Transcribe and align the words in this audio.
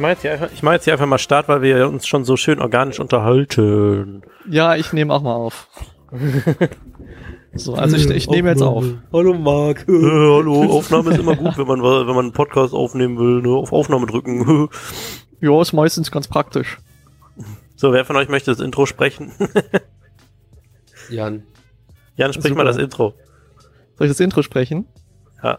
Ich 0.00 0.02
mache 0.02 0.12
jetzt, 0.12 0.22
hier 0.22 0.32
einfach- 0.32 0.50
ich 0.50 0.62
mach 0.62 0.72
jetzt 0.72 0.84
hier 0.84 0.94
einfach 0.94 1.04
mal 1.04 1.18
Start, 1.18 1.46
weil 1.48 1.60
wir 1.60 1.86
uns 1.86 2.06
schon 2.06 2.24
so 2.24 2.38
schön 2.38 2.58
organisch 2.58 2.98
unterhalten. 3.00 4.22
Ja, 4.48 4.74
ich 4.74 4.94
nehme 4.94 5.12
auch 5.12 5.20
mal 5.20 5.34
auf. 5.34 5.68
so, 7.52 7.74
also 7.74 7.96
ich, 7.96 8.08
ich 8.08 8.26
nehme 8.30 8.48
jetzt 8.48 8.62
auf. 8.62 8.82
Hallo 9.12 9.34
Marc. 9.34 9.86
Äh, 9.86 9.92
hallo, 9.92 10.62
Aufnahme 10.70 11.10
ist 11.10 11.18
immer 11.18 11.36
gut, 11.36 11.58
wenn 11.58 11.66
man, 11.66 11.82
wenn 11.82 12.06
man 12.06 12.18
einen 12.24 12.32
Podcast 12.32 12.72
aufnehmen 12.72 13.18
will, 13.18 13.42
ne? 13.42 13.50
auf 13.50 13.74
Aufnahme 13.74 14.06
drücken. 14.06 14.68
Ja, 15.42 15.60
ist 15.60 15.72
meistens 15.74 16.10
ganz 16.10 16.28
praktisch. 16.28 16.78
so, 17.76 17.92
wer 17.92 18.04
von 18.06 18.16
euch 18.16 18.28
möchte 18.30 18.50
das 18.50 18.60
Intro 18.60 18.84
sprechen? 18.86 19.32
Jan. 21.10 21.42
Jan, 22.16 22.32
sprich 22.32 22.48
Super. 22.52 22.56
mal 22.56 22.64
das 22.64 22.76
Intro. 22.78 23.12
Soll 23.96 24.06
ich 24.06 24.10
das 24.12 24.20
Intro 24.20 24.42
sprechen? 24.42 24.86
Ja. 25.42 25.58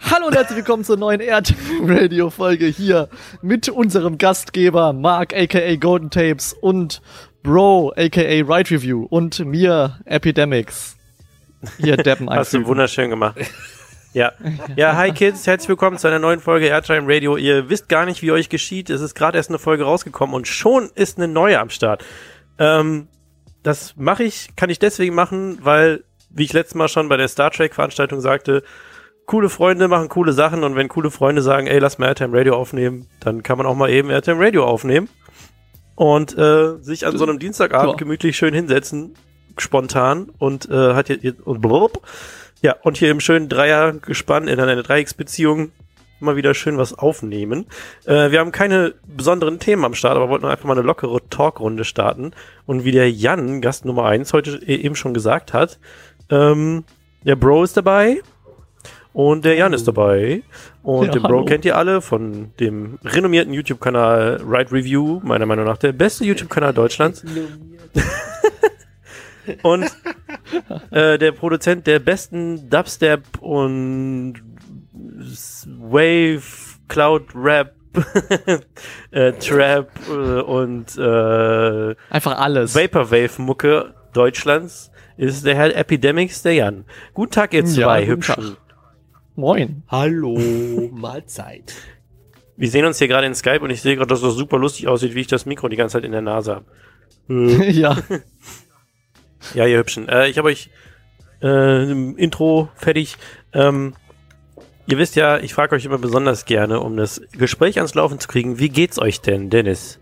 Hallo 0.00 0.26
und 0.26 0.34
herzlich 0.34 0.56
willkommen 0.56 0.82
zur 0.82 0.96
neuen 0.96 1.20
Airtime 1.20 2.00
Radio 2.00 2.30
Folge 2.30 2.66
hier 2.66 3.08
mit 3.42 3.68
unserem 3.68 4.18
Gastgeber 4.18 4.92
Mark 4.92 5.34
aka 5.34 5.76
Golden 5.76 6.10
Tapes 6.10 6.54
und 6.54 7.02
Bro 7.42 7.92
aka 7.96 8.20
Ride 8.20 8.70
Review 8.70 9.06
und 9.08 9.44
mir 9.44 10.00
Epidemics. 10.06 10.96
Hier 11.78 11.96
Deppen 11.96 12.30
Hast 12.30 12.54
du 12.54 12.64
wunderschön 12.66 13.10
gemacht. 13.10 13.36
Ja. 14.12 14.32
Ja, 14.74 14.96
hi 14.96 15.12
Kids, 15.12 15.46
herzlich 15.46 15.68
willkommen 15.68 15.98
zu 15.98 16.08
einer 16.08 16.18
neuen 16.18 16.40
Folge 16.40 16.66
Airtime 16.66 17.02
Radio. 17.04 17.36
Ihr 17.36 17.68
wisst 17.68 17.88
gar 17.88 18.06
nicht, 18.06 18.22
wie 18.22 18.32
euch 18.32 18.48
geschieht. 18.48 18.90
Es 18.90 19.00
ist 19.02 19.14
gerade 19.14 19.36
erst 19.36 19.50
eine 19.50 19.58
Folge 19.58 19.84
rausgekommen 19.84 20.34
und 20.34 20.48
schon 20.48 20.90
ist 20.94 21.18
eine 21.18 21.28
neue 21.28 21.60
am 21.60 21.70
Start. 21.70 22.04
Ähm, 22.58 23.06
das 23.62 23.94
mache 23.96 24.24
ich, 24.24 24.56
kann 24.56 24.70
ich 24.70 24.78
deswegen 24.78 25.14
machen, 25.14 25.58
weil, 25.62 26.04
wie 26.30 26.44
ich 26.44 26.52
letztes 26.52 26.74
Mal 26.74 26.88
schon 26.88 27.08
bei 27.08 27.16
der 27.16 27.28
Star 27.28 27.50
Trek 27.50 27.74
Veranstaltung 27.74 28.20
sagte, 28.20 28.64
coole 29.30 29.48
Freunde 29.48 29.86
machen 29.86 30.08
coole 30.08 30.32
Sachen 30.32 30.64
und 30.64 30.74
wenn 30.74 30.88
coole 30.88 31.10
Freunde 31.12 31.40
sagen, 31.40 31.68
ey, 31.68 31.78
lass 31.78 31.98
mal 31.98 32.06
Airtime 32.08 32.36
Radio 32.36 32.56
aufnehmen, 32.56 33.06
dann 33.20 33.44
kann 33.44 33.58
man 33.58 33.66
auch 33.66 33.76
mal 33.76 33.88
eben 33.88 34.10
Airtime 34.10 34.44
Radio 34.44 34.64
aufnehmen 34.64 35.08
und 35.94 36.36
äh, 36.36 36.78
sich 36.80 37.06
an 37.06 37.16
so 37.16 37.24
einem 37.24 37.38
Dienstagabend 37.38 37.92
Ja. 37.92 37.96
gemütlich 37.96 38.36
schön 38.36 38.54
hinsetzen, 38.54 39.14
spontan 39.56 40.30
und 40.38 40.68
äh, 40.68 40.94
hat 40.94 41.06
hier 41.06 41.34
und 41.44 41.60
blub, 41.60 42.02
ja 42.60 42.74
und 42.82 42.96
hier 42.96 43.10
im 43.12 43.20
schönen 43.20 43.48
Dreiergespann 43.48 44.48
in 44.48 44.58
einer 44.58 44.82
Dreiecksbeziehung 44.82 45.70
mal 46.18 46.34
wieder 46.36 46.52
schön 46.52 46.76
was 46.76 46.92
aufnehmen. 46.98 47.66
Äh, 48.06 48.32
wir 48.32 48.40
haben 48.40 48.50
keine 48.52 48.94
besonderen 49.06 49.58
Themen 49.60 49.84
am 49.84 49.94
Start, 49.94 50.16
aber 50.16 50.28
wollten 50.28 50.44
einfach 50.44 50.64
mal 50.66 50.76
eine 50.76 50.82
lockere 50.86 51.20
Talkrunde 51.30 51.84
starten. 51.84 52.32
Und 52.66 52.84
wie 52.84 52.90
der 52.92 53.10
Jan, 53.10 53.60
Gast 53.62 53.84
Nummer 53.86 54.04
eins 54.06 54.32
heute 54.34 54.56
e- 54.66 54.74
eben 54.74 54.96
schon 54.96 55.14
gesagt 55.14 55.54
hat, 55.54 55.78
ähm, 56.30 56.84
der 57.24 57.36
Bro 57.36 57.62
ist 57.64 57.76
dabei 57.76 58.20
und 59.12 59.44
der 59.44 59.54
Jan 59.56 59.72
ist 59.72 59.86
dabei. 59.88 60.42
Und 60.82 61.06
Ja, 61.06 61.12
den 61.12 61.22
Bro 61.22 61.28
hallo. 61.28 61.44
kennt 61.44 61.64
ihr 61.64 61.76
alle 61.76 62.00
von 62.00 62.52
dem 62.60 62.98
renommierten 63.04 63.52
YouTube-Kanal 63.52 64.40
Ride 64.46 64.72
Review, 64.72 65.20
meiner 65.22 65.46
Meinung 65.46 65.64
nach 65.64 65.78
der 65.78 65.92
beste 65.92 66.24
YouTube-Kanal 66.24 66.72
Deutschlands. 66.72 67.24
Und 69.62 69.84
äh, 70.90 71.18
der 71.18 71.32
Produzent 71.32 71.86
der 71.86 71.98
besten 71.98 72.68
Dubstep 72.70 73.22
und 73.40 74.34
Wave, 75.66 76.42
Cloud 76.88 77.24
Rap, 77.34 77.74
äh, 79.10 79.32
Trap 79.32 79.88
äh, 80.08 80.12
und 80.12 80.96
äh, 80.96 81.94
Einfach 82.10 82.38
alles. 82.38 82.74
Vaporwave 82.76 83.40
Mucke 83.42 83.94
Deutschlands 84.12 84.90
ist 85.16 85.44
der 85.44 85.56
Herr 85.56 85.74
Epidemics, 85.76 86.42
der 86.42 86.54
Jan. 86.54 86.84
Guten 87.14 87.32
Tag, 87.32 87.52
ihr 87.52 87.60
Ja, 87.60 87.66
zwei 87.66 88.00
guten 88.02 88.12
Hübschen. 88.12 88.34
Tag. 88.34 88.56
Moin. 89.40 89.84
Hallo, 89.88 90.38
Mahlzeit. 90.92 91.72
Wir 92.58 92.68
sehen 92.68 92.84
uns 92.84 92.98
hier 92.98 93.08
gerade 93.08 93.26
in 93.26 93.34
Skype 93.34 93.60
und 93.60 93.70
ich 93.70 93.80
sehe 93.80 93.96
gerade, 93.96 94.08
dass 94.08 94.20
das 94.20 94.34
super 94.34 94.58
lustig 94.58 94.86
aussieht, 94.86 95.14
wie 95.14 95.22
ich 95.22 95.28
das 95.28 95.46
Mikro 95.46 95.68
die 95.68 95.76
ganze 95.76 95.94
Zeit 95.94 96.04
in 96.04 96.12
der 96.12 96.20
Nase 96.20 96.56
habe. 96.56 96.66
ja. 97.70 97.96
Ja, 99.54 99.64
ihr 99.64 99.78
Hübschen. 99.78 100.06
Äh, 100.10 100.28
ich 100.28 100.36
habe 100.36 100.48
euch 100.48 100.68
äh, 101.42 101.90
im 101.90 102.18
Intro 102.18 102.68
fertig. 102.74 103.16
Ähm, 103.54 103.94
ihr 104.86 104.98
wisst 104.98 105.16
ja, 105.16 105.38
ich 105.38 105.54
frage 105.54 105.74
euch 105.74 105.86
immer 105.86 105.96
besonders 105.96 106.44
gerne, 106.44 106.80
um 106.80 106.98
das 106.98 107.22
Gespräch 107.32 107.78
ans 107.78 107.94
Laufen 107.94 108.20
zu 108.20 108.28
kriegen. 108.28 108.58
Wie 108.58 108.68
geht's 108.68 108.98
euch 108.98 109.22
denn, 109.22 109.48
Dennis? 109.48 109.98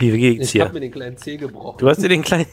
Wie, 0.00 0.10
geht's 0.18 0.46
Ich 0.46 0.50
dir? 0.52 0.64
habe 0.64 0.74
mir 0.74 0.80
den 0.80 0.90
kleinen 0.90 1.16
Zeh 1.16 1.36
gebrochen. 1.36 1.78
Du 1.78 1.88
hast 1.88 2.02
dir 2.02 2.08
den 2.08 2.22
kleinen. 2.22 2.46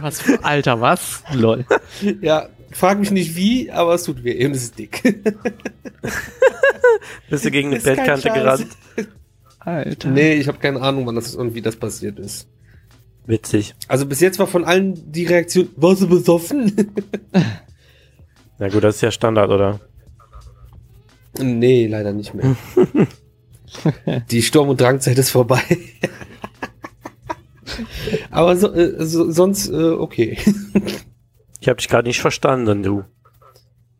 Was 0.00 0.22
Alter, 0.42 0.82
was? 0.82 1.24
Lol. 1.32 1.64
Ja, 2.20 2.50
frag 2.72 2.98
mich 2.98 3.10
nicht 3.10 3.36
wie, 3.36 3.70
aber 3.70 3.94
es 3.94 4.04
tut 4.04 4.24
weh. 4.24 4.32
Eben 4.32 4.54
ist 4.54 4.62
es 4.62 4.72
dick. 4.72 5.02
Bist 7.30 7.44
du 7.44 7.50
gegen 7.50 7.68
eine 7.68 7.76
Ist 7.78 7.84
Bettkante 7.84 8.30
gerannt? 8.30 8.66
Alter. 9.60 10.10
nee, 10.10 10.34
ich 10.34 10.48
habe 10.48 10.58
keine 10.58 10.80
Ahnung, 10.80 11.06
wann 11.06 11.14
das 11.14 11.34
und 11.34 11.54
wie 11.54 11.62
das 11.62 11.76
passiert 11.76 12.18
ist. 12.18 12.48
Witzig. 13.26 13.74
Also 13.86 14.06
bis 14.06 14.20
jetzt 14.20 14.38
war 14.38 14.46
von 14.46 14.64
allen 14.64 15.12
die 15.12 15.24
Reaktion, 15.24 15.68
warst 15.76 16.02
du 16.02 16.08
besoffen? 16.08 16.72
Na 18.58 18.68
gut, 18.68 18.82
das 18.82 18.96
ist 18.96 19.00
ja 19.02 19.10
Standard, 19.10 19.50
oder? 19.50 19.80
nee, 21.38 21.86
leider 21.86 22.12
nicht 22.12 22.34
mehr. 22.34 22.56
die 24.30 24.42
Sturm- 24.42 24.68
und 24.68 24.80
Drangzeit 24.80 25.16
ist 25.16 25.30
vorbei. 25.30 25.62
aber 28.30 28.56
so, 28.56 28.72
äh, 28.72 29.04
so, 29.06 29.30
sonst 29.30 29.68
äh, 29.68 29.90
okay. 29.92 30.36
Ich 31.62 31.68
habe 31.68 31.76
dich 31.76 31.88
gerade 31.88 32.08
nicht 32.08 32.20
verstanden, 32.20 32.82
du. 32.82 33.04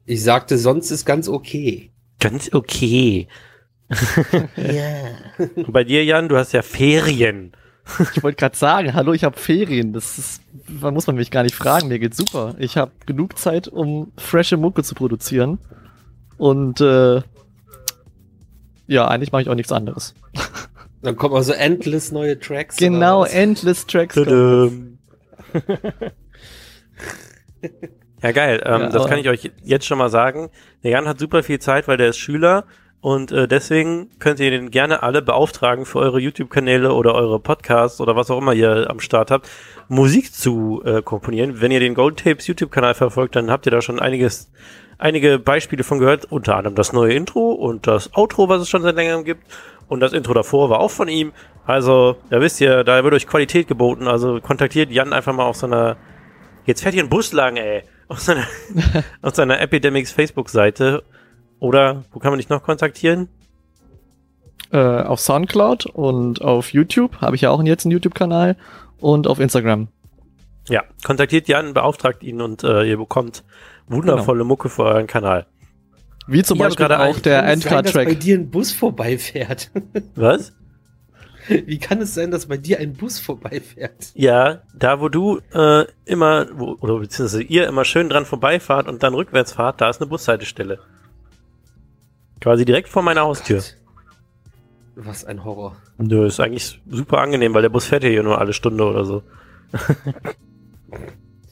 Ich 0.04 0.24
sagte, 0.24 0.58
sonst 0.58 0.90
ist 0.90 1.04
ganz 1.04 1.28
okay. 1.28 1.92
Ganz 2.18 2.52
okay. 2.52 3.28
Ja. 4.56 5.46
Und 5.54 5.72
bei 5.72 5.84
dir, 5.84 6.04
Jan, 6.04 6.28
du 6.28 6.36
hast 6.36 6.50
ja 6.52 6.62
Ferien. 6.62 7.52
Ich 8.16 8.22
wollte 8.24 8.36
gerade 8.36 8.56
sagen, 8.56 8.94
hallo, 8.94 9.12
ich 9.12 9.22
habe 9.22 9.38
Ferien. 9.38 9.92
Das 9.92 10.18
ist, 10.18 10.42
da 10.80 10.90
muss 10.90 11.06
man 11.06 11.14
mich 11.14 11.30
gar 11.30 11.44
nicht 11.44 11.54
fragen. 11.54 11.86
Mir 11.86 12.00
geht's 12.00 12.16
super. 12.16 12.56
Ich 12.58 12.76
habe 12.76 12.90
genug 13.06 13.38
Zeit, 13.38 13.68
um 13.68 14.10
frische 14.16 14.56
Mucke 14.56 14.82
zu 14.82 14.96
produzieren. 14.96 15.60
Und 16.38 16.80
äh, 16.80 17.22
ja, 18.88 19.06
eigentlich 19.06 19.30
mache 19.30 19.42
ich 19.42 19.48
auch 19.48 19.54
nichts 19.54 19.70
anderes. 19.70 20.16
Dann 21.02 21.14
kommen 21.14 21.36
also 21.36 21.52
endless 21.52 22.10
neue 22.10 22.40
Tracks. 22.40 22.76
Genau, 22.76 23.22
endless 23.22 23.86
Tracks. 23.86 24.16
Ja, 28.22 28.30
geil. 28.32 28.62
Ähm, 28.64 28.82
Ja, 28.82 28.88
das 28.88 29.06
kann 29.06 29.18
ich 29.18 29.28
euch 29.28 29.50
jetzt 29.62 29.84
schon 29.84 29.98
mal 29.98 30.08
sagen. 30.08 30.50
Der 30.84 30.92
Jan 30.92 31.08
hat 31.08 31.18
super 31.18 31.42
viel 31.42 31.58
Zeit, 31.58 31.88
weil 31.88 31.96
der 31.96 32.08
ist 32.08 32.18
Schüler 32.18 32.64
und 33.00 33.32
äh, 33.32 33.48
deswegen 33.48 34.10
könnt 34.20 34.38
ihr 34.38 34.52
den 34.52 34.70
gerne 34.70 35.02
alle 35.02 35.22
beauftragen 35.22 35.86
für 35.86 35.98
eure 35.98 36.20
YouTube-Kanäle 36.20 36.92
oder 36.92 37.16
eure 37.16 37.40
Podcasts 37.40 38.00
oder 38.00 38.14
was 38.14 38.30
auch 38.30 38.38
immer 38.38 38.52
ihr 38.52 38.88
am 38.88 39.00
Start 39.00 39.32
habt, 39.32 39.48
Musik 39.88 40.32
zu 40.32 40.82
äh, 40.84 41.02
komponieren. 41.02 41.60
Wenn 41.60 41.72
ihr 41.72 41.80
den 41.80 41.94
Gold 41.94 42.20
Tapes 42.22 42.46
YouTube-Kanal 42.46 42.94
verfolgt, 42.94 43.34
dann 43.34 43.50
habt 43.50 43.66
ihr 43.66 43.72
da 43.72 43.82
schon 43.82 43.98
einiges, 43.98 44.52
einige 44.98 45.40
Beispiele 45.40 45.82
von 45.82 45.98
gehört, 45.98 46.26
unter 46.30 46.54
anderem 46.54 46.76
das 46.76 46.92
neue 46.92 47.12
Intro 47.12 47.50
und 47.50 47.88
das 47.88 48.14
Outro, 48.14 48.48
was 48.48 48.62
es 48.62 48.68
schon 48.68 48.82
seit 48.82 48.94
längerem 48.94 49.24
gibt. 49.24 49.42
Und 49.88 49.98
das 49.98 50.12
Intro 50.12 50.32
davor 50.32 50.70
war 50.70 50.78
auch 50.78 50.92
von 50.92 51.08
ihm. 51.08 51.32
Also, 51.66 52.16
da 52.30 52.40
wisst 52.40 52.60
ihr, 52.60 52.84
da 52.84 53.02
wird 53.02 53.14
euch 53.14 53.26
Qualität 53.26 53.66
geboten. 53.66 54.06
Also 54.06 54.40
kontaktiert 54.40 54.92
Jan 54.92 55.12
einfach 55.12 55.34
mal 55.34 55.44
auf 55.44 55.56
seiner. 55.56 55.96
Jetzt 56.66 56.82
fährt 56.82 56.94
hier 56.94 57.02
ein 57.02 57.08
Bus 57.08 57.32
lang, 57.32 57.56
ey. 57.56 57.82
Auf 58.08 58.20
seiner, 58.20 58.46
auf 59.22 59.34
seiner 59.34 59.60
Epidemics 59.60 60.12
Facebook-Seite. 60.12 61.02
Oder 61.58 62.04
wo 62.12 62.18
kann 62.18 62.30
man 62.30 62.38
dich 62.38 62.48
noch 62.48 62.62
kontaktieren? 62.62 63.28
Äh, 64.72 64.78
auf 64.78 65.20
Soundcloud 65.20 65.86
und 65.86 66.42
auf 66.42 66.72
YouTube 66.72 67.20
habe 67.20 67.36
ich 67.36 67.42
ja 67.42 67.50
auch 67.50 67.62
jetzt 67.62 67.84
einen 67.84 67.92
YouTube-Kanal 67.92 68.56
und 69.00 69.26
auf 69.26 69.38
Instagram. 69.38 69.88
Ja, 70.68 70.84
kontaktiert 71.04 71.48
Jan, 71.48 71.74
beauftragt 71.74 72.22
ihn 72.22 72.40
und 72.40 72.64
äh, 72.64 72.84
ihr 72.84 72.96
bekommt 72.96 73.44
wundervolle 73.88 74.44
Mucke 74.44 74.68
für 74.68 74.84
euren 74.84 75.06
Kanal. 75.06 75.46
Wie 76.26 76.42
zum 76.42 76.56
Ich 76.56 76.62
Beispiel 76.62 76.86
gerade 76.86 77.00
auch 77.00 77.18
der 77.18 77.42
dass 77.42 77.46
bei 77.46 77.52
Endcard-Track. 77.52 78.20
dir 78.20 78.38
ein 78.38 78.50
Bus 78.50 78.72
vorbeifährt? 78.72 79.70
Was? 80.14 80.52
Wie 81.66 81.78
kann 81.78 82.00
es 82.00 82.14
sein, 82.14 82.30
dass 82.30 82.46
bei 82.46 82.56
dir 82.56 82.78
ein 82.78 82.94
Bus 82.94 83.18
vorbeifährt? 83.18 84.12
Ja, 84.14 84.62
da 84.74 85.00
wo 85.00 85.08
du 85.08 85.40
äh, 85.52 85.84
immer, 86.04 86.46
wo, 86.54 86.76
oder 86.80 86.98
beziehungsweise 86.98 87.42
ihr 87.42 87.66
immer 87.66 87.84
schön 87.84 88.08
dran 88.08 88.26
vorbeifahrt 88.26 88.88
und 88.88 89.02
dann 89.02 89.14
rückwärts 89.14 89.52
fahrt, 89.52 89.80
da 89.80 89.90
ist 89.90 90.00
eine 90.00 90.08
Bushaltestelle. 90.08 90.78
Quasi 92.40 92.64
direkt 92.64 92.88
vor 92.88 93.02
meiner 93.02 93.22
Haustür. 93.22 93.62
Was 94.94 95.24
ein 95.24 95.44
Horror. 95.44 95.76
Nö, 95.98 96.26
ist 96.26 96.40
eigentlich 96.40 96.80
super 96.88 97.18
angenehm, 97.18 97.54
weil 97.54 97.62
der 97.62 97.68
Bus 97.70 97.86
fährt 97.86 98.04
hier 98.04 98.22
nur 98.22 98.38
alle 98.38 98.52
Stunde 98.52 98.84
oder 98.84 99.04
so. 99.04 99.22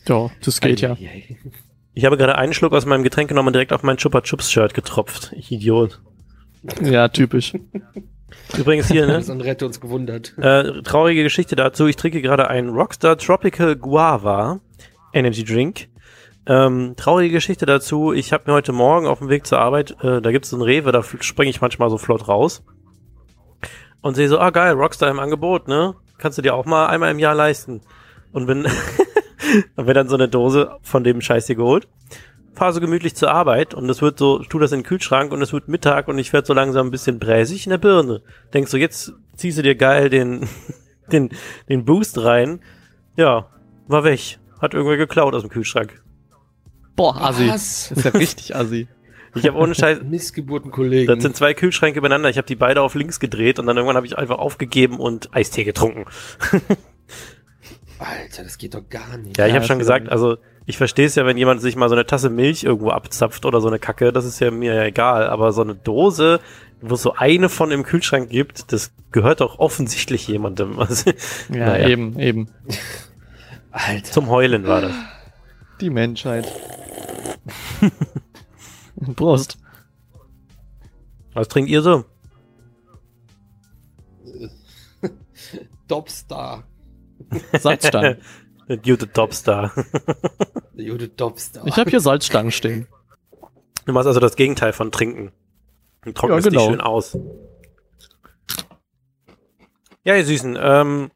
Ja, 0.08 0.28
das 0.44 0.60
geht 0.60 0.80
ja. 0.80 0.96
Ich 1.94 2.04
habe 2.04 2.16
gerade 2.16 2.36
einen 2.36 2.52
Schluck 2.52 2.72
aus 2.72 2.84
meinem 2.84 3.04
Getränk 3.04 3.28
genommen 3.28 3.48
und 3.48 3.52
direkt 3.52 3.72
auf 3.72 3.82
mein 3.82 3.96
Chupa 3.96 4.22
Chups 4.22 4.50
Shirt 4.50 4.74
getropft. 4.74 5.32
Ich 5.36 5.52
Idiot. 5.52 6.00
Ja, 6.82 7.08
typisch. 7.08 7.54
Übrigens 8.56 8.88
hier, 8.88 9.06
ne? 9.06 9.22
Andere 9.28 9.48
hätte 9.48 9.66
uns 9.66 9.80
gewundert. 9.80 10.36
Äh, 10.38 10.82
traurige 10.82 11.22
Geschichte 11.22 11.56
dazu. 11.56 11.86
Ich 11.86 11.96
trinke 11.96 12.22
gerade 12.22 12.48
einen 12.48 12.70
Rockstar 12.70 13.16
Tropical 13.18 13.76
Guava 13.76 14.60
Energy 15.12 15.44
Drink. 15.44 15.88
Ähm, 16.46 16.94
traurige 16.96 17.34
Geschichte 17.34 17.66
dazu. 17.66 18.12
Ich 18.12 18.32
habe 18.32 18.44
mir 18.46 18.54
heute 18.54 18.72
Morgen 18.72 19.06
auf 19.06 19.18
dem 19.18 19.28
Weg 19.28 19.46
zur 19.46 19.58
Arbeit, 19.58 19.96
äh, 20.02 20.20
da 20.20 20.32
gibt 20.32 20.46
es 20.46 20.50
so 20.50 20.56
einen 20.56 20.64
Rewe, 20.64 20.90
da 20.90 21.02
springe 21.02 21.50
ich 21.50 21.60
manchmal 21.60 21.90
so 21.90 21.98
flott 21.98 22.28
raus. 22.28 22.64
Und 24.00 24.14
sehe 24.14 24.28
so, 24.28 24.38
ah 24.38 24.50
geil, 24.50 24.72
Rockstar 24.72 25.10
im 25.10 25.20
Angebot, 25.20 25.68
ne? 25.68 25.94
Kannst 26.16 26.38
du 26.38 26.42
dir 26.42 26.54
auch 26.54 26.64
mal 26.64 26.86
einmal 26.86 27.10
im 27.10 27.18
Jahr 27.18 27.34
leisten. 27.34 27.82
Und 28.32 28.46
bin, 28.46 28.66
und 29.76 29.86
bin 29.86 29.94
dann 29.94 30.08
so 30.08 30.16
eine 30.16 30.28
Dose 30.28 30.76
von 30.82 31.04
dem 31.04 31.20
Scheiß 31.20 31.46
hier 31.46 31.56
geholt. 31.56 31.86
Fahre 32.54 32.72
so 32.72 32.80
gemütlich 32.80 33.14
zur 33.14 33.30
Arbeit 33.30 33.74
und 33.74 33.88
es 33.88 34.02
wird 34.02 34.18
so, 34.18 34.40
ich 34.40 34.48
tu 34.48 34.58
das 34.58 34.72
in 34.72 34.80
den 34.80 34.86
Kühlschrank 34.86 35.32
und 35.32 35.40
es 35.40 35.52
wird 35.52 35.68
Mittag 35.68 36.08
und 36.08 36.18
ich 36.18 36.32
werde 36.32 36.46
so 36.46 36.52
langsam 36.54 36.88
ein 36.88 36.90
bisschen 36.90 37.18
bräsig 37.18 37.66
in 37.66 37.70
der 37.70 37.78
Birne. 37.78 38.22
Denkst 38.52 38.70
du, 38.72 38.76
jetzt 38.76 39.12
ziehst 39.36 39.58
du 39.58 39.62
dir 39.62 39.74
geil 39.76 40.10
den, 40.10 40.48
den, 41.12 41.30
den 41.68 41.84
Boost 41.84 42.22
rein. 42.22 42.60
Ja, 43.16 43.46
war 43.86 44.04
weg. 44.04 44.38
Hat 44.60 44.74
irgendwer 44.74 44.96
geklaut 44.96 45.34
aus 45.34 45.42
dem 45.42 45.50
Kühlschrank. 45.50 46.02
Boah, 46.96 47.16
Assi. 47.20 47.48
Was? 47.48 47.88
Das 47.90 47.98
ist 47.98 48.04
ja 48.04 48.10
richtig 48.10 48.56
Assi. 48.56 48.88
Ich 49.34 49.46
habe 49.46 49.56
ohne 49.56 49.76
Scheiß, 49.76 50.02
Missgeburtenkollegen. 50.02 51.14
das 51.14 51.22
sind 51.22 51.36
zwei 51.36 51.54
Kühlschränke 51.54 51.98
übereinander. 52.00 52.28
Ich 52.30 52.36
habe 52.36 52.48
die 52.48 52.56
beide 52.56 52.82
auf 52.82 52.96
links 52.96 53.20
gedreht 53.20 53.60
und 53.60 53.66
dann 53.66 53.76
irgendwann 53.76 53.96
habe 53.96 54.06
ich 54.06 54.18
einfach 54.18 54.38
aufgegeben 54.38 54.98
und 54.98 55.32
Eistee 55.34 55.62
getrunken. 55.62 56.04
Alter, 57.98 58.42
das 58.44 58.58
geht 58.58 58.74
doch 58.74 58.88
gar 58.88 59.18
nicht. 59.18 59.38
Ja, 59.38 59.46
ich 59.46 59.50
Ja, 59.52 59.56
habe 59.56 59.66
schon 59.66 59.78
gesagt, 59.78 60.08
also 60.08 60.38
ich 60.70 60.78
verstehe 60.78 61.06
es 61.06 61.14
ja, 61.16 61.26
wenn 61.26 61.36
jemand 61.36 61.60
sich 61.60 61.76
mal 61.76 61.88
so 61.88 61.94
eine 61.94 62.06
Tasse 62.06 62.30
Milch 62.30 62.64
irgendwo 62.64 62.90
abzapft 62.90 63.44
oder 63.44 63.60
so 63.60 63.68
eine 63.68 63.78
Kacke, 63.78 64.12
das 64.12 64.24
ist 64.24 64.40
ja 64.40 64.50
mir 64.50 64.74
ja 64.74 64.84
egal. 64.84 65.28
Aber 65.28 65.52
so 65.52 65.60
eine 65.62 65.74
Dose, 65.74 66.40
wo 66.80 66.94
es 66.94 67.02
so 67.02 67.14
eine 67.14 67.48
von 67.48 67.70
im 67.70 67.82
Kühlschrank 67.82 68.30
gibt, 68.30 68.72
das 68.72 68.92
gehört 69.12 69.40
doch 69.42 69.58
offensichtlich 69.58 70.26
jemandem. 70.26 70.78
Also, 70.78 71.10
Ja, 71.50 71.66
Naja. 71.66 71.88
eben, 71.88 72.18
eben. 72.18 72.48
Alter. 73.70 74.10
zum 74.10 74.28
Heulen 74.30 74.66
war 74.66 74.80
das. 74.80 74.94
Die 75.80 75.90
Menschheit. 75.90 76.50
Prost. 79.16 79.58
Was 81.34 81.48
trinkt 81.48 81.70
ihr 81.70 81.82
so? 81.82 82.04
Topstar. 85.88 86.64
Salzstangen. 87.58 88.18
Der 88.70 88.76
gute 88.76 89.10
Topstar. 89.12 89.72
Gute 90.76 91.08
Topstar. 91.16 91.66
Ich 91.66 91.76
habe 91.76 91.90
hier 91.90 91.98
Salzstangen 91.98 92.52
stehen. 92.52 92.86
Du 93.84 93.92
machst 93.92 94.06
also 94.06 94.20
das 94.20 94.36
Gegenteil 94.36 94.72
von 94.72 94.92
trinken. 94.92 95.32
Du 96.04 96.12
trocknest 96.12 96.44
Ja, 96.46 96.50
genau. 96.50 96.66
die 96.66 96.72
schön 96.72 96.80
aus. 96.80 97.18
Ja, 100.04 100.14
ihr 100.14 100.24
Süßen, 100.24 100.56
ähm, 100.60 101.10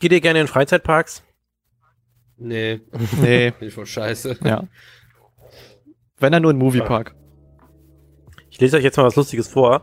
geht 0.00 0.12
ihr 0.12 0.20
gerne 0.20 0.42
in 0.42 0.46
Freizeitparks? 0.46 1.22
Nee, 2.36 2.82
Nee, 3.22 3.50
bin 3.52 3.68
ich 3.68 3.74
voll 3.74 3.86
scheiße. 3.86 4.36
ja. 4.44 4.64
Wenn 6.18 6.30
dann 6.32 6.42
nur 6.42 6.50
in 6.50 6.58
Moviepark. 6.58 7.14
Ich 8.50 8.60
lese 8.60 8.76
euch 8.76 8.84
jetzt 8.84 8.98
mal 8.98 9.04
was 9.04 9.16
Lustiges 9.16 9.48
vor. 9.48 9.82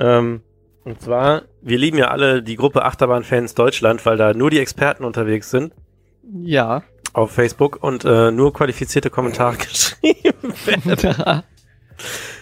Ähm, 0.00 0.42
und 0.82 1.00
zwar, 1.00 1.42
wir 1.62 1.78
lieben 1.78 1.98
ja 1.98 2.08
alle 2.08 2.42
die 2.42 2.56
Gruppe 2.56 2.84
Achterbahn-Fans 2.84 3.54
Deutschland, 3.54 4.04
weil 4.04 4.16
da 4.16 4.34
nur 4.34 4.50
die 4.50 4.58
Experten 4.58 5.04
unterwegs 5.04 5.50
sind 5.50 5.72
Ja. 6.22 6.82
auf 7.12 7.32
Facebook 7.32 7.82
und 7.82 8.04
äh, 8.04 8.30
nur 8.30 8.52
qualifizierte 8.52 9.10
Kommentare 9.10 9.56
geschrieben 9.56 10.54
werden. 10.64 11.42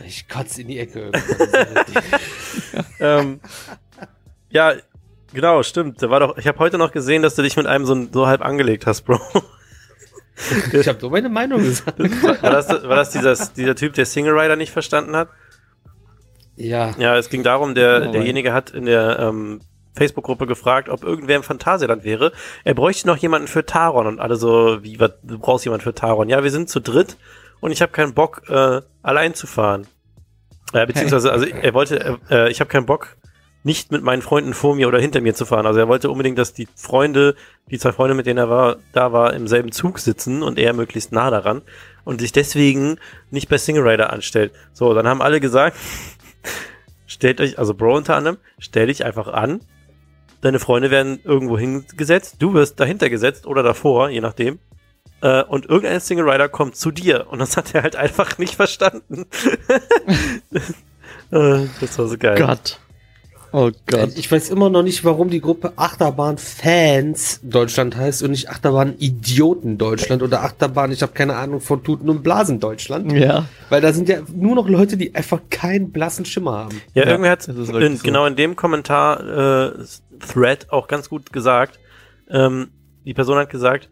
Ich 0.06 0.28
kotze 0.28 0.62
in 0.62 0.68
die 0.68 0.78
Ecke. 0.78 1.10
ähm, 3.00 3.40
ja, 4.50 4.74
genau, 5.32 5.62
stimmt. 5.62 6.02
Da 6.02 6.10
war 6.10 6.20
doch, 6.20 6.38
ich 6.38 6.46
habe 6.46 6.58
heute 6.58 6.78
noch 6.78 6.92
gesehen, 6.92 7.22
dass 7.22 7.34
du 7.34 7.42
dich 7.42 7.56
mit 7.56 7.66
einem 7.66 7.84
so, 7.84 8.06
so 8.12 8.26
halb 8.26 8.40
angelegt 8.42 8.86
hast, 8.86 9.02
Bro. 9.02 9.20
ich 10.72 10.86
habe 10.88 11.00
nur 11.00 11.10
meine 11.10 11.28
Meinung 11.28 11.60
gesagt. 11.60 11.98
War 11.98 12.50
das, 12.50 12.68
war 12.68 12.96
das 12.96 13.10
dieser, 13.10 13.34
dieser 13.56 13.74
Typ, 13.74 13.94
der 13.94 14.06
Single 14.06 14.38
Rider 14.38 14.56
nicht 14.56 14.72
verstanden 14.72 15.16
hat? 15.16 15.28
Ja. 16.56 16.94
Ja, 16.98 17.16
es 17.16 17.28
ging 17.28 17.42
darum, 17.42 17.74
der, 17.74 18.08
Oh, 18.08 18.12
derjenige 18.12 18.52
hat 18.52 18.70
in 18.70 18.86
der 18.86 19.18
ähm, 19.18 19.60
Facebook-Gruppe 19.94 20.46
gefragt, 20.46 20.88
ob 20.88 21.02
irgendwer 21.02 21.36
im 21.36 21.42
Phantasialand 21.42 22.04
wäre. 22.04 22.32
Er 22.64 22.74
bräuchte 22.74 23.06
noch 23.06 23.16
jemanden 23.16 23.48
für 23.48 23.64
Taron 23.64 24.06
und 24.06 24.20
alle 24.20 24.36
so, 24.36 24.82
wie, 24.82 25.00
was, 25.00 25.12
du 25.22 25.38
brauchst 25.38 25.64
jemanden 25.64 25.84
für 25.84 25.94
Taron. 25.94 26.28
Ja, 26.28 26.42
wir 26.42 26.50
sind 26.50 26.68
zu 26.68 26.80
dritt 26.80 27.16
und 27.60 27.72
ich 27.72 27.82
habe 27.82 27.92
keinen 27.92 28.14
Bock, 28.14 28.42
äh, 28.48 28.80
allein 29.02 29.34
zu 29.34 29.46
fahren. 29.46 29.86
Äh, 30.72 30.86
beziehungsweise, 30.86 31.32
also 31.32 31.46
er 31.46 31.74
wollte, 31.74 32.18
äh, 32.30 32.50
ich 32.50 32.60
habe 32.60 32.68
keinen 32.68 32.86
Bock, 32.86 33.16
nicht 33.64 33.90
mit 33.90 34.02
meinen 34.02 34.22
Freunden 34.22 34.54
vor 34.54 34.74
mir 34.74 34.88
oder 34.88 35.00
hinter 35.00 35.20
mir 35.20 35.34
zu 35.34 35.44
fahren. 35.44 35.66
Also 35.66 35.80
er 35.80 35.88
wollte 35.88 36.10
unbedingt, 36.10 36.38
dass 36.38 36.54
die 36.54 36.68
Freunde, 36.74 37.34
die 37.70 37.78
zwei 37.78 37.92
Freunde, 37.92 38.14
mit 38.14 38.26
denen 38.26 38.38
er 38.38 38.48
war, 38.48 38.76
da 38.92 39.12
war, 39.12 39.34
im 39.34 39.48
selben 39.48 39.72
Zug 39.72 39.98
sitzen 39.98 40.42
und 40.42 40.58
er 40.58 40.72
möglichst 40.72 41.12
nah 41.12 41.30
daran 41.30 41.62
und 42.04 42.20
sich 42.20 42.32
deswegen 42.32 42.98
nicht 43.30 43.48
bei 43.48 43.58
Single 43.58 43.86
Rider 43.86 44.12
anstellt. 44.12 44.52
So, 44.72 44.94
dann 44.94 45.08
haben 45.08 45.20
alle 45.20 45.40
gesagt, 45.40 45.76
stellt 47.06 47.40
euch, 47.40 47.58
also 47.58 47.74
Bro 47.74 47.96
unter 47.96 48.16
anderem, 48.16 48.38
stell 48.58 48.86
dich 48.86 49.04
einfach 49.04 49.28
an. 49.28 49.60
Deine 50.40 50.58
Freunde 50.60 50.90
werden 50.90 51.18
irgendwo 51.24 51.58
hingesetzt, 51.58 52.36
du 52.38 52.54
wirst 52.54 52.78
dahinter 52.78 53.10
gesetzt 53.10 53.46
oder 53.46 53.62
davor, 53.62 54.08
je 54.10 54.20
nachdem. 54.20 54.58
Äh, 55.20 55.42
und 55.42 55.66
irgendein 55.66 56.00
Single 56.00 56.28
Rider 56.28 56.48
kommt 56.48 56.76
zu 56.76 56.90
dir. 56.92 57.26
Und 57.28 57.40
das 57.40 57.56
hat 57.56 57.74
er 57.74 57.82
halt 57.82 57.96
einfach 57.96 58.38
nicht 58.38 58.54
verstanden. 58.54 59.26
Äh, 61.30 61.66
das 61.82 61.98
war 61.98 62.08
so 62.08 62.16
geil. 62.16 62.38
Gott. 62.38 62.78
Oh 63.52 63.70
Gott. 63.86 64.16
Ich 64.16 64.30
weiß 64.30 64.50
immer 64.50 64.68
noch 64.68 64.82
nicht, 64.82 65.04
warum 65.04 65.30
die 65.30 65.40
Gruppe 65.40 65.72
Achterbahn-Fans 65.76 67.40
Deutschland 67.42 67.96
heißt 67.96 68.22
und 68.22 68.32
nicht 68.32 68.50
Achterbahn-Idioten 68.50 69.78
Deutschland 69.78 70.22
oder 70.22 70.42
Achterbahn, 70.42 70.92
ich 70.92 71.02
habe 71.02 71.12
keine 71.12 71.36
Ahnung 71.36 71.60
von 71.60 71.82
Tuten 71.82 72.10
und 72.10 72.22
Blasen 72.22 72.60
Deutschland. 72.60 73.12
Ja. 73.12 73.46
Weil 73.70 73.80
da 73.80 73.92
sind 73.92 74.08
ja 74.08 74.18
nur 74.34 74.54
noch 74.54 74.68
Leute, 74.68 74.96
die 74.96 75.14
einfach 75.14 75.40
keinen 75.50 75.92
blassen 75.92 76.24
Schimmer 76.24 76.52
haben. 76.52 76.80
Ja, 76.92 77.04
Ja, 77.04 77.10
irgendwer 77.10 77.30
hat 77.32 77.48
in, 77.48 77.64
so. 77.96 78.02
genau 78.02 78.26
in 78.26 78.36
dem 78.36 78.54
Kommentar 78.54 79.76
äh, 79.76 79.84
Thread 80.18 80.70
auch 80.70 80.88
ganz 80.88 81.08
gut 81.08 81.32
gesagt. 81.32 81.78
Ähm, 82.28 82.70
die 83.04 83.14
Person 83.14 83.38
hat 83.38 83.50
gesagt, 83.50 83.88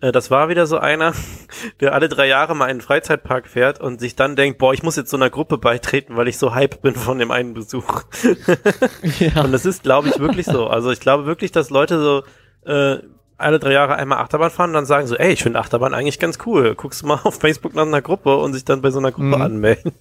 äh, 0.00 0.12
das 0.12 0.30
war 0.30 0.48
wieder 0.48 0.66
so 0.66 0.78
einer, 0.78 1.12
der 1.80 1.94
alle 1.94 2.08
drei 2.08 2.26
Jahre 2.28 2.54
mal 2.54 2.66
in 2.66 2.70
einen 2.72 2.80
Freizeitpark 2.80 3.48
fährt 3.48 3.80
und 3.80 3.98
sich 4.00 4.14
dann 4.16 4.36
denkt, 4.36 4.58
boah, 4.58 4.72
ich 4.74 4.82
muss 4.82 4.96
jetzt 4.96 5.10
so 5.10 5.16
einer 5.16 5.30
Gruppe 5.30 5.58
beitreten, 5.58 6.16
weil 6.16 6.28
ich 6.28 6.38
so 6.38 6.54
hype 6.54 6.82
bin 6.82 6.94
von 6.94 7.18
dem 7.18 7.30
einen 7.30 7.54
Besuch. 7.54 8.02
Ja. 9.18 9.42
Und 9.42 9.52
das 9.52 9.64
ist, 9.66 9.82
glaube 9.82 10.08
ich, 10.08 10.18
wirklich 10.18 10.46
so. 10.46 10.66
Also 10.66 10.90
ich 10.90 11.00
glaube 11.00 11.26
wirklich, 11.26 11.50
dass 11.52 11.70
Leute 11.70 11.98
so 12.00 12.22
äh, 12.70 12.98
alle 13.36 13.58
drei 13.58 13.72
Jahre 13.72 13.94
einmal 13.96 14.18
Achterbahn 14.18 14.50
fahren 14.50 14.70
und 14.70 14.74
dann 14.74 14.86
sagen 14.86 15.06
so, 15.06 15.16
ey, 15.16 15.32
ich 15.32 15.42
finde 15.42 15.58
Achterbahn 15.60 15.94
eigentlich 15.94 16.18
ganz 16.18 16.38
cool. 16.46 16.74
Guckst 16.74 17.02
du 17.02 17.06
mal 17.06 17.20
auf 17.22 17.38
Facebook 17.40 17.74
nach 17.74 17.86
einer 17.86 18.02
Gruppe 18.02 18.36
und 18.36 18.52
sich 18.52 18.64
dann 18.64 18.82
bei 18.82 18.90
so 18.90 18.98
einer 18.98 19.12
Gruppe 19.12 19.36
Mhm. 19.36 19.42
anmelden. 19.42 19.92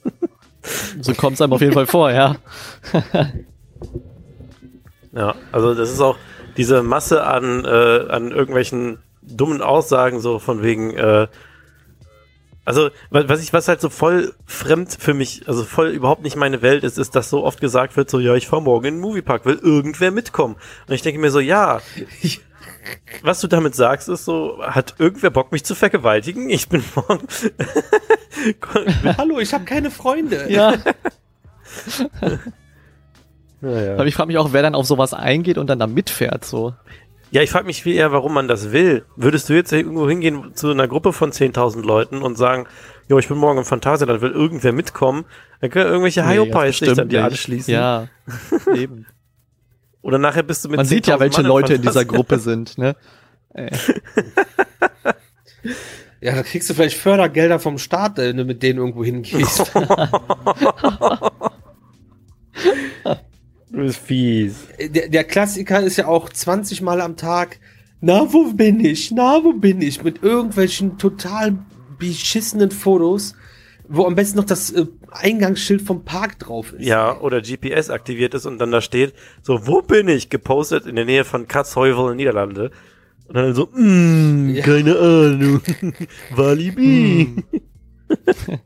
So 1.01 1.13
kommt 1.13 1.35
es 1.35 1.41
einem 1.41 1.53
auf 1.53 1.61
jeden 1.61 1.73
Fall 1.73 1.85
vor, 1.87 2.11
ja. 2.11 2.35
Ja, 5.13 5.35
also 5.51 5.73
das 5.73 5.91
ist 5.91 6.01
auch 6.01 6.17
diese 6.57 6.83
Masse 6.83 7.23
an, 7.23 7.65
äh, 7.65 8.05
an 8.09 8.31
irgendwelchen 8.31 8.99
dummen 9.21 9.61
Aussagen, 9.61 10.19
so 10.19 10.39
von 10.39 10.63
wegen, 10.63 10.91
äh, 10.95 11.27
also 12.65 12.89
wa- 13.09 13.23
was 13.27 13.41
ich, 13.41 13.53
was 13.53 13.67
halt 13.67 13.79
so 13.81 13.89
voll 13.89 14.33
fremd 14.45 14.95
für 14.99 15.13
mich, 15.13 15.47
also 15.47 15.63
voll 15.63 15.89
überhaupt 15.89 16.23
nicht 16.23 16.35
meine 16.35 16.61
Welt 16.61 16.83
ist, 16.83 16.97
ist, 16.97 17.15
dass 17.15 17.29
so 17.29 17.43
oft 17.45 17.61
gesagt 17.61 17.95
wird, 17.95 18.09
so, 18.09 18.19
ja, 18.19 18.35
ich 18.35 18.47
fahr 18.47 18.61
morgen 18.61 18.85
in 18.85 18.93
den 18.95 19.01
Moviepark, 19.01 19.45
will 19.45 19.59
irgendwer 19.61 20.11
mitkommen? 20.11 20.55
Und 20.87 20.93
ich 20.93 21.01
denke 21.01 21.19
mir 21.19 21.31
so, 21.31 21.39
ja, 21.39 21.79
was 23.21 23.39
du 23.41 23.47
damit 23.47 23.75
sagst, 23.75 24.09
ist 24.09 24.25
so, 24.25 24.59
hat 24.61 24.95
irgendwer 24.97 25.29
Bock, 25.29 25.51
mich 25.51 25.63
zu 25.63 25.75
vergewaltigen? 25.75 26.49
Ich 26.49 26.67
bin 26.69 26.83
morgen. 26.95 27.27
Hallo, 29.17 29.39
ich 29.39 29.53
habe 29.53 29.65
keine 29.65 29.91
Freunde. 29.91 30.51
Ja. 30.51 30.73
naja. 33.61 33.93
Aber 33.93 34.05
ich 34.05 34.15
frage 34.15 34.27
mich 34.27 34.37
auch, 34.37 34.53
wer 34.53 34.61
dann 34.61 34.75
auf 34.75 34.85
sowas 34.85 35.13
eingeht 35.13 35.57
und 35.57 35.67
dann 35.67 35.79
da 35.79 35.87
mitfährt, 35.87 36.45
so. 36.45 36.73
Ja, 37.31 37.41
ich 37.41 37.49
frage 37.49 37.65
mich 37.65 37.83
viel 37.83 37.95
eher, 37.95 38.11
warum 38.13 38.33
man 38.33 38.47
das 38.47 38.71
will. 38.71 39.03
Würdest 39.17 39.49
du 39.49 39.53
jetzt 39.53 39.73
irgendwo 39.73 40.07
hingehen 40.07 40.55
zu 40.55 40.71
einer 40.71 40.87
Gruppe 40.87 41.11
von 41.11 41.31
10.000 41.31 41.81
Leuten 41.81 42.21
und 42.21 42.37
sagen, 42.37 42.67
jo, 43.09 43.19
ich 43.19 43.27
bin 43.27 43.37
morgen 43.37 43.59
im 43.59 43.65
Phantasialand, 43.65 44.21
will 44.21 44.31
irgendwer 44.31 44.71
mitkommen? 44.71 45.25
Dann 45.59 45.69
können 45.69 45.87
irgendwelche 45.89 46.23
Nee, 46.23 46.35
Hyopies 46.35 46.77
sich 46.77 46.93
dann 46.93 47.09
dir 47.09 47.25
anschließen. 47.25 47.73
Ja, 47.73 48.07
eben. 48.75 49.05
Oder 50.01 50.19
nachher 50.19 50.43
bist 50.43 50.63
du 50.63 50.69
mit 50.69 50.77
Man 50.77 50.85
sieht 50.85 51.07
ja, 51.07 51.15
10.000 51.15 51.19
welche 51.19 51.41
Mann 51.41 51.49
Leute 51.49 51.73
in 51.73 51.81
dieser. 51.81 52.05
Gruppe 52.05 52.39
sind, 52.39 52.77
ne? 52.77 52.95
Äh, 53.53 53.71
Ja, 56.19 56.33
da 56.35 56.41
kriegst 56.43 56.69
du 56.69 56.73
vielleicht 56.73 56.97
Fördergelder 56.97 57.59
vom 57.59 57.77
Staat, 57.77 58.17
wenn 58.17 58.37
du 58.37 58.45
mit 58.45 58.63
denen 58.63 58.79
irgendwo 58.79 59.03
hingehst. 59.03 59.71
Du 63.69 63.79
bist 63.79 63.99
fies. 63.99 64.55
der, 64.79 65.09
der 65.09 65.23
Klassiker 65.23 65.81
ist 65.81 65.97
ja 65.97 66.07
auch 66.07 66.29
20 66.29 66.81
Mal 66.81 67.01
am 67.01 67.17
Tag, 67.17 67.59
na, 67.99 68.31
wo 68.31 68.51
bin 68.53 68.79
ich? 68.79 69.11
Na, 69.11 69.43
wo 69.43 69.53
bin 69.53 69.81
ich? 69.81 70.03
Mit 70.03 70.23
irgendwelchen 70.23 70.97
total 70.97 71.57
beschissenen 71.99 72.71
Fotos, 72.71 73.33
wo 73.89 74.05
am 74.05 74.15
besten 74.15 74.37
noch 74.37 74.45
das 74.45 74.71
äh, 74.71 74.85
Eingangsschild 75.11 75.81
vom 75.81 76.05
Park 76.05 76.37
drauf 76.39 76.73
ist. 76.73 76.85
Ja, 76.85 77.19
oder 77.19 77.41
GPS 77.41 77.89
aktiviert 77.89 78.33
ist 78.35 78.45
und 78.45 78.59
dann 78.59 78.71
da 78.71 78.81
steht, 78.81 79.13
so, 79.41 79.65
wo 79.67 79.81
bin 79.81 80.07
ich? 80.09 80.29
Gepostet 80.29 80.85
in 80.85 80.95
der 80.95 81.05
Nähe 81.05 81.25
von 81.25 81.47
Katzheuvel 81.47 82.11
in 82.11 82.17
Niederlande. 82.17 82.71
Und 83.27 83.35
dann 83.35 83.53
so, 83.55 83.67
mm, 83.73 84.49
Ja. 84.55 84.63
keine 84.63 84.95
Ahnung. 84.97 85.61
Walibi. 86.35 87.43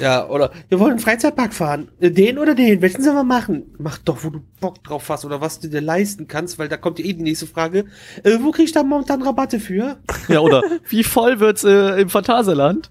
Ja, 0.00 0.26
oder 0.28 0.52
wir 0.68 0.78
wollen 0.80 0.92
einen 0.92 1.00
Freizeitpark 1.00 1.52
fahren. 1.52 1.88
Äh, 2.00 2.10
Den 2.10 2.38
oder 2.38 2.54
den? 2.54 2.80
Welchen 2.82 3.02
sollen 3.02 3.16
wir 3.16 3.24
machen? 3.24 3.74
Mach 3.78 3.98
doch, 3.98 4.24
wo 4.24 4.30
du 4.30 4.40
Bock 4.60 4.82
drauf 4.84 5.08
hast 5.08 5.24
oder 5.24 5.40
was 5.40 5.60
du 5.60 5.68
dir 5.68 5.80
leisten 5.80 6.28
kannst, 6.28 6.58
weil 6.58 6.68
da 6.68 6.76
kommt 6.76 7.00
eh 7.00 7.12
die 7.12 7.22
nächste 7.22 7.46
Frage. 7.46 7.84
Äh, 8.22 8.38
wo 8.40 8.50
krieg 8.50 8.64
ich 8.66 8.72
da 8.72 8.82
momentan 8.82 9.22
Rabatte 9.22 9.60
für? 9.60 9.98
Ja, 10.28 10.40
oder 10.40 10.62
wie 10.88 11.04
voll 11.04 11.40
wird's 11.40 11.64
äh, 11.64 12.00
im 12.00 12.08
Phantasialand? 12.08 12.90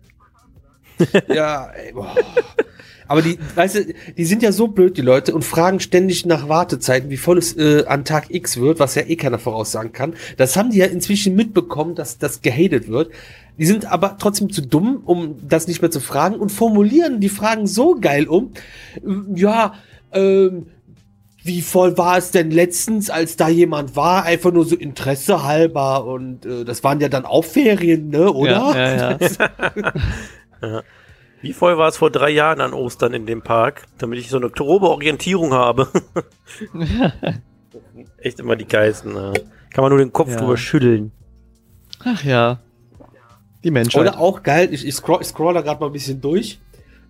ja, 1.28 1.66
ey, 1.72 1.94
boah. 1.94 2.16
Aber 3.12 3.22
die, 3.22 3.38
weißt 3.56 3.76
du, 3.76 3.94
die 4.16 4.24
sind 4.24 4.42
ja 4.42 4.54
so 4.54 4.70
blöd, 4.70 4.96
die 4.96 5.02
Leute, 5.02 5.36
und 5.36 5.44
fragen 5.44 5.82
ständig 5.82 6.26
nach 6.26 6.48
Wartezeiten, 6.48 7.10
wie 7.10 7.18
voll 7.18 7.40
es 7.40 7.58
äh, 7.58 7.84
an 7.86 8.06
Tag 8.06 8.28
X 8.30 8.56
wird, 8.56 8.80
was 8.80 8.96
ja 8.96 9.02
eh 9.02 9.18
keiner 9.18 9.38
voraussagen 9.38 9.92
kann. 9.92 10.14
Das 10.38 10.56
haben 10.56 10.70
die 10.70 10.78
ja 10.78 10.86
inzwischen 10.86 11.36
mitbekommen, 11.36 11.94
dass 11.94 12.20
das 12.20 12.42
gehatet 12.42 12.88
wird. 12.88 13.12
Die 13.58 13.66
sind 13.66 13.92
aber 13.92 14.16
trotzdem 14.18 14.50
zu 14.50 14.62
dumm, 14.62 15.02
um 15.04 15.36
das 15.46 15.68
nicht 15.68 15.82
mehr 15.82 15.92
zu 15.92 16.00
fragen 16.00 16.36
und 16.36 16.54
formulieren 16.54 17.20
die 17.20 17.28
Fragen 17.28 17.68
so 17.68 17.98
geil 18.00 18.30
um. 18.30 18.54
Ja, 19.36 19.74
ähm, 20.14 20.68
wie 21.44 21.62
voll 21.62 21.98
war 21.98 22.18
es 22.18 22.32
denn 22.32 22.50
letztens, 22.50 23.10
als 23.10 23.36
da 23.36 23.50
jemand 23.50 23.98
war? 23.98 24.24
Einfach 24.24 24.54
nur 24.54 24.64
so 24.64 24.78
Interesse 24.78 25.44
halber 25.44 26.06
und 26.06 26.46
äh, 26.46 26.64
das 26.64 26.82
waren 26.86 27.02
ja 27.02 27.10
dann 27.10 27.26
auch 27.26 27.44
Ferien, 27.44 28.08
ne, 28.08 28.32
oder? 28.32 28.74
Ja, 28.74 28.96
ja, 28.96 29.18
ja. 30.62 30.82
Wie 31.42 31.54
voll 31.54 31.78
war 31.78 31.88
es 31.88 31.98
vor 31.98 32.12
drei 32.12 32.30
Jahren 32.30 32.62
an 32.62 32.74
Ostern 32.74 33.14
in 33.14 33.26
dem 33.26 33.42
Park, 33.42 33.84
damit 33.98 34.20
ich 34.20 34.30
so 34.30 34.38
eine 34.38 34.50
grobe 34.50 34.90
Orientierung 34.90 35.54
habe. 35.54 35.88
Echt 38.18 38.40
immer 38.40 38.56
die 38.56 38.68
geilsten. 38.68 39.16
äh. 39.16 39.34
Kann 39.74 39.84
man 39.84 39.90
nur 39.90 40.00
den 40.00 40.12
Kopf 40.14 40.30
Ja. 40.32 40.38
drüber 40.38 40.58
schütteln. 40.58 41.12
Ach 42.04 42.24
ja. 42.24 42.60
Die 43.64 43.72
Menschheit. 43.72 44.02
Oder 44.02 44.20
auch 44.20 44.44
geil, 44.44 44.70
ich, 44.74 44.86
ich, 44.86 44.94
scroll, 44.96 45.20
ich 45.22 45.28
scroll 45.28 45.54
da 45.54 45.62
gerade 45.62 45.80
mal 45.80 45.88
ein 45.88 45.94
bisschen 45.94 46.20
durch 46.20 46.60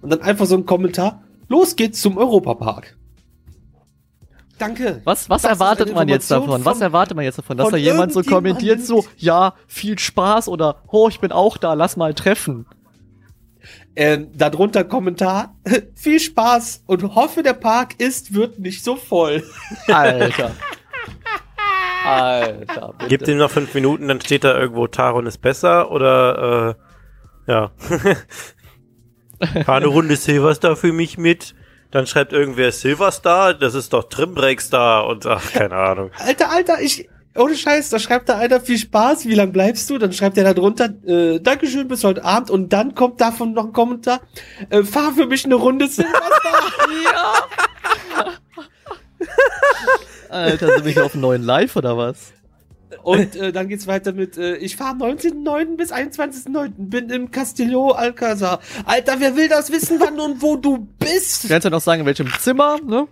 und 0.02 0.10
dann 0.12 0.22
einfach 0.22 0.46
so 0.46 0.56
ein 0.56 0.66
Kommentar. 0.66 1.24
Los 1.48 1.76
geht's 1.76 2.02
zum 2.02 2.18
Europapark. 2.18 2.98
Danke. 4.58 5.02
Was, 5.06 5.30
was 5.30 5.44
erwartet 5.44 5.94
man 5.94 6.08
jetzt 6.08 6.30
davon? 6.30 6.64
Was 6.64 6.82
erwartet 6.82 7.16
man 7.16 7.26
jetzt 7.26 7.38
davon? 7.40 7.58
Dass 7.58 7.70
da 7.70 7.78
jemand 7.78 8.14
so 8.14 8.22
kommentiert, 8.22 8.82
so, 8.82 9.06
ja, 9.18 9.56
viel 9.66 9.98
Spaß 9.98 10.48
oder, 10.50 10.84
oh, 10.88 11.08
ich 11.10 11.20
bin 11.20 11.32
auch 11.32 11.58
da, 11.58 11.74
lass 11.74 11.98
mal 11.98 12.14
treffen. 12.14 12.68
Ähm, 14.02 14.30
darunter 14.34 14.84
Kommentar. 14.84 15.56
Viel 15.96 16.20
Spaß 16.20 16.86
und 16.88 17.14
hoffe, 17.14 17.44
der 17.44 17.54
Park 17.54 18.00
ist, 18.00 18.34
wird 18.34 18.58
nicht 18.58 18.84
so 18.84 18.96
voll. 18.96 19.44
Alter. 19.88 20.56
Alter, 22.04 22.96
bitte. 22.98 23.10
Gebt 23.10 23.28
ihm 23.28 23.38
noch 23.38 23.52
fünf 23.52 23.76
Minuten, 23.76 24.08
dann 24.08 24.20
steht 24.20 24.44
da 24.44 24.58
irgendwo 24.58 24.88
Taron 24.88 25.28
ist 25.28 25.38
besser 25.38 25.92
oder 25.92 26.76
äh, 27.48 27.52
ja. 27.52 27.72
Fahr 29.66 29.76
eine 29.76 29.86
Runde 29.86 30.16
Silverstar 30.16 30.76
für 30.76 30.94
mich 30.94 31.20
mit. 31.20 31.54
Dann 31.92 32.08
schreibt 32.08 32.34
irgendwer 32.34 32.72
Silverstar, 32.72 33.54
das 33.54 33.76
ist 33.76 33.94
doch 33.94 34.06
Trimbreakstar 34.06 35.06
und 35.06 35.28
ach, 35.28 35.54
keine 35.54 35.76
Ahnung. 35.76 36.10
Alter, 36.18 36.50
Alter, 36.50 36.82
ich. 36.82 37.08
Ohne 37.36 37.56
Scheiß, 37.56 37.90
da 37.90 37.98
schreibt 37.98 38.28
da 38.28 38.38
einer 38.38 38.60
viel 38.60 38.78
Spaß, 38.78 39.26
wie 39.26 39.36
lang 39.36 39.54
bleibst 39.54 39.90
du? 39.90 39.98
Dann 39.98 40.12
schreibt 40.12 40.38
er 40.38 40.44
da 40.44 40.54
drunter, 40.54 40.90
äh, 41.06 41.40
Dankeschön 41.40 41.88
bis 41.88 42.04
heute 42.04 42.26
Abend 42.26 42.50
und 42.50 42.74
dann 42.74 42.94
kommt 42.94 43.22
davon 43.22 43.54
noch 43.54 43.68
ein 43.68 43.74
Kommentar, 43.74 44.20
äh, 44.70 44.84
fahr 44.84 45.14
für 45.14 45.26
mich 45.26 45.46
eine 45.46 45.56
Runde 45.56 45.88
Silverstar. 45.88 46.30
Alter, 50.30 50.68
sind 50.76 50.86
wir 50.86 50.92
hier 50.92 51.06
auf 51.06 51.14
einem 51.14 51.22
neuen 51.22 51.44
Live 51.44 51.76
oder 51.78 51.98
was? 51.98 52.34
Und 53.04 53.36
äh, 53.38 53.52
dann 53.54 53.70
geht's 53.70 53.88
weiter 53.88 54.12
mit, 54.12 54.38
äh, 54.38 54.58
ich 54.58 54.76
fahre 54.76 54.92
am 54.92 55.02
19.09. 55.02 55.78
bis 55.78 55.94
21.09. 55.94 56.72
bin 56.78 57.10
im 57.10 57.32
Castillo 57.32 57.92
Alcazar. 57.92 58.60
Alter, 58.86 59.20
wer 59.20 59.38
will 59.38 59.48
das 59.48 59.72
wissen, 59.72 60.00
wann 60.00 60.20
und 60.20 60.42
wo 60.42 60.58
du 60.58 60.90
bist? 61.00 61.46
Du 61.46 61.48
kannst 61.48 61.64
ja 61.64 61.70
noch 61.70 61.82
sagen, 61.82 62.02
in 62.02 62.06
welchem 62.06 62.28
Zimmer, 62.40 62.78
ne? 62.86 63.08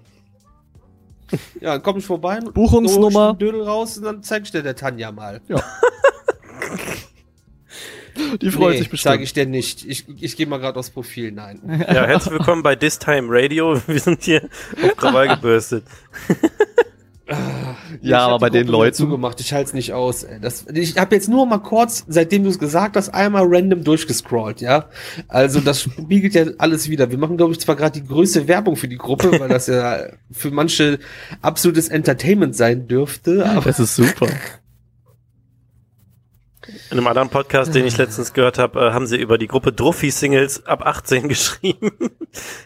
Ja, 1.61 1.73
dann 1.73 1.83
komm 1.83 1.97
ich 1.97 2.05
vorbei. 2.05 2.39
Buchungsnummer. 2.39 3.33
Dödel 3.33 3.63
raus 3.63 3.97
und 3.97 4.03
dann 4.03 4.23
zeig 4.23 4.43
ich 4.43 4.51
dir 4.51 4.63
der 4.63 4.75
Tanja 4.75 5.11
mal. 5.11 5.41
Die 8.41 8.51
freut 8.51 8.77
sich 8.77 8.87
sag 8.87 8.91
bestimmt. 8.91 9.21
ich 9.21 9.33
dir 9.33 9.45
nicht. 9.45 9.85
Ich, 9.85 10.05
ich 10.21 10.35
gehe 10.35 10.45
mal 10.45 10.57
gerade 10.57 10.77
aufs 10.77 10.89
Profil, 10.89 11.31
nein. 11.31 11.61
Ja, 11.87 12.05
herzlich 12.05 12.33
willkommen 12.33 12.63
bei 12.63 12.75
This 12.75 12.99
Time 12.99 13.27
Radio. 13.29 13.81
Wir 13.87 13.99
sind 13.99 14.23
hier 14.23 14.49
auf 14.83 14.97
Krawall 14.97 15.29
gebürstet. 15.29 15.85
Ja, 18.01 18.19
aber 18.19 18.39
bei 18.39 18.49
den 18.49 18.67
Leuten. 18.67 18.95
zugemacht. 18.95 19.39
Ich 19.39 19.53
halte 19.53 19.69
es 19.69 19.73
nicht 19.73 19.93
aus. 19.93 20.25
Das, 20.41 20.65
ich 20.73 20.97
habe 20.97 21.15
jetzt 21.15 21.29
nur 21.29 21.45
mal 21.45 21.59
kurz, 21.59 22.05
seitdem 22.07 22.43
du 22.43 22.49
es 22.49 22.59
gesagt 22.59 22.95
hast, 22.95 23.09
einmal 23.09 23.43
random 23.47 23.83
durchgescrollt, 23.83 24.61
ja. 24.61 24.85
Also 25.27 25.59
das 25.59 25.81
spiegelt 25.81 26.33
ja 26.33 26.45
alles 26.57 26.89
wieder. 26.89 27.11
Wir 27.11 27.17
machen, 27.17 27.37
glaube 27.37 27.53
ich, 27.53 27.59
zwar 27.59 27.75
gerade 27.75 27.99
die 27.99 28.07
größte 28.07 28.47
Werbung 28.47 28.75
für 28.75 28.87
die 28.87 28.97
Gruppe, 28.97 29.31
weil 29.39 29.49
das 29.49 29.67
ja 29.67 29.99
für 30.31 30.51
manche 30.51 30.99
absolutes 31.41 31.89
Entertainment 31.89 32.55
sein 32.55 32.87
dürfte. 32.87 33.45
Aber 33.45 33.65
Das 33.65 33.79
ist 33.79 33.95
super. 33.95 34.27
In 36.91 36.97
einem 36.97 37.07
anderen 37.07 37.29
Podcast, 37.29 37.73
den 37.75 37.85
ich 37.85 37.97
letztens 37.97 38.33
gehört 38.33 38.57
habe, 38.57 38.79
äh, 38.79 38.91
haben 38.91 39.07
sie 39.07 39.17
über 39.17 39.37
die 39.37 39.47
Gruppe 39.47 39.71
Druffi-Singles 39.71 40.65
ab 40.65 40.85
18 40.85 41.27
geschrieben, 41.27 41.91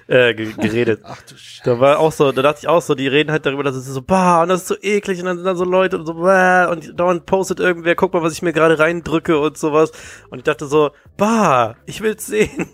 äh, 0.07 0.33
ge 0.33 0.53
geredet. 0.53 1.01
ach 1.03 1.21
du 1.23 1.35
Scheiße. 1.35 1.61
Da 1.63 1.79
war 1.79 1.99
auch 1.99 2.11
so, 2.11 2.31
da 2.31 2.41
dachte 2.41 2.59
ich 2.61 2.67
auch 2.67 2.81
so, 2.81 2.95
die 2.95 3.07
reden 3.07 3.31
halt 3.31 3.45
darüber, 3.45 3.63
dass 3.63 3.75
es 3.75 3.85
so, 3.85 4.01
bah, 4.01 4.43
und 4.43 4.49
das 4.49 4.61
ist 4.61 4.67
so 4.67 4.75
eklig, 4.81 5.19
und 5.19 5.25
dann 5.25 5.37
sind 5.37 5.45
da 5.45 5.55
so 5.55 5.65
Leute 5.65 5.97
und 5.97 6.05
so, 6.05 6.13
bah, 6.15 6.65
und 6.65 6.99
dauernd 6.99 7.25
postet 7.25 7.59
irgendwer, 7.59 7.95
guck 7.95 8.13
mal, 8.13 8.21
was 8.23 8.33
ich 8.33 8.41
mir 8.41 8.53
gerade 8.53 8.79
reindrücke 8.79 9.39
und 9.39 9.57
sowas. 9.57 9.91
Und 10.29 10.39
ich 10.39 10.43
dachte 10.43 10.65
so, 10.67 10.91
bah, 11.17 11.75
ich 11.85 12.01
will's 12.01 12.25
sehen. 12.25 12.67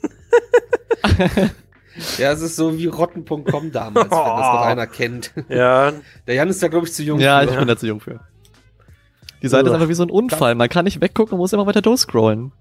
Ja, 2.18 2.32
es 2.32 2.42
ist 2.42 2.56
so 2.56 2.78
wie 2.78 2.86
rotten.com 2.88 3.72
damals, 3.74 4.10
wenn 4.10 4.18
das 4.18 4.54
noch 4.54 4.62
einer 4.62 4.88
kennt. 4.88 5.34
Ja, 5.50 5.92
Der 6.28 6.36
Jan 6.36 6.48
ist 6.48 6.64
da, 6.64 6.70
glaube 6.70 6.88
ich, 6.88 6.94
zu 6.94 7.04
jung. 7.04 7.20
Ja, 7.20 7.42
für. 7.42 7.50
ich 7.52 7.58
bin 7.58 7.68
da 7.68 7.76
zu 7.76 7.88
jung 7.88 8.00
für. 8.00 8.22
Die 9.42 9.48
Seite 9.48 9.70
ist 9.70 9.74
einfach 9.74 9.90
wie 9.90 9.94
so 9.94 10.04
ein 10.04 10.10
Unfall. 10.10 10.56
Man 10.56 10.70
kann 10.70 10.86
nicht 10.86 11.02
weggucken 11.02 11.34
und 11.34 11.40
muss 11.40 11.54
immer 11.54 11.66
weiter 11.66 11.82
durchscrollen. 11.82 12.52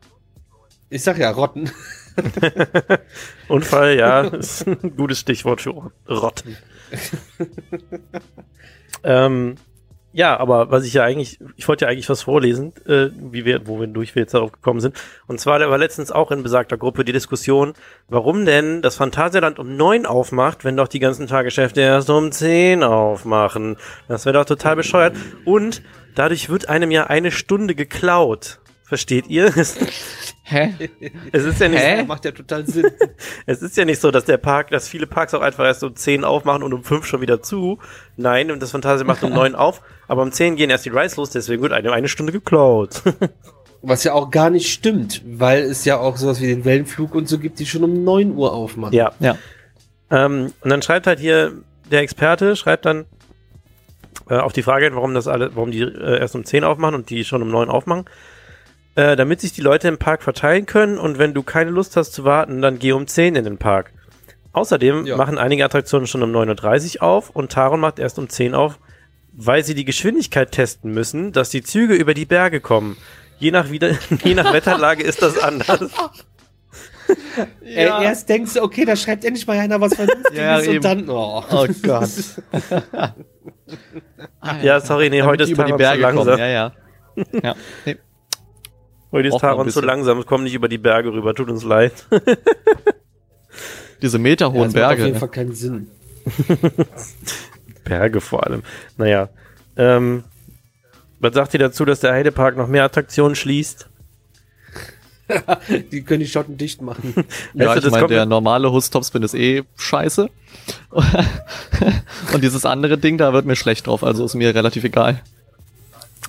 ich 0.91 1.03
sag 1.03 1.19
ja, 1.19 1.31
Rotten. 1.31 1.71
Unfall, 3.49 3.97
ja, 3.97 4.23
ist 4.23 4.67
ein 4.67 4.97
gutes 4.97 5.21
Stichwort 5.21 5.61
für 5.61 5.93
Rotten. 6.09 6.57
ähm, 9.05 9.57
ja, 10.13 10.39
aber 10.39 10.71
was 10.71 10.85
ich 10.85 10.95
ja 10.95 11.05
eigentlich, 11.05 11.39
ich 11.57 11.69
wollte 11.69 11.85
ja 11.85 11.91
eigentlich 11.91 12.09
was 12.09 12.23
vorlesen, 12.23 12.73
äh, 12.87 13.11
wie 13.15 13.45
wir, 13.45 13.67
wo 13.67 13.79
wir 13.79 13.87
durch 13.87 14.15
wir 14.15 14.23
jetzt 14.23 14.33
darauf 14.33 14.51
gekommen 14.51 14.81
sind. 14.81 14.97
Und 15.27 15.39
zwar 15.39 15.59
da 15.59 15.69
war 15.69 15.77
letztens 15.79 16.11
auch 16.11 16.31
in 16.31 16.43
besagter 16.43 16.79
Gruppe 16.79 17.05
die 17.05 17.13
Diskussion, 17.13 17.75
warum 18.09 18.47
denn 18.47 18.81
das 18.81 18.97
Phantasialand 18.97 19.59
um 19.59 19.77
neun 19.77 20.07
aufmacht, 20.07 20.65
wenn 20.65 20.77
doch 20.77 20.89
die 20.89 20.99
ganzen 20.99 21.27
Tagesgeschäfte 21.27 21.83
erst 21.83 22.09
um 22.09 22.33
zehn 22.33 22.83
aufmachen. 22.83 23.77
Das 24.09 24.25
wäre 24.25 24.39
doch 24.39 24.47
total 24.47 24.77
bescheuert. 24.77 25.15
Und 25.45 25.83
dadurch 26.15 26.49
wird 26.49 26.69
einem 26.69 26.91
ja 26.91 27.07
eine 27.07 27.31
Stunde 27.31 27.75
geklaut. 27.75 28.61
Versteht 28.85 29.27
ihr? 29.27 29.53
Hä? 30.45 30.73
Es 31.31 31.45
ist 31.45 31.61
ja 31.61 31.69
nicht 31.69 31.83
Hä? 31.83 32.05
Macht 32.05 32.25
ja 32.25 32.31
total 32.31 32.67
Sinn. 32.67 32.87
es 33.47 33.61
ist 33.61 33.77
ja 33.77 33.85
nicht 33.85 34.01
so, 34.01 34.11
dass 34.11 34.25
der 34.25 34.39
Park, 34.39 34.71
dass 34.71 34.89
viele 34.89 35.07
Parks 35.07 35.35
auch 35.35 35.43
einfach 35.43 35.67
erst 35.67 35.85
um 35.85 35.95
10 35.95 36.25
aufmachen 36.25 36.63
und 36.63 36.73
um 36.73 36.83
5 36.83 37.05
schon 37.05 37.21
wieder 37.21 37.43
zu. 37.43 37.79
Nein, 38.17 38.51
und 38.51 38.63
das 38.63 38.71
Fantasia 38.71 39.05
macht 39.05 39.23
um 39.23 39.31
9 39.35 39.55
auf, 39.55 39.83
aber 40.07 40.23
um 40.23 40.33
10 40.33 40.57
gehen 40.57 40.71
erst 40.71 40.87
die 40.87 40.91
Rides 40.91 41.17
los, 41.17 41.29
deswegen 41.29 41.61
wird 41.61 41.75
eine, 41.75 41.93
eine 41.93 42.09
Stunde 42.09 42.33
geklaut. 42.33 43.03
Was 43.83 44.05
ja 44.05 44.15
auch 44.15 44.31
gar 44.31 44.49
nicht 44.49 44.73
stimmt, 44.73 45.23
weil 45.27 45.65
es 45.65 45.85
ja 45.85 45.99
auch 45.99 46.17
sowas 46.17 46.41
wie 46.41 46.47
den 46.47 46.65
Wellenflug 46.65 47.15
und 47.15 47.29
so 47.29 47.39
gibt, 47.39 47.59
die 47.59 47.67
schon 47.67 47.85
um 47.85 48.05
9 48.05 48.35
Uhr 48.35 48.55
aufmachen. 48.55 48.95
ja. 48.95 49.13
Ja. 49.21 49.37
Ähm, 50.11 50.55
und 50.63 50.71
dann 50.71 50.81
schreibt 50.81 51.07
halt 51.07 51.19
hier 51.21 51.53
der 51.91 52.01
Experte, 52.01 52.57
schreibt 52.57 52.87
dann 52.87 53.05
äh, 54.29 54.37
auf 54.37 54.53
die 54.53 54.63
Frage, 54.63 54.91
warum 54.95 55.15
das 55.15 55.27
alle, 55.29 55.55
warum 55.55 55.71
die 55.71 55.81
äh, 55.81 56.19
erst 56.19 56.35
um 56.35 56.45
10 56.45 56.65
aufmachen 56.65 56.95
und 56.95 57.11
die 57.11 57.25
schon 57.25 57.43
um 57.43 57.51
9 57.51 57.69
aufmachen. 57.69 58.05
Äh, 58.95 59.15
damit 59.17 59.41
sich 59.41 59.53
die 59.53 59.61
Leute 59.61 59.87
im 59.89 59.99
Park 59.99 60.23
verteilen 60.23 60.67
können 60.67 60.99
und 60.99 61.19
wenn 61.19 61.33
du 61.33 61.43
keine 61.45 61.71
Lust 61.71 61.97
hast 61.97 62.13
zu 62.13 62.25
warten, 62.25 62.61
dann 62.63 62.79
geh 62.81 62.93
um 62.93 63.07
10 63.07 63.37
in 63.37 63.45
den 63.45 63.59
Park. 63.59 63.93
Außerdem 64.53 65.07
Ja. 65.07 65.17
machen 65.17 65.39
einige 65.39 65.65
Attraktionen 65.65 66.07
schon 66.09 66.23
um 66.23 66.33
9.30 66.33 66.97
Uhr 66.97 67.03
auf 67.05 67.31
und 67.31 67.53
Taron 67.53 67.79
macht 67.79 68.01
erst 68.01 68.19
um 68.19 68.29
10 68.29 68.55
auf, 68.55 68.79
weil 69.33 69.63
sie 69.63 69.77
die 69.77 69.85
Geschwindigkeit 69.85 70.51
testen 70.51 70.93
müssen, 70.93 71.31
dass 71.33 71.51
die 71.51 71.63
Züge 71.63 71.95
über 71.95 72.13
die 72.13 72.25
Berge 72.25 72.61
kommen. 72.61 72.97
Je 73.39 73.53
nach, 73.53 73.71
wieder, 73.71 73.91
je 74.25 74.35
nach 74.35 74.53
Wetterlage 74.53 75.05
ist 75.05 75.23
das 75.23 75.39
anders. 75.39 75.81
Äh, 77.65 77.85
erst 77.85 78.29
denkst 78.29 78.55
du, 78.55 78.63
okay, 78.63 78.85
da 78.85 78.97
schreibt 78.97 79.25
endlich 79.25 79.47
mal 79.47 79.59
einer 79.59 79.81
was 79.81 79.95
Vernünftiges 79.95 80.37
Ja, 80.39 80.61
eben. 80.61 80.77
und 80.77 80.85
dann, 80.85 81.09
oh. 81.11 81.43
Oh 81.51 81.67
Gott. 81.83 82.09
Ja, 84.63 84.81
sorry, 84.81 85.11
nee, 85.11 85.23
heute 85.23 85.45
Damit 85.45 85.47
ist 85.47 85.51
über 85.51 85.65
die 85.65 85.71
Taron 85.71 85.79
zu 85.79 85.85
Berge 85.85 86.03
langsam. 86.03 86.25
kommen. 86.27 86.39
Ja, 86.39 86.47
ja. 86.47 86.73
ja. 87.43 87.55
Nee. 87.85 87.97
Heute 89.13 89.29
ist 89.29 89.39
Taron 89.39 89.69
zu 89.71 89.81
langsam, 89.81 90.19
es 90.19 90.27
kommen 90.27 90.45
nicht 90.45 90.55
über 90.55 90.69
die 90.69 90.79
Berge 90.79 91.13
rüber, 91.13 91.35
tut 91.35 91.51
uns 91.51 91.65
leid. 91.65 91.93
Diese 94.03 94.17
Ja, 94.19 94.23
meterhohen 94.23 94.73
das 94.73 94.75
macht 94.75 94.85
auf 94.85 94.91
jeden 94.99 95.03
Berge. 95.05 95.19
Fall 95.19 95.29
keinen 95.29 95.55
Sinn. 95.55 95.89
Berge 97.85 98.21
vor 98.21 98.47
allem. 98.47 98.63
Naja. 98.97 99.29
Ähm, 99.77 100.25
Was 101.21 101.35
sagt 101.35 101.55
ihr 101.55 101.61
dazu, 101.61 101.85
dass 101.85 102.01
der 102.01 102.13
Heidepark 102.13 102.57
noch 102.57 102.69
mehr 102.69 102.85
Attraktionen 102.85 103.35
schließt? 103.35 103.89
Die 105.93 106.03
können 106.03 106.21
die 106.21 106.27
Schotten 106.27 106.57
dicht 106.57 106.81
machen. 106.83 107.15
Ja, 107.55 107.67
Weißt 107.69 107.75
du, 107.75 107.79
ich 107.79 107.85
das 107.85 107.93
meine, 107.93 108.07
der 108.09 108.27
normale 108.27 108.71
Hus-Topspin 108.73 109.23
ist 109.23 109.35
eh 109.35 109.63
scheiße. 109.77 110.29
Und 112.33 112.43
dieses 112.45 112.65
andere 112.65 112.99
Ding, 112.99 113.19
da 113.19 113.33
wird 113.33 113.47
mir 113.47 113.57
schlecht 113.57 113.87
drauf, 113.87 114.03
also 114.05 114.25
ist 114.25 114.35
mir 114.35 114.55
relativ 114.55 114.85
egal. 114.85 115.21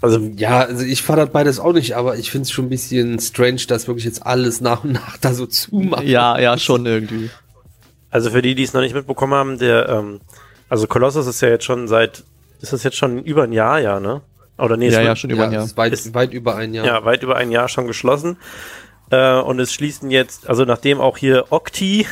Also, 0.01 0.19
Ja, 0.35 0.59
also 0.61 0.83
ich 0.85 1.01
fand 1.01 1.19
das 1.19 1.29
beides 1.29 1.59
auch 1.59 1.73
nicht, 1.73 1.95
aber 1.95 2.17
ich 2.17 2.31
finde 2.31 2.43
es 2.43 2.51
schon 2.51 2.65
ein 2.65 2.69
bisschen 2.69 3.19
strange, 3.19 3.61
dass 3.67 3.87
wirklich 3.87 4.05
jetzt 4.05 4.25
alles 4.25 4.61
nach 4.61 4.83
und 4.83 4.93
nach 4.93 5.17
da 5.17 5.33
so 5.33 5.45
zumacht. 5.45 6.03
Ja, 6.03 6.39
ja, 6.39 6.57
schon 6.57 6.85
irgendwie. 6.85 7.29
also 8.09 8.29
für 8.31 8.41
die, 8.41 8.55
die 8.55 8.63
es 8.63 8.73
noch 8.73 8.81
nicht 8.81 8.95
mitbekommen 8.95 9.33
haben, 9.33 9.59
der, 9.59 9.89
ähm, 9.89 10.21
also 10.69 10.87
Colossus 10.87 11.27
ist 11.27 11.41
ja 11.41 11.49
jetzt 11.49 11.65
schon 11.65 11.87
seit, 11.87 12.23
ist 12.61 12.71
das 12.73 12.83
jetzt 12.83 12.97
schon 12.97 13.23
über 13.23 13.43
ein 13.43 13.51
Jahr, 13.53 13.79
ja, 13.79 13.99
ne? 13.99 14.21
Oder 14.57 14.75
nee, 14.77 14.89
Ja, 14.89 15.01
ja, 15.01 15.15
schon 15.15 15.29
über 15.29 15.45
ein 15.45 15.51
das 15.51 15.55
Jahr. 15.55 15.65
ist 15.65 15.77
weit, 15.77 15.93
Ist- 15.93 16.13
weit 16.13 16.33
über 16.33 16.55
ein 16.55 16.73
Jahr. 16.73 16.85
ja, 16.85 17.05
weit 17.05 17.23
über 17.23 17.35
ein 17.37 17.51
Jahr 17.51 17.67
schon 17.69 17.87
geschlossen. 17.87 18.37
Äh, 19.11 19.39
und 19.41 19.59
es 19.59 19.73
schließen 19.73 20.11
jetzt, 20.11 20.47
also 20.49 20.65
nachdem 20.65 20.99
auch 21.01 21.17
hier 21.17 21.45
Octi 21.51 22.05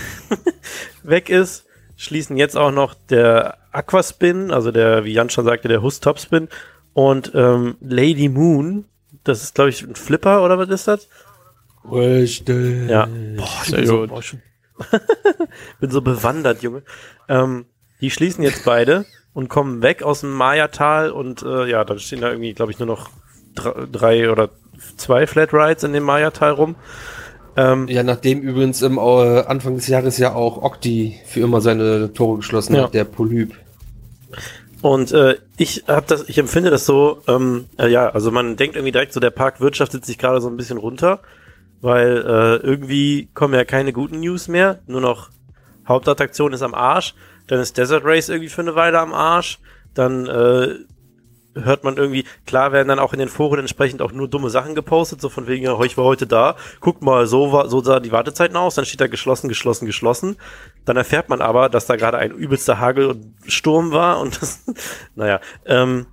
weg 1.03 1.29
ist, 1.29 1.65
schließen 1.95 2.37
jetzt 2.37 2.57
auch 2.57 2.71
noch 2.71 2.93
der 2.93 3.57
Aquaspin, 3.71 4.51
also 4.51 4.71
der, 4.71 5.03
wie 5.03 5.13
Jan 5.13 5.29
schon 5.29 5.45
sagte, 5.45 5.67
der 5.67 5.81
Hus 5.81 5.99
Topspin 5.99 6.47
und 6.93 7.31
ähm, 7.35 7.75
Lady 7.81 8.29
Moon. 8.29 8.85
Das 9.23 9.43
ist, 9.43 9.55
glaube 9.55 9.69
ich, 9.69 9.83
ein 9.83 9.95
Flipper 9.95 10.43
oder 10.43 10.57
was 10.57 10.69
ist 10.69 10.87
das? 10.87 11.07
Richtig. 11.89 12.89
Ja. 12.89 13.07
Boah, 13.35 13.47
sehr 13.65 13.85
gut. 13.85 14.09
Boah, 14.09 14.21
schon- 14.21 14.41
bin 15.79 15.89
so 15.89 16.01
bewandert, 16.01 16.61
Junge. 16.61 16.83
Ähm, 17.27 17.65
die 18.01 18.11
schließen 18.11 18.43
jetzt 18.43 18.63
beide 18.65 19.05
und 19.33 19.47
kommen 19.49 19.81
weg 19.81 20.03
aus 20.03 20.21
dem 20.21 20.33
Maya-Tal 20.33 21.09
und 21.11 21.41
äh, 21.43 21.65
ja, 21.67 21.83
dann 21.83 21.99
stehen 21.99 22.21
da 22.21 22.29
irgendwie, 22.29 22.53
glaube 22.53 22.71
ich, 22.71 22.79
nur 22.79 22.87
noch 22.87 23.09
dr- 23.55 23.87
drei 23.91 24.31
oder 24.31 24.49
zwei 24.97 25.27
Flat 25.27 25.53
Rides 25.53 25.83
in 25.83 25.93
dem 25.93 26.03
Maya-Tal 26.03 26.51
rum. 26.51 26.75
Ähm, 27.55 27.87
Ja, 27.87 28.03
nachdem 28.03 28.41
übrigens 28.41 28.81
im 28.81 28.97
äh, 28.97 29.41
Anfang 29.41 29.75
des 29.75 29.87
Jahres 29.87 30.17
ja 30.17 30.33
auch 30.33 30.61
Octi 30.61 31.19
für 31.25 31.39
immer 31.41 31.61
seine 31.61 32.13
Tore 32.13 32.37
geschlossen 32.37 32.75
Ja. 32.75 32.83
hat, 32.83 32.93
der 32.93 33.03
Polyp. 33.05 33.53
Und 34.81 35.11
äh, 35.11 35.37
ich 35.57 35.85
hab 35.87 36.05
das, 36.07 36.29
ich 36.29 36.37
empfinde 36.37 36.69
das 36.69 36.85
so, 36.85 37.21
ähm, 37.27 37.65
äh, 37.79 37.87
ja, 37.89 38.09
also 38.09 38.29
man 38.29 38.57
denkt 38.57 38.75
irgendwie 38.75 38.91
direkt 38.91 39.11
so, 39.13 39.19
der 39.19 39.31
Park 39.31 39.59
wirtschaftet 39.59 40.05
sich 40.05 40.19
gerade 40.19 40.39
so 40.39 40.47
ein 40.49 40.57
bisschen 40.57 40.77
runter, 40.77 41.19
weil 41.81 42.17
äh, 42.17 42.55
irgendwie 42.57 43.29
kommen 43.33 43.55
ja 43.55 43.65
keine 43.65 43.91
guten 43.91 44.19
News 44.19 44.47
mehr, 44.47 44.79
nur 44.85 45.01
noch 45.01 45.29
Hauptattraktion 45.87 46.53
ist 46.53 46.61
am 46.61 46.75
Arsch, 46.75 47.15
dann 47.47 47.59
ist 47.59 47.77
Desert 47.77 48.03
Race 48.05 48.29
irgendwie 48.29 48.49
für 48.49 48.61
eine 48.61 48.75
Weile 48.75 48.99
am 48.99 49.13
Arsch, 49.13 49.57
dann 49.95 50.27
äh, 50.27 50.75
hört 51.63 51.83
man 51.83 51.97
irgendwie, 51.97 52.25
klar 52.45 52.71
werden 52.71 52.87
dann 52.87 52.99
auch 52.99 53.13
in 53.13 53.19
den 53.19 53.29
Foren 53.29 53.59
entsprechend 53.59 54.01
auch 54.01 54.11
nur 54.11 54.27
dumme 54.27 54.49
Sachen 54.49 54.75
gepostet, 54.75 55.21
so 55.21 55.29
von 55.29 55.47
wegen, 55.47 55.63
ja, 55.65 55.79
ich 55.81 55.97
war 55.97 56.05
heute 56.05 56.27
da, 56.27 56.55
guckt 56.79 57.01
mal, 57.01 57.27
so 57.27 57.51
war, 57.51 57.69
so 57.69 57.83
sah 57.83 57.99
die 57.99 58.11
Wartezeiten 58.11 58.57
aus, 58.57 58.75
dann 58.75 58.85
steht 58.85 59.01
da 59.01 59.07
geschlossen, 59.07 59.47
geschlossen, 59.47 59.85
geschlossen. 59.85 60.37
Dann 60.85 60.97
erfährt 60.97 61.29
man 61.29 61.41
aber, 61.41 61.69
dass 61.69 61.85
da 61.85 61.95
gerade 61.95 62.17
ein 62.17 62.31
übelster 62.31 62.79
Hagel 62.79 63.07
und 63.07 63.33
Sturm 63.47 63.91
war 63.91 64.19
und 64.19 64.41
das, 64.41 64.63
naja, 65.15 65.39
ähm, 65.65 66.07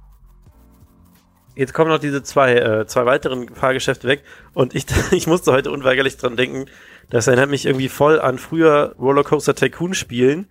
jetzt 1.54 1.74
kommen 1.74 1.90
noch 1.90 1.98
diese 1.98 2.22
zwei, 2.22 2.54
äh, 2.54 2.86
zwei 2.86 3.06
weiteren 3.06 3.48
Fahrgeschäfte 3.54 4.08
weg 4.08 4.22
und 4.52 4.74
ich, 4.74 4.86
ich 5.12 5.26
musste 5.26 5.52
heute 5.52 5.70
unweigerlich 5.70 6.16
dran 6.16 6.36
denken, 6.36 6.66
das 7.10 7.26
erinnert 7.26 7.50
mich 7.50 7.66
irgendwie 7.66 7.88
voll 7.88 8.20
an 8.20 8.38
früher 8.38 8.94
Rollercoaster 8.98 9.54
Tycoon 9.54 9.94
spielen 9.94 10.48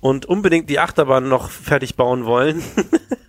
und 0.00 0.26
unbedingt 0.26 0.70
die 0.70 0.78
Achterbahn 0.78 1.28
noch 1.28 1.50
fertig 1.50 1.96
bauen 1.96 2.24
wollen 2.24 2.62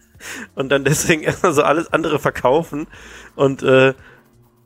und 0.55 0.69
dann 0.69 0.83
deswegen 0.83 1.21
erstmal 1.23 1.53
so 1.53 1.63
alles 1.63 1.91
andere 1.93 2.19
verkaufen 2.19 2.87
und 3.35 3.63
äh, 3.63 3.93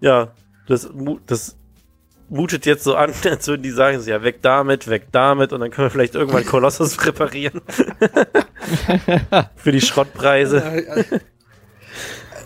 ja, 0.02 0.32
das, 0.68 0.90
das 1.28 1.58
mutet 2.30 2.66
jetzt 2.66 2.84
so 2.84 2.96
an, 2.96 3.14
als 3.30 3.48
würden 3.48 3.62
die 3.62 3.72
sagen, 3.72 4.00
so, 4.02 4.10
ja, 4.10 4.24
weg 4.24 4.40
damit, 4.42 4.88
weg 4.90 5.08
damit 5.12 5.52
und 5.54 5.60
dann 5.60 5.70
können 5.72 5.88
wir 5.88 5.92
vielleicht 5.92 6.16
irgendwann 6.16 6.46
Kolossus 6.46 7.06
reparieren. 7.06 7.62
Für 9.56 9.72
die 9.72 9.82
Schrottpreise. 9.82 10.64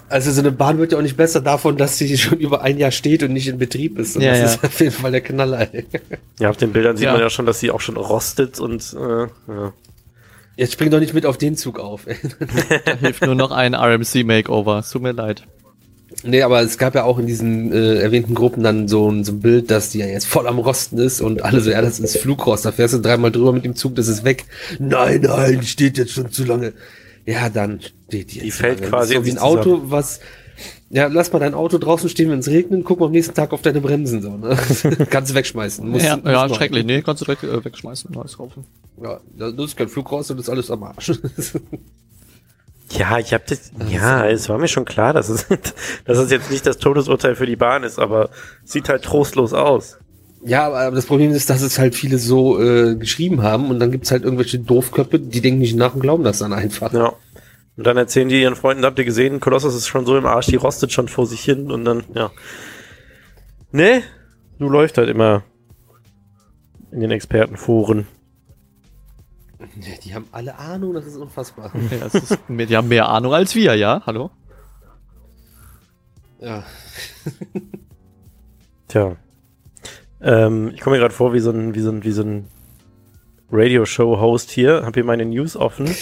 Also 0.08 0.32
so 0.32 0.40
eine 0.42 0.52
Bahn 0.52 0.78
wird 0.78 0.92
ja 0.92 0.98
auch 1.00 1.02
nicht 1.04 1.18
besser 1.18 1.42
davon, 1.42 1.78
dass 1.78 1.98
sie 1.98 2.16
schon 2.18 2.38
über 2.40 2.62
ein 2.62 2.78
Jahr 2.78 2.92
steht 2.92 3.24
und 3.24 3.34
nicht 3.34 3.48
in 3.48 3.58
Betrieb 3.58 3.98
ist. 3.98 4.16
Und 4.16 4.22
Ja, 4.22 4.32
das 4.32 4.40
ja. 4.40 4.46
ist 4.46 4.64
auf 4.64 4.80
jeden 4.80 4.92
Fall 4.92 5.12
der 5.12 5.22
Knaller. 5.22 5.68
ey. 5.74 5.86
Ja, 6.40 6.50
auf 6.52 6.58
den 6.58 6.72
Bildern 6.74 6.96
sieht 6.96 7.06
Ja. 7.06 7.14
man 7.14 7.22
ja 7.22 7.30
schon, 7.30 7.46
dass 7.46 7.60
sie 7.60 7.72
auch 7.72 7.82
schon 7.82 7.98
rostet 7.98 8.60
und 8.60 8.96
äh, 9.00 9.22
ja. 9.52 9.74
Jetzt 10.58 10.74
spring 10.74 10.90
doch 10.90 11.00
nicht 11.00 11.14
mit 11.14 11.26
auf 11.26 11.38
den 11.38 11.58
Zug 11.58 11.80
auf. 11.80 12.08
Ey. 12.08 12.16
Da 12.86 12.96
hilft 12.96 13.26
nur 13.26 13.36
noch 13.36 13.52
ein 13.52 13.74
RMC 13.76 14.24
Makeover. 14.26 14.80
Es 14.80 14.90
tut 14.90 15.02
mir 15.02 15.12
leid. 15.12 15.44
nee, 16.24 16.42
aber 16.44 16.62
es 16.62 16.78
gab 16.78 16.96
ja 16.96 17.04
auch 17.04 17.20
in 17.20 17.28
diesen 17.28 17.74
äh, 17.74 17.96
erwähnten 17.96 18.36
Gruppen 18.36 18.64
dann 18.64 18.88
so 18.88 19.12
ein, 19.12 19.24
so 19.26 19.34
ein 19.34 19.42
Bild, 19.42 19.70
dass 19.70 19.90
die 19.90 20.00
ja 20.00 20.06
jetzt 20.06 20.28
voll 20.28 20.48
am 20.48 20.60
Rosten 20.60 20.98
ist 20.98 21.20
und 21.20 21.44
alle 21.44 21.60
so, 21.60 21.72
ja, 21.72 21.82
das 21.82 22.00
ist 22.00 22.18
Flugrost, 22.18 22.66
da 22.66 22.72
fährst 22.72 22.94
du 22.94 23.00
dreimal 23.00 23.32
drüber 23.32 23.52
mit 23.52 23.66
dem 23.66 23.76
Zug, 23.76 23.96
das 23.96 24.08
ist 24.08 24.24
weg. 24.24 24.46
Nein, 24.80 25.22
nein, 25.22 25.64
steht 25.64 25.98
jetzt 25.98 26.14
schon 26.14 26.32
zu 26.32 26.46
lange. 26.46 26.74
Ja, 27.26 27.50
dann 27.50 27.82
steht 28.08 28.32
die 28.32 28.36
jetzt 28.36 28.46
Die 28.46 28.52
fällt 28.52 28.80
lange. 28.80 28.92
quasi 28.92 29.16
so 29.16 29.26
wie 29.26 29.32
ein 29.32 29.40
Auto, 29.40 29.82
was 29.86 30.22
ja, 30.90 31.08
lass 31.08 31.34
mal 31.34 31.40
dein 31.40 31.54
Auto 31.54 31.78
draußen 31.78 32.08
stehen, 32.10 32.30
wenn 32.30 32.40
es 32.40 32.48
regnet, 32.48 32.86
guck 32.86 33.00
mal 33.00 33.08
am 33.08 33.12
nächsten 33.12 33.34
Tag 33.34 33.52
auf 33.52 33.62
deine 33.62 33.82
Bremsen 33.82 34.22
so, 34.22 34.38
ne? 34.38 34.56
Kannst 35.10 35.32
du 35.32 35.36
wegschmeißen. 35.36 35.88
Musst, 35.90 36.06
ja, 36.06 36.16
musst 36.16 36.28
ja 36.28 36.54
schrecklich. 36.54 36.86
Nee, 36.86 37.02
kannst 37.02 37.22
du 37.22 37.26
direkt 37.26 37.44
äh, 37.44 37.66
wegschmeißen. 37.66 38.12
Neues 38.14 38.38
kaufen. 38.38 38.64
Ja, 39.02 39.20
das 39.38 39.54
ist 39.54 39.78
kein 39.78 39.90
Flugrost 39.90 40.32
und 40.32 40.38
das 40.38 40.48
ist 40.48 40.50
alles 40.50 40.72
am 40.72 40.84
Arsch. 40.84 41.12
Ja, 42.92 43.18
ich 43.18 43.34
habe 43.34 43.44
das. 43.48 43.72
Ja, 43.90 44.28
es 44.28 44.48
war 44.48 44.58
mir 44.58 44.68
schon 44.68 44.86
klar, 44.86 45.14
dass 45.14 45.30
es, 45.30 45.48
dass 46.06 46.18
es 46.18 46.32
jetzt 46.32 46.52
nicht 46.52 46.66
das 46.66 46.78
Todesurteil 46.78 47.36
für 47.36 47.46
die 47.46 47.56
Bahn 47.56 47.84
ist, 47.84 48.00
aber 48.00 48.30
sieht 48.64 48.90
halt 48.90 49.04
trostlos 49.04 49.54
aus. 49.54 49.98
Ja, 50.44 50.68
aber 50.68 50.96
das 50.96 51.08
Problem 51.08 51.32
ist, 51.32 51.50
dass 51.50 51.64
es 51.64 51.80
halt 51.80 51.96
viele 51.96 52.20
so 52.20 52.62
äh, 52.62 52.96
geschrieben 52.96 53.42
haben 53.42 53.72
und 53.72 53.80
dann 53.80 53.92
gibt's 53.92 54.12
halt 54.12 54.24
irgendwelche 54.24 54.60
Doofköpfe, 54.60 55.20
die 55.20 55.42
denken 55.42 55.60
nicht 55.60 55.76
nach 55.76 55.96
und 55.96 56.02
glauben 56.02 56.24
das 56.24 56.38
dann 56.40 56.54
einfach. 56.54 56.94
Ja. 56.94 57.14
Und 57.76 57.88
dann 57.88 57.98
erzählen 57.98 58.30
die 58.30 58.42
ihren 58.42 58.56
Freunden, 58.56 58.86
habt 58.86 59.00
ihr 59.00 59.06
gesehen, 59.06 59.40
Kolossus 59.40 59.76
ist 59.76 59.88
schon 59.88 60.06
so 60.06 60.16
im 60.16 60.28
Arsch, 60.28 60.46
die 60.46 60.56
rostet 60.56 60.92
schon 60.92 61.08
vor 61.08 61.26
sich 61.26 61.42
hin 61.42 61.72
und 61.72 61.84
dann, 61.84 62.04
ja. 62.14 62.32
Nee, 63.72 64.04
du 64.60 64.70
läuft 64.70 65.00
halt 65.00 65.10
immer 65.10 65.44
in 66.92 67.02
den 67.02 67.12
Expertenforen. 67.12 68.06
Die 70.04 70.14
haben 70.14 70.28
alle 70.32 70.58
Ahnung, 70.58 70.94
das 70.94 71.06
ist 71.06 71.18
unfassbar. 71.18 71.72
Ja, 71.92 72.06
es 72.08 72.16
ist, 72.16 72.40
die 72.50 72.78
haben 72.78 72.88
mehr 72.88 73.10
Ahnung 73.10 73.34
als 73.34 73.56
wir, 73.56 73.76
ja? 73.76 74.02
Hallo? 74.06 74.32
Ja. 76.40 76.64
Tja. 78.88 79.16
Ähm, 80.22 80.72
ich 80.74 80.82
komme 80.82 80.96
mir 80.96 81.02
gerade 81.02 81.14
vor 81.14 81.34
wie 81.34 81.40
so 81.40 81.52
ein, 81.52 81.76
wie 81.76 81.80
so 81.80 81.90
ein, 81.90 82.04
wie 82.04 82.12
so 82.12 82.24
ein 82.24 82.48
Radio-Show-Host 83.52 84.52
hier. 84.52 84.84
Hab 84.86 84.96
hier 84.96 85.04
meine 85.04 85.26
News 85.26 85.56
offen. 85.56 85.88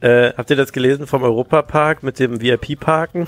äh, 0.00 0.32
habt 0.34 0.50
ihr 0.50 0.56
das 0.56 0.72
gelesen 0.72 1.06
vom 1.06 1.22
Europapark 1.22 2.02
mit 2.02 2.18
dem 2.18 2.40
VIP-Parken? 2.40 3.26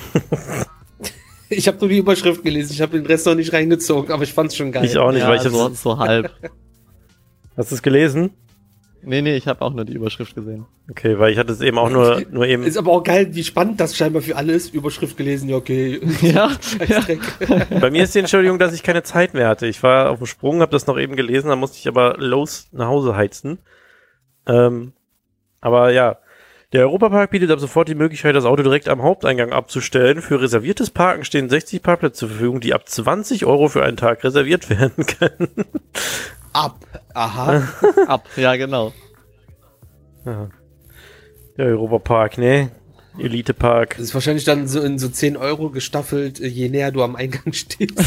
Ich 1.49 1.67
habe 1.67 1.79
nur 1.79 1.89
die 1.89 1.99
Überschrift 1.99 2.45
gelesen, 2.45 2.73
ich 2.73 2.81
habe 2.81 2.97
den 2.97 3.07
Rest 3.07 3.27
noch 3.27 3.35
nicht 3.35 3.53
reingezogen, 3.53 4.13
aber 4.13 4.23
ich 4.23 4.33
fand's 4.33 4.55
schon 4.55 4.71
geil. 4.71 4.85
Ich 4.85 4.97
auch 4.99 5.11
nicht, 5.11 5.23
ja, 5.23 5.29
weil 5.29 5.37
ich 5.37 5.43
so, 5.43 5.65
hab's, 5.65 5.83
so 5.83 5.99
halb. 5.99 6.33
Hast 7.61 7.71
du 7.71 7.75
es 7.75 7.83
gelesen? 7.83 8.31
Nee, 9.03 9.21
nee, 9.21 9.37
ich 9.37 9.47
habe 9.47 9.61
auch 9.61 9.75
nur 9.75 9.85
die 9.85 9.93
Überschrift 9.93 10.35
gesehen. 10.35 10.65
Okay, 10.91 11.19
weil 11.19 11.31
ich 11.31 11.39
hatte 11.39 11.53
es 11.53 11.61
eben 11.61 11.77
auch 11.77 11.91
nur, 11.91 12.23
nur 12.31 12.47
eben. 12.47 12.63
Ist 12.63 12.79
aber 12.79 12.91
auch 12.91 13.03
geil, 13.03 13.35
wie 13.35 13.45
spannend 13.45 13.79
das 13.81 13.95
scheinbar 13.95 14.23
für 14.23 14.35
alle 14.37 14.55
ist. 14.55 14.73
Überschrift 14.73 15.19
gelesen, 15.19 15.51
ja, 15.51 15.57
okay. 15.57 16.01
Ja, 16.23 16.53
ja. 16.89 17.01
Dreck. 17.01 17.21
Bei 17.79 17.91
mir 17.91 18.05
ist 18.05 18.15
die 18.15 18.21
Entschuldigung, 18.21 18.59
dass 18.59 18.73
ich 18.73 18.83
keine 18.83 19.03
Zeit 19.03 19.35
mehr 19.35 19.47
hatte. 19.47 19.67
Ich 19.67 19.83
war 19.83 20.09
auf 20.09 20.19
dem 20.21 20.27
Sprung, 20.27 20.63
habe 20.63 20.73
das 20.73 20.87
noch 20.87 20.99
eben 20.99 21.17
gelesen, 21.17 21.49
dann 21.49 21.59
musste 21.59 21.77
ich 21.77 21.87
aber 21.87 22.17
los 22.17 22.69
nach 22.73 22.89
Hause 22.89 23.15
heizen. 23.15 23.59
Ähm, 24.47 24.95
aber 25.61 25.93
ja, 25.93 26.17
der 26.73 26.81
Europapark 26.83 27.31
bietet 27.31 27.51
ab 27.51 27.61
sofort 27.61 27.89
die 27.89 27.95
Möglichkeit, 27.95 28.35
das 28.35 28.47
Auto 28.47 28.63
direkt 28.63 28.89
am 28.89 29.03
Haupteingang 29.03 29.53
abzustellen. 29.53 30.23
Für 30.23 30.41
reserviertes 30.41 30.89
Parken 30.89 31.25
stehen 31.25 31.51
60 31.51 31.83
Parkplätze 31.83 32.21
zur 32.21 32.31
Verfügung, 32.31 32.61
die 32.61 32.73
ab 32.73 32.89
20 32.89 33.45
Euro 33.45 33.69
für 33.69 33.85
einen 33.85 33.99
Tag 33.99 34.25
reserviert 34.25 34.71
werden 34.81 35.05
können. 35.05 35.67
Ab. 36.55 36.87
Aha. 37.15 37.69
Ab, 38.07 38.29
ja, 38.37 38.57
genau. 38.57 38.93
Ja. 40.25 40.49
Der 41.57 41.67
Europapark, 41.67 42.39
ne? 42.39 42.71
Elitepark. 43.19 43.97
Das 43.97 44.07
ist 44.07 44.15
wahrscheinlich 44.15 44.45
dann 44.45 44.69
so 44.69 44.81
in 44.81 44.99
so 44.99 45.09
10 45.09 45.37
Euro 45.37 45.71
gestaffelt, 45.71 46.41
äh, 46.41 46.47
je 46.47 46.69
näher 46.69 46.93
du 46.93 47.03
am 47.03 47.17
Eingang 47.17 47.53
stehst. 47.53 47.99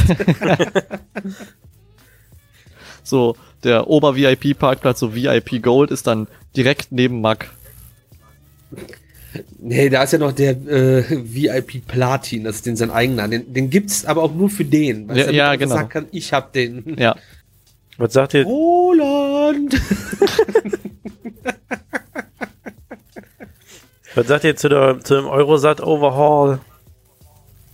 So, 3.03 3.35
der 3.63 3.89
Ober-VIP-Parkplatz, 3.89 4.99
so 4.99 5.13
VIP 5.13 5.61
Gold, 5.61 5.91
ist 5.91 6.07
dann 6.07 6.27
direkt 6.55 6.91
neben 6.91 7.21
Mack. 7.21 7.49
nee, 9.59 9.89
da 9.89 10.03
ist 10.03 10.13
ja 10.13 10.19
noch 10.19 10.31
der 10.31 10.51
äh, 10.51 11.03
VIP 11.09 11.85
Platin, 11.85 12.45
das 12.45 12.57
ist 12.57 12.65
den 12.65 12.77
sein 12.77 12.91
eigener. 12.91 13.27
Den, 13.27 13.53
den 13.53 13.69
gibt's 13.69 14.05
aber 14.05 14.23
auch 14.23 14.33
nur 14.33 14.49
für 14.49 14.65
den. 14.65 15.09
Ja, 15.09 15.15
er 15.15 15.25
damit 15.25 15.35
ja, 15.35 15.49
einfach 15.49 15.59
genau. 15.59 15.75
sagen 15.75 15.89
kann, 15.89 16.05
ich 16.11 16.33
hab 16.33 16.53
den. 16.53 16.95
Ja. 16.97 17.15
Was 17.97 18.13
sagt 18.13 18.33
ihr? 18.33 18.45
Roland! 18.45 19.75
Was 24.15 24.27
sagt 24.27 24.43
ihr 24.43 24.55
zu, 24.55 24.69
der, 24.69 24.99
zu 24.99 25.15
dem 25.15 25.25
Eurosat 25.25 25.81
Overhaul? 25.81 26.59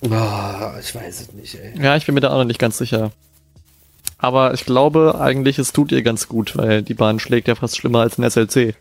Oh, 0.01 0.71
ich 0.79 0.95
weiß 0.95 1.21
es 1.21 1.33
nicht, 1.33 1.55
ey. 1.55 1.73
Ja, 1.81 1.97
ich 1.97 2.05
bin 2.05 2.15
mir 2.15 2.21
da 2.21 2.29
auch 2.29 2.37
noch 2.37 2.45
nicht 2.45 2.59
ganz 2.59 2.77
sicher. 2.77 3.11
Aber 4.17 4.53
ich 4.53 4.65
glaube 4.65 5.19
eigentlich, 5.19 5.59
es 5.59 5.73
tut 5.73 5.91
ihr 5.91 6.01
ganz 6.01 6.27
gut, 6.27 6.57
weil 6.57 6.81
die 6.81 6.93
Bahn 6.93 7.19
schlägt 7.19 7.47
ja 7.47 7.55
fast 7.55 7.77
schlimmer 7.77 7.99
als 7.99 8.17
ein 8.17 8.29
SLC. 8.29 8.75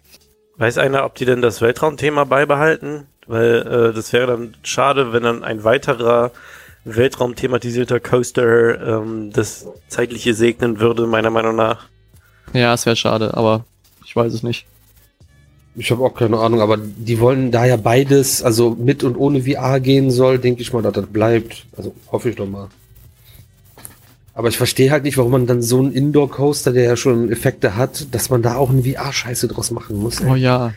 Weiß 0.56 0.78
einer, 0.78 1.04
ob 1.04 1.14
die 1.16 1.24
denn 1.24 1.42
das 1.42 1.60
Weltraumthema 1.60 2.24
beibehalten? 2.24 3.06
Weil 3.26 3.90
äh, 3.90 3.92
das 3.94 4.12
wäre 4.12 4.26
dann 4.26 4.56
schade, 4.62 5.12
wenn 5.12 5.22
dann 5.22 5.44
ein 5.44 5.62
weiterer 5.62 6.32
Weltraum-thematisierter 6.96 8.00
Coaster 8.00 9.00
ähm, 9.00 9.30
das 9.32 9.66
Zeitliche 9.88 10.34
segnen 10.34 10.80
würde, 10.80 11.06
meiner 11.06 11.30
Meinung 11.30 11.56
nach. 11.56 11.86
Ja, 12.52 12.74
es 12.74 12.86
wäre 12.86 12.96
schade, 12.96 13.34
aber 13.34 13.64
ich 14.04 14.14
weiß 14.14 14.32
es 14.32 14.42
nicht. 14.42 14.66
Ich 15.76 15.90
habe 15.92 16.02
auch 16.02 16.14
keine 16.14 16.38
Ahnung, 16.38 16.60
aber 16.60 16.76
die 16.76 17.20
wollen 17.20 17.52
da 17.52 17.64
ja 17.64 17.76
beides, 17.76 18.42
also 18.42 18.70
mit 18.70 19.04
und 19.04 19.16
ohne 19.16 19.42
VR 19.42 19.78
gehen 19.78 20.10
soll, 20.10 20.38
denke 20.38 20.62
ich 20.62 20.72
mal, 20.72 20.82
dass 20.82 20.94
das 20.94 21.06
bleibt. 21.06 21.66
Also 21.76 21.94
hoffe 22.10 22.30
ich 22.30 22.36
doch 22.36 22.48
mal. 22.48 22.68
Aber 24.34 24.48
ich 24.48 24.56
verstehe 24.56 24.90
halt 24.90 25.04
nicht, 25.04 25.18
warum 25.18 25.32
man 25.32 25.46
dann 25.46 25.62
so 25.62 25.78
einen 25.78 25.92
Indoor-Coaster, 25.92 26.72
der 26.72 26.84
ja 26.84 26.96
schon 26.96 27.30
Effekte 27.30 27.76
hat, 27.76 28.06
dass 28.12 28.30
man 28.30 28.42
da 28.42 28.56
auch 28.56 28.70
eine 28.70 28.82
VR-Scheiße 28.82 29.48
draus 29.48 29.70
machen 29.70 29.98
muss. 29.98 30.20
ey. 30.20 30.30
Oh 30.30 30.34
ja. 30.34 30.72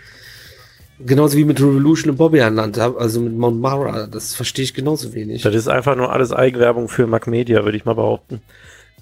Genauso 1.05 1.37
wie 1.37 1.45
mit 1.45 1.59
Revolution 1.59 2.11
in 2.11 2.17
Bobby 2.17 2.39
Land, 2.39 2.77
also 2.77 3.21
mit 3.21 3.37
Mount 3.37 3.59
Mara, 3.59 4.07
das 4.07 4.35
verstehe 4.35 4.63
ich 4.63 4.73
genauso 4.73 5.13
wenig. 5.13 5.41
Das 5.41 5.55
ist 5.55 5.67
einfach 5.67 5.95
nur 5.95 6.11
alles 6.11 6.31
Eigenwerbung 6.31 6.89
für 6.89 7.07
Macmedia, 7.07 7.63
würde 7.63 7.77
ich 7.77 7.85
mal 7.85 7.95
behaupten. 7.95 8.41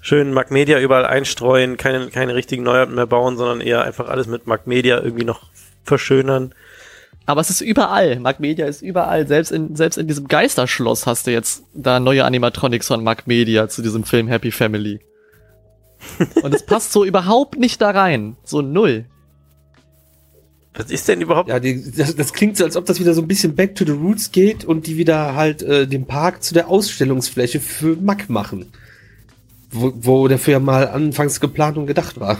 Schön 0.00 0.32
Macmedia 0.32 0.80
überall 0.80 1.04
einstreuen, 1.04 1.76
keine, 1.76 2.08
keine 2.08 2.34
richtigen 2.34 2.62
Neuheiten 2.62 2.94
mehr 2.94 3.06
bauen, 3.06 3.36
sondern 3.36 3.60
eher 3.60 3.82
einfach 3.82 4.08
alles 4.08 4.26
mit 4.26 4.46
Macmedia 4.46 5.00
irgendwie 5.00 5.24
noch 5.24 5.42
verschönern. 5.84 6.54
Aber 7.26 7.40
es 7.40 7.50
ist 7.50 7.60
überall. 7.60 8.18
Mac 8.18 8.40
Media 8.40 8.66
ist 8.66 8.82
überall. 8.82 9.26
Selbst 9.26 9.52
in, 9.52 9.76
selbst 9.76 9.98
in 9.98 10.08
diesem 10.08 10.26
Geisterschloss 10.26 11.06
hast 11.06 11.26
du 11.26 11.30
jetzt 11.30 11.62
da 11.74 12.00
neue 12.00 12.24
Animatronics 12.24 12.88
von 12.88 13.04
Mac 13.04 13.26
Media 13.26 13.68
zu 13.68 13.82
diesem 13.82 14.02
Film 14.02 14.26
Happy 14.26 14.50
Family. 14.50 15.00
Und 16.42 16.54
es 16.54 16.66
passt 16.66 16.92
so 16.92 17.04
überhaupt 17.04 17.56
nicht 17.56 17.80
da 17.80 17.90
rein. 17.90 18.36
So 18.42 18.62
null. 18.62 19.04
Was 20.74 20.90
ist 20.90 21.08
denn 21.08 21.20
überhaupt? 21.20 21.48
Ja, 21.48 21.58
die, 21.58 21.90
das, 21.90 22.14
das 22.14 22.32
klingt 22.32 22.56
so, 22.56 22.64
als 22.64 22.76
ob 22.76 22.86
das 22.86 23.00
wieder 23.00 23.12
so 23.12 23.20
ein 23.20 23.28
bisschen 23.28 23.56
back 23.56 23.74
to 23.74 23.84
the 23.84 23.90
roots 23.92 24.30
geht 24.30 24.64
und 24.64 24.86
die 24.86 24.96
wieder 24.96 25.34
halt 25.34 25.62
äh, 25.62 25.86
den 25.86 26.06
Park 26.06 26.42
zu 26.42 26.54
der 26.54 26.68
Ausstellungsfläche 26.68 27.60
für 27.60 27.96
Mack 27.96 28.30
machen. 28.30 28.66
Wo, 29.72 29.92
wo 29.96 30.28
dafür 30.28 30.52
ja 30.52 30.60
mal 30.60 30.88
anfangs 30.88 31.40
geplant 31.40 31.76
und 31.76 31.86
gedacht 31.86 32.20
war. 32.20 32.38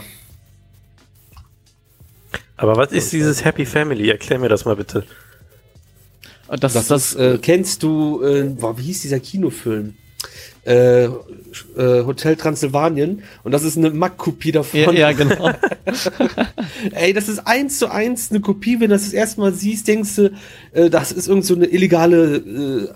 Aber 2.57 2.77
was 2.77 2.93
ist 2.93 3.12
dieses 3.12 3.45
Happy 3.45 3.64
Family? 3.64 4.11
Erklär 4.11 4.38
mir 4.38 4.49
das 4.49 4.64
mal 4.64 4.77
bitte. 4.77 5.05
Das, 6.49 6.73
Das, 6.73 6.88
das, 6.88 7.12
ist, 7.12 7.14
äh, 7.19 7.38
kennst 7.40 7.83
du, 7.83 8.23
äh, 8.23 8.45
boah, 8.45 8.77
wie 8.77 8.83
hieß 8.83 9.03
dieser 9.03 9.21
Kinofilm? 9.21 9.95
Äh, 10.64 11.04
äh, 11.04 11.11
Hotel 11.76 12.37
Transsilvanien 12.37 13.22
und 13.44 13.52
das 13.52 13.62
ist 13.62 13.78
eine 13.78 13.90
Mack-Kopie 13.90 14.52
davon. 14.52 14.78
ja, 14.78 14.92
ja, 14.92 15.12
genau. 15.12 15.52
Ey, 16.92 17.14
das 17.14 17.28
ist 17.28 17.46
eins 17.46 17.78
zu 17.78 17.90
eins 17.90 18.30
eine 18.30 18.40
Kopie. 18.40 18.74
Wenn 18.74 18.90
du 18.90 18.94
das 18.94 19.04
das 19.04 19.14
erste 19.14 19.40
Mal 19.40 19.54
siehst, 19.54 19.88
denkst 19.88 20.16
du, 20.16 20.33
äh, 20.72 20.90
das 20.90 21.12
ist 21.12 21.28
irgend 21.28 21.46
so 21.46 21.54
eine 21.54 21.64
illegale 21.66 22.37
äh, 22.37 22.88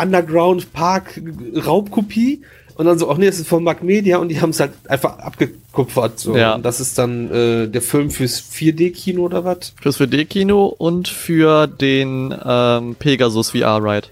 Underground-Park-Raubkopie. 0.00 2.42
Und 2.76 2.86
dann 2.86 2.98
so, 2.98 3.10
ach 3.10 3.16
nee, 3.16 3.26
das 3.26 3.40
ist 3.40 3.48
von 3.48 3.64
Mac 3.64 3.82
Media 3.82 4.18
und 4.18 4.28
die 4.28 4.40
haben 4.40 4.50
es 4.50 4.60
halt 4.60 4.70
einfach 4.86 5.18
abgekupfert. 5.18 6.20
So. 6.20 6.36
Ja. 6.36 6.54
Und 6.54 6.64
das 6.64 6.78
ist 6.78 6.96
dann 6.96 7.28
äh, 7.32 7.66
der 7.66 7.82
Film 7.82 8.12
fürs 8.12 8.40
4D-Kino 8.40 9.22
oder 9.22 9.44
was? 9.44 9.74
Fürs 9.82 10.00
4D-Kino 10.00 10.66
und 10.66 11.08
für 11.08 11.66
den 11.66 12.32
ähm, 12.44 12.94
Pegasus 12.96 13.50
VR-Ride. 13.50 14.06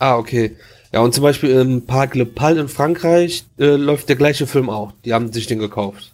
Ah, 0.00 0.16
okay. 0.16 0.56
Ja, 0.92 1.00
und 1.00 1.14
zum 1.14 1.22
Beispiel 1.22 1.50
im 1.50 1.86
Parc 1.86 2.14
Le 2.14 2.26
Pal 2.26 2.58
in 2.58 2.68
Frankreich 2.68 3.44
äh, 3.58 3.76
läuft 3.76 4.08
der 4.08 4.16
gleiche 4.16 4.46
Film 4.46 4.68
auch. 4.68 4.92
Die 5.04 5.14
haben 5.14 5.32
sich 5.32 5.46
den 5.46 5.60
gekauft. 5.60 6.10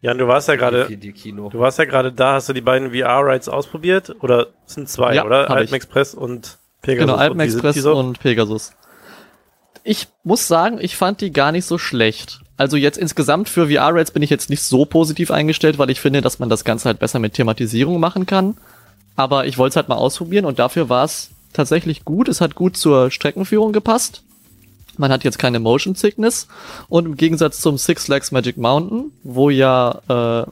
Jan, 0.00 0.18
du 0.18 0.26
warst 0.26 0.48
ja 0.48 0.56
gerade, 0.56 0.86
4D-Kino. 0.86 1.48
du 1.50 1.58
warst 1.60 1.78
ja 1.78 1.84
gerade 1.84 2.12
da, 2.12 2.34
hast 2.34 2.48
du 2.48 2.52
die 2.52 2.60
beiden 2.60 2.90
VR-Rides 2.90 3.48
ausprobiert? 3.48 4.16
Oder 4.20 4.48
es 4.66 4.74
sind 4.74 4.88
zwei, 4.88 5.14
Ja, 5.14 5.24
oder? 5.24 5.48
Alpen 5.50 5.64
ich. 5.64 5.72
Express 5.72 6.14
und 6.14 6.58
Pegasus. 6.82 7.06
Genau, 7.06 7.18
Alpen 7.18 7.40
Express 7.40 7.74
die 7.74 7.80
so? 7.80 7.96
und 7.96 8.18
Pegasus. 8.18 8.72
Ich 9.84 10.08
muss 10.22 10.46
sagen, 10.46 10.78
ich 10.80 10.96
fand 10.96 11.20
die 11.20 11.32
gar 11.32 11.50
nicht 11.52 11.66
so 11.66 11.78
schlecht. 11.78 12.40
Also 12.56 12.76
jetzt 12.76 12.98
insgesamt 12.98 13.48
für 13.48 13.68
VR-Rides 13.68 14.12
bin 14.12 14.22
ich 14.22 14.30
jetzt 14.30 14.50
nicht 14.50 14.62
so 14.62 14.84
positiv 14.84 15.32
eingestellt, 15.32 15.78
weil 15.78 15.90
ich 15.90 16.00
finde, 16.00 16.20
dass 16.20 16.38
man 16.38 16.48
das 16.48 16.64
Ganze 16.64 16.86
halt 16.88 17.00
besser 17.00 17.18
mit 17.18 17.34
Thematisierung 17.34 17.98
machen 17.98 18.26
kann. 18.26 18.56
Aber 19.16 19.46
ich 19.46 19.58
wollte 19.58 19.70
es 19.72 19.76
halt 19.76 19.88
mal 19.88 19.96
ausprobieren 19.96 20.44
und 20.44 20.58
dafür 20.60 20.88
war 20.88 21.04
es 21.04 21.31
tatsächlich 21.52 22.04
gut. 22.04 22.28
Es 22.28 22.40
hat 22.40 22.54
gut 22.54 22.76
zur 22.76 23.10
Streckenführung 23.10 23.72
gepasst. 23.72 24.22
Man 24.98 25.10
hat 25.10 25.24
jetzt 25.24 25.38
keine 25.38 25.58
Motion 25.58 25.94
Sickness 25.94 26.48
und 26.88 27.06
im 27.06 27.16
Gegensatz 27.16 27.60
zum 27.60 27.78
Six 27.78 28.04
Flags 28.04 28.30
Magic 28.30 28.58
Mountain, 28.58 29.12
wo 29.22 29.48
ja 29.48 30.44
äh, 30.44 30.46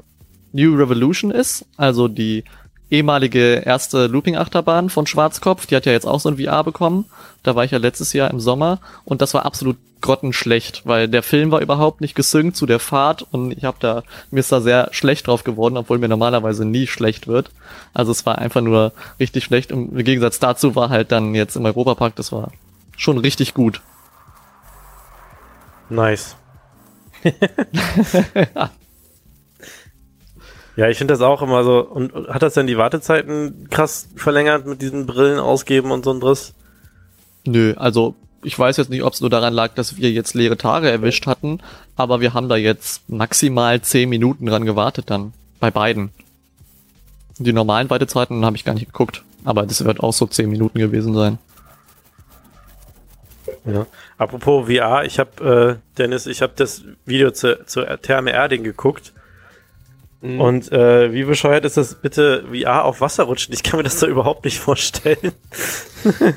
New 0.52 0.74
Revolution 0.74 1.30
ist, 1.30 1.66
also 1.76 2.08
die 2.08 2.44
ehemalige 2.90 3.62
erste 3.64 4.06
Looping-Achterbahn 4.06 4.90
von 4.90 5.06
Schwarzkopf, 5.06 5.66
die 5.66 5.76
hat 5.76 5.86
ja 5.86 5.92
jetzt 5.92 6.06
auch 6.06 6.20
so 6.20 6.28
ein 6.28 6.38
VR 6.38 6.64
bekommen. 6.64 7.06
Da 7.42 7.54
war 7.54 7.64
ich 7.64 7.70
ja 7.70 7.78
letztes 7.78 8.12
Jahr 8.12 8.30
im 8.30 8.40
Sommer 8.40 8.80
und 9.04 9.22
das 9.22 9.34
war 9.34 9.46
absolut 9.46 9.76
grottenschlecht, 10.00 10.82
weil 10.86 11.08
der 11.08 11.22
Film 11.22 11.50
war 11.50 11.60
überhaupt 11.60 12.00
nicht 12.00 12.14
gesynkt 12.14 12.56
zu 12.56 12.66
der 12.66 12.78
Fahrt 12.78 13.26
und 13.30 13.52
ich 13.52 13.64
habe 13.64 13.76
da 13.80 14.02
mir 14.30 14.40
ist 14.40 14.50
da 14.50 14.60
sehr 14.60 14.88
schlecht 14.92 15.26
drauf 15.26 15.44
geworden, 15.44 15.76
obwohl 15.76 15.98
mir 15.98 16.08
normalerweise 16.08 16.64
nie 16.64 16.86
schlecht 16.86 17.28
wird. 17.28 17.50
Also 17.92 18.12
es 18.12 18.24
war 18.24 18.38
einfach 18.38 18.62
nur 18.62 18.92
richtig 19.18 19.44
schlecht 19.44 19.72
und 19.72 19.92
im 19.92 20.04
Gegensatz 20.04 20.38
dazu 20.38 20.74
war 20.74 20.88
halt 20.88 21.12
dann 21.12 21.34
jetzt 21.34 21.56
im 21.56 21.64
Europapark, 21.64 22.16
das 22.16 22.32
war 22.32 22.50
schon 22.96 23.18
richtig 23.18 23.54
gut. 23.54 23.82
Nice. 25.90 26.36
ja, 27.24 28.70
ich 30.88 30.98
finde 30.98 31.14
das 31.14 31.20
auch 31.20 31.42
immer 31.42 31.64
so. 31.64 31.80
Und 31.80 32.12
hat 32.28 32.42
das 32.42 32.54
denn 32.54 32.66
die 32.66 32.78
Wartezeiten 32.78 33.68
krass 33.70 34.08
verlängert 34.16 34.66
mit 34.66 34.82
diesen 34.82 35.06
Brillen 35.06 35.38
ausgeben 35.38 35.90
und 35.90 36.04
so 36.04 36.12
ein 36.12 36.20
Driss? 36.20 36.54
Nö, 37.44 37.74
also 37.76 38.14
ich 38.42 38.58
weiß 38.58 38.76
jetzt 38.76 38.90
nicht, 38.90 39.02
ob 39.02 39.12
es 39.12 39.20
nur 39.20 39.30
daran 39.30 39.52
lag, 39.52 39.74
dass 39.74 39.96
wir 39.96 40.10
jetzt 40.10 40.34
leere 40.34 40.56
Tage 40.56 40.90
erwischt 40.90 41.26
hatten, 41.26 41.60
aber 41.96 42.20
wir 42.20 42.34
haben 42.34 42.48
da 42.48 42.56
jetzt 42.56 43.08
maximal 43.08 43.80
zehn 43.82 44.08
Minuten 44.08 44.46
dran 44.46 44.64
gewartet 44.64 45.10
dann. 45.10 45.32
Bei 45.58 45.70
beiden. 45.70 46.10
Die 47.38 47.52
normalen 47.52 47.90
Wartezeiten 47.90 48.44
habe 48.44 48.56
ich 48.56 48.64
gar 48.64 48.74
nicht 48.74 48.86
geguckt, 48.86 49.22
aber 49.44 49.66
das 49.66 49.84
wird 49.84 50.00
auch 50.00 50.12
so 50.12 50.26
zehn 50.26 50.48
Minuten 50.48 50.78
gewesen 50.78 51.14
sein. 51.14 51.38
Ja. 53.64 53.86
Apropos 54.16 54.68
VR, 54.68 55.04
ich 55.04 55.18
habe, 55.18 55.78
äh, 55.78 55.96
Dennis, 55.98 56.26
ich 56.26 56.42
habe 56.42 56.52
das 56.56 56.82
Video 57.04 57.30
zu, 57.30 57.64
zur 57.66 58.00
Therme 58.00 58.32
Erding 58.32 58.64
geguckt. 58.64 59.12
Mhm. 60.22 60.40
Und 60.40 60.72
äh, 60.72 61.12
wie 61.12 61.24
bescheuert 61.24 61.64
ist 61.64 61.76
das 61.76 61.94
bitte, 61.94 62.44
VR 62.52 62.84
auf 62.84 63.00
Wasser 63.00 63.24
rutschen? 63.24 63.54
Ich 63.54 63.62
kann 63.62 63.78
mir 63.78 63.84
das 63.84 63.98
da 63.98 64.06
überhaupt 64.06 64.44
nicht 64.44 64.58
vorstellen. 64.58 65.32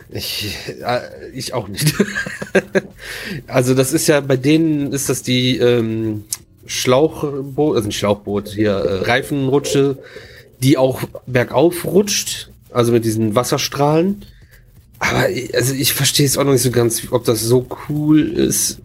Ich, 0.09 0.57
äh, 0.81 1.29
ich 1.33 1.53
auch 1.53 1.69
nicht. 1.69 1.93
also 3.47 3.73
das 3.73 3.93
ist 3.93 4.07
ja, 4.07 4.19
bei 4.19 4.35
denen 4.35 4.91
ist 4.91 5.07
das 5.07 5.23
die 5.23 5.57
ähm, 5.57 6.25
Schlauchboot, 6.65 7.77
also 7.77 7.87
ein 7.87 7.93
Schlauchboot 7.93 8.49
hier, 8.49 8.73
äh, 8.73 9.05
Reifenrutsche, 9.05 9.99
die 10.61 10.77
auch 10.77 11.01
bergauf 11.27 11.85
rutscht, 11.85 12.49
also 12.71 12.91
mit 12.91 13.05
diesen 13.05 13.35
Wasserstrahlen. 13.35 14.25
Aber 15.09 15.29
ich- 15.29 15.53
also 15.55 15.73
ich 15.73 15.93
verstehe 15.93 16.25
es 16.25 16.37
auch 16.37 16.43
noch 16.43 16.53
nicht 16.53 16.61
so 16.61 16.71
ganz, 16.71 17.01
ob 17.11 17.25
das 17.25 17.41
so 17.41 17.67
cool 17.89 18.21
ist. 18.21 18.81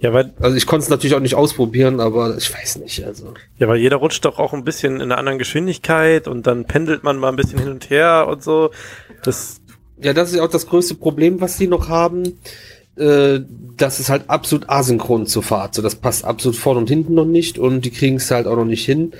Ja, 0.00 0.12
weil, 0.12 0.32
Also 0.40 0.56
ich 0.56 0.66
konnte 0.66 0.84
es 0.84 0.90
natürlich 0.90 1.14
auch 1.16 1.20
nicht 1.20 1.34
ausprobieren, 1.34 2.00
aber 2.00 2.36
ich 2.36 2.52
weiß 2.52 2.76
nicht. 2.78 3.04
Also 3.04 3.34
ja, 3.58 3.66
weil 3.68 3.78
jeder 3.78 3.96
rutscht 3.96 4.24
doch 4.24 4.38
auch 4.38 4.52
ein 4.52 4.64
bisschen 4.64 4.96
in 4.96 5.02
einer 5.02 5.18
anderen 5.18 5.38
Geschwindigkeit 5.38 6.28
und 6.28 6.46
dann 6.46 6.64
pendelt 6.66 7.02
man 7.04 7.16
mal 7.18 7.30
ein 7.30 7.36
bisschen 7.36 7.58
hin 7.58 7.68
und 7.70 7.88
her 7.90 8.26
und 8.28 8.42
so. 8.42 8.70
Das, 9.22 9.60
Ja, 10.02 10.12
das 10.12 10.30
ist 10.30 10.36
ja 10.36 10.44
auch 10.44 10.50
das 10.50 10.66
größte 10.66 10.96
Problem, 10.96 11.40
was 11.40 11.56
die 11.56 11.66
noch 11.68 11.88
haben. 11.88 12.38
Äh, 12.96 13.40
das 13.76 14.00
ist 14.00 14.08
halt 14.10 14.24
absolut 14.28 14.68
asynchron 14.68 15.26
zur 15.26 15.42
Fahrt. 15.42 15.74
So, 15.74 15.82
das 15.82 15.96
passt 15.96 16.24
absolut 16.24 16.56
vorne 16.56 16.80
und 16.80 16.88
hinten 16.88 17.14
noch 17.14 17.24
nicht 17.24 17.58
und 17.58 17.84
die 17.84 17.90
kriegen 17.90 18.16
es 18.16 18.30
halt 18.30 18.46
auch 18.46 18.56
noch 18.56 18.64
nicht 18.66 18.84
hin, 18.84 19.12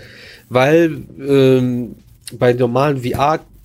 weil 0.49 1.03
ähm, 1.27 1.97
bei 2.39 2.53
normalen 2.53 3.03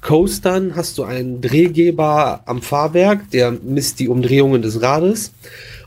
VR-Coastern 0.02 0.76
hast 0.76 0.98
du 0.98 1.04
einen 1.04 1.42
Drehgeber 1.42 2.42
am 2.46 2.62
Fahrwerk, 2.62 3.30
der 3.32 3.52
misst 3.52 4.00
die 4.00 4.08
Umdrehungen 4.08 4.62
des 4.62 4.82
Rades 4.82 5.34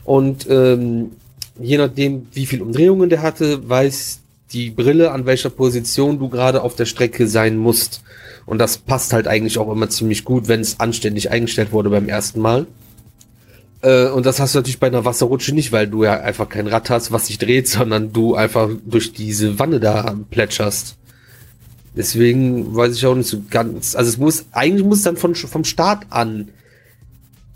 und 0.03 0.47
ähm, 0.49 1.11
je 1.59 1.77
nachdem, 1.77 2.27
wie 2.33 2.45
viel 2.45 2.61
Umdrehungen 2.61 3.09
der 3.09 3.21
hatte, 3.21 3.67
weiß 3.67 4.19
die 4.51 4.69
Brille, 4.69 5.11
an 5.11 5.25
welcher 5.25 5.49
Position 5.49 6.19
du 6.19 6.29
gerade 6.29 6.61
auf 6.61 6.75
der 6.75 6.85
Strecke 6.85 7.27
sein 7.27 7.57
musst. 7.57 8.03
Und 8.45 8.59
das 8.59 8.77
passt 8.77 9.13
halt 9.13 9.27
eigentlich 9.27 9.57
auch 9.57 9.71
immer 9.71 9.89
ziemlich 9.89 10.25
gut, 10.25 10.47
wenn 10.47 10.59
es 10.59 10.79
anständig 10.79 11.31
eingestellt 11.31 11.71
wurde 11.71 11.89
beim 11.89 12.07
ersten 12.07 12.39
Mal. 12.39 12.67
Äh, 13.81 14.09
und 14.09 14.25
das 14.25 14.39
hast 14.39 14.53
du 14.53 14.59
natürlich 14.59 14.79
bei 14.79 14.87
einer 14.87 15.05
Wasserrutsche 15.05 15.55
nicht, 15.55 15.71
weil 15.71 15.87
du 15.87 16.03
ja 16.03 16.19
einfach 16.19 16.49
kein 16.49 16.67
Rad 16.67 16.89
hast, 16.89 17.11
was 17.11 17.27
sich 17.27 17.39
dreht, 17.39 17.67
sondern 17.67 18.13
du 18.13 18.35
einfach 18.35 18.69
durch 18.85 19.13
diese 19.13 19.57
Wanne 19.57 19.79
da 19.79 20.15
plätscherst. 20.29 20.97
Deswegen 21.95 22.75
weiß 22.75 22.95
ich 22.95 23.05
auch 23.05 23.15
nicht 23.15 23.27
so 23.29 23.43
ganz. 23.49 23.95
Also 23.95 24.09
es 24.09 24.17
muss, 24.17 24.45
eigentlich 24.51 24.85
muss 24.85 24.99
es 24.99 25.03
dann 25.03 25.17
von, 25.17 25.35
vom 25.35 25.63
Start 25.63 26.07
an 26.09 26.49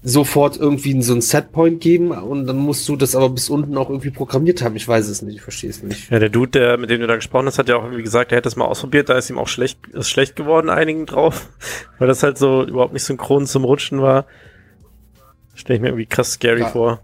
sofort 0.04 0.58
irgendwie 0.58 1.02
so 1.02 1.14
ein 1.14 1.22
Setpoint 1.22 1.82
geben 1.82 2.12
und 2.12 2.46
dann 2.48 2.58
musst 2.58 2.88
du 2.88 2.96
das 2.96 3.16
aber 3.16 3.30
bis 3.30 3.50
unten 3.50 3.76
auch 3.78 3.90
irgendwie 3.90 4.12
programmiert 4.12 4.62
haben. 4.62 4.76
Ich 4.76 4.88
weiß 4.88 5.08
es 5.10 5.22
nicht, 5.22 5.36
ich 5.36 5.42
verstehe 5.42 5.70
es 5.70 5.84
nicht. 5.84 6.10
Ja, 6.12 6.20
der 6.20 6.30
Dude, 6.30 6.52
der, 6.52 6.78
mit 6.78 6.90
dem 6.90 7.02
du 7.02 7.08
da 7.08 7.16
gesprochen 7.16 7.48
hast, 7.48 7.58
hat 7.58 7.68
ja 7.68 7.76
auch 7.76 7.84
irgendwie 7.84 8.04
gesagt, 8.04 8.32
er 8.32 8.38
hätte 8.38 8.48
es 8.48 8.56
mal 8.56 8.66
ausprobiert, 8.66 9.10
da 9.10 9.18
ist 9.18 9.30
ihm 9.30 9.38
auch 9.40 9.48
schlecht, 9.48 9.80
ist 9.88 10.10
schlecht 10.10 10.36
geworden, 10.36 10.70
einigen 10.70 11.08
drauf, 11.08 11.50
weil 11.98 12.08
das 12.08 12.24
halt 12.24 12.38
so 12.38 12.64
überhaupt 12.64 12.94
nicht 12.94 13.04
synchron 13.04 13.48
zum 13.48 13.66
Rutschen 13.66 14.02
war. 14.02 14.26
Stelle 15.56 15.76
ich 15.78 15.82
mir 15.82 15.90
irgendwie 15.90 16.06
krass 16.06 16.34
scary 16.34 16.62
Ja. 16.62 16.68
vor. 16.70 17.02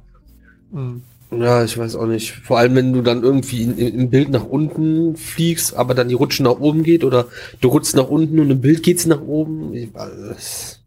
Mhm. 0.72 1.02
Ja, 1.40 1.64
ich 1.64 1.78
weiß 1.78 1.96
auch 1.96 2.06
nicht. 2.06 2.32
Vor 2.32 2.60
allem, 2.60 2.76
wenn 2.76 2.94
du 2.94 3.02
dann 3.02 3.24
irgendwie 3.24 3.64
in, 3.64 3.78
in, 3.78 4.00
im 4.00 4.10
Bild 4.10 4.30
nach 4.30 4.46
unten 4.46 5.16
fliegst, 5.16 5.76
aber 5.76 5.94
dann 5.94 6.10
die 6.10 6.16
Rutsche 6.16 6.44
nach 6.44 6.60
oben 6.60 6.84
geht 6.84 7.04
oder 7.04 7.28
du 7.62 7.70
rutschst 7.70 7.96
nach 7.96 8.08
unten 8.08 8.40
und 8.40 8.50
im 8.50 8.62
Bild 8.62 8.84
geht's 8.84 9.06
nach 9.06 9.22
oben. 9.22 9.74
Ich, 9.74 9.96
alles. 9.96 10.84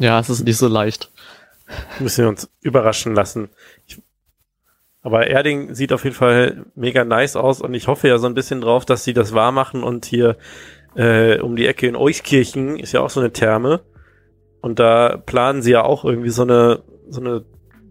Ja, 0.00 0.20
es 0.20 0.30
ist 0.30 0.44
nicht 0.44 0.56
so 0.56 0.68
leicht. 0.68 1.10
Müssen 1.98 2.24
wir 2.24 2.28
uns 2.28 2.50
überraschen 2.60 3.14
lassen. 3.14 3.48
Ich, 3.86 4.00
aber 5.02 5.26
Erding 5.26 5.74
sieht 5.74 5.92
auf 5.92 6.04
jeden 6.04 6.16
Fall 6.16 6.64
mega 6.74 7.04
nice 7.04 7.36
aus 7.36 7.60
und 7.60 7.74
ich 7.74 7.88
hoffe 7.88 8.08
ja 8.08 8.18
so 8.18 8.26
ein 8.26 8.34
bisschen 8.34 8.60
drauf, 8.60 8.84
dass 8.84 9.04
sie 9.04 9.12
das 9.12 9.34
wahr 9.34 9.52
machen 9.52 9.82
und 9.82 10.06
hier 10.06 10.36
äh, 10.94 11.40
um 11.40 11.56
die 11.56 11.66
Ecke 11.66 11.86
in 11.86 11.96
Euskirchen 11.96 12.78
ist 12.78 12.92
ja 12.92 13.00
auch 13.00 13.10
so 13.10 13.20
eine 13.20 13.32
Therme 13.32 13.82
und 14.62 14.78
da 14.78 15.18
planen 15.18 15.60
sie 15.60 15.72
ja 15.72 15.82
auch 15.82 16.04
irgendwie 16.04 16.30
so 16.30 16.42
eine 16.42 16.82
so 17.08 17.20
eine 17.20 17.44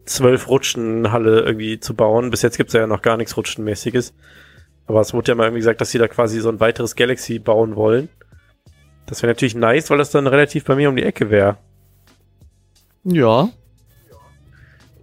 zwölf 0.05 0.47
Rutschenhalle 0.47 1.41
irgendwie 1.41 1.79
zu 1.79 1.93
bauen. 1.93 2.29
Bis 2.29 2.41
jetzt 2.41 2.57
gibt's 2.57 2.73
ja 2.73 2.87
noch 2.87 3.01
gar 3.01 3.17
nichts 3.17 3.37
Rutschenmäßiges. 3.37 4.13
Aber 4.85 5.01
es 5.01 5.13
wurde 5.13 5.31
ja 5.31 5.35
mal 5.35 5.45
irgendwie 5.45 5.59
gesagt, 5.59 5.81
dass 5.81 5.91
sie 5.91 5.97
da 5.97 6.07
quasi 6.07 6.39
so 6.39 6.49
ein 6.49 6.59
weiteres 6.59 6.95
Galaxy 6.95 7.39
bauen 7.39 7.75
wollen. 7.75 8.09
Das 9.05 9.21
wäre 9.21 9.31
natürlich 9.31 9.55
nice, 9.55 9.89
weil 9.89 9.97
das 9.97 10.11
dann 10.11 10.27
relativ 10.27 10.65
bei 10.65 10.75
mir 10.75 10.89
um 10.89 10.95
die 10.95 11.03
Ecke 11.03 11.29
wäre. 11.29 11.57
Ja, 13.03 13.49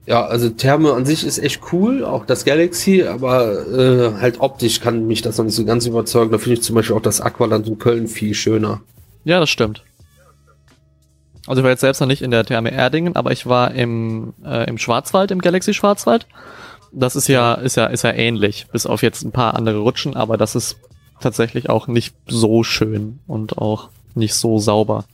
Ja, 0.06 0.24
also 0.26 0.48
Therme 0.48 0.92
an 0.94 1.04
sich 1.04 1.24
ist 1.24 1.38
echt 1.38 1.60
cool, 1.72 2.04
auch 2.04 2.24
das 2.24 2.44
Galaxy, 2.44 3.04
aber 3.04 3.66
äh, 3.68 4.20
halt 4.20 4.40
optisch 4.40 4.80
kann 4.80 5.06
mich 5.06 5.22
das 5.22 5.38
noch 5.38 5.44
nicht 5.44 5.54
so 5.54 5.64
ganz 5.64 5.86
überzeugen. 5.86 6.32
Da 6.32 6.38
finde 6.38 6.54
ich 6.54 6.62
zum 6.62 6.74
Beispiel 6.74 6.96
auch 6.96 7.02
das 7.02 7.20
Aqualand 7.20 7.68
in 7.68 7.78
Köln 7.78 8.08
viel 8.08 8.34
schöner. 8.34 8.80
ja, 9.24 9.38
das 9.38 9.50
stimmt. 9.50 9.84
Also 11.50 11.62
ich 11.62 11.64
war 11.64 11.72
jetzt 11.72 11.80
selbst 11.80 11.98
noch 11.98 12.06
nicht 12.06 12.22
in 12.22 12.30
der 12.30 12.44
Therme 12.44 12.70
Erdingen, 12.70 13.16
aber 13.16 13.32
ich 13.32 13.44
war 13.44 13.74
im, 13.74 14.34
äh, 14.44 14.68
im 14.70 14.78
Schwarzwald, 14.78 15.32
im 15.32 15.40
Galaxy 15.40 15.74
Schwarzwald. 15.74 16.28
Das 16.92 17.16
ist 17.16 17.26
ja, 17.26 17.54
ist 17.54 17.76
ja, 17.76 17.86
ist 17.86 18.04
ja 18.04 18.12
ähnlich, 18.12 18.68
bis 18.70 18.86
auf 18.86 19.02
jetzt 19.02 19.24
ein 19.24 19.32
paar 19.32 19.54
andere 19.54 19.80
Rutschen, 19.80 20.14
aber 20.14 20.36
das 20.36 20.54
ist 20.54 20.76
tatsächlich 21.20 21.68
auch 21.68 21.88
nicht 21.88 22.14
so 22.28 22.62
schön 22.62 23.18
und 23.26 23.58
auch 23.58 23.88
nicht 24.14 24.34
so 24.34 24.60
sauber. 24.60 25.06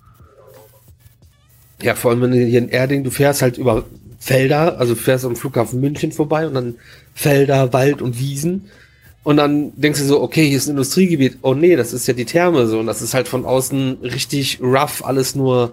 Ja, 1.81 1.95
vor 1.95 2.11
allem 2.11 2.21
wenn 2.21 2.33
du 2.33 2.45
hier 2.45 2.59
in 2.59 2.69
Erding, 2.69 3.03
du 3.03 3.11
fährst 3.11 3.41
halt 3.41 3.57
über 3.57 3.85
Felder, 4.19 4.79
also 4.79 4.95
fährst 4.95 5.25
am 5.25 5.37
Flughafen 5.37 5.81
München 5.81 6.13
vorbei 6.13 6.47
und 6.47 6.53
dann 6.53 6.75
Felder, 7.15 7.73
Wald 7.73 8.03
und 8.03 8.19
Wiesen. 8.19 8.69
Und 9.23 9.39
dann 9.39 9.73
denkst 9.81 10.01
du 10.01 10.07
so, 10.07 10.21
okay, 10.21 10.47
hier 10.47 10.59
ist 10.59 10.67
ein 10.67 10.73
Industriegebiet. 10.73 11.39
Oh 11.41 11.55
nee, 11.55 11.77
das 11.77 11.95
ist 11.95 12.07
ja 12.07 12.13
die 12.13 12.27
Therme 12.27 12.67
so. 12.67 12.79
Und 12.79 12.87
das 12.87 13.01
ist 13.01 13.15
halt 13.15 13.27
von 13.27 13.47
außen 13.47 14.01
richtig 14.03 14.61
rough, 14.61 15.03
alles 15.03 15.35
nur 15.35 15.73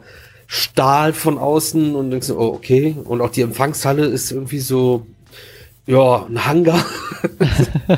Stahl 0.53 1.13
von 1.13 1.39
außen. 1.39 1.95
Und 1.95 2.11
denkst 2.11 2.27
du, 2.27 2.37
oh, 2.37 2.53
okay. 2.53 2.95
Und 3.05 3.21
auch 3.21 3.31
die 3.31 3.41
Empfangshalle 3.41 4.05
ist 4.05 4.31
irgendwie 4.31 4.59
so, 4.59 5.07
ja, 5.87 6.27
ein 6.27 6.45
Hangar. 6.45 6.85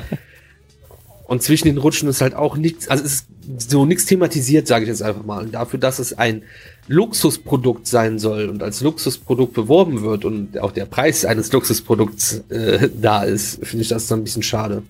und 1.28 1.44
zwischen 1.44 1.68
den 1.68 1.78
Rutschen 1.78 2.08
ist 2.08 2.22
halt 2.22 2.34
auch 2.34 2.56
nichts, 2.56 2.88
also 2.88 3.04
es 3.04 3.26
ist 3.58 3.70
so 3.70 3.86
nichts 3.86 4.06
thematisiert, 4.06 4.68
sage 4.68 4.84
ich 4.84 4.90
jetzt 4.90 5.04
einfach 5.04 5.26
mal. 5.26 5.44
Und 5.44 5.54
dafür, 5.54 5.80
dass 5.80 6.00
es 6.00 6.18
ein 6.18 6.44
Luxusprodukt 6.88 7.88
sein 7.88 8.20
soll 8.20 8.48
und 8.48 8.64
als 8.64 8.80
Luxusprodukt 8.80 9.54
beworben 9.54 10.02
wird 10.02 10.24
und 10.24 10.58
auch 10.60 10.72
der 10.72 10.86
Preis 10.86 11.26
eines 11.26 11.52
Luxusprodukts 11.52 12.46
äh, 12.50 12.90
da 12.96 13.24
ist, 13.24 13.66
finde 13.66 13.82
ich 13.82 13.90
das 13.90 14.08
dann 14.08 14.22
ein 14.22 14.24
bisschen 14.24 14.44
schade. 14.44 14.84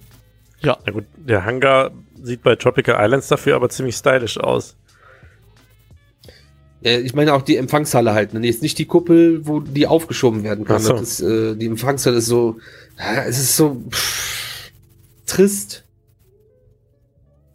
Ja, 0.62 0.78
Na 0.86 0.92
gut, 0.92 1.06
der 1.16 1.44
Hangar 1.46 1.92
sieht 2.22 2.44
bei 2.44 2.56
Tropical 2.56 3.04
Islands 3.04 3.28
dafür 3.28 3.56
aber 3.56 3.70
ziemlich 3.70 3.96
stylisch 3.96 4.38
aus. 4.38 4.76
Äh, 6.86 7.00
ich 7.00 7.14
meine 7.16 7.34
auch 7.34 7.42
die 7.42 7.58
Empfangshalle 7.58 8.14
halt, 8.14 8.34
ne? 8.34 8.46
jetzt 8.46 8.62
nicht 8.62 8.78
die 8.78 8.86
Kuppel, 8.86 9.46
wo 9.48 9.60
die 9.60 9.88
aufgeschoben 9.88 10.44
werden 10.44 10.64
kann. 10.66 10.80
So. 10.80 10.94
Das 10.94 11.20
ist, 11.20 11.22
äh, 11.22 11.56
die 11.56 11.66
Empfangshalle 11.66 12.18
ist 12.18 12.28
so, 12.28 12.58
es 13.28 13.40
ist 13.40 13.58
so 13.58 13.82
pff, 13.90 14.72
trist, 15.26 15.84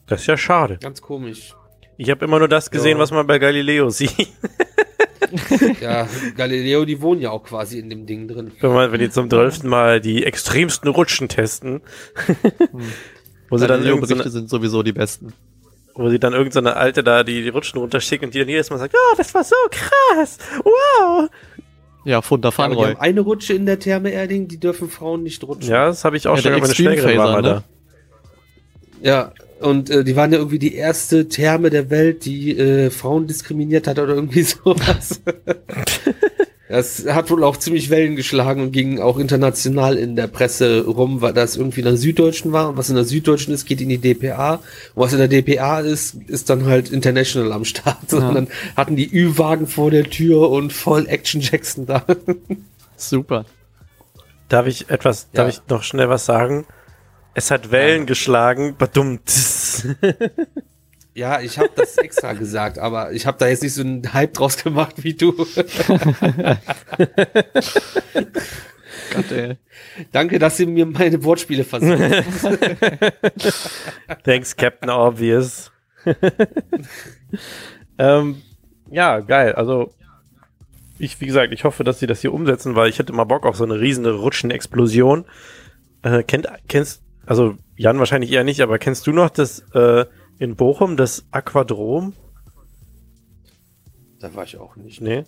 Das 0.07 0.23
ist 0.23 0.27
ja 0.27 0.37
schade. 0.37 0.79
ganz 0.83 1.01
komisch. 1.01 1.55
Ich 1.97 2.11
habe 2.11 2.25
immer 2.25 2.38
nur 2.38 2.49
das 2.49 2.71
gesehen, 2.71 2.97
Ja. 2.97 3.03
was 3.03 3.11
man 3.12 3.27
bei 3.27 3.38
Galileo 3.38 3.88
sieht. 3.90 4.11
Ja, 5.81 6.09
Galileo, 6.37 6.85
die 6.85 7.01
wohnen 7.01 7.21
ja 7.21 7.31
auch 7.31 7.45
quasi 7.45 7.79
in 7.79 7.88
dem 7.88 8.05
Ding 8.05 8.27
drin. 8.27 8.51
wenn, 8.59 8.73
man, 8.73 8.90
wenn 8.90 8.99
die 8.99 9.11
zum 9.11 9.31
zwölften 9.31 9.69
Mal 9.69 10.01
die 10.01 10.25
extremsten 10.25 10.90
Rutschen 10.90 11.29
testen. 11.29 11.83
wo, 13.49 13.57
sie 13.57 13.69
dann 13.69 13.85
Berichte 13.85 14.31
sind 14.31 14.51
sowieso 14.51 14.83
die 14.83 14.93
besten. 14.93 15.33
Wo 16.00 16.10
sie 16.10 16.18
dann 16.18 16.32
irgendeine 16.32 16.76
Alte 16.76 17.02
da 17.02 17.22
die, 17.24 17.42
die 17.42 17.48
Rutschen 17.48 17.78
runterschickt 17.80 18.24
und 18.24 18.34
die 18.34 18.38
dann 18.40 18.48
jedes 18.48 18.70
Mal 18.70 18.78
sagt, 18.78 18.94
oh, 18.94 19.14
das 19.16 19.32
war 19.34 19.44
so 19.44 19.54
krass. 19.70 20.38
Wow. 20.64 21.28
Ja, 22.04 22.22
Funda 22.22 22.48
Ja, 22.48 22.54
aber 22.64 22.68
die 22.68 22.74
Fanroy. 22.74 22.90
haben 22.94 23.00
eine 23.00 23.20
Rutsche 23.20 23.52
in 23.52 23.66
der 23.66 23.78
Therme 23.78 24.10
Erding, 24.10 24.48
die 24.48 24.58
dürfen 24.58 24.88
Frauen 24.88 25.22
nicht 25.22 25.42
rutschen. 25.44 25.70
Ja, 25.70 25.86
das 25.86 26.04
habe 26.04 26.16
ich 26.16 26.26
auch 26.26 26.36
Ja, 26.36 26.42
schon, 26.42 26.52
der 26.52 26.60
meine 26.60 26.70
Extreme 26.70 26.96
Schwägerin 26.96 27.18
war 27.18 27.32
mal 27.32 27.42
Phaser, 27.42 27.64
da. 29.02 29.06
Ja, 29.08 29.32
und 29.60 29.90
äh, 29.90 30.04
die 30.04 30.16
waren 30.16 30.32
ja 30.32 30.38
irgendwie 30.38 30.58
die 30.58 30.74
erste 30.74 31.28
Therme 31.28 31.68
der 31.70 31.90
Welt, 31.90 32.24
die 32.24 32.56
äh, 32.56 32.90
Frauen 32.90 33.26
diskriminiert 33.26 33.86
hat 33.86 33.98
oder 33.98 34.14
irgendwie 34.14 34.42
sowas. 34.44 35.20
das 36.70 37.04
hat 37.06 37.30
wohl 37.30 37.42
auch 37.42 37.56
ziemlich 37.56 37.90
Wellen 37.90 38.14
geschlagen 38.16 38.62
und 38.62 38.72
ging 38.72 39.00
auch 39.00 39.18
international 39.18 39.96
in 39.98 40.14
der 40.14 40.28
Presse 40.28 40.85
rum, 40.87 41.20
weil 41.20 41.33
das 41.33 41.56
irgendwie 41.56 41.80
in 41.80 41.87
der 41.87 41.96
Süddeutschen 41.96 42.52
war. 42.52 42.68
Und 42.70 42.76
was 42.76 42.88
in 42.88 42.94
der 42.94 43.04
Süddeutschen 43.04 43.52
ist, 43.52 43.66
geht 43.66 43.80
in 43.80 43.88
die 43.88 43.98
DPA. 43.98 44.54
Und 44.54 44.62
was 44.94 45.12
in 45.12 45.18
der 45.18 45.28
DPA 45.28 45.80
ist, 45.80 46.14
ist 46.28 46.48
dann 46.48 46.66
halt 46.66 46.90
international 46.90 47.52
am 47.52 47.64
Start. 47.64 48.12
Und 48.12 48.35
dann 48.35 48.48
hatten 48.76 48.94
die 48.94 49.11
Ü-Wagen 49.12 49.66
vor 49.66 49.90
der 49.90 50.04
Tür 50.04 50.48
und 50.50 50.72
voll 50.72 51.06
Action 51.09 51.40
Jackson 51.40 51.87
da. 51.87 52.04
Super. 52.96 53.46
Darf 54.48 54.66
ich 54.66 54.90
etwas, 54.90 55.28
Ja. 55.33 55.42
darf 55.44 55.48
ich 55.48 55.61
noch 55.68 55.83
schnell 55.83 56.09
was 56.09 56.24
sagen? 56.24 56.66
Es 57.35 57.50
hat 57.50 57.70
Wellen 57.70 58.06
geschlagen, 58.06 58.76
badum. 58.78 59.18
Ja, 61.14 61.40
ich 61.40 61.59
habe 61.59 61.70
das 61.75 61.99
extra 61.99 62.33
gesagt, 62.35 62.79
aber 62.79 63.12
ich 63.12 63.27
habe 63.27 63.38
da 63.38 63.49
jetzt 63.49 63.62
nicht 63.62 63.75
so 63.75 63.83
einen 63.83 64.12
Hype 64.12 64.35
draus 64.35 64.62
gemacht 64.62 65.03
wie 65.03 65.14
du. 65.14 65.33
Gott, 69.12 69.33
ey. 69.33 69.57
Danke, 70.12 70.38
dass 70.38 70.61
ihr 70.61 70.68
mir 70.68 70.87
meine 70.87 71.25
Wortspiele 71.25 71.64
versucht. 71.64 71.99
Thanks, 74.25 74.57
Captain 74.57 74.90
Obvious. 74.90 75.73
ähm, 77.99 78.42
ja, 78.90 79.20
geil. 79.20 79.53
Also, 79.55 79.92
ich, 80.99 81.20
wie 81.20 81.27
gesagt, 81.27 81.53
ich 81.53 81.64
hoffe, 81.64 81.83
dass 81.83 81.99
sie 81.99 82.07
das 82.07 82.20
hier 82.20 82.33
umsetzen, 82.33 82.77
weil 82.77 82.88
ich 82.88 82.99
hätte 82.99 83.12
mal 83.12 83.25
Bock 83.25 83.46
auf 83.46 83.57
so 83.57 83.64
eine 83.64 83.81
riesen 83.81 84.07
Rutschen-Explosion. 84.07 85.25
Äh, 86.03 86.23
kennt, 86.23 86.46
kennst, 86.68 87.03
also 87.27 87.57
Jan 87.77 87.99
wahrscheinlich 87.99 88.33
eher 88.33 88.44
nicht, 88.44 88.61
aber 88.61 88.79
kennst 88.79 89.07
du 89.07 89.12
noch 89.12 89.31
das 89.31 89.61
äh, 89.75 90.05
in 90.40 90.57
Bochum, 90.57 90.96
das 90.96 91.24
Aquadrom? 91.31 92.14
da 94.20 94.35
war 94.35 94.44
ich 94.44 94.59
auch 94.59 94.76
nicht. 94.76 95.00
Nee. 95.00 95.24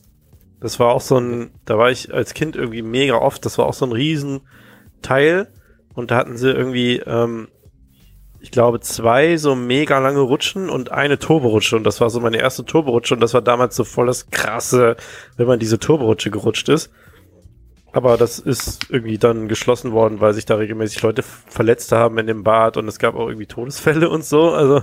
Das 0.61 0.79
war 0.79 0.93
auch 0.93 1.01
so 1.01 1.19
ein, 1.19 1.51
da 1.65 1.77
war 1.77 1.91
ich 1.91 2.15
als 2.15 2.35
Kind 2.35 2.55
irgendwie 2.55 2.83
mega 2.83 3.17
oft, 3.17 3.45
das 3.45 3.59
war 3.59 3.67
auch 3.67 3.75
so 3.75 3.85
ein 3.87 3.93
riesen 3.93 4.43
Teil 5.01 5.49
und 5.95 6.11
da 6.11 6.17
hatten 6.17 6.37
sie 6.37 6.51
irgendwie, 6.51 6.99
ähm, 6.99 7.49
ich 8.39 8.53
glaube, 8.53 8.81
zwei 8.81 9.37
so 9.39 9.57
mega 9.57 9.99
lange 9.99 10.21
Rutschen 10.21 10.71
und 10.71 10.93
eine 10.93 11.19
Turborutsche 11.19 11.77
und 11.77 11.85
das 11.85 12.01
war 12.01 12.11
so 12.11 12.21
meine 12.21 12.39
erste 12.39 12.65
Turborutsche 12.65 13.15
und 13.15 13.21
das 13.21 13.35
war 13.35 13.43
damals 13.43 13.75
so 13.75 13.83
voll 13.83 14.07
das 14.07 14.31
krasse, 14.31 14.97
wenn 15.37 15.49
man 15.49 15.59
diese 15.59 15.81
Turborutsche 15.81 16.31
gerutscht 16.31 16.69
ist. 16.69 16.93
Aber 17.93 18.17
das 18.17 18.39
ist 18.39 18.89
irgendwie 18.89 19.19
dann 19.19 19.49
geschlossen 19.49 19.93
worden, 19.93 20.21
weil 20.21 20.33
sich 20.33 20.47
da 20.47 20.55
regelmäßig 20.55 21.03
Leute 21.03 21.23
verletzt 21.23 21.93
haben 21.93 22.19
in 22.19 22.27
dem 22.27 22.43
Bad 22.43 22.77
und 22.77 22.89
es 22.89 22.99
gab 22.99 23.17
auch 23.17 23.27
irgendwie 23.27 23.47
Todesfälle 23.47 24.09
und 24.09 24.25
so, 24.25 24.53
also 24.53 24.83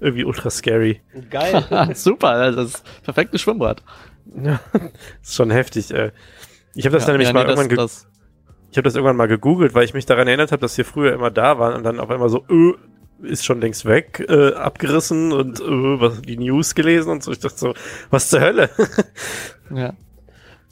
irgendwie 0.00 0.24
ultra 0.24 0.50
scary. 0.50 1.00
Geil. 1.30 1.64
Super, 1.94 2.28
also 2.28 2.62
das 2.62 2.74
ist 2.74 3.02
perfektes 3.02 3.40
Schwimmbad. 3.40 3.82
Ja, 4.42 4.60
ist 5.22 5.34
schon 5.34 5.50
heftig, 5.50 5.92
ey. 5.92 6.10
Ich 6.74 6.86
habe 6.86 6.96
das 6.96 7.06
dann 7.06 7.14
nämlich 7.14 7.28
ja, 7.28 7.34
mal 7.34 7.44
nee, 7.44 7.50
irgendwann 7.50 7.68
ge 7.68 7.76
das, 7.76 8.06
Ich 8.70 8.76
habe 8.76 8.84
das 8.84 8.94
irgendwann 8.94 9.16
mal 9.16 9.26
gegoogelt, 9.26 9.74
weil 9.74 9.84
ich 9.84 9.94
mich 9.94 10.06
daran 10.06 10.28
erinnert 10.28 10.52
habe, 10.52 10.60
dass 10.60 10.76
wir 10.78 10.84
früher 10.84 11.12
immer 11.12 11.30
da 11.30 11.58
waren 11.58 11.74
und 11.74 11.82
dann 11.82 11.98
auf 11.98 12.10
einmal 12.10 12.28
so, 12.28 12.44
äh, 12.48 12.74
ist 13.22 13.44
schon 13.44 13.60
längst 13.60 13.84
weg, 13.84 14.24
äh, 14.28 14.54
abgerissen 14.54 15.32
und 15.32 15.60
äh, 15.60 15.64
was, 16.00 16.22
die 16.22 16.36
News 16.36 16.74
gelesen 16.74 17.10
und 17.10 17.22
so. 17.22 17.32
Ich 17.32 17.40
dachte 17.40 17.58
so, 17.58 17.74
was 18.10 18.28
zur 18.30 18.40
Hölle? 18.40 18.70
das, 18.76 19.04
ja. 19.74 19.92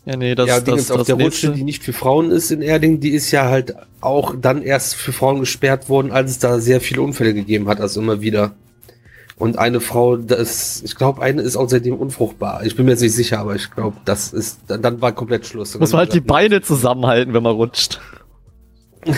Ja, 0.05 0.17
nee, 0.17 0.35
das, 0.35 0.49
ja, 0.49 0.61
Ding 0.61 0.77
das, 0.77 0.85
ist 0.85 0.91
auf 0.91 0.99
das 0.99 1.07
der 1.09 1.17
nächste, 1.17 1.49
Rutsche, 1.49 1.59
die 1.59 1.64
nicht 1.64 1.83
für 1.83 1.93
Frauen 1.93 2.31
ist 2.31 2.51
in 2.51 2.62
Erding, 2.62 2.99
die 2.99 3.11
ist 3.11 3.31
ja 3.31 3.51
halt 3.51 3.75
auch 4.01 4.35
dann 4.41 4.62
erst 4.62 4.95
für 4.95 5.12
Frauen 5.12 5.41
gesperrt 5.41 5.91
worden, 5.91 6.12
als 6.12 6.31
es 6.31 6.38
da 6.38 6.61
sehr 6.61 6.81
viele 6.81 7.03
Unfälle 7.03 7.35
gegeben 7.35 7.69
hat, 7.69 7.79
also 7.81 8.01
immer 8.01 8.23
wieder. 8.23 8.55
Und 9.38 9.57
eine 9.57 9.81
Frau, 9.81 10.16
das, 10.16 10.83
ich 10.85 10.96
glaube, 10.96 11.22
eine 11.22 11.42
ist 11.42 11.57
auch 11.57 11.68
seitdem 11.68 11.94
unfruchtbar. 11.94 12.64
Ich 12.64 12.74
bin 12.74 12.87
mir 12.87 12.92
jetzt 12.92 13.03
nicht 13.03 13.14
sicher, 13.14 13.38
aber 13.38 13.55
ich 13.55 13.70
glaube, 13.70 13.96
das 14.05 14.33
ist, 14.33 14.62
dann, 14.66 14.83
dann 14.83 15.01
war 15.01 15.12
komplett 15.12 15.46
Schluss. 15.46 15.79
Muss 15.79 15.92
man 15.92 16.01
halt 16.01 16.12
die 16.12 16.20
Beine 16.20 16.61
zusammenhalten, 16.61 17.33
wenn 17.35 17.42
man 17.42 17.55
rutscht. 17.55 18.01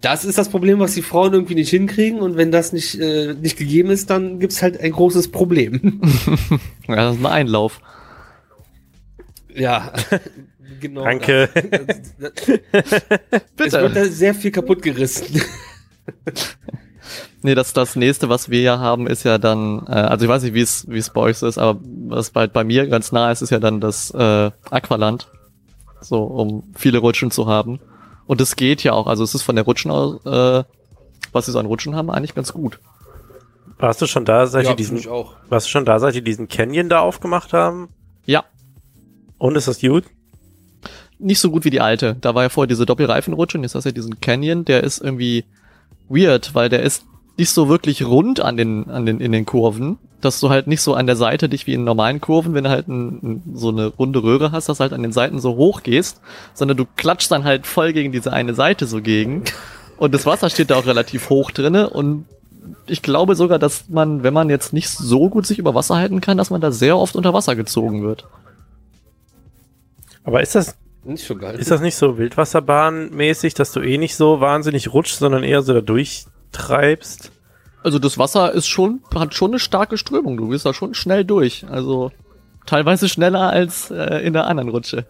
Das 0.00 0.24
ist 0.24 0.38
das 0.38 0.48
Problem, 0.48 0.78
was 0.78 0.94
die 0.94 1.02
Frauen 1.02 1.32
irgendwie 1.32 1.56
nicht 1.56 1.70
hinkriegen. 1.70 2.20
Und 2.20 2.36
wenn 2.36 2.52
das 2.52 2.72
nicht, 2.72 3.00
äh, 3.00 3.34
nicht 3.34 3.58
gegeben 3.58 3.90
ist, 3.90 4.10
dann 4.10 4.38
gibt's 4.38 4.62
halt 4.62 4.78
ein 4.78 4.92
großes 4.92 5.32
Problem. 5.32 6.00
ja, 6.88 6.94
das 6.94 7.16
ist 7.16 7.20
ein 7.20 7.26
Einlauf. 7.26 7.80
Ja, 9.52 9.92
genau. 10.80 11.02
Danke. 11.02 11.48
Das, 12.20 12.32
das, 13.56 13.66
es 13.66 13.72
wird 13.72 13.96
da 13.96 14.04
sehr 14.04 14.34
viel 14.34 14.52
kaputt 14.52 14.82
gerissen. 14.82 15.42
Nee, 17.42 17.54
das, 17.54 17.72
das 17.72 17.94
nächste, 17.94 18.28
was 18.28 18.48
wir 18.50 18.60
ja 18.62 18.78
haben, 18.80 19.06
ist 19.06 19.22
ja 19.22 19.38
dann, 19.38 19.86
äh, 19.86 19.92
also 19.92 20.24
ich 20.24 20.28
weiß 20.28 20.42
nicht, 20.42 20.54
wie 20.54 20.60
es 20.60 20.88
wie 20.88 20.98
es 20.98 21.10
bei 21.10 21.20
euch 21.20 21.38
so 21.38 21.46
ist, 21.46 21.56
aber 21.58 21.78
was 22.08 22.30
bei, 22.30 22.46
bei 22.48 22.64
mir 22.64 22.88
ganz 22.88 23.12
nah 23.12 23.30
ist, 23.30 23.42
ist 23.42 23.50
ja 23.50 23.60
dann 23.60 23.80
das 23.80 24.10
äh, 24.10 24.50
Aqualand. 24.70 25.28
So, 26.00 26.22
um 26.24 26.64
viele 26.76 26.98
Rutschen 26.98 27.30
zu 27.30 27.46
haben. 27.46 27.80
Und 28.26 28.40
es 28.40 28.56
geht 28.56 28.82
ja 28.84 28.92
auch, 28.92 29.06
also 29.06 29.24
es 29.24 29.34
ist 29.34 29.42
von 29.42 29.56
der 29.56 29.64
Rutschen 29.64 29.90
aus, 29.90 30.24
äh, 30.26 30.64
was 31.32 31.46
sie 31.46 31.52
so 31.52 31.58
an 31.58 31.66
Rutschen 31.66 31.94
haben, 31.96 32.10
eigentlich 32.10 32.34
ganz 32.34 32.52
gut. 32.52 32.78
Warst 33.78 34.02
du 34.02 34.06
schon 34.06 34.24
da, 34.24 34.46
seit 34.46 34.64
Ja, 34.64 34.70
die 34.74 34.76
diesen, 34.76 35.08
auch. 35.08 35.34
warst 35.48 35.66
du 35.66 35.70
schon 35.70 35.84
da, 35.84 35.98
seit 36.00 36.14
die 36.14 36.22
diesen 36.22 36.48
Canyon 36.48 36.88
da 36.88 37.00
aufgemacht 37.00 37.52
haben? 37.52 37.88
Ja, 38.26 38.44
Und 39.38 39.56
ist 39.56 39.68
das 39.68 39.80
gut? 39.80 40.04
nicht 41.20 41.40
so 41.40 41.50
gut 41.50 41.64
wie 41.64 41.70
die 41.70 41.80
alte. 41.80 42.16
Da 42.20 42.34
war 42.36 42.44
ja 42.44 42.48
vorher 42.48 42.68
diese 42.68 42.86
Doppelreifenrutsche 42.86 43.58
und 43.58 43.64
jetzt 43.64 43.74
hast 43.74 43.84
du 43.84 43.88
ja 43.88 43.94
diesen 43.94 44.20
Canyon, 44.20 44.64
der 44.64 44.84
ist 44.84 45.00
irgendwie 45.00 45.44
weird, 46.08 46.54
weil 46.54 46.68
der 46.68 46.82
ist 46.82 47.04
nicht 47.38 47.50
so 47.50 47.68
wirklich 47.68 48.04
rund 48.04 48.40
an 48.40 48.56
den, 48.56 48.90
an 48.90 49.06
den, 49.06 49.20
in 49.20 49.32
den 49.32 49.46
Kurven, 49.46 49.98
dass 50.20 50.40
du 50.40 50.50
halt 50.50 50.66
nicht 50.66 50.82
so 50.82 50.94
an 50.94 51.06
der 51.06 51.16
Seite 51.16 51.48
dich 51.48 51.66
wie 51.66 51.74
in 51.74 51.84
normalen 51.84 52.20
Kurven, 52.20 52.52
wenn 52.54 52.64
du 52.64 52.70
halt 52.70 52.88
ein, 52.88 53.08
ein, 53.22 53.42
so 53.54 53.68
eine 53.68 53.86
runde 53.86 54.22
Röhre 54.22 54.50
hast, 54.50 54.68
dass 54.68 54.78
du 54.78 54.82
halt 54.82 54.92
an 54.92 55.02
den 55.02 55.12
Seiten 55.12 55.38
so 55.38 55.54
hoch 55.56 55.82
gehst, 55.84 56.20
sondern 56.54 56.76
du 56.76 56.84
klatschst 56.96 57.30
dann 57.30 57.44
halt 57.44 57.66
voll 57.66 57.92
gegen 57.92 58.10
diese 58.10 58.32
eine 58.32 58.54
Seite 58.54 58.86
so 58.86 59.00
gegen. 59.00 59.44
Und 59.96 60.14
das 60.14 60.26
Wasser 60.26 60.50
steht 60.50 60.70
da 60.70 60.76
auch 60.76 60.86
relativ 60.86 61.30
hoch 61.30 61.50
drinne 61.52 61.90
und 61.90 62.26
ich 62.86 63.02
glaube 63.02 63.34
sogar, 63.34 63.58
dass 63.58 63.88
man, 63.88 64.22
wenn 64.22 64.34
man 64.34 64.50
jetzt 64.50 64.72
nicht 64.72 64.88
so 64.88 65.28
gut 65.30 65.46
sich 65.46 65.58
über 65.58 65.74
Wasser 65.74 65.96
halten 65.96 66.20
kann, 66.20 66.36
dass 66.36 66.50
man 66.50 66.60
da 66.60 66.72
sehr 66.72 66.96
oft 66.98 67.16
unter 67.16 67.32
Wasser 67.32 67.54
gezogen 67.56 68.02
wird. 68.02 68.26
Aber 70.24 70.42
ist 70.42 70.54
das, 70.54 70.76
Nicht 71.04 71.24
so 71.24 71.36
geil. 71.36 71.58
ist 71.58 71.70
das 71.70 71.80
nicht 71.80 71.96
so 71.96 72.18
Wildwasserbahn-mäßig, 72.18 73.54
dass 73.54 73.72
du 73.72 73.80
eh 73.80 73.96
nicht 73.98 74.16
so 74.16 74.40
wahnsinnig 74.40 74.92
rutschst, 74.92 75.18
sondern 75.20 75.42
eher 75.44 75.62
so 75.62 75.72
da 75.72 75.80
durchtreibst? 76.52 77.32
Also 77.82 77.98
das 77.98 78.18
Wasser 78.18 78.52
ist 78.52 78.66
schon, 78.66 79.00
hat 79.14 79.34
schon 79.34 79.52
eine 79.52 79.58
starke 79.58 79.98
Strömung. 79.98 80.36
Du 80.36 80.48
bist 80.48 80.66
da 80.66 80.74
schon 80.74 80.94
schnell 80.94 81.24
durch. 81.24 81.64
Also 81.70 82.10
teilweise 82.66 83.08
schneller 83.08 83.50
als 83.50 83.90
äh, 83.90 84.26
in 84.26 84.32
der 84.32 84.46
anderen 84.46 84.68
Rutsche. 84.68 85.06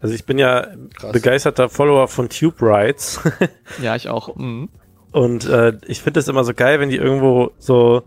Also 0.00 0.14
ich 0.14 0.24
bin 0.24 0.38
ja 0.38 0.68
Krass. 0.94 1.12
begeisterter 1.12 1.68
Follower 1.68 2.08
von 2.08 2.28
Tube 2.28 2.60
Rides. 2.60 3.20
Ja, 3.82 3.96
ich 3.96 4.08
auch. 4.08 4.36
Mhm. 4.36 4.68
Und 5.12 5.46
äh, 5.48 5.78
ich 5.86 6.02
finde 6.02 6.20
es 6.20 6.28
immer 6.28 6.44
so 6.44 6.54
geil, 6.54 6.80
wenn 6.80 6.90
die 6.90 6.96
irgendwo 6.96 7.52
so 7.58 8.02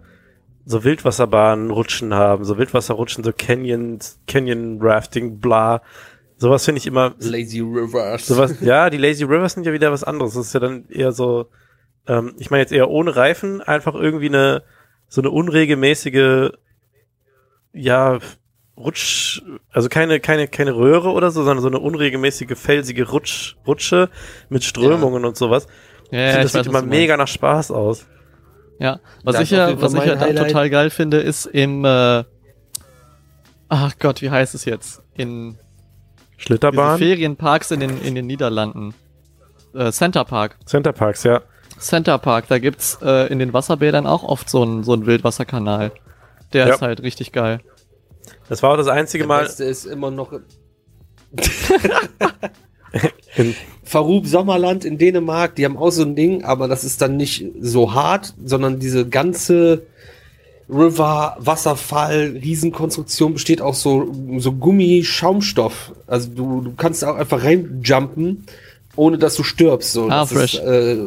so 0.66 0.84
Wildwasserbahnen 0.84 1.72
rutschen 1.72 2.14
haben, 2.14 2.46
so 2.46 2.60
Wildwasserrutschen, 2.60 3.24
so 3.24 3.32
Canyons, 3.36 4.20
Canyon 4.28 4.78
Rafting, 4.80 5.40
bla. 5.40 5.82
Sowas 6.38 6.64
finde 6.64 6.78
ich 6.78 6.86
immer 6.86 7.16
Lazy 7.20 7.60
Rivers. 7.60 8.28
sowas, 8.28 8.56
ja, 8.62 8.92
die 8.92 8.98
Lazy 8.98 9.24
Rivers 9.24 9.54
sind 9.54 9.66
ja 9.66 9.74
wieder 9.74 9.92
was 9.92 10.04
anderes. 10.04 10.36
Das 10.36 10.48
ist 10.48 10.54
ja 10.54 10.60
dann 10.60 10.88
eher 10.90 11.12
so 11.12 11.48
ähm, 12.10 12.34
ich 12.38 12.52
meine 12.52 12.62
jetzt 12.62 12.74
eher 12.74 12.90
ohne 12.90 13.16
Reifen, 13.16 13.62
einfach 13.62 13.96
irgendwie 13.96 14.28
eine 14.28 14.64
so 15.08 15.22
eine 15.22 15.32
unregelmäßige 15.32 16.52
ja, 17.74 18.20
Rutsch, 18.78 19.42
also 19.72 19.90
keine, 19.90 20.20
keine, 20.20 20.48
keine 20.48 20.76
Röhre 20.76 21.12
oder 21.12 21.32
so, 21.32 21.44
sondern 21.44 21.62
so 21.62 21.68
eine 21.68 21.80
unregelmäßige, 21.80 22.58
felsige 22.58 23.10
Rutsch, 23.10 23.56
Rutsche 23.68 24.10
mit 24.50 24.64
Strömungen 24.64 25.26
und 25.26 25.38
sowas. 25.38 25.68
Ja, 26.12 26.20
Ich 26.20 26.26
ja, 26.26 26.28
finde, 26.32 26.44
das 26.44 26.52
sieht 26.54 26.60
weiß, 26.62 26.68
immer 26.68 26.82
mega 26.82 27.18
nach 27.18 27.28
Spaß 27.28 27.72
aus. 27.72 28.08
Ja, 28.80 29.00
was 29.24 29.36
Das 29.36 29.44
ich 29.44 29.52
ja, 29.52 29.82
was 29.82 29.94
ich 29.94 30.00
ja 30.00 30.16
dann 30.16 30.30
Highlight. 30.30 30.48
total 30.48 30.70
geil 30.70 30.90
finde, 30.90 31.18
ist 31.18 31.46
im, 31.46 31.84
äh, 31.84 32.24
ach 33.68 33.94
Gott, 34.00 34.22
wie 34.22 34.32
heißt 34.32 34.56
es 34.56 34.64
jetzt? 34.66 35.04
In 35.16 35.58
Schlitterbahn, 36.38 36.98
Ferienparks 36.98 37.72
in 37.72 37.82
den, 37.82 38.02
in 38.02 38.16
den 38.16 38.26
Niederlanden. 38.26 38.94
Äh, 39.76 39.92
Center 39.92 40.24
Park. 40.24 40.58
Centerparks, 40.66 41.24
ja. 41.24 41.42
Center 41.80 42.18
Park, 42.18 42.48
da 42.48 42.60
gibt's 42.60 42.98
äh, 43.02 43.32
in 43.32 43.40
den 43.40 43.54
Wasserbädern 43.54 44.06
auch 44.08 44.24
oft 44.24 44.50
so 44.50 44.62
einen 44.64 44.84
so 44.84 44.94
einen 44.94 45.06
Wildwasserkanal. 45.06 45.92
Der 46.54 46.68
Ja. 46.68 46.74
ist 46.76 46.82
halt 46.82 47.02
richtig 47.04 47.32
geil. 47.32 47.60
Das 48.48 48.64
war 48.64 48.72
auch 48.74 48.78
das 48.78 48.88
einzige 48.88 49.24
Der 49.24 49.28
Mal. 49.28 49.44
Beste 49.44 49.64
ist 49.64 49.86
immer 49.86 50.12
noch 50.12 50.34
In, 53.38 53.54
Farub 53.84 54.26
Sommerland 54.26 54.84
in 54.84 54.98
Dänemark, 54.98 55.56
die 55.56 55.64
haben 55.66 55.78
auch 55.78 55.92
so 55.92 56.02
ein 56.02 56.16
Ding, 56.16 56.44
aber 56.44 56.68
das 56.68 56.84
ist 56.84 57.02
dann 57.02 57.18
nicht 57.18 57.46
so 57.62 57.94
hart, 57.94 58.34
sondern 58.44 58.80
diese 58.80 59.08
ganze 59.08 59.84
River, 60.68 61.36
Wasserfall, 61.40 62.38
Riesenkonstruktion 62.42 63.34
besteht 63.34 63.62
aus 63.62 63.82
so, 63.82 64.12
so 64.38 64.52
Gummi-Schaumstoff. 64.54 65.94
Also 66.08 66.30
du, 66.30 66.62
du 66.62 66.74
kannst 66.76 67.04
auch 67.06 67.16
einfach 67.16 67.44
reinjumpen, 67.44 68.46
ohne 69.00 69.18
dass 69.18 69.36
du 69.36 69.44
stirbst. 69.44 69.94
So. 69.94 70.06
Ah, 70.06 70.22
Das 70.22 70.34
fresh. 70.34 70.56
Ist, 70.56 70.64
äh, 70.64 70.98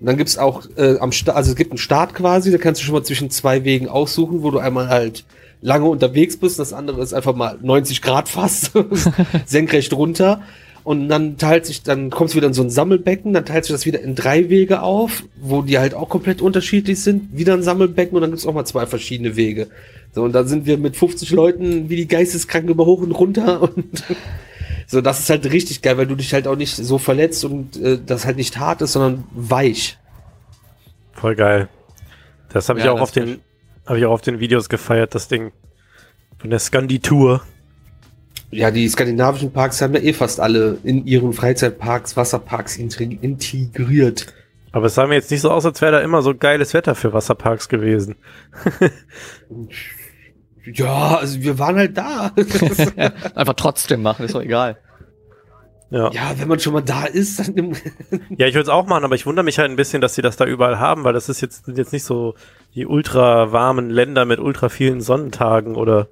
dann 0.00 0.16
gibt's 0.16 0.38
auch 0.38 0.62
äh, 0.76 0.96
am 0.98 1.12
Start, 1.12 1.36
also 1.36 1.50
es 1.50 1.56
gibt 1.56 1.70
einen 1.70 1.78
Start 1.78 2.14
quasi, 2.14 2.50
da 2.50 2.56
kannst 2.56 2.80
du 2.80 2.86
schon 2.86 2.94
mal 2.94 3.02
zwischen 3.02 3.30
zwei 3.30 3.64
Wegen 3.64 3.88
aussuchen, 3.88 4.42
wo 4.42 4.50
du 4.50 4.58
einmal 4.58 4.88
halt 4.88 5.24
lange 5.60 5.84
unterwegs 5.84 6.38
bist, 6.38 6.58
das 6.58 6.72
andere 6.72 7.02
ist 7.02 7.12
einfach 7.12 7.36
mal 7.36 7.58
90 7.60 8.00
Grad 8.00 8.30
fast, 8.30 8.72
senkrecht 9.46 9.92
runter. 9.92 10.40
Und 10.82 11.10
dann 11.10 11.36
teilt 11.36 11.66
sich, 11.66 11.82
dann 11.82 12.08
kommst 12.08 12.32
du 12.32 12.38
wieder 12.38 12.46
in 12.46 12.54
so 12.54 12.62
ein 12.62 12.70
Sammelbecken, 12.70 13.34
dann 13.34 13.44
teilt 13.44 13.66
sich 13.66 13.74
das 13.74 13.84
wieder 13.84 14.00
in 14.00 14.14
drei 14.14 14.48
Wege 14.48 14.80
auf, 14.80 15.24
wo 15.38 15.60
die 15.60 15.78
halt 15.78 15.92
auch 15.92 16.08
komplett 16.08 16.40
unterschiedlich 16.40 17.02
sind. 17.02 17.36
Wieder 17.36 17.52
ein 17.52 17.62
Sammelbecken 17.62 18.16
und 18.16 18.22
dann 18.22 18.30
gibt's 18.30 18.46
auch 18.46 18.54
mal 18.54 18.64
zwei 18.64 18.86
verschiedene 18.86 19.36
Wege. 19.36 19.66
So, 20.14 20.22
und 20.22 20.32
dann 20.32 20.48
sind 20.48 20.64
wir 20.64 20.78
mit 20.78 20.96
50 20.96 21.30
Leuten 21.32 21.90
wie 21.90 21.96
die 21.96 22.08
Geisteskranken 22.08 22.70
über 22.70 22.86
hoch 22.86 23.02
und 23.02 23.12
runter 23.12 23.60
und 23.76 24.02
so, 24.90 25.00
das 25.00 25.20
ist 25.20 25.30
halt 25.30 25.44
richtig 25.52 25.82
geil, 25.82 25.96
weil 25.98 26.06
du 26.08 26.16
dich 26.16 26.34
halt 26.34 26.46
auch 26.48 26.56
nicht 26.56 26.74
so 26.74 26.98
verletzt 26.98 27.44
und 27.44 27.76
äh, 27.76 27.98
das 28.04 28.26
halt 28.26 28.36
nicht 28.36 28.58
hart 28.58 28.82
ist, 28.82 28.92
sondern 28.94 29.24
weich. 29.32 29.98
voll 31.12 31.36
geil. 31.36 31.68
Das 32.52 32.68
habe 32.68 32.80
ich 32.80 32.84
Ja, 32.84 32.92
auch 32.92 33.00
auf 33.00 33.12
den, 33.12 33.40
habe 33.86 33.98
ich 34.00 34.04
auch 34.06 34.10
auf 34.12 34.22
den 34.22 34.40
Videos 34.40 34.68
gefeiert, 34.68 35.14
das 35.14 35.28
Ding. 35.28 35.52
Von 36.38 36.50
der 36.50 36.58
Scandi-Tour. 36.58 37.42
Ja, 38.50 38.72
die 38.72 38.88
skandinavischen 38.88 39.52
Parks 39.52 39.80
haben 39.80 39.94
ja 39.94 40.00
eh 40.00 40.12
fast 40.12 40.40
alle 40.40 40.78
in 40.82 41.06
ihren 41.06 41.32
Freizeitparks, 41.34 42.16
Wasserparks 42.16 42.76
integ- 42.78 43.20
integriert. 43.20 44.34
Aber 44.72 44.86
es 44.86 44.94
sah 44.96 45.06
mir 45.06 45.14
jetzt 45.14 45.30
nicht 45.30 45.40
so 45.42 45.50
aus, 45.50 45.64
als 45.66 45.80
wäre 45.82 45.92
da 45.92 46.00
immer 46.00 46.22
so 46.22 46.34
geiles 46.34 46.74
Wetter 46.74 46.94
für 46.96 47.12
Wasserparks 47.12 47.68
gewesen. 47.68 48.16
Ja, 50.64 51.16
also 51.16 51.40
wir 51.40 51.58
waren 51.58 51.76
halt 51.76 51.96
da. 51.96 52.32
Einfach 53.34 53.54
trotzdem 53.54 54.02
machen, 54.02 54.24
ist 54.26 54.34
doch 54.34 54.42
egal. 54.42 54.76
Ja. 55.92 56.10
ja, 56.12 56.34
wenn 56.36 56.46
man 56.46 56.60
schon 56.60 56.72
mal 56.74 56.82
da 56.82 57.04
ist, 57.04 57.40
dann 57.40 57.54
nimm- 57.54 57.76
Ja, 58.36 58.46
ich 58.46 58.54
würde 58.54 58.62
es 58.62 58.68
auch 58.68 58.86
machen, 58.86 59.02
aber 59.04 59.16
ich 59.16 59.26
wundere 59.26 59.44
mich 59.44 59.58
halt 59.58 59.70
ein 59.70 59.76
bisschen, 59.76 60.00
dass 60.00 60.14
sie 60.14 60.22
das 60.22 60.36
da 60.36 60.44
überall 60.44 60.78
haben, 60.78 61.02
weil 61.02 61.12
das 61.14 61.28
ist 61.28 61.40
jetzt, 61.40 61.64
sind 61.64 61.78
jetzt 61.78 61.92
nicht 61.92 62.04
so 62.04 62.34
die 62.76 62.86
ultra 62.86 63.50
warmen 63.50 63.90
Länder 63.90 64.24
mit 64.24 64.38
ultra 64.38 64.68
vielen 64.68 65.00
Sonnentagen 65.00 65.74
oder 65.74 66.06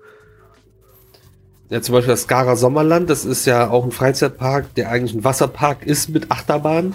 Ja, 1.70 1.80
zum 1.80 1.92
Beispiel 1.94 2.12
das 2.12 2.22
Skara 2.22 2.56
Sommerland, 2.56 3.08
das 3.08 3.24
ist 3.24 3.44
ja 3.46 3.70
auch 3.70 3.84
ein 3.84 3.92
Freizeitpark, 3.92 4.74
der 4.74 4.90
eigentlich 4.90 5.14
ein 5.14 5.22
Wasserpark 5.22 5.84
ist 5.86 6.08
mit 6.08 6.30
Achterbahn. 6.32 6.94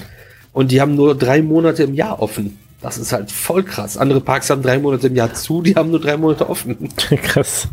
Und 0.52 0.72
die 0.72 0.82
haben 0.82 0.96
nur 0.96 1.16
drei 1.16 1.42
Monate 1.42 1.84
im 1.84 1.94
Jahr 1.94 2.22
offen. 2.22 2.60
Das 2.84 2.98
ist 2.98 3.14
halt 3.14 3.32
voll 3.32 3.64
krass. 3.64 3.98
Andere 3.98 4.20
Parks 4.20 4.50
haben 4.50 4.62
drei 4.62 4.78
Monate 4.78 5.08
im 5.08 5.16
Jahr 5.16 5.34
zu, 5.34 5.62
die 5.62 5.76
haben 5.76 5.90
nur 5.90 6.02
drei 6.02 6.18
Monate 6.18 6.50
offen. 6.50 6.90
krass. 7.24 7.70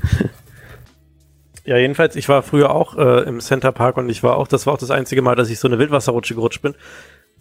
Ja, 1.64 1.76
jedenfalls, 1.76 2.14
ich 2.14 2.28
war 2.28 2.42
früher 2.42 2.70
auch 2.70 2.96
äh, 2.96 3.24
im 3.24 3.40
Center 3.40 3.72
Park 3.72 3.96
und 3.96 4.08
ich 4.08 4.22
war 4.22 4.36
auch, 4.36 4.46
das 4.46 4.66
war 4.66 4.74
auch 4.74 4.78
das 4.78 4.92
einzige 4.92 5.20
Mal, 5.20 5.34
dass 5.34 5.50
ich 5.50 5.58
so 5.58 5.66
eine 5.66 5.80
Wildwasserrutsche 5.80 6.36
gerutscht 6.36 6.62
bin. 6.62 6.76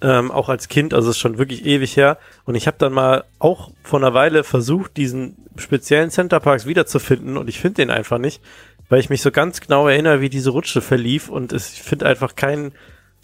Ähm, 0.01 0.32
auch 0.32 0.49
als 0.49 0.67
Kind, 0.67 0.95
also 0.95 1.09
es 1.09 1.17
ist 1.17 1.22
schon 1.22 1.38
wirklich 1.38 1.63
ewig 1.63 1.95
her. 1.95 2.17
Und 2.43 2.55
ich 2.55 2.65
habe 2.65 2.78
dann 2.80 2.91
mal 2.91 3.26
auch 3.38 3.72
vor 3.84 3.99
einer 3.99 4.15
Weile 4.15 4.43
versucht, 4.43 4.97
diesen 4.97 5.38
speziellen 5.57 6.09
Center 6.09 6.39
Parks 6.39 6.65
wiederzufinden 6.65 7.38
und 7.38 7.49
ich 7.49 7.59
finde 7.59 7.76
den 7.76 7.91
einfach 7.91 8.17
nicht, 8.17 8.41
weil 8.88 8.99
ich 8.99 9.11
mich 9.11 9.22
so 9.22 9.30
ganz 9.30 9.61
genau 9.61 9.88
erinnere, 9.88 10.22
wie 10.22 10.30
diese 10.30 10.49
Rutsche 10.49 10.82
verlief 10.82 11.30
und 11.30 11.53
es, 11.53 11.74
ich 11.74 11.84
finde 11.84 12.07
einfach 12.07 12.36
keinen 12.36 12.72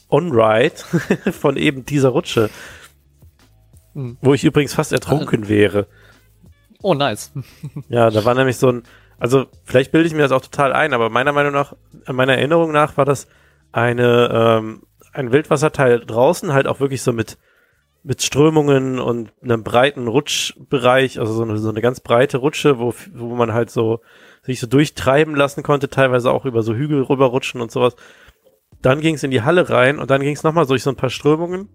On-Ride 0.10 0.76
von 1.32 1.58
eben 1.58 1.86
dieser 1.86 2.10
Rutsche. 2.10 2.52
Hm. 3.96 4.18
Wo 4.22 4.34
ich 4.34 4.43
übrigens 4.43 4.74
fast 4.74 4.91
ertrunken 4.91 5.48
wäre. 5.48 5.88
Oh, 6.82 6.93
nice. 6.93 7.32
Ja, 7.89 8.12
da 8.12 8.26
war 8.26 8.36
nämlich 8.36 8.58
so 8.58 8.70
ein, 8.70 8.84
also 9.18 9.46
vielleicht 9.64 9.91
bilde 9.91 10.08
ich 10.08 10.14
mir 10.14 10.22
das 10.22 10.32
auch 10.32 10.41
total 10.41 10.74
ein, 10.74 10.93
aber 10.93 11.10
meiner 11.10 11.32
Meinung 11.32 11.54
nach, 11.54 11.76
meiner 12.12 12.36
Erinnerung 12.38 12.72
nach 12.72 12.98
war 12.98 13.06
das 13.06 13.28
eine, 13.72 14.30
ähm, 14.32 14.84
ein 15.14 15.32
Wildwasserteil 15.32 16.02
draußen, 16.02 16.54
halt 16.54 16.68
auch 16.68 16.80
wirklich 16.80 17.02
so 17.02 17.14
mit, 17.14 17.38
mit 18.04 18.22
Strömungen 18.22 19.00
und 19.00 19.32
einem 19.41 19.64
breiten 19.64 20.08
Rutschbereich, 20.08 21.20
also 21.20 21.34
so 21.34 21.43
eine, 21.43 21.58
so 21.58 21.70
eine 21.70 21.82
ganz 21.82 22.02
breite 22.02 22.38
Rutsche, 22.38 22.78
wo, 22.80 22.93
wo 23.14 23.36
man 23.36 23.54
halt 23.54 23.70
so 23.70 24.02
sich 24.43 24.60
so 24.60 24.68
durchtreiben 24.68 25.36
lassen 25.36 25.64
konnte, 25.64 25.89
teilweise 25.89 26.32
auch 26.32 26.46
über 26.46 26.62
so 26.62 26.76
Hügel 26.76 27.02
rüberrutschen 27.02 27.62
und 27.62 27.72
sowas. 27.72 27.96
Dann 28.82 29.00
ging 29.00 29.16
es 29.16 29.24
in 29.24 29.32
die 29.32 29.41
Halle 29.41 29.70
rein 29.70 29.98
und 29.98 30.12
dann 30.12 30.22
ging 30.22 30.36
es 30.36 30.43
nochmal 30.43 30.68
durch 30.68 30.84
so 30.84 30.91
ein 30.91 30.96
paar 30.98 31.10
Strömungen. 31.10 31.70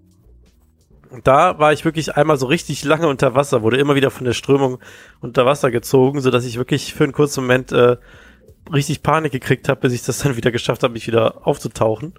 Da 1.24 1.58
war 1.58 1.72
ich 1.72 1.84
wirklich 1.84 2.16
einmal 2.16 2.36
so 2.36 2.46
richtig 2.46 2.84
lange 2.84 3.08
unter 3.08 3.34
Wasser, 3.34 3.62
wurde 3.62 3.78
immer 3.78 3.96
wieder 3.96 4.10
von 4.10 4.24
der 4.24 4.32
Strömung 4.32 4.78
unter 5.20 5.44
Wasser 5.44 5.70
gezogen, 5.70 6.20
so 6.20 6.30
dass 6.30 6.44
ich 6.44 6.56
wirklich 6.56 6.94
für 6.94 7.04
einen 7.04 7.12
kurzen 7.12 7.42
Moment 7.42 7.72
äh, 7.72 7.96
richtig 8.72 9.02
Panik 9.02 9.32
gekriegt 9.32 9.68
habe, 9.68 9.80
bis 9.80 9.92
ich 9.92 10.02
das 10.02 10.18
dann 10.18 10.36
wieder 10.36 10.50
geschafft 10.52 10.82
habe, 10.82 10.92
mich 10.92 11.06
wieder 11.06 11.46
aufzutauchen. 11.46 12.14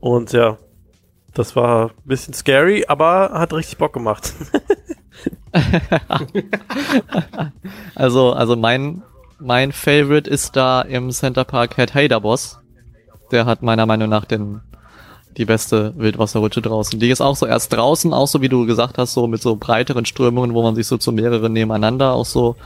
Und 0.00 0.32
ja, 0.32 0.58
das 1.34 1.54
war 1.54 1.90
ein 1.90 1.92
bisschen 2.04 2.34
scary, 2.34 2.84
aber 2.88 3.30
hat 3.32 3.52
richtig 3.52 3.78
Bock 3.78 3.92
gemacht. 3.92 4.34
also, 7.94 8.32
also 8.32 8.56
mein, 8.56 9.02
mein 9.38 9.72
Favorite 9.72 10.28
ist 10.28 10.56
da 10.56 10.82
im 10.82 11.10
Center 11.10 11.44
Park 11.44 11.76
Head 11.76 11.94
Hader 11.94 12.20
Boss. 12.20 12.58
Der 13.30 13.46
hat 13.46 13.62
meiner 13.62 13.86
Meinung 13.86 14.08
nach 14.08 14.24
den, 14.24 14.60
die 15.36 15.44
beste 15.44 15.92
Wildwasserrutsche 15.96 16.62
draußen. 16.62 16.98
Die 16.98 17.10
ist 17.10 17.20
auch 17.20 17.36
so 17.36 17.46
erst 17.46 17.72
draußen, 17.72 18.12
auch 18.12 18.28
so 18.28 18.40
wie 18.40 18.48
du 18.48 18.66
gesagt 18.66 18.98
hast, 18.98 19.14
so 19.14 19.26
mit 19.26 19.42
so 19.42 19.56
breiteren 19.56 20.04
Strömungen, 20.04 20.54
wo 20.54 20.62
man 20.62 20.74
sich 20.74 20.86
so 20.86 20.98
zu 20.98 21.12
mehreren 21.12 21.52
nebeneinander 21.52 22.12
auch 22.12 22.26
so 22.26 22.56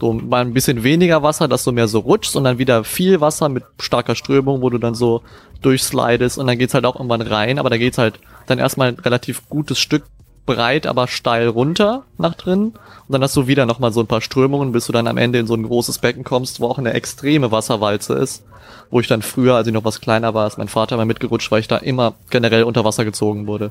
so 0.00 0.12
mal 0.12 0.42
ein 0.42 0.52
bisschen 0.52 0.82
weniger 0.82 1.22
Wasser, 1.22 1.48
dass 1.48 1.64
du 1.64 1.72
mehr 1.72 1.88
so 1.88 2.00
rutschst 2.00 2.36
und 2.36 2.44
dann 2.44 2.58
wieder 2.58 2.84
viel 2.84 3.20
Wasser 3.20 3.48
mit 3.48 3.64
starker 3.80 4.14
Strömung, 4.14 4.60
wo 4.60 4.68
du 4.68 4.78
dann 4.78 4.94
so 4.94 5.22
durchslidest 5.62 6.36
und 6.36 6.46
dann 6.46 6.58
geht's 6.58 6.74
halt 6.74 6.84
auch 6.84 6.96
irgendwann 6.96 7.22
rein, 7.22 7.58
aber 7.58 7.70
da 7.70 7.78
geht's 7.78 7.96
halt 7.96 8.20
dann 8.46 8.58
erstmal 8.58 8.88
ein 8.88 8.98
relativ 8.98 9.48
gutes 9.48 9.78
Stück 9.78 10.04
breit, 10.46 10.86
aber 10.86 11.08
steil 11.08 11.48
runter 11.48 12.04
nach 12.18 12.34
drin 12.34 12.74
und 13.06 13.12
dann 13.12 13.22
hast 13.22 13.36
du 13.36 13.46
wieder 13.46 13.66
nochmal 13.66 13.92
so 13.92 14.00
ein 14.00 14.06
paar 14.06 14.20
Strömungen, 14.20 14.72
bis 14.72 14.86
du 14.86 14.92
dann 14.92 15.06
am 15.06 15.16
Ende 15.16 15.38
in 15.38 15.46
so 15.46 15.54
ein 15.54 15.62
großes 15.62 15.98
Becken 15.98 16.24
kommst, 16.24 16.60
wo 16.60 16.66
auch 16.68 16.78
eine 16.78 16.92
extreme 16.92 17.50
Wasserwalze 17.50 18.14
ist, 18.14 18.44
wo 18.90 19.00
ich 19.00 19.08
dann 19.08 19.22
früher, 19.22 19.54
als 19.56 19.66
ich 19.66 19.72
noch 19.72 19.84
was 19.84 20.00
kleiner 20.00 20.34
war, 20.34 20.46
ist 20.46 20.58
mein 20.58 20.68
Vater 20.68 20.96
mal 20.96 21.06
mitgerutscht, 21.06 21.50
weil 21.50 21.60
ich 21.60 21.68
da 21.68 21.76
immer 21.78 22.14
generell 22.30 22.64
unter 22.64 22.84
Wasser 22.84 23.04
gezogen 23.04 23.46
wurde. 23.46 23.70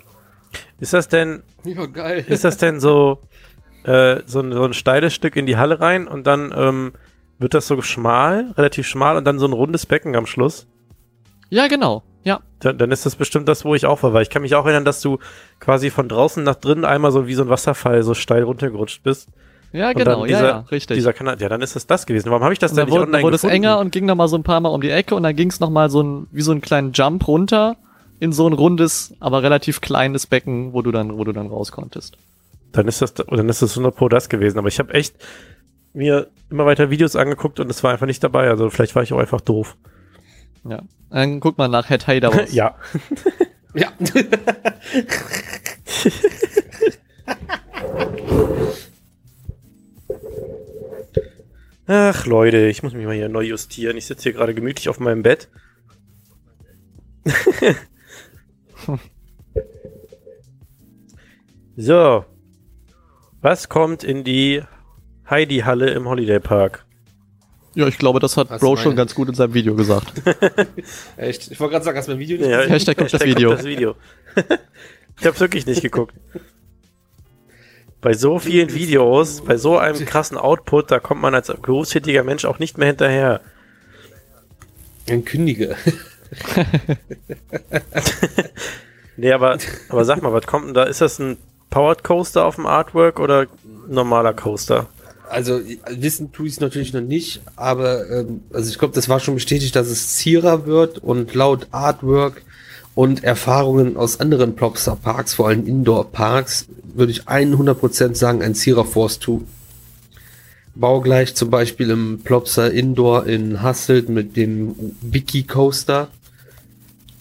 Ist 0.80 0.93
das 0.93 1.07
denn, 1.07 1.43
Ja, 1.63 1.86
geil. 1.86 2.26
ist 2.28 2.43
das 2.43 2.57
denn 2.57 2.80
so, 2.80 3.19
äh, 3.84 4.21
so, 4.26 4.39
ein, 4.41 4.51
so 4.51 4.63
ein 4.63 4.74
steiles 4.74 5.13
Stück 5.13 5.36
in 5.36 5.45
die 5.45 5.57
Halle 5.57 5.80
rein 5.80 6.07
und 6.07 6.26
dann 6.28 6.53
ähm, 6.55 6.93
wird 7.39 7.53
das 7.53 7.67
so 7.67 7.82
schmal, 7.82 8.51
relativ 8.57 8.88
schmal 8.88 9.17
und 9.17 9.26
dann 9.26 9.39
so 9.39 9.45
ein 9.47 9.53
rundes 9.53 9.86
Becken 9.86 10.15
am 10.15 10.26
Schluss? 10.26 10.67
Ja, 11.49 11.67
genau. 11.67 12.03
Ja. 12.24 12.39
Dann, 12.59 12.78
dann 12.78 12.91
ist 12.91 13.05
das 13.05 13.15
bestimmt 13.15 13.47
das, 13.47 13.65
wo 13.65 13.76
ich 13.76 13.86
auch 13.86 14.01
war, 14.03 14.13
weil 14.13 14.21
ich 14.24 14.30
kann 14.30 14.41
mich 14.43 14.55
auch 14.55 14.65
erinnern, 14.65 14.86
dass 14.86 15.01
du 15.01 15.19
quasi 15.59 15.89
von 15.89 16.07
draußen 16.07 16.43
nach 16.43 16.55
drinnen 16.55 16.86
einmal 16.86 17.11
so 17.11 17.28
wie 17.28 17.34
so 17.34 17.43
ein 17.43 17.49
Wasserfall 17.49 18.03
so 18.03 18.13
steil 18.13 18.43
runtergerutscht 18.43 19.03
bist. 19.03 19.28
Ja, 19.74 19.89
Und 19.89 19.95
genau, 19.97 20.11
dann 20.11 20.19
ja, 20.21 20.26
dieser- 20.28 20.47
ja, 20.47 20.65
richtig. 20.71 20.95
Dieser 20.95 21.13
Kanal, 21.13 21.41
ja, 21.41 21.49
dann 21.49 21.61
ist 21.61 21.76
das 21.76 21.88
das 21.88 22.05
gewesen. 22.05 22.30
Warum 22.30 22.43
habe 22.43 22.53
ich 22.53 22.59
das 22.59 22.71
und 22.71 22.78
denn 22.78 22.86
dann 22.86 22.89
nicht 22.89 22.93
wurde, 22.99 23.07
online 23.07 23.24
wurde 23.24 23.36
es 23.36 23.41
gefunden? 23.41 23.55
enger 23.63 23.80
und 23.80 23.91
ging 23.91 24.05
noch 24.05 24.15
mal 24.15 24.28
so 24.28 24.38
ein 24.38 24.43
paar 24.43 24.59
Mal 24.59 24.69
um 24.69 24.82
die 24.82 24.89
Ecke 24.91 25.15
und 25.15 25.24
dann 25.24 25.36
ging 25.36 25.49
es 25.49 25.59
noch 25.59 25.69
mal 25.71 25.89
so 25.89 26.01
ein, 26.03 26.28
wie 26.32 26.41
so 26.41 26.51
einen 26.51 26.61
kleinen 26.61 26.91
Jump 26.93 27.28
runter 27.28 27.76
in 28.19 28.32
so 28.32 28.47
ein 28.47 28.53
rundes, 28.53 29.13
aber 29.19 29.41
relativ 29.43 29.82
kleines 29.82 30.28
Becken, 30.28 30.74
wo 30.74 30.82
du 30.84 30.91
dann, 30.91 31.17
wo 31.17 31.24
du 31.24 31.32
dann 31.34 31.47
raus 31.47 31.71
konntest. 31.71 32.17
Dann 32.71 32.88
ist 32.88 33.01
das, 33.01 33.13
dann 33.15 33.49
ist 33.49 33.61
das 33.61 33.71
100 33.71 33.95
Pro 33.95 34.07
das 34.09 34.30
gewesen. 34.30 34.59
Aber 34.59 34.67
ich 34.67 34.80
habe 34.80 34.93
echt 34.93 35.15
mir 35.93 36.28
immer 36.49 36.65
weiter 36.65 36.89
Videos 36.89 37.15
angeguckt 37.15 37.59
und 37.59 37.69
es 37.69 37.84
war 37.84 37.91
einfach 37.91 38.05
nicht 38.07 38.24
dabei. 38.24 38.49
Also 38.49 38.69
vielleicht 38.69 38.95
war 38.95 39.03
ich 39.03 39.11
auch 39.13 39.19
einfach 39.19 39.41
doof. 39.41 39.76
Ja. 40.66 40.82
Dann 41.09 41.39
guck 41.39 41.57
mal 41.57 41.68
nach 41.68 41.88
Head 41.88 42.07
Hader 42.07 42.30
aus. 42.30 42.53
ja. 42.53 42.76
Ja. 43.76 43.91
Ach 51.88 52.26
Leute, 52.28 52.68
ich 52.68 52.84
muss 52.84 52.93
mich 52.93 53.05
mal 53.05 53.16
hier 53.16 53.30
neu 53.30 53.41
justieren. 53.41 53.97
Ich 53.97 54.05
sitze 54.05 54.24
hier 54.24 54.34
gerade 54.34 54.53
gemütlich 54.53 54.89
auf 54.89 54.99
meinem 54.99 55.24
Bett. 55.24 55.49
so. 61.76 62.26
Was 63.41 63.70
kommt 63.70 64.03
in 64.03 64.24
die 64.24 64.61
Heidi-Halle 65.30 65.89
im 65.89 66.07
Holiday 66.07 66.39
Park? 66.39 66.86
Ja, 67.76 67.88
ich 67.88 67.97
glaube, 67.97 68.19
das 68.19 68.38
hat 68.38 68.49
Was 68.49 68.61
Bro 68.61 68.76
schon 68.78 68.86
meine- 68.89 68.95
ganz 68.97 69.15
gut 69.15 69.30
in 69.30 69.36
seinem 69.36 69.53
Video 69.53 69.76
gesagt. 69.76 70.13
Echt? 71.17 71.51
Ich 71.51 71.59
wollte 71.59 71.71
gerade 71.74 71.86
sagen, 71.86 71.97
hast 71.97 72.07
du 72.07 72.11
mein 72.11 72.19
Video 72.19 72.38
nicht 72.38 72.47
Ja, 72.49 72.57
gesehen? 72.57 72.71
Hashtag 72.71 72.97
guckt 72.97 73.13
das 73.13 73.24
Video. 73.26 73.51
das 73.55 73.63
Video. 73.65 73.95
ich 75.19 75.26
habe 75.26 75.39
wirklich 75.39 75.65
nicht 75.65 75.82
geguckt. 75.82 76.13
Bei 78.01 78.13
so 78.13 78.38
vielen 78.38 78.74
Videos, 78.74 79.41
bei 79.41 79.57
so 79.57 79.78
einem 79.78 80.05
krassen 80.05 80.38
Output, 80.38 80.91
da 80.91 80.99
kommt 80.99 81.21
man 81.21 81.34
als 81.34 81.47
berufstätiger 81.47 82.24
Mensch 82.24 82.45
auch 82.45 82.59
nicht 82.59 82.78
mehr 82.78 82.88
hinterher. 82.88 83.41
Ein 85.09 85.26
Kündige. 85.26 85.76
Nee, 89.15 89.32
aber, 89.32 89.57
aber 89.89 90.05
sag 90.05 90.24
mal, 90.24 90.34
was 90.34 90.47
kommt 90.47 90.65
denn 90.67 90.74
da? 90.74 90.84
Ist 90.86 91.01
das 91.01 91.19
ein 91.19 91.38
Powered 91.69 92.03
Coaster 92.03 92.45
auf 92.45 92.55
dem 92.55 92.65
Artwork 92.65 93.19
oder 93.19 93.41
ein 93.41 93.47
normaler 93.93 94.34
Coaster? 94.34 94.88
Also 95.30 95.61
wissen 95.89 96.32
tue 96.32 96.47
ich 96.47 96.53
es 96.53 96.59
natürlich 96.59 96.93
noch 96.93 97.01
nicht, 97.01 97.41
aber 97.55 98.09
ähm, 98.09 98.41
also 98.53 98.69
ich 98.69 98.78
glaube, 98.78 98.93
das 98.93 99.09
war 99.09 99.19
schon 99.19 99.36
bestätigt, 99.36 99.76
dass 99.76 99.88
es 99.88 100.15
Zierer 100.15 100.65
wird 100.65 100.99
und 100.99 101.34
laut 101.34 101.67
Artwork 101.71 102.41
und 102.95 103.24
Erfahrungen 103.24 103.97
aus 103.97 104.19
anderen 104.19 104.55
Plopsa 104.55 104.95
Parks, 104.95 105.34
vor 105.34 105.47
allem 105.47 105.65
Indoor 105.65 106.11
Parks, 106.11 106.67
würde 106.93 107.11
ich 107.11 107.24
100% 107.24 108.15
sagen, 108.15 108.41
ein 108.41 108.53
Zierer 108.55 108.86
Force 108.86 109.19
2. 109.19 109.39
Baugleich 110.76 111.36
zum 111.36 111.49
Beispiel 111.49 111.89
im 111.91 112.21
Plopsa 112.24 112.67
Indoor 112.67 113.26
in 113.28 113.61
Hasselt 113.61 114.09
mit 114.09 114.36
dem 114.36 114.76
Wiki 115.01 115.43
Coaster. 115.43 116.07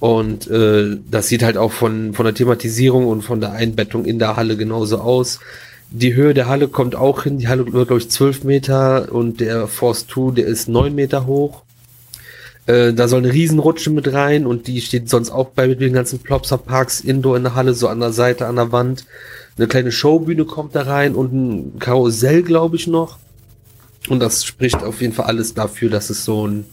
Und 0.00 0.50
äh, 0.50 0.96
das 1.10 1.28
sieht 1.28 1.42
halt 1.42 1.56
auch 1.56 1.70
von, 1.70 2.12
von 2.14 2.24
der 2.24 2.34
Thematisierung 2.34 3.06
und 3.06 3.22
von 3.22 3.40
der 3.40 3.52
Einbettung 3.52 4.04
in 4.04 4.18
der 4.18 4.36
Halle 4.36 4.56
genauso 4.56 4.98
aus. 4.98 5.38
Die 5.94 6.14
Höhe 6.14 6.32
der 6.32 6.48
Halle 6.48 6.68
kommt 6.68 6.94
auch 6.94 7.24
hin. 7.24 7.36
Die 7.36 7.48
Halle 7.48 7.70
wird, 7.70 7.88
glaube 7.88 8.00
ich, 8.00 8.08
12 8.08 8.44
Meter 8.44 9.12
und 9.12 9.40
der 9.40 9.66
Force 9.66 10.06
2, 10.06 10.32
der 10.36 10.46
ist 10.46 10.66
9 10.66 10.94
Meter 10.94 11.26
hoch. 11.26 11.62
Äh, 12.64 12.94
da 12.94 13.08
soll 13.08 13.18
eine 13.18 13.32
Riesenrutsche 13.32 13.90
mit 13.90 14.10
rein 14.10 14.46
und 14.46 14.68
die 14.68 14.80
steht 14.80 15.10
sonst 15.10 15.30
auch 15.30 15.50
bei 15.50 15.68
mit 15.68 15.82
den 15.82 15.92
ganzen 15.92 16.20
Plopsa 16.20 16.56
Parks 16.56 17.00
Indoor 17.00 17.36
in 17.36 17.42
der 17.42 17.54
Halle, 17.54 17.74
so 17.74 17.88
an 17.88 18.00
der 18.00 18.12
Seite, 18.12 18.46
an 18.46 18.56
der 18.56 18.72
Wand. 18.72 19.04
Eine 19.58 19.66
kleine 19.66 19.92
Showbühne 19.92 20.46
kommt 20.46 20.74
da 20.74 20.82
rein 20.82 21.14
und 21.14 21.32
ein 21.34 21.78
Karussell, 21.78 22.42
glaube 22.42 22.76
ich, 22.76 22.86
noch. 22.86 23.18
Und 24.08 24.20
das 24.20 24.46
spricht 24.46 24.82
auf 24.82 25.02
jeden 25.02 25.12
Fall 25.12 25.26
alles 25.26 25.52
dafür, 25.52 25.90
dass 25.90 26.08
es 26.08 26.24
so 26.24 26.46
ein 26.46 26.64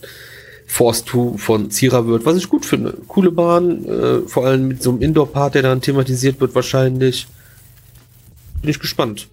Force 0.66 1.04
2 1.04 1.38
von 1.38 1.72
Zierer 1.72 2.08
wird, 2.08 2.26
was 2.26 2.38
ich 2.38 2.48
gut 2.48 2.66
finde. 2.66 2.96
Coole 3.08 3.32
Bahn, 3.32 3.84
äh, 3.86 4.20
vor 4.28 4.46
allem 4.46 4.70
mit 4.70 4.82
so 4.82 4.92
einem 4.92 5.02
Indoor-Part, 5.02 5.56
der 5.56 5.64
dann 5.64 5.82
thematisiert 5.82 6.40
wird 6.40 6.56
wahrscheinlich. 6.56 7.28
Bin 8.62 8.70
ich 8.70 8.80
gespannt. 8.80 9.28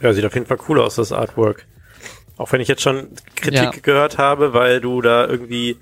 Ja, 0.00 0.12
sieht 0.12 0.24
auf 0.24 0.34
jeden 0.34 0.46
Fall 0.46 0.58
cool 0.68 0.80
aus, 0.80 0.96
das 0.96 1.12
Artwork. 1.12 1.64
Auch 2.36 2.52
wenn 2.52 2.60
ich 2.60 2.68
jetzt 2.68 2.82
schon 2.82 3.08
Kritik 3.34 3.54
Ja. 3.62 3.70
gehört 3.82 4.18
habe, 4.18 4.52
weil 4.52 4.80
du 4.80 5.00
da 5.00 5.26
irgendwie 5.26 5.76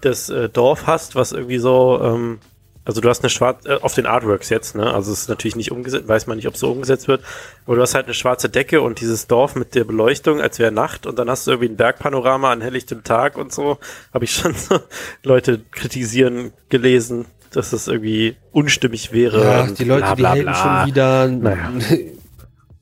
das 0.00 0.28
äh, 0.30 0.48
Dorf 0.48 0.86
hast, 0.88 1.14
was 1.14 1.30
irgendwie 1.30 1.58
so, 1.58 2.00
ähm, 2.02 2.40
also 2.84 3.00
du 3.00 3.08
hast 3.08 3.22
eine 3.22 3.30
schwarze, 3.30 3.68
äh, 3.68 3.80
auf 3.80 3.94
den 3.94 4.06
Artworks 4.06 4.48
jetzt, 4.48 4.74
ne? 4.74 4.92
Also 4.92 5.12
es 5.12 5.20
ist 5.22 5.28
natürlich 5.28 5.54
nicht 5.54 5.70
umgesetzt, 5.70 6.08
weiß 6.08 6.26
man 6.26 6.36
nicht, 6.38 6.48
ob 6.48 6.54
es 6.54 6.60
so 6.60 6.72
umgesetzt 6.72 7.06
wird, 7.06 7.22
aber 7.66 7.76
du 7.76 7.82
hast 7.82 7.94
halt 7.94 8.06
eine 8.06 8.14
schwarze 8.14 8.48
Decke 8.48 8.80
und 8.82 9.00
dieses 9.00 9.28
Dorf 9.28 9.54
mit 9.54 9.76
der 9.76 9.84
Beleuchtung, 9.84 10.40
als 10.40 10.58
wäre 10.58 10.72
Nacht 10.72 11.06
und 11.06 11.20
dann 11.20 11.30
hast 11.30 11.46
du 11.46 11.52
irgendwie 11.52 11.68
ein 11.70 11.76
Bergpanorama 11.76 12.50
an 12.50 12.60
helllichtem 12.62 13.04
Tag 13.04 13.38
und 13.38 13.52
so. 13.52 13.78
Habe 14.12 14.24
ich 14.24 14.34
schon 14.34 14.54
so 14.56 14.80
Leute 15.22 15.60
kritisieren 15.70 16.52
gelesen, 16.68 17.26
dass 17.52 17.70
das 17.70 17.88
irgendwie 17.88 18.36
unstimmig 18.50 19.12
wäre. 19.12 19.42
Ja, 19.42 19.66
die 19.66 19.84
Leute, 19.84 20.00
bla, 20.00 20.14
die 20.14 20.20
bla, 20.20 20.30
haten 20.30 20.42
bla. 20.42 20.54
schon 20.54 20.86
wieder. 20.86 21.28
Naja. 21.28 21.72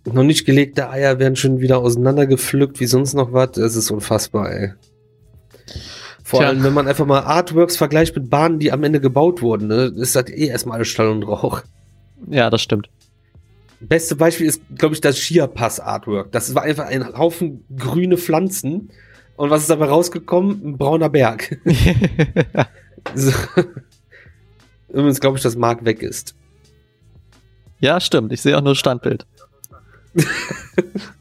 noch 0.13 0.23
nicht 0.23 0.47
gelegte 0.47 0.91
Eier 0.91 1.19
werden 1.19 1.37
schon 1.37 1.61
wieder 1.61 1.79
auseinandergepflückt, 1.79 2.81
wie 2.81 2.87
sonst 2.87 3.15
noch 3.15 3.33
was. 3.33 3.57
Es 3.57 3.77
ist 3.77 3.91
unfassbar, 3.91 4.53
ey. 4.53 4.73
Vor 6.23 6.41
Tja. 6.41 6.49
allem, 6.49 6.63
wenn 6.63 6.73
man 6.73 6.87
einfach 6.87 7.07
mal 7.07 7.21
Artworks 7.21 7.77
vergleicht 7.77 8.15
mit 8.15 8.31
Bahnen, 8.31 8.59
die 8.59 8.73
am 8.73 8.85
Ende 8.85 9.01
gebaut 9.01 9.43
wurden, 9.43 9.67
ne, 9.69 9.93
ist 9.97 10.15
das 10.15 10.29
eh 10.29 10.47
erstmal 10.47 10.77
alles 10.77 10.89
Stall 10.89 11.09
und 11.09 11.25
Rauch. 11.25 11.63
Ja, 12.29 12.51
das 12.51 12.63
stimmt. 12.63 12.89
Beste 13.81 14.15
Beispiel 14.15 14.47
ist, 14.47 14.63
glaube 14.77 14.95
ich, 14.95 15.01
das 15.01 15.19
Skier-Pass-Artwork. 15.19 16.31
Das 16.33 16.55
war 16.55 16.63
einfach 16.63 16.87
ein 16.87 17.17
Haufen 17.17 17.65
grüne 17.75 18.19
Pflanzen. 18.19 18.91
Und 19.37 19.51
was 19.51 19.63
ist 19.63 19.71
dabei 19.71 19.87
rausgekommen? 19.87 20.61
Ein 20.65 20.79
brauner 20.79 21.09
Berg. 21.09 21.59
So. 23.15 23.33
Übrigens 24.91 25.21
glaube 25.21 25.37
ich, 25.37 25.43
dass 25.43 25.57
Mark 25.57 25.85
weg 25.85 26.03
ist. 26.03 26.35
ja, 27.81 28.01
stimmt. 28.01 28.33
Ich 28.33 28.41
sehe 28.43 28.57
auch 28.57 28.63
nur 28.63 28.77
Standbild. 28.77 29.27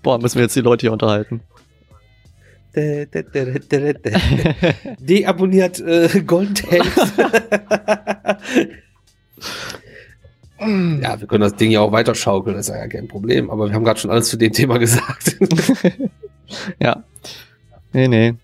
Boah, 0.04 0.20
müssen 0.20 0.36
wir 0.36 0.44
jetzt 0.44 0.56
die 0.56 0.62
Leute 0.62 0.82
hier 0.82 0.94
unterhalten. 0.94 1.42
Deabonniert 5.00 5.80
äh, 5.80 6.22
Golden 6.26 6.56
Tapes. 6.56 7.14
Ja, 10.62 11.18
wir 11.18 11.26
können 11.26 11.40
das 11.40 11.56
Ding 11.56 11.72
ja 11.72 11.80
auch 11.80 11.94
weiter 11.94 12.14
schaukeln, 12.14 12.58
das 12.58 12.68
ist 12.68 12.76
ja 12.76 12.86
kein 12.90 13.08
Problem. 13.08 13.50
Aber 13.50 13.68
wir 13.68 13.74
haben 13.74 13.86
gerade 13.86 13.98
schon 13.98 14.12
alles 14.12 14.28
zu 14.28 14.36
dem 14.36 14.52
Thema 14.52 14.78
gesagt. 14.78 15.38
ja. 16.82 17.02
Nee, 17.94 18.10
nee. 18.10 18.36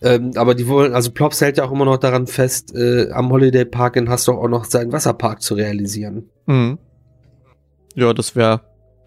Ähm, 0.00 0.32
aber 0.36 0.54
die 0.54 0.68
wollen, 0.68 0.94
also 0.94 1.10
Plops 1.10 1.40
hält 1.40 1.58
ja 1.58 1.64
auch 1.64 1.72
immer 1.72 1.84
noch 1.84 1.96
daran 1.98 2.26
fest, 2.26 2.74
äh, 2.74 3.10
am 3.10 3.30
Holiday 3.30 3.64
Park 3.64 3.96
in 3.96 4.08
Hasdorf 4.08 4.38
auch 4.38 4.48
noch 4.48 4.64
seinen 4.64 4.92
Wasserpark 4.92 5.42
zu 5.42 5.54
realisieren. 5.54 6.30
Mhm. 6.46 6.78
Ja, 7.94 8.12
das 8.12 8.36
wäre. 8.36 8.60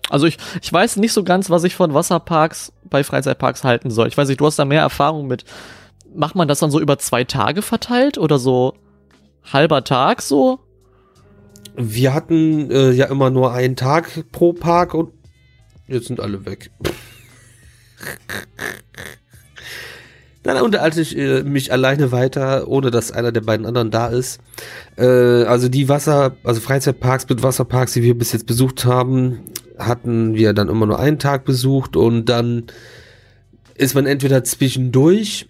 Also 0.09 0.25
ich, 0.25 0.37
ich 0.61 0.71
weiß 0.71 0.97
nicht 0.97 1.13
so 1.13 1.23
ganz, 1.23 1.49
was 1.49 1.63
ich 1.63 1.75
von 1.75 1.93
Wasserparks 1.93 2.73
bei 2.83 3.03
Freizeitparks 3.03 3.63
halten 3.63 3.89
soll. 3.89 4.07
Ich 4.09 4.17
weiß 4.17 4.27
nicht, 4.27 4.41
du 4.41 4.45
hast 4.45 4.59
da 4.59 4.65
mehr 4.65 4.81
Erfahrung 4.81 5.27
mit. 5.27 5.45
Macht 6.13 6.35
man 6.35 6.49
das 6.49 6.59
dann 6.59 6.71
so 6.71 6.81
über 6.81 6.97
zwei 6.97 7.23
Tage 7.23 7.61
verteilt 7.61 8.17
oder 8.17 8.37
so 8.37 8.73
halber 9.53 9.85
Tag 9.85 10.21
so? 10.21 10.59
Wir 11.75 12.13
hatten 12.13 12.69
äh, 12.69 12.91
ja 12.91 13.05
immer 13.05 13.29
nur 13.29 13.53
einen 13.53 13.77
Tag 13.77 14.25
pro 14.33 14.51
Park 14.51 14.93
und 14.93 15.13
jetzt 15.87 16.07
sind 16.07 16.19
alle 16.19 16.45
weg. 16.45 16.71
Dann 20.43 20.57
unterhalte 20.61 21.01
ich 21.01 21.15
äh, 21.17 21.43
mich 21.43 21.71
alleine 21.71 22.11
weiter, 22.11 22.67
ohne 22.67 22.89
dass 22.89 23.11
einer 23.11 23.31
der 23.31 23.41
beiden 23.41 23.65
anderen 23.65 23.91
da 23.91 24.07
ist. 24.07 24.39
Äh, 24.97 25.05
also 25.05 25.69
die 25.69 25.87
Wasser, 25.87 26.35
also 26.43 26.59
Freizeitparks 26.61 27.29
mit 27.29 27.43
Wasserparks, 27.43 27.93
die 27.93 28.01
wir 28.03 28.17
bis 28.17 28.31
jetzt 28.33 28.47
besucht 28.47 28.85
haben, 28.85 29.39
hatten 29.77 30.33
wir 30.33 30.53
dann 30.53 30.69
immer 30.69 30.85
nur 30.87 30.99
einen 30.99 31.19
Tag 31.19 31.45
besucht 31.45 31.95
und 31.95 32.25
dann 32.25 32.63
ist 33.75 33.93
man 33.93 34.05
entweder 34.05 34.43
zwischendurch 34.43 35.47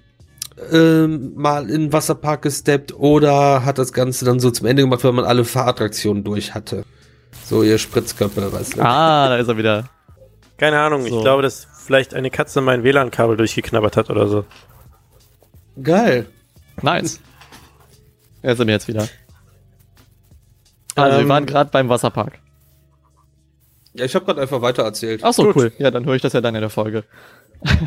ähm, 0.72 1.34
mal 1.36 1.70
in 1.70 1.84
den 1.84 1.94
Wasserpark 1.94 2.42
gesteppt 2.44 2.94
oder 2.94 3.66
hat 3.66 3.78
das 3.78 3.94
Ganze 3.94 4.26
dann 4.26 4.40
so 4.40 4.52
zum 4.52 4.68
Ende 4.68 4.84
gemacht, 4.84 5.04
wenn 5.04 5.16
man 5.16 5.26
alle 5.26 5.44
Fahrattraktionen 5.46 6.24
durch 6.24 6.54
hatte. 6.54 6.84
So 7.46 7.64
ihr 7.64 7.78
Spritzköpfe, 7.78 8.52
weißt 8.52 8.78
du. 8.78 8.82
Ah, 8.82 9.30
da 9.30 9.38
ist 9.38 9.48
er 9.48 9.58
wieder. 9.58 9.90
Keine 10.58 10.80
Ahnung, 10.80 11.02
So. 11.02 11.08
ich 11.18 11.22
glaube, 11.24 11.42
dass 11.42 11.68
vielleicht 11.86 12.14
eine 12.14 12.30
Katze 12.30 12.62
mein 12.62 12.84
WLAN-Kabel 12.84 13.38
durchgeknabbert 13.38 13.98
hat 13.98 14.10
oder 14.10 14.28
so. 14.28 14.46
Geil. 15.84 16.28
Nice. 16.82 17.20
Er 18.42 18.54
ist 18.54 18.60
er 18.60 18.66
mir 18.66 18.72
jetzt 18.74 18.88
wieder. 18.88 19.08
Also, 20.96 21.18
wir 21.18 21.24
Ähm, 21.24 21.30
waren 21.30 21.46
gerade 21.46 21.70
beim 21.72 21.90
Wasserpark. 21.90 22.40
Ja, 23.94 24.06
ich 24.06 24.16
habe 24.16 24.26
gerade 24.26 24.42
einfach 24.42 24.62
weiter 24.62 24.84
erzählt. 24.84 25.22
Ach 25.24 25.34
so, 25.34 25.44
gut. 25.46 25.56
cool. 25.56 25.72
Ja, 25.78 25.92
dann 25.92 26.06
höre 26.06 26.16
ich 26.16 26.22
das 26.22 26.34
ja 26.34 26.42
dann 26.42 26.56
in 26.56 26.62
der 26.62 26.70
Folge. 26.70 27.04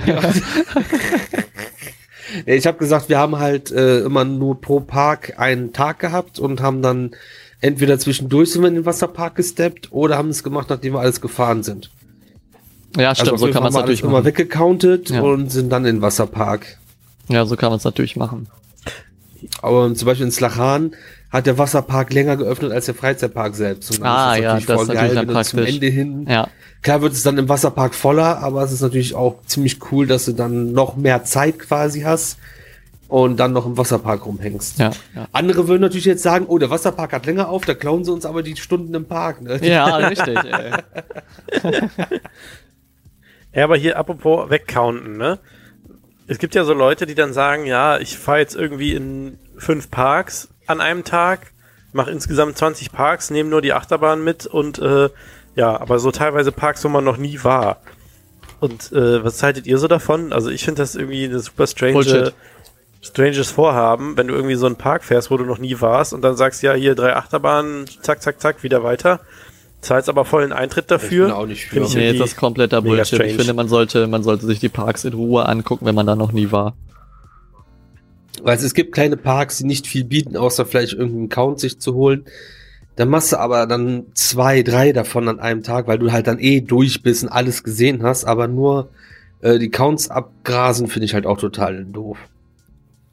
Ja, 0.07 0.21
ich 2.47 2.67
habe 2.67 2.79
gesagt, 2.79 3.09
wir 3.09 3.19
haben 3.19 3.39
halt 3.39 3.71
äh, 3.71 4.01
immer 4.01 4.25
nur 4.25 4.61
pro 4.61 4.81
Park 4.81 5.35
einen 5.39 5.73
Tag 5.73 5.99
gehabt 5.99 6.39
und 6.39 6.61
haben 6.61 6.83
dann 6.83 7.13
entweder 7.61 7.99
zwischendurch 7.99 8.53
sind 8.53 8.63
wir 8.63 8.69
in 8.69 8.75
den 8.75 8.87
Wasserpark 8.87 9.35
gesteppt 9.37 9.93
oder 9.93 10.17
haben 10.19 10.29
es 10.29 10.43
gemacht, 10.45 10.69
nachdem 10.71 10.95
wir 10.95 11.01
alles 11.01 11.21
gefahren 11.21 11.63
sind. 11.63 11.91
Ja, 12.97 13.15
stimmt, 13.15 13.33
auf 13.33 13.41
so 13.41 13.47
kann 13.51 13.63
man 13.63 13.63
es 13.63 13.67
haben 13.67 13.75
wir 13.75 13.81
natürlich 13.81 14.01
alles 14.03 14.09
immer 14.11 14.13
machen. 14.19 14.25
weggecountet 14.27 15.11
Ja. 15.11 15.21
und 15.23 15.51
sind 15.51 15.71
dann 15.71 15.85
in 15.85 15.97
den 15.97 16.03
Wasserpark. 16.03 16.79
Ja, 17.29 17.45
so 17.47 17.57
kann 17.57 17.71
man 17.71 17.79
es 17.79 17.85
natürlich 17.85 18.17
machen. 18.17 18.49
Aber 19.63 19.93
zum 19.95 20.07
Beispiel 20.07 20.27
in 20.27 20.33
Slachan 20.33 20.93
hat 21.31 21.47
der 21.47 21.59
Wasserpark 21.59 22.13
länger 22.13 22.37
geöffnet 22.37 22.73
als 22.73 22.87
der 22.87 22.95
Freizeitpark 22.95 23.55
selbst. 23.57 23.91
Und 23.91 24.01
dann 24.01 24.07
Ah, 24.09 24.37
ja, 24.37 24.53
das 24.55 24.61
ist 24.61 24.67
voll 24.73 24.87
natürlich 24.87 25.15
dann 25.15 25.27
du 25.27 25.33
zum 25.43 25.59
praktisch. 25.59 25.75
Ende 25.75 25.87
hin. 25.89 26.27
Ja, 26.29 26.49
Klar 26.83 27.01
wird 27.03 27.13
es 27.15 27.23
dann 27.23 27.39
im 27.39 27.49
Wasserpark 27.49 27.95
voller, 27.95 28.39
aber 28.39 28.63
es 28.63 28.71
ist 28.73 28.83
natürlich 28.83 29.15
auch 29.15 29.43
ziemlich 29.47 29.79
cool, 29.91 30.07
dass 30.07 30.27
du 30.27 30.33
dann 30.33 30.73
noch 30.73 30.97
mehr 30.97 31.25
Zeit 31.25 31.59
quasi 31.59 32.03
hast 32.03 32.39
und 33.09 33.39
dann 33.39 33.53
noch 33.53 33.65
im 33.67 33.77
Wasserpark 33.77 34.27
rumhängst. 34.27 34.79
ja, 34.79 34.91
ja. 35.15 35.27
Andere 35.33 35.67
würden 35.67 35.81
natürlich 35.83 36.05
jetzt 36.05 36.23
sagen, 36.23 36.45
oh, 36.47 36.59
der 36.59 36.71
Wasserpark 36.71 37.13
hat 37.13 37.27
länger 37.27 37.49
auf, 37.49 37.65
da 37.65 37.75
klauen 37.75 38.05
sie 38.05 38.13
uns 38.13 38.27
aber 38.27 38.43
die 38.43 38.57
Stunden 38.57 38.95
im 38.95 39.07
Park. 39.07 39.41
Ne? 39.43 39.59
Ja, 39.67 39.97
richtig. 39.97 40.37
ey. 40.37 40.73
Ja, 43.55 43.65
aber 43.65 43.77
hier 43.77 43.97
apropos 43.97 44.51
wegcounten, 44.51 45.17
ne? 45.17 45.39
Es 46.27 46.39
gibt 46.39 46.55
ja 46.55 46.65
so 46.65 46.73
Leute, 46.73 47.07
die 47.07 47.15
dann 47.15 47.33
sagen, 47.33 47.67
ja, 47.67 47.99
ich 47.99 48.17
fahre 48.17 48.39
jetzt 48.39 48.57
irgendwie 48.57 48.95
in 48.95 49.39
fünf 49.59 49.91
Parks 49.91 50.49
an 50.67 50.81
einem 50.81 51.05
Tag, 51.05 51.53
mache 51.93 52.11
insgesamt 52.11 52.57
20 52.57 52.93
Parks, 52.93 53.31
nehme 53.31 53.51
nur 53.51 53.61
die 53.61 53.73
Achterbahn 53.73 54.25
mit 54.25 54.47
und 54.47 54.79
äh, 54.79 55.11
ja, 55.55 55.81
aber 55.81 55.99
so 55.99 56.11
teilweise 56.11 56.51
Parks, 56.51 56.85
wo 56.85 56.89
man 56.89 57.05
noch 57.05 57.17
nie 57.17 57.45
war. 57.45 57.81
Und 58.61 58.93
äh, 58.93 59.23
was 59.23 59.43
haltet 59.43 59.67
ihr 59.67 59.79
so 59.79 59.89
davon? 59.89 60.33
Also 60.33 60.51
ich 60.51 60.65
finde 60.65 60.83
das 60.83 60.95
irgendwie 60.95 61.25
eine 61.25 61.39
super 61.41 61.67
strange, 61.67 61.93
Bullshit. 61.93 62.33
stranges 63.03 63.51
Vorhaben, 63.51 64.17
wenn 64.17 64.29
du 64.29 64.35
irgendwie 64.35 64.55
so 64.55 64.67
einen 64.67 64.77
Park 64.77 65.05
fährst, 65.05 65.31
wo 65.31 65.37
du 65.37 65.45
noch 65.45 65.59
nie 65.59 65.81
warst 65.81 66.15
und 66.15 66.23
dann 66.23 66.37
sagst, 66.37 66.63
ja, 66.63 66.73
hier 66.73 66.95
drei 66.95 67.15
Achterbahnen, 67.15 67.87
zack, 68.01 68.23
zack, 68.23 68.41
zack, 68.41 68.63
wieder 68.63 68.83
weiter. 68.83 69.21
Zahlst 69.85 70.09
aber 70.09 70.25
vollen 70.25 70.53
Eintritt 70.53 70.91
dafür. 70.91 71.27
bin 71.27 71.35
auch 71.35 71.47
nicht 71.47 71.67
für. 71.67 71.75
Finde 71.75 71.89
ich 71.89 71.95
Nee, 71.95 72.19
das 72.19 72.31
ist 72.31 72.37
kompletter 72.37 72.83
Bullshit. 72.83 73.07
strange. 73.07 73.31
Ich 73.31 73.37
finde, 73.37 73.55
man 73.55 73.69
sollte, 73.69 74.07
man 74.07 74.23
sollte 74.23 74.47
sich 74.47 74.59
die 74.59 74.69
Parks 74.69 75.05
in 75.05 75.13
Ruhe 75.13 75.47
angucken, 75.47 75.87
wenn 75.87 75.95
man 75.95 76.07
da 76.07 76.17
noch 76.17 76.33
nie 76.33 76.51
war. 76.51 76.75
Weil 78.43 78.57
es 78.57 78.75
gibt 78.75 78.93
kleine 78.95 79.17
Parks, 79.17 79.59
die 79.59 79.65
nicht 79.65 79.87
viel 79.87 80.05
bieten, 80.05 80.37
außer 80.37 80.67
vielleicht 80.67 80.95
irgendeinen 80.95 81.29
Count 81.29 81.61
sich 81.61 81.79
zu 81.79 81.95
holen. 81.95 82.25
Dann 82.97 83.09
machst 83.09 83.33
du 83.33 83.39
aber 83.39 83.67
dann 83.67 84.07
zwei, 84.15 84.63
drei 84.63 84.93
davon 84.93 85.29
an 85.29 85.41
einem 85.41 85.63
Tag, 85.63 85.87
weil 85.87 85.99
du 85.99 86.13
halt 86.13 86.27
dann 86.27 86.39
eh 86.39 86.61
durch 86.61 87.03
bist 87.03 87.25
und 87.25 87.29
alles 87.29 87.63
gesehen 87.65 88.03
hast, 88.03 88.25
aber 88.25 88.49
nur 88.49 88.89
äh, 89.41 89.59
die 89.59 89.71
Counts 89.71 90.11
abgrasen 90.11 90.89
finde 90.89 91.07
ich 91.07 91.15
halt 91.15 91.27
auch 91.27 91.39
total 91.39 91.85
doof. 91.85 92.19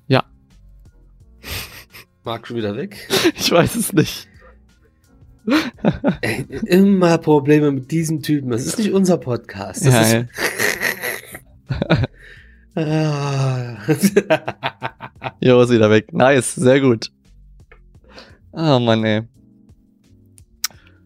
Ja. 0.08 0.24
Marc 2.24 2.48
schon 2.48 2.58
wieder 2.58 2.76
weg? 2.76 2.96
Ich 3.36 3.52
weiß 3.52 3.76
es 3.76 3.94
nicht. 3.94 4.28
Ey, 6.22 6.46
immer 6.66 7.18
Probleme 7.18 7.72
mit 7.72 7.92
diesem 7.92 8.22
Typen. 8.22 8.52
Das 8.52 8.66
ist 8.66 8.78
nicht 8.78 8.92
unser 8.92 9.18
Podcast. 9.18 9.86
Das 9.86 10.12
Ja, 10.12 10.20
ey. 10.20 10.26
Ah. 12.76 13.78
Jo, 15.40 15.62
ist 15.62 15.72
wieder 15.72 15.90
weg. 15.90 16.14
Nice, 16.14 16.56
sehr 16.56 16.80
gut. 16.80 17.12
Ah, 18.54 18.80
Mann, 18.80 19.04
ey. 19.04 19.24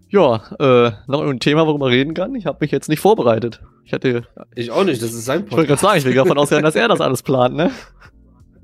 Ja, 0.09 0.41
äh, 0.59 0.91
noch 1.07 1.21
ein 1.21 1.39
Thema, 1.39 1.65
worüber 1.65 1.85
man 1.85 1.93
reden 1.93 2.13
kann. 2.13 2.35
Ich 2.35 2.45
habe 2.45 2.57
mich 2.61 2.71
jetzt 2.71 2.89
nicht 2.89 2.99
vorbereitet. 2.99 3.61
Ich 3.83 3.93
hatte, 3.93 4.23
ich 4.55 4.71
auch 4.71 4.83
nicht, 4.83 5.01
das 5.01 5.13
ist 5.13 5.25
sein 5.25 5.45
ich 5.45 5.51
wollte 5.51 5.67
gerade 5.67 5.81
sagen, 5.81 5.97
ich 5.99 6.05
will 6.05 6.13
davon 6.13 6.37
ausgehen, 6.37 6.63
dass 6.63 6.75
er 6.75 6.87
das 6.87 7.01
alles 7.01 7.23
plant, 7.23 7.55
ne? 7.55 7.71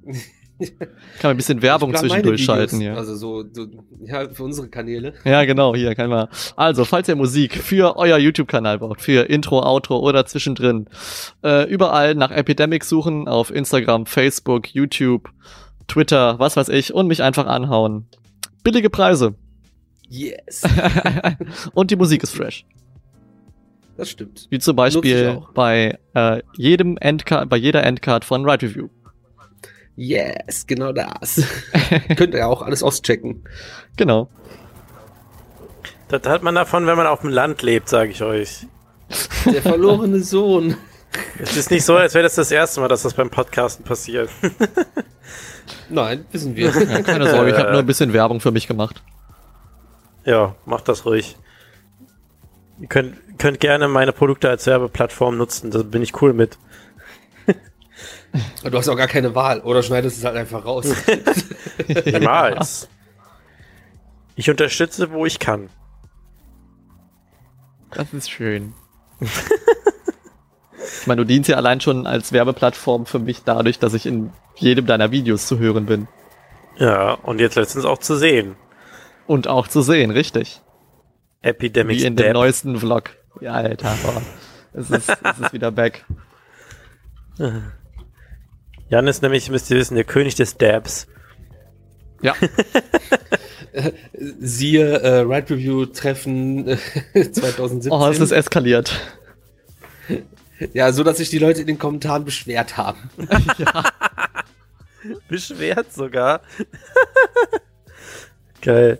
Kann 0.80 0.90
man 1.24 1.32
ein 1.32 1.38
bisschen 1.38 1.62
Werbung 1.62 1.96
zwischendurch 1.96 2.44
schalten 2.44 2.80
hier. 2.80 2.96
Also 2.96 3.16
so, 3.16 3.44
so, 3.52 3.68
ja, 4.04 4.30
für 4.30 4.44
unsere 4.44 4.70
Kanäle. 4.70 5.14
Ja, 5.24 5.44
genau, 5.46 5.76
hier 5.76 5.96
kann 5.96 6.10
man. 6.10 6.28
Also, 6.56 6.86
falls 6.86 7.08
ihr 7.08 7.16
Musik 7.16 7.56
für 7.56 7.98
euer 7.98 8.18
YouTube-Kanal 8.18 8.80
braucht, 8.80 9.02
für 9.02 9.30
Intro, 9.30 9.62
Outro 9.64 10.00
oder 10.00 10.26
zwischendrin, 10.26 10.88
äh, 11.44 11.70
überall 11.70 12.16
nach 12.16 12.32
Epidemic 12.32 12.84
suchen, 12.84 13.28
auf 13.28 13.54
Instagram, 13.54 14.06
Facebook, 14.06 14.74
YouTube, 14.74 15.30
Twitter, 15.88 16.40
was 16.40 16.56
weiß 16.56 16.70
ich, 16.70 16.94
und 16.94 17.08
mich 17.08 17.24
einfach 17.24 17.48
anhauen. 17.48 18.08
Billige 18.64 18.90
Preise. 18.90 19.36
Yes. 20.08 20.64
und 21.74 21.92
die 21.92 21.96
Musik 21.96 22.24
ist 22.24 22.36
fresh. 22.36 22.66
Das 23.98 24.10
stimmt. 24.10 24.48
Wie 24.50 24.60
zum 24.60 24.76
Beispiel 24.76 25.42
bei 25.54 25.98
äh, 26.14 26.42
jedem 26.58 26.98
Endcard, 26.98 27.50
bei 27.50 27.58
jeder 27.58 27.84
Endcard 27.84 28.26
von 28.26 28.50
Ride 28.50 28.66
Review. 28.66 28.90
Yes, 29.96 30.66
genau 30.68 30.92
das. 30.94 31.44
Könnt 32.18 32.34
ihr 32.34 32.48
auch 32.48 32.62
alles 32.62 32.82
auschecken. 32.84 33.44
Genau. 33.98 34.30
Das 36.08 36.24
hat 36.24 36.44
man 36.44 36.56
davon, 36.56 36.88
wenn 36.88 36.98
man 36.98 37.08
auf 37.08 37.22
dem 37.22 37.30
Land 37.30 37.62
lebt, 37.62 37.90
sage 37.90 38.12
ich 38.12 38.22
euch. 38.22 38.68
Der 39.46 39.62
verlorene 39.62 40.22
Sohn. 40.22 40.76
Es 41.40 41.58
ist 41.58 41.72
nicht 41.72 41.84
so, 41.84 41.96
als 41.96 42.14
wäre 42.14 42.24
das 42.24 42.36
das 42.36 42.52
erste 42.52 42.80
Mal, 42.80 42.88
dass 42.88 43.04
das 43.04 43.14
beim 43.14 43.30
Podcasten 43.30 43.84
passiert. 43.84 44.30
Nein, 45.90 46.26
wissen 46.32 46.56
wir. 46.56 46.70
Ja, 46.70 47.02
keine 47.02 47.30
Sorge, 47.30 47.52
ich 47.52 47.58
habe 47.58 47.72
nur 47.72 47.80
ein 47.80 47.86
bisschen 47.86 48.14
Werbung 48.14 48.40
für 48.40 48.52
mich 48.52 48.68
gemacht. 48.68 49.04
Ja, 50.26 50.56
macht 50.66 50.88
das 50.88 51.06
ruhig. 51.06 51.38
Ihr 52.80 52.88
könnt, 52.88 53.16
könnt 53.38 53.60
gerne 53.60 53.88
meine 53.88 54.14
Produkte 54.14 54.50
als 54.50 54.66
Werbeplattform 54.66 55.38
nutzen, 55.38 55.72
da 55.72 55.84
bin 55.84 56.02
ich 56.02 56.22
cool 56.22 56.34
mit. 56.34 56.58
Du 58.64 58.78
hast 58.78 58.88
auch 58.88 58.96
gar 58.96 59.08
keine 59.08 59.36
Wahl. 59.36 59.62
Oder 59.62 59.84
schneidest 59.84 60.18
es 60.18 60.24
halt 60.24 60.38
einfach 60.38 60.64
raus. 60.66 60.86
Niemals. 62.06 62.88
Ich 64.36 64.50
unterstütze, 64.50 65.12
wo 65.12 65.26
ich 65.26 65.40
kann. 65.40 65.70
Das 67.92 68.14
ist 68.14 68.32
schön. 68.32 68.74
ich 69.20 71.08
meine, 71.08 71.22
du 71.22 71.26
dienst 71.26 71.50
ja 71.50 71.58
allein 71.58 71.82
schon 71.82 72.08
als 72.08 72.32
Werbeplattform 72.32 73.06
für 73.06 73.20
mich 73.20 73.44
dadurch, 73.44 73.80
dass 73.80 73.94
ich 73.94 74.06
in 74.06 74.32
jedem 74.56 74.86
deiner 74.86 75.12
Videos 75.12 75.48
zu 75.48 75.60
hören 75.60 75.86
bin. 75.86 76.08
Ja, 76.78 77.14
und 77.14 77.40
jetzt 77.40 77.56
letztens 77.56 77.86
auch 77.86 78.00
zu 78.00 78.16
sehen. 78.16 78.56
Und 79.28 79.48
auch 79.48 79.68
zu 79.68 79.82
sehen, 79.82 80.12
richtig. 80.12 80.62
Epidemic 81.42 82.00
Wie 82.00 82.06
in 82.06 82.16
dem 82.16 82.24
Step. 82.26 82.34
neuesten 82.34 82.78
Vlog. 82.78 83.10
Ja, 83.42 83.54
Alter, 83.54 83.96
boah. 84.04 84.22
es, 84.74 84.90
ist, 84.90 85.10
es 85.10 85.40
ist 85.40 85.54
wieder 85.54 85.72
back. 85.72 86.06
Jan 88.92 89.08
ist 89.08 89.22
nämlich, 89.22 89.50
müsst 89.50 89.72
ihr 89.72 89.78
wissen, 89.78 89.96
der 89.96 90.04
König 90.04 90.36
des 90.36 90.58
Dabs. 90.58 91.08
Ja, 92.22 92.36
Siehe 94.40 95.00
äh, 95.00 95.20
Ride 95.20 95.50
Review 95.50 95.86
Treffen 95.86 96.68
äh, 96.68 96.78
2017. 97.32 97.92
Oh, 97.92 98.06
es 98.08 98.20
ist 98.20 98.32
eskaliert. 98.32 99.00
Ja, 100.74 100.92
so 100.92 101.04
dass 101.04 101.18
sich 101.18 101.30
die 101.30 101.40
Leute 101.40 101.62
in 101.62 101.68
den 101.68 101.80
Kommentaren 101.80 102.26
beschwert 102.26 102.76
haben. 102.76 103.10
ja. 103.58 103.86
Beschwert 105.30 105.94
sogar. 105.94 106.42
Geil. 108.62 109.00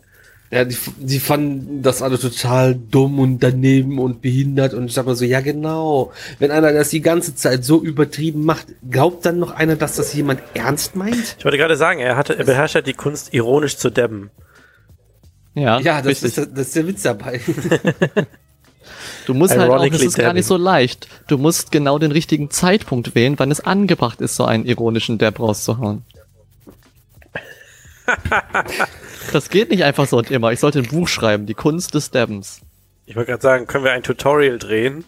Ja, 0.52 0.66
die, 0.66 0.76
die 0.98 1.20
fanden 1.22 1.82
das 1.82 2.02
alle 2.02 2.20
total 2.20 2.76
dumm 2.76 3.20
und 3.20 3.40
daneben 3.40 4.00
und 4.00 4.22
behindert 4.22 4.74
und 4.74 4.88
ich 4.88 4.94
sag 4.94 5.06
mal 5.06 5.16
so, 5.16 5.24
ja 5.24 5.40
genau, 5.40 6.12
wenn 6.40 6.52
einer 6.52 6.74
das 6.74 6.90
die 6.90 7.00
ganze 7.00 7.36
Zeit 7.36 7.64
so 7.64 7.82
übertrieben 7.82 8.44
macht, 8.44 8.68
glaubt 8.90 9.26
dann 9.26 9.40
noch 9.40 9.52
einer, 9.52 9.78
dass 9.78 9.96
das 9.96 10.14
jemand 10.14 10.42
ernst 10.54 10.98
meint? 10.98 11.38
Ich 11.40 11.46
wollte 11.46 11.58
gerade 11.58 11.78
sagen, 11.78 12.02
er, 12.02 12.18
hatte, 12.18 12.38
er 12.38 12.44
beherrscht 12.44 12.76
halt 12.76 12.88
die 12.88 12.94
Kunst, 12.94 13.34
ironisch 13.34 13.78
zu 13.78 13.90
debben. 13.90 14.30
Ja, 15.54 15.80
Ja, 15.80 16.02
das 16.02 16.22
ist, 16.22 16.38
das 16.38 16.48
ist 16.48 16.76
der 16.76 16.88
Witz 16.88 17.02
dabei. 17.04 17.40
Du 19.28 19.36
musst 19.36 19.56
halt 19.56 19.70
auch, 19.70 19.76
es 19.76 19.82
Ironically 19.82 20.06
ist 20.08 20.18
gar 20.18 20.34
nicht 20.34 20.48
so 20.48 20.58
leicht. 20.58 21.08
Du 21.28 21.38
musst 21.38 21.72
genau 21.72 22.00
den 22.00 22.12
richtigen 22.12 22.50
Zeitpunkt 22.50 23.14
wählen, 23.14 23.38
wann 23.38 23.52
es 23.52 23.60
angebracht 23.60 24.20
ist, 24.20 24.36
so 24.36 24.46
einen 24.46 24.66
ironischen 24.66 25.20
Dab 25.20 25.40
rauszuhauen. 25.40 26.04
das 29.32 29.50
geht 29.50 29.70
nicht 29.70 29.84
einfach 29.84 30.08
so 30.08 30.18
und 30.18 30.32
immer. 30.32 30.52
Ich 30.52 30.60
sollte 30.60 30.80
ein 30.80 30.88
Buch 30.88 31.08
schreiben, 31.08 31.46
die 31.46 31.54
Kunst 31.54 31.94
des 31.94 32.12
Dabbens. 32.12 32.62
Ich 33.06 33.16
wollte 33.16 33.32
gerade 33.32 33.42
sagen, 33.42 33.68
können 33.68 33.84
wir 33.84 33.92
ein 33.92 34.04
Tutorial 34.04 34.58
drehen? 34.60 35.04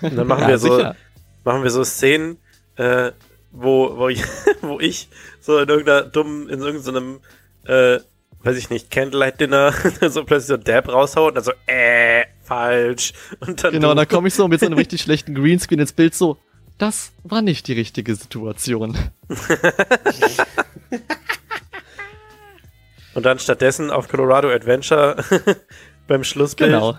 Und 0.00 0.16
dann 0.16 0.26
machen 0.26 0.42
Ja, 0.42 0.48
wir 0.48 0.58
so, 0.58 0.74
sicher. 0.76 0.96
machen 1.44 1.62
wir 1.62 1.70
so 1.70 1.84
Szenen, 1.84 2.38
äh, 2.76 3.12
wo, 3.52 3.96
wo, 3.96 4.08
ich, 4.08 4.22
wo 4.62 4.80
ich 4.80 5.08
so 5.40 5.58
in 5.58 5.68
irgendeiner 5.68 6.02
dummen, 6.02 6.48
in 6.48 6.60
irgendeinem, 6.60 7.20
äh, 7.66 7.98
weiß 8.42 8.56
ich 8.56 8.70
nicht, 8.70 8.90
Candlelight-Dinner 8.90 9.72
so 10.08 10.24
plötzlich 10.24 10.48
so 10.48 10.56
Dab 10.56 10.88
raushaue 10.88 11.28
und 11.28 11.34
dann 11.36 11.44
so, 11.44 11.52
äh, 11.66 12.24
falsch. 12.42 13.12
Und 13.40 13.62
dann 13.62 13.72
Genau, 13.72 13.90
du- 13.90 13.94
dann 13.96 14.08
komme 14.08 14.28
ich 14.28 14.34
so 14.34 14.48
mit 14.48 14.58
so 14.60 14.66
einem 14.66 14.78
richtig 14.78 15.02
schlechten 15.02 15.34
Greenscreen 15.34 15.78
ins 15.80 15.92
Bild 15.92 16.14
so. 16.14 16.38
Das 16.78 17.12
war 17.22 17.42
nicht 17.42 17.68
die 17.68 17.74
richtige 17.74 18.16
Situation. 18.16 18.98
Und 23.14 23.24
dann 23.26 23.38
stattdessen 23.38 23.90
auf 23.90 24.08
Colorado 24.08 24.50
Adventure 24.50 25.16
beim 26.06 26.24
Schlussbild. 26.24 26.70
Genau, 26.72 26.98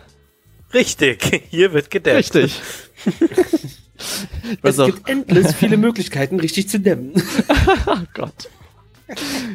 Richtig, 0.73 1.45
hier 1.49 1.73
wird 1.73 1.91
gedabbt. 1.91 2.17
richtig. 2.17 2.59
ich 3.05 3.13
weiß 4.63 4.73
Es 4.73 4.79
auch, 4.79 4.87
gibt 4.87 5.07
endlos 5.07 5.53
viele 5.53 5.77
Möglichkeiten, 5.77 6.39
richtig 6.39 6.67
zu 6.67 6.79
dämmen. 6.79 7.13
oh 7.85 7.97
Gott. 8.13 8.49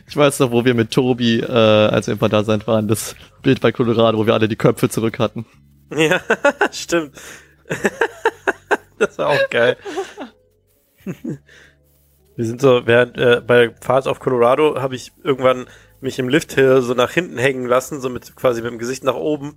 Ich 0.07 0.17
weiß 0.17 0.39
noch, 0.41 0.53
wo 0.53 0.65
wir 0.65 0.75
mit 0.75 0.93
Tobi, 0.93 1.41
äh, 1.41 1.45
als 1.51 2.07
wir 2.07 2.13
im 2.13 2.21
Phantasialand 2.21 2.67
waren, 2.69 2.87
das 2.87 3.17
Bild 3.43 3.61
bei 3.61 3.73
Colorado, 3.73 4.17
wo 4.19 4.27
wir 4.27 4.35
alle 4.35 4.47
die 4.47 4.57
Köpfe 4.57 4.89
zurück 4.89 5.19
hatten. 5.19 5.45
Ja, 5.97 6.21
stimmt. 6.71 7.17
das 8.99 9.19
war 9.19 9.31
auch 9.31 9.51
geil. 9.51 9.77
Wir 12.37 12.45
sind 12.45 12.61
so, 12.61 12.87
während 12.87 13.17
äh, 13.17 13.41
bei 13.45 13.71
Fahrt 13.81 14.07
auf 14.07 14.21
Colorado 14.21 14.81
habe 14.81 14.95
ich 14.95 15.13
irgendwann 15.25 15.67
mich 16.01 16.19
im 16.19 16.29
Lift 16.29 16.55
hier 16.55 16.83
so 16.83 16.95
nach 16.95 17.11
hinten 17.11 17.39
hängen 17.39 17.67
lassen, 17.67 18.01
so 18.01 18.09
mit 18.09 18.37
quasi 18.37 18.63
mit 18.63 18.71
dem 18.71 18.79
Gesicht 18.79 19.05
nach 19.05 19.15
oben. 19.15 19.57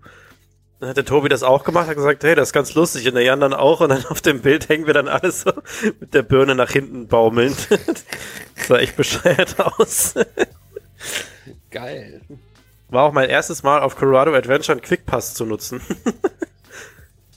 Dann 0.80 0.90
hat 0.90 0.98
der 0.98 1.06
Tobi 1.06 1.30
das 1.30 1.44
auch 1.44 1.64
gemacht, 1.64 1.88
hat 1.88 1.96
gesagt, 1.96 2.24
hey, 2.24 2.34
das 2.34 2.50
ist 2.50 2.54
ganz 2.54 2.74
lustig, 2.74 3.08
und 3.08 3.14
der 3.14 3.24
Jan 3.24 3.40
dann 3.40 3.54
auch, 3.54 3.82
und 3.82 3.90
dann 3.90 4.04
auf 4.08 4.22
dem 4.22 4.42
Bild 4.42 4.68
hängen 4.68 4.88
wir 4.88 4.96
dann 4.96 5.08
alles 5.08 5.42
so 5.42 5.52
mit 6.00 6.14
der 6.16 6.24
Birne 6.24 6.56
nach 6.56 6.72
hinten 6.72 7.08
baumelnd. 7.08 7.70
Das 7.70 8.06
sah 8.68 8.78
echt 8.80 8.96
bescheuert 8.96 9.60
aus. 9.60 10.16
Geil. 11.70 12.22
War 12.90 13.04
auch 13.04 13.14
mein 13.14 13.30
erstes 13.30 13.62
Mal 13.64 13.82
auf 13.82 13.96
Colorado 13.96 14.34
Adventure 14.34 14.74
einen 14.74 14.82
Quickpass 14.82 15.36
zu 15.36 15.46
nutzen. 15.46 15.82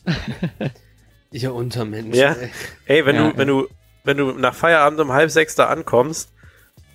Ihr 1.31 1.55
Untermensch. 1.55 2.17
Ja. 2.17 2.33
ey. 2.33 2.51
Ey, 2.87 3.07
wenn 3.07 3.17
Ja, 3.17 3.31
du, 3.31 3.39
wenn 3.39 3.49
du, 3.49 3.69
wenn 4.05 4.17
du 4.17 4.33
nach 4.33 4.55
Feierabend 4.55 5.01
um 5.01 5.13
halb 5.13 5.31
sechs 5.31 5.55
da 5.55 5.67
ankommst, 5.67 6.33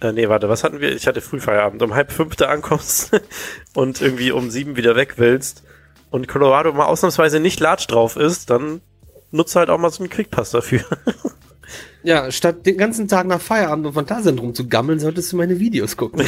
äh, 0.01 0.11
nee, 0.11 0.29
warte, 0.29 0.49
was 0.49 0.63
hatten 0.63 0.79
wir? 0.79 0.95
Ich 0.95 1.07
hatte 1.07 1.21
Frühfeierabend, 1.21 1.81
um 1.81 1.93
halb 1.93 2.11
fünf 2.11 2.35
da 2.35 2.47
ankommst 2.47 3.11
und 3.73 4.01
irgendwie 4.01 4.31
um 4.31 4.49
sieben 4.49 4.77
wieder 4.77 4.95
weg 4.95 5.15
willst 5.17 5.63
und 6.09 6.27
Colorado 6.27 6.73
mal 6.73 6.85
ausnahmsweise 6.85 7.39
nicht 7.39 7.59
Latsch 7.59 7.87
drauf 7.87 8.15
ist, 8.15 8.49
dann 8.49 8.81
nutze 9.31 9.59
halt 9.59 9.69
auch 9.69 9.77
mal 9.77 9.91
so 9.91 10.03
einen 10.03 10.09
Quickpass 10.09 10.51
dafür. 10.51 10.81
Ja, 12.01 12.31
statt 12.31 12.65
den 12.65 12.77
ganzen 12.77 13.09
Tag 13.09 13.27
nach 13.27 13.41
Feierabend 13.41 13.85
und 13.85 13.93
Phantasialand 13.93 14.39
rumzugammeln, 14.39 14.99
solltest 14.99 15.33
du 15.33 15.37
meine 15.37 15.59
Videos 15.59 15.97
gucken. 15.97 16.21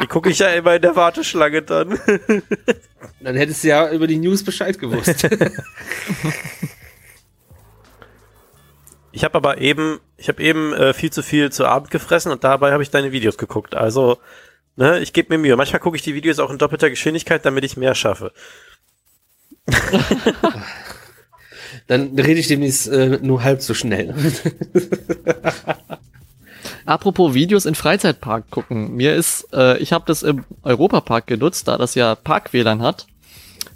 Die 0.00 0.06
gucke 0.06 0.30
ich 0.30 0.38
ja 0.38 0.50
immer 0.50 0.76
in 0.76 0.82
der 0.82 0.94
Warteschlange 0.94 1.62
dann. 1.62 1.98
Dann 3.20 3.36
hättest 3.36 3.64
du 3.64 3.68
ja 3.68 3.90
über 3.90 4.06
die 4.06 4.18
News 4.18 4.44
Bescheid 4.44 4.78
gewusst. 4.78 5.28
Ich 9.10 9.24
habe 9.24 9.34
aber 9.34 9.58
eben, 9.58 9.98
ich 10.22 10.28
habe 10.28 10.40
eben 10.40 10.72
äh, 10.72 10.94
viel 10.94 11.10
zu 11.10 11.20
viel 11.20 11.50
zu 11.50 11.66
Abend 11.66 11.90
gefressen 11.90 12.30
und 12.30 12.44
dabei 12.44 12.70
habe 12.70 12.84
ich 12.84 12.90
deine 12.90 13.10
Videos 13.10 13.38
geguckt. 13.38 13.74
Also, 13.74 14.18
ne, 14.76 15.00
ich 15.00 15.12
gebe 15.12 15.34
mir 15.36 15.38
Mühe. 15.42 15.56
Manchmal 15.56 15.80
gucke 15.80 15.96
ich 15.96 16.02
die 16.02 16.14
Videos 16.14 16.38
auch 16.38 16.52
in 16.52 16.58
doppelter 16.58 16.90
Geschwindigkeit, 16.90 17.44
damit 17.44 17.64
ich 17.64 17.76
mehr 17.76 17.96
schaffe. 17.96 18.32
Dann 21.88 22.16
rede 22.16 22.38
ich 22.38 22.46
demnächst 22.46 22.86
äh, 22.86 23.18
nur 23.20 23.42
halb 23.42 23.62
so 23.62 23.74
schnell. 23.74 24.14
Apropos 26.84 27.34
Videos 27.34 27.66
in 27.66 27.74
Freizeitpark 27.74 28.48
gucken. 28.48 28.92
Mir 28.92 29.16
ist, 29.16 29.48
äh, 29.52 29.78
ich 29.78 29.92
habe 29.92 30.04
das 30.06 30.22
im 30.22 30.44
Europapark 30.62 31.26
genutzt, 31.26 31.66
da 31.66 31.78
das 31.78 31.96
ja 31.96 32.14
Park-WLAN 32.14 32.80
hat, 32.80 33.08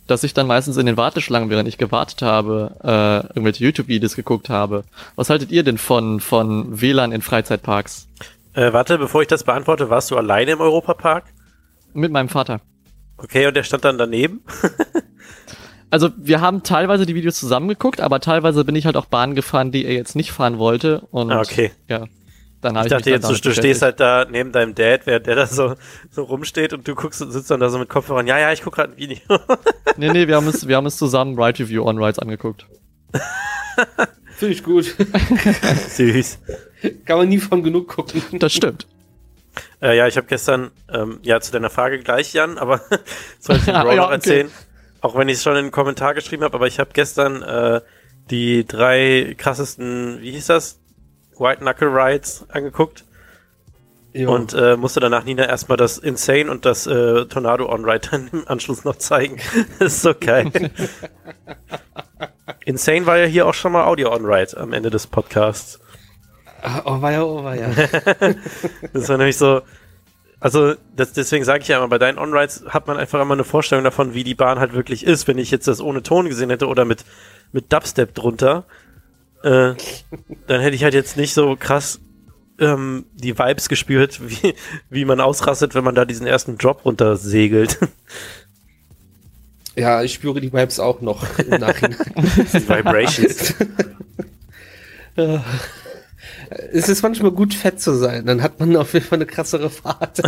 dass 0.07 0.23
ich 0.25 0.35
dann 0.35 0.47
meistens 0.47 0.77
in 0.77 0.87
den 0.87 0.97
Warteschlangen, 0.97 1.51
während 1.51 1.69
ich 1.69 1.79
gewartet 1.79 2.23
habe, 2.23 2.77
äh, 2.83 3.27
irgendwelche 3.29 3.65
YouTube-Videos 3.65 4.17
geguckt 4.17 4.49
habe. 4.49 4.85
Was 5.17 5.31
haltet 5.31 5.51
ihr 5.51 5.63
denn 5.63 5.79
von, 5.79 6.21
von 6.21 6.81
WLAN 6.81 7.13
in 7.13 7.23
Freizeitparks? 7.23 8.09
Äh, 8.55 8.73
warte, 8.73 8.99
bevor 8.99 9.23
ich 9.23 9.29
das 9.29 9.45
beantworte, 9.45 9.91
warst 9.91 10.11
du 10.11 10.17
alleine 10.17 10.53
im 10.53 10.61
Europapark? 10.61 11.25
Mit 11.93 12.13
meinem 12.13 12.29
Vater. 12.29 12.61
Okay, 13.19 13.47
und 13.47 13.55
der 13.55 13.63
stand 13.63 13.85
dann 13.85 13.99
daneben? 13.99 14.43
Also 15.89 16.11
wir 16.17 16.41
haben 16.41 16.65
teilweise 16.65 17.07
die 17.07 17.15
Videos 17.15 17.39
zusammengeguckt, 17.39 18.01
aber 18.01 18.19
teilweise 18.19 18.65
bin 18.65 18.75
ich 18.75 18.87
halt 18.87 18.97
auch 18.97 19.07
Bahn 19.07 19.37
gefahren, 19.37 19.71
die 19.71 19.85
er 19.85 19.95
jetzt 19.95 20.17
nicht 20.17 20.33
fahren 20.33 20.59
wollte. 20.59 21.03
Und 21.13 21.31
Ah, 21.31 21.41
okay. 21.41 21.71
ja, 21.89 22.07
dann 22.61 22.77
habe 22.77 22.87
Ich 22.87 22.93
ich, 22.93 22.99
dachte 22.99 23.11
jetzt, 23.11 23.25
dann 23.25 23.35
du, 23.35 23.41
du 23.41 23.53
stehst 23.53 23.83
halt 23.83 24.01
da 24.01 24.27
neben 24.29 24.53
deinem 24.53 24.75
Dad, 24.75 25.07
während 25.07 25.27
der 25.27 25.37
da 25.37 25.47
so, 25.47 25.75
so 26.11 26.25
rumsteht 26.25 26.73
und 26.73 26.87
du 26.89 26.95
guckst 26.95 27.21
und 27.23 27.31
sitzt 27.31 27.51
dann 27.51 27.61
da 27.61 27.69
so 27.69 27.79
mit 27.79 27.89
Kopfhörern. 27.89 28.27
Ja, 28.27 28.39
ja, 28.39 28.53
ich 28.53 28.63
guck 28.63 28.75
gerade 28.75 28.93
ein 28.93 28.97
Video. 28.97 29.19
Nee, 29.99 30.11
nee, 30.11 30.29
wir 30.29 30.37
haben 30.37 30.47
es, 30.47 30.69
wir 30.69 30.77
haben 30.77 30.85
es 30.85 30.99
zusammen 30.99 31.41
Ride 31.41 31.59
Review 31.61 31.83
on 31.83 31.97
Rides 31.97 32.19
angeguckt. 32.19 32.67
Finde 34.37 34.55
ich 34.55 34.63
gut. 34.63 34.95
Süß. 35.89 36.39
Kann 37.07 37.17
man 37.17 37.29
nie 37.31 37.39
von 37.39 37.63
genug 37.63 37.89
gucken. 37.89 38.23
Das 38.39 38.53
stimmt. 38.53 38.87
Äh, 39.81 39.97
ja, 39.97 40.07
ich 40.07 40.19
habe 40.19 40.27
gestern, 40.27 40.71
ähm, 40.93 41.19
ja, 41.23 41.41
zu 41.41 41.51
deiner 41.53 41.71
Frage 41.71 41.99
gleich, 42.01 42.35
Jan, 42.35 42.59
aber 42.59 42.83
soll 43.39 43.57
ich 43.57 43.65
den 43.65 43.75
Ja, 43.75 43.85
Bro 43.85 43.95
noch 43.95 44.05
okay. 44.07 44.15
erzählen? 44.15 44.51
Auch 45.01 45.17
wenn 45.17 45.29
ich 45.29 45.37
es 45.37 45.43
schon 45.43 45.57
in 45.57 45.67
den 45.67 45.73
Kommentar 45.73 46.13
geschrieben 46.13 46.45
habe, 46.45 46.55
aber 46.55 46.67
ich 46.67 46.79
habe 46.79 46.91
gestern 46.93 47.43
äh, 47.43 47.81
die 48.31 48.67
drei 48.67 49.35
krassesten, 49.39 50.21
wie 50.21 50.33
hieß 50.33 50.47
das? 50.47 50.81
White 51.39 51.61
Knuckle 51.61 51.89
Rides 51.89 52.47
angeguckt 52.49 53.05
Jo. 54.13 54.35
und 54.35 54.55
äh, 54.55 54.77
musste 54.77 55.01
danach 55.01 55.25
Nina 55.25 55.45
erstmal 55.45 55.77
das 55.77 55.99
Insane 55.99 56.51
und 56.51 56.65
das 56.65 56.87
äh, 56.87 57.27
Tornado 57.27 57.71
On 57.71 57.85
Ride 57.85 58.09
dann 58.11 58.29
im 58.33 58.49
Anschluss 58.49 58.85
noch 58.85 58.97
zeigen. 58.97 59.39
das 59.79 59.95
ist 59.95 60.03
so 60.03 60.15
geil. 60.19 60.51
Insane 62.65 63.07
war 63.07 63.19
ja 63.19 63.27
hier 63.27 63.47
auch 63.47 63.55
schon 63.55 63.73
mal 63.73 63.85
Audio 63.85 64.13
On 64.13 64.25
Ride 64.25 64.57
am 64.59 64.73
Ende 64.73 64.91
des 64.91 65.07
Podcasts. 65.07 65.81
Ah, 66.63 66.83
oh, 66.85 67.03
war 67.03 67.13
ja, 67.13 67.23
oh, 67.23 67.45
war 67.45 67.55
ja. 67.55 67.69
Das 68.93 69.09
war 69.09 69.19
nämlich 69.19 69.37
so, 69.37 69.61
also 70.41 70.75
das, 70.95 71.13
deswegen 71.13 71.45
sage 71.45 71.63
ich 71.63 71.69
ja 71.69 71.79
immer, 71.79 71.89
bei 71.89 71.99
deinen 71.99 72.19
On-Rides 72.19 72.65
hat 72.69 72.87
man 72.87 72.97
einfach 72.97 73.21
immer 73.21 73.35
eine 73.35 73.45
Vorstellung 73.45 73.85
davon, 73.85 74.15
wie 74.15 74.25
die 74.25 74.35
Bahn 74.35 74.59
halt 74.59 74.75
wirklich 74.75 75.05
ist. 75.05 75.29
Wenn 75.29 75.39
ich 75.39 75.51
jetzt 75.51 75.69
das 75.69 75.81
ohne 75.81 76.03
Ton 76.03 76.29
gesehen 76.29 76.51
hätte 76.51 76.67
oder 76.67 76.85
mit, 76.85 77.05
mit 77.53 77.73
Dubstep 77.73 78.15
drunter, 78.15 78.65
äh, 79.47 79.75
dann 80.49 80.61
hätte 80.61 80.75
ich 80.75 80.83
halt 80.83 80.95
jetzt 80.95 81.17
nicht 81.17 81.33
so 81.33 81.55
krass 81.57 82.01
ähm, 82.59 83.07
die 83.15 83.39
Vibes 83.39 83.69
gespürt, 83.69 84.21
wie, 84.29 84.55
wie 84.91 85.05
man 85.05 85.21
ausrastet, 85.21 85.75
wenn 85.75 85.85
man 85.85 85.95
da 85.95 86.05
diesen 86.05 86.27
ersten 86.27 86.59
Drop 86.59 86.85
runter 86.85 87.17
segelt. 87.17 87.79
Ja, 89.77 90.03
ich 90.03 90.15
spüre 90.15 90.41
die 90.41 90.53
Vibes 90.53 90.81
auch 90.81 91.01
noch 91.01 91.39
im 91.39 91.61
Nachhinein. 91.61 91.99
die 92.17 92.69
Vibrations. 92.69 93.55
es 96.73 96.89
ist 96.89 97.03
manchmal 97.03 97.31
gut, 97.31 97.55
fett 97.55 97.81
zu 97.81 97.93
sein. 97.93 98.25
Dann 98.27 98.43
hat 98.43 98.59
man 98.59 98.75
auf 98.77 98.95
jeden 98.95 99.05
Fall 99.05 99.19
eine 99.19 99.27
krassere 99.27 99.69
Fahrt. 99.69 100.23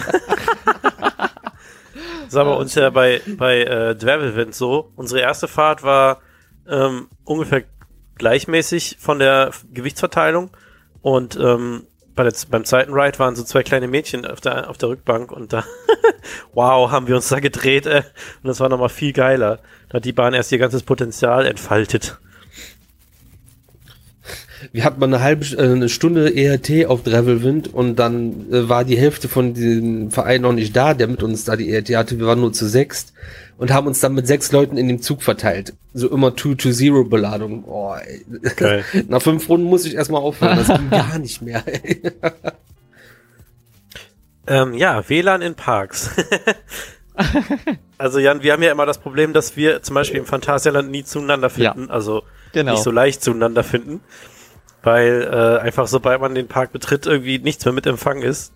Das 2.26 2.34
war 2.34 2.44
bei 2.44 2.54
uns 2.54 2.74
ja 2.74 2.90
bei, 2.90 3.22
bei 3.38 3.62
äh, 3.62 3.96
Dwervelwind 3.96 4.54
so. 4.54 4.92
Unsere 4.96 5.22
erste 5.22 5.48
Fahrt 5.48 5.82
war 5.82 6.20
ähm, 6.68 7.08
ungefähr 7.24 7.64
gleichmäßig 8.18 8.96
von 9.00 9.18
der 9.18 9.52
Gewichtsverteilung. 9.72 10.50
Und 11.00 11.36
ähm, 11.36 11.86
bei 12.14 12.24
der, 12.24 12.34
beim 12.50 12.64
zweiten 12.64 12.92
Ride 12.92 13.18
waren 13.20 13.36
so 13.36 13.44
zwei 13.44 13.62
kleine 13.62 13.86
Mädchen 13.86 14.26
auf 14.26 14.40
der, 14.40 14.68
auf 14.68 14.76
der 14.76 14.88
Rückbank 14.88 15.30
und 15.30 15.52
da, 15.52 15.64
wow, 16.52 16.90
haben 16.90 17.06
wir 17.06 17.14
uns 17.14 17.28
da 17.28 17.38
gedreht, 17.38 17.86
äh, 17.86 18.02
und 18.42 18.48
das 18.48 18.58
war 18.58 18.68
nochmal 18.68 18.88
viel 18.88 19.12
geiler. 19.12 19.60
Da 19.88 19.96
hat 19.96 20.04
die 20.04 20.12
Bahn 20.12 20.34
erst 20.34 20.50
ihr 20.50 20.58
ganzes 20.58 20.82
Potenzial 20.82 21.46
entfaltet. 21.46 22.18
Wir 24.72 24.84
hatten 24.84 24.98
mal 24.98 25.06
eine 25.06 25.22
halbe 25.22 25.44
äh, 25.56 25.72
eine 25.72 25.88
Stunde 25.88 26.34
ERT 26.34 26.86
auf 26.86 27.04
Gravelwind 27.04 27.72
und 27.72 27.96
dann 27.96 28.50
äh, 28.50 28.68
war 28.68 28.84
die 28.84 28.98
Hälfte 28.98 29.28
von 29.28 29.54
diesem 29.54 30.10
Verein 30.10 30.42
noch 30.42 30.52
nicht 30.52 30.74
da, 30.76 30.94
der 30.94 31.06
mit 31.06 31.22
uns 31.22 31.44
da 31.44 31.54
die 31.54 31.70
ERT 31.70 31.90
hatte. 31.90 32.18
Wir 32.18 32.26
waren 32.26 32.40
nur 32.40 32.52
zu 32.52 32.66
sechst 32.66 33.12
und 33.58 33.72
haben 33.72 33.86
uns 33.86 34.00
dann 34.00 34.14
mit 34.14 34.26
sechs 34.26 34.50
Leuten 34.52 34.76
in 34.76 34.88
dem 34.88 35.02
Zug 35.02 35.22
verteilt. 35.22 35.74
So 35.92 36.08
immer 36.08 36.28
2-to-0-Beladung. 36.28 37.64
Oh. 37.66 37.94
Nach 39.08 39.20
fünf 39.20 39.48
Runden 39.48 39.66
muss 39.66 39.84
ich 39.84 39.94
erstmal 39.94 40.22
aufhören. 40.22 40.56
Das 40.58 40.68
ging 40.68 40.90
gar 40.90 41.18
nicht 41.18 41.42
mehr. 41.42 41.62
Ey. 41.66 42.00
Ähm, 44.46 44.74
ja, 44.74 45.06
WLAN 45.08 45.42
in 45.42 45.54
Parks. 45.56 46.10
also 47.98 48.18
Jan, 48.18 48.42
wir 48.42 48.52
haben 48.52 48.62
ja 48.62 48.72
immer 48.72 48.86
das 48.86 48.98
Problem, 48.98 49.32
dass 49.32 49.56
wir 49.56 49.82
zum 49.82 49.94
Beispiel 49.94 50.20
im 50.20 50.26
Phantasialand 50.26 50.90
nie 50.90 51.04
zueinander 51.04 51.50
finden, 51.50 51.90
also 51.90 52.22
Genau. 52.52 52.72
nicht 52.72 52.82
so 52.82 52.90
leicht 52.90 53.22
zueinander 53.22 53.62
finden, 53.62 54.00
weil 54.82 55.28
äh, 55.30 55.60
einfach 55.60 55.86
sobald 55.86 56.20
man 56.22 56.34
den 56.34 56.48
Park 56.48 56.72
betritt, 56.72 57.06
irgendwie 57.06 57.38
nichts 57.38 57.64
mehr 57.66 57.74
mit 57.74 57.86
Empfang 57.86 58.22
ist. 58.22 58.54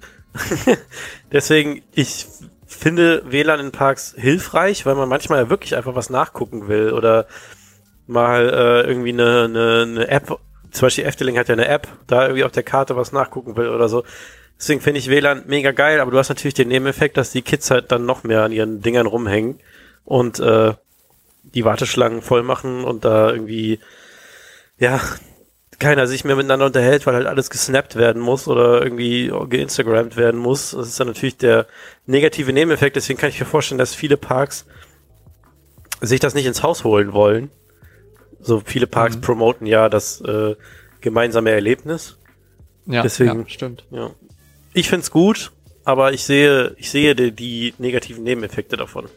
Deswegen, 1.31 1.83
ich 1.95 2.27
finde 2.77 3.23
WLAN 3.27 3.61
in 3.61 3.73
Parks 3.73 4.15
hilfreich, 4.17 4.87
weil 4.87 4.95
man 4.95 5.09
manchmal 5.09 5.41
ja 5.41 5.51
wirklich 5.51 5.77
einfach 5.77 5.95
was 5.95 6.11
nachgucken 6.11 6.69
will 6.69 6.93
oder 6.93 7.27
mal 8.07 8.49
äh, 8.49 8.89
irgendwie 8.89 9.13
eine, 9.13 9.45
eine, 9.45 9.83
eine 9.83 10.09
App, 10.09 10.39
zum 10.71 10.87
Beispiel 10.87 11.05
Efteling 11.05 11.39
hat 11.39 11.49
ja 11.49 11.55
eine 11.55 11.69
App, 11.69 11.89
da 12.07 12.23
irgendwie 12.23 12.45
auf 12.45 12.53
der 12.53 12.63
Karte 12.63 12.97
was 12.97 13.13
nachgucken 13.13 13.57
will 13.57 13.69
oder 13.69 13.89
so. 13.89 14.05
Deswegen 14.59 14.81
finde 14.81 15.01
ich 15.01 15.09
WLAN 15.11 15.45
mega 15.47 15.73
geil, 15.73 16.01
aber 16.01 16.11
du 16.11 16.19
hast 16.19 16.29
natürlich 16.29 16.55
den 16.55 16.69
Nebeneffekt, 16.69 17.17
dass 17.17 17.33
die 17.33 17.43
Kids 17.43 17.71
halt 17.71 17.91
dann 17.91 18.07
noch 18.07 18.23
mehr 18.23 18.43
an 18.43 18.53
ihren 18.53 18.81
Dingern 18.81 19.07
rumhängen 19.07 19.59
und 20.05 20.39
äh, 20.41 20.75
die 21.43 21.65
Warteschlangen 21.65 22.23
voll 22.23 22.43
machen 22.43 22.85
und 22.85 23.05
da 23.05 23.31
irgendwie, 23.31 23.81
ja, 24.79 25.01
keiner 25.83 26.07
sich 26.07 26.25
mehr 26.25 26.37
miteinander 26.37 26.67
unterhält, 26.67 27.07
weil 27.07 27.15
halt 27.15 27.27
alles 27.27 27.51
gesnappt 27.51 27.97
werden 27.97 28.23
muss 28.23 28.49
oder 28.49 28.83
irgendwie 28.83 29.33
geinstagrammt 29.49 30.17
werden 30.17 30.41
muss. 30.41 30.71
Das 30.71 30.89
ist 30.89 30.99
dann 31.01 31.09
natürlich 31.09 31.37
der 31.37 31.67
negative 32.07 32.53
Nebeneffekt. 32.53 32.97
Deswegen 32.97 33.19
kann 33.19 33.31
ich 33.31 33.39
mir 33.41 33.47
vorstellen, 33.47 33.79
dass 33.79 33.95
viele 33.95 34.17
Parks 34.17 34.65
sich 36.01 36.21
das 36.21 36.35
nicht 36.35 36.47
ins 36.47 36.63
Haus 36.63 36.85
holen 36.85 37.13
wollen. 37.13 37.51
So 38.41 38.61
viele 38.65 38.87
Parks 38.87 39.17
Mhm. 39.17 39.21
promoten 39.21 39.67
ja 39.67 39.89
das 39.89 40.21
äh, 40.23 40.57
gemeinsame 41.01 41.51
Erlebnis. 41.51 42.17
ja, 42.87 43.03
deswegen- 43.03 43.41
ja, 43.43 43.49
stimmt. 43.49 43.85
Ja. 43.91 44.11
Ich 44.75 44.89
find's 44.89 45.11
gut, 45.11 45.53
aber 45.85 46.13
ich 46.13 46.25
sehe, 46.25 46.75
ich 46.79 46.91
sehe 46.91 47.15
die, 47.15 47.31
die 47.33 47.75
negativen 47.79 48.25
Nebeneffekte 48.25 48.77
davon. 48.77 49.09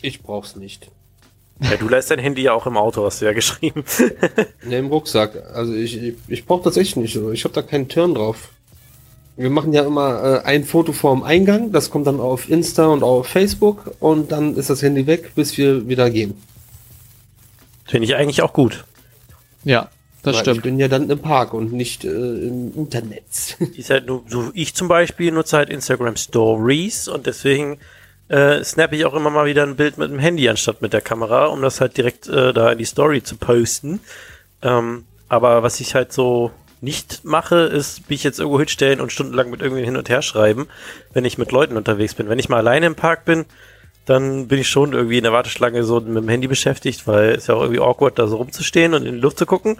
Ich 0.00 0.22
brauch's 0.22 0.54
nicht. 0.54 0.92
Ja, 1.60 1.76
du 1.76 1.88
lässt 1.88 2.10
dein 2.10 2.20
Handy 2.20 2.42
ja 2.42 2.52
auch 2.52 2.66
im 2.66 2.76
Auto, 2.76 3.04
hast 3.04 3.20
du 3.20 3.26
ja 3.26 3.32
geschrieben. 3.32 3.84
Ne, 4.64 4.78
im 4.78 4.86
Rucksack. 4.88 5.32
Also 5.54 5.74
ich, 5.74 6.00
ich, 6.02 6.14
ich 6.28 6.44
brauche 6.46 6.64
tatsächlich 6.64 6.96
nicht 6.96 7.14
so. 7.14 7.32
Ich 7.32 7.44
habe 7.44 7.54
da 7.54 7.62
keinen 7.62 7.88
Turn 7.88 8.14
drauf. 8.14 8.50
Wir 9.36 9.50
machen 9.50 9.72
ja 9.72 9.82
immer 9.84 10.42
äh, 10.42 10.46
ein 10.46 10.64
Foto 10.64 10.92
vorm 10.92 11.22
Eingang, 11.22 11.70
das 11.72 11.90
kommt 11.90 12.06
dann 12.08 12.18
auf 12.20 12.48
Insta 12.50 12.86
und 12.86 13.02
auf 13.04 13.26
Facebook 13.28 13.92
und 14.00 14.32
dann 14.32 14.56
ist 14.56 14.68
das 14.68 14.82
Handy 14.82 15.06
weg, 15.06 15.32
bis 15.36 15.56
wir 15.56 15.88
wieder 15.88 16.10
gehen. 16.10 16.34
Finde 17.86 18.06
ich 18.06 18.16
eigentlich 18.16 18.42
auch 18.42 18.52
gut. 18.52 18.84
Ja, 19.64 19.90
das 20.22 20.34
Weil 20.34 20.34
Ich 20.34 20.40
stimmt. 20.40 20.62
bin 20.62 20.78
ja 20.78 20.88
dann 20.88 21.08
im 21.08 21.20
Park 21.20 21.54
und 21.54 21.72
nicht 21.72 22.04
äh, 22.04 22.08
im 22.08 22.72
Internet. 22.74 23.56
Die 23.60 23.78
ist 23.80 23.90
halt 23.90 24.06
nur, 24.06 24.24
so 24.28 24.50
ich 24.54 24.74
zum 24.74 24.88
Beispiel 24.88 25.30
nutze 25.32 25.56
halt 25.56 25.70
Instagram 25.70 26.16
Stories 26.16 27.06
und 27.08 27.26
deswegen 27.26 27.78
äh, 28.28 28.62
snap 28.62 28.92
ich 28.92 29.04
auch 29.04 29.14
immer 29.14 29.30
mal 29.30 29.46
wieder 29.46 29.62
ein 29.62 29.76
Bild 29.76 29.98
mit 29.98 30.10
dem 30.10 30.18
Handy 30.18 30.48
anstatt 30.48 30.82
mit 30.82 30.92
der 30.92 31.00
Kamera, 31.00 31.46
um 31.46 31.62
das 31.62 31.80
halt 31.80 31.96
direkt 31.96 32.28
äh, 32.28 32.52
da 32.52 32.72
in 32.72 32.78
die 32.78 32.84
Story 32.84 33.22
zu 33.22 33.36
posten. 33.36 34.00
Ähm, 34.62 35.04
aber 35.28 35.62
was 35.62 35.80
ich 35.80 35.94
halt 35.94 36.12
so 36.12 36.50
nicht 36.80 37.24
mache, 37.24 37.56
ist 37.56 38.08
mich 38.08 38.22
jetzt 38.22 38.38
irgendwo 38.38 38.58
hinstellen 38.58 39.00
und 39.00 39.12
stundenlang 39.12 39.50
mit 39.50 39.62
irgendwen 39.62 39.84
hin 39.84 39.96
und 39.96 40.08
her 40.08 40.22
schreiben, 40.22 40.68
wenn 41.12 41.24
ich 41.24 41.38
mit 41.38 41.52
Leuten 41.52 41.76
unterwegs 41.76 42.14
bin. 42.14 42.28
Wenn 42.28 42.38
ich 42.38 42.48
mal 42.48 42.58
alleine 42.58 42.86
im 42.86 42.94
Park 42.94 43.24
bin, 43.24 43.46
dann 44.04 44.48
bin 44.48 44.58
ich 44.58 44.68
schon 44.68 44.92
irgendwie 44.92 45.18
in 45.18 45.24
der 45.24 45.32
Warteschlange 45.32 45.82
so 45.84 46.00
mit 46.00 46.16
dem 46.16 46.28
Handy 46.28 46.46
beschäftigt, 46.46 47.06
weil 47.06 47.30
es 47.30 47.46
ja 47.46 47.54
auch 47.54 47.62
irgendwie 47.62 47.80
awkward, 47.80 48.18
da 48.18 48.26
so 48.26 48.36
rumzustehen 48.36 48.94
und 48.94 49.04
in 49.04 49.14
die 49.14 49.20
Luft 49.20 49.38
zu 49.38 49.46
gucken. 49.46 49.76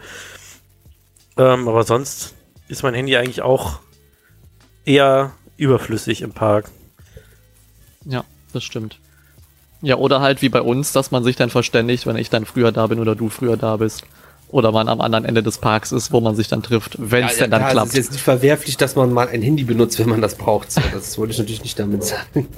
Ähm, 1.37 1.69
aber 1.69 1.85
sonst 1.85 2.35
ist 2.67 2.83
mein 2.83 2.95
Handy 2.95 3.17
eigentlich 3.17 3.43
auch 3.43 3.79
eher 4.85 5.33
überflüssig 5.57 6.21
im 6.23 6.33
Park. 6.33 6.71
Ja, 8.05 8.25
das 8.53 8.65
stimmt. 8.65 8.99
Ja, 9.81 9.97
oder 9.97 10.21
halt 10.21 10.43
wie 10.43 10.49
bei 10.49 10.61
uns, 10.61 10.93
dass 10.93 11.11
man 11.11 11.23
sich 11.23 11.37
dann 11.37 11.51
verständigt, 11.51 12.07
wenn 12.07 12.17
ich 12.17 12.31
dann 12.31 12.45
früher 12.45 12.73
da 12.73 12.87
bin 12.89 12.99
oder 12.99 13.15
du 13.15 13.29
früher 13.29 13.57
da 13.57 13.77
bist. 13.77 14.05
Oder 14.51 14.73
man 14.73 14.89
am 14.89 15.03
anderen 15.03 15.27
Ende 15.27 15.43
des 15.43 15.59
Parks 15.59 15.93
ist, 15.93 16.11
wo 16.11 16.21
man 16.21 16.35
sich 16.35 16.49
dann 16.49 16.63
trifft, 16.63 16.97
wenn 16.99 17.27
es 17.27 17.37
denn 17.37 17.51
dann 17.51 17.61
ja, 17.61 17.71
klappt. 17.71 17.89
Es 17.89 17.93
ist 17.93 17.99
jetzt 17.99 18.13
nicht 18.13 18.25
verwerflich, 18.25 18.79
dass 18.79 18.97
man 18.97 19.13
mal 19.13 19.29
ein 19.29 19.43
Handy 19.43 19.65
benutzt, 19.65 19.99
wenn 19.99 20.09
man 20.09 20.23
das 20.23 20.37
braucht. 20.37 20.73
So, 20.73 20.81
das 20.93 21.19
wollte 21.19 21.33
ich 21.33 21.39
natürlich 21.39 21.63
nicht 21.63 21.79
damit 21.79 22.03
sagen. 22.05 22.49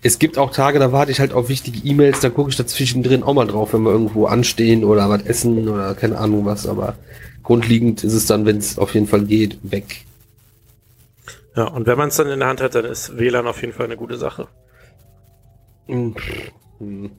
Es 0.00 0.18
gibt 0.18 0.38
auch 0.38 0.52
Tage, 0.52 0.78
da 0.78 0.92
warte 0.92 1.10
ich 1.10 1.18
halt 1.18 1.32
auf 1.32 1.48
wichtige 1.48 1.80
E-Mails, 1.88 2.20
da 2.20 2.30
gucke 2.30 2.50
ich 2.50 2.56
da 2.56 2.66
zwischendrin 2.66 3.22
auch 3.24 3.34
mal 3.34 3.46
drauf, 3.46 3.72
wenn 3.72 3.82
wir 3.82 3.90
irgendwo 3.90 4.26
anstehen 4.26 4.84
oder 4.84 5.08
was 5.08 5.22
essen 5.22 5.68
oder 5.68 5.94
keine 5.94 6.18
Ahnung 6.18 6.44
was, 6.44 6.68
aber 6.68 6.94
grundlegend 7.42 8.04
ist 8.04 8.12
es 8.12 8.26
dann, 8.26 8.44
wenn 8.46 8.58
es 8.58 8.78
auf 8.78 8.94
jeden 8.94 9.06
Fall 9.06 9.22
geht, 9.22 9.58
weg. 9.62 10.04
Ja, 11.56 11.68
und 11.68 11.86
wenn 11.86 11.96
man 11.96 12.08
es 12.08 12.16
dann 12.16 12.28
in 12.28 12.38
der 12.38 12.48
Hand 12.48 12.60
hat, 12.60 12.74
dann 12.74 12.84
ist 12.84 13.16
WLAN 13.18 13.46
auf 13.46 13.60
jeden 13.60 13.72
Fall 13.72 13.86
eine 13.86 13.96
gute 13.96 14.18
Sache. 14.18 14.46
Hm, 15.86 16.14
hm. 16.78 17.10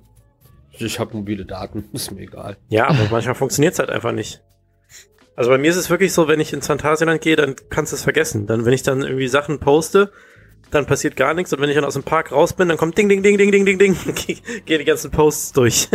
Ich 0.77 0.99
habe 0.99 1.15
mobile 1.15 1.45
Daten, 1.45 1.85
ist 1.93 2.11
mir 2.11 2.21
egal. 2.21 2.57
Ja, 2.69 2.87
aber 2.87 3.07
manchmal 3.11 3.35
funktioniert 3.35 3.73
es 3.73 3.79
halt 3.79 3.89
einfach 3.89 4.11
nicht. 4.11 4.41
Also 5.35 5.49
bei 5.49 5.57
mir 5.57 5.69
ist 5.69 5.75
es 5.75 5.89
wirklich 5.89 6.13
so, 6.13 6.27
wenn 6.27 6.39
ich 6.39 6.53
ins 6.53 6.67
Phantasialand 6.67 7.21
gehe, 7.21 7.35
dann 7.35 7.55
kannst 7.69 7.91
du 7.91 7.97
es 7.97 8.03
vergessen. 8.03 8.47
Dann, 8.47 8.65
wenn 8.65 8.73
ich 8.73 8.83
dann 8.83 9.01
irgendwie 9.01 9.27
Sachen 9.27 9.59
poste, 9.59 10.11
dann 10.71 10.85
passiert 10.85 11.15
gar 11.17 11.33
nichts. 11.33 11.51
Und 11.51 11.59
wenn 11.59 11.69
ich 11.69 11.75
dann 11.75 11.83
aus 11.83 11.93
dem 11.93 12.03
Park 12.03 12.31
raus 12.31 12.53
bin, 12.53 12.69
dann 12.69 12.77
kommt 12.77 12.97
Ding, 12.97 13.09
Ding, 13.09 13.21
Ding, 13.21 13.37
Ding, 13.37 13.51
Ding, 13.51 13.65
Ding, 13.65 13.79
Ding. 13.79 13.95
Gehen 14.65 14.79
die 14.79 14.85
ganzen 14.85 15.11
Posts 15.11 15.53
durch. 15.53 15.89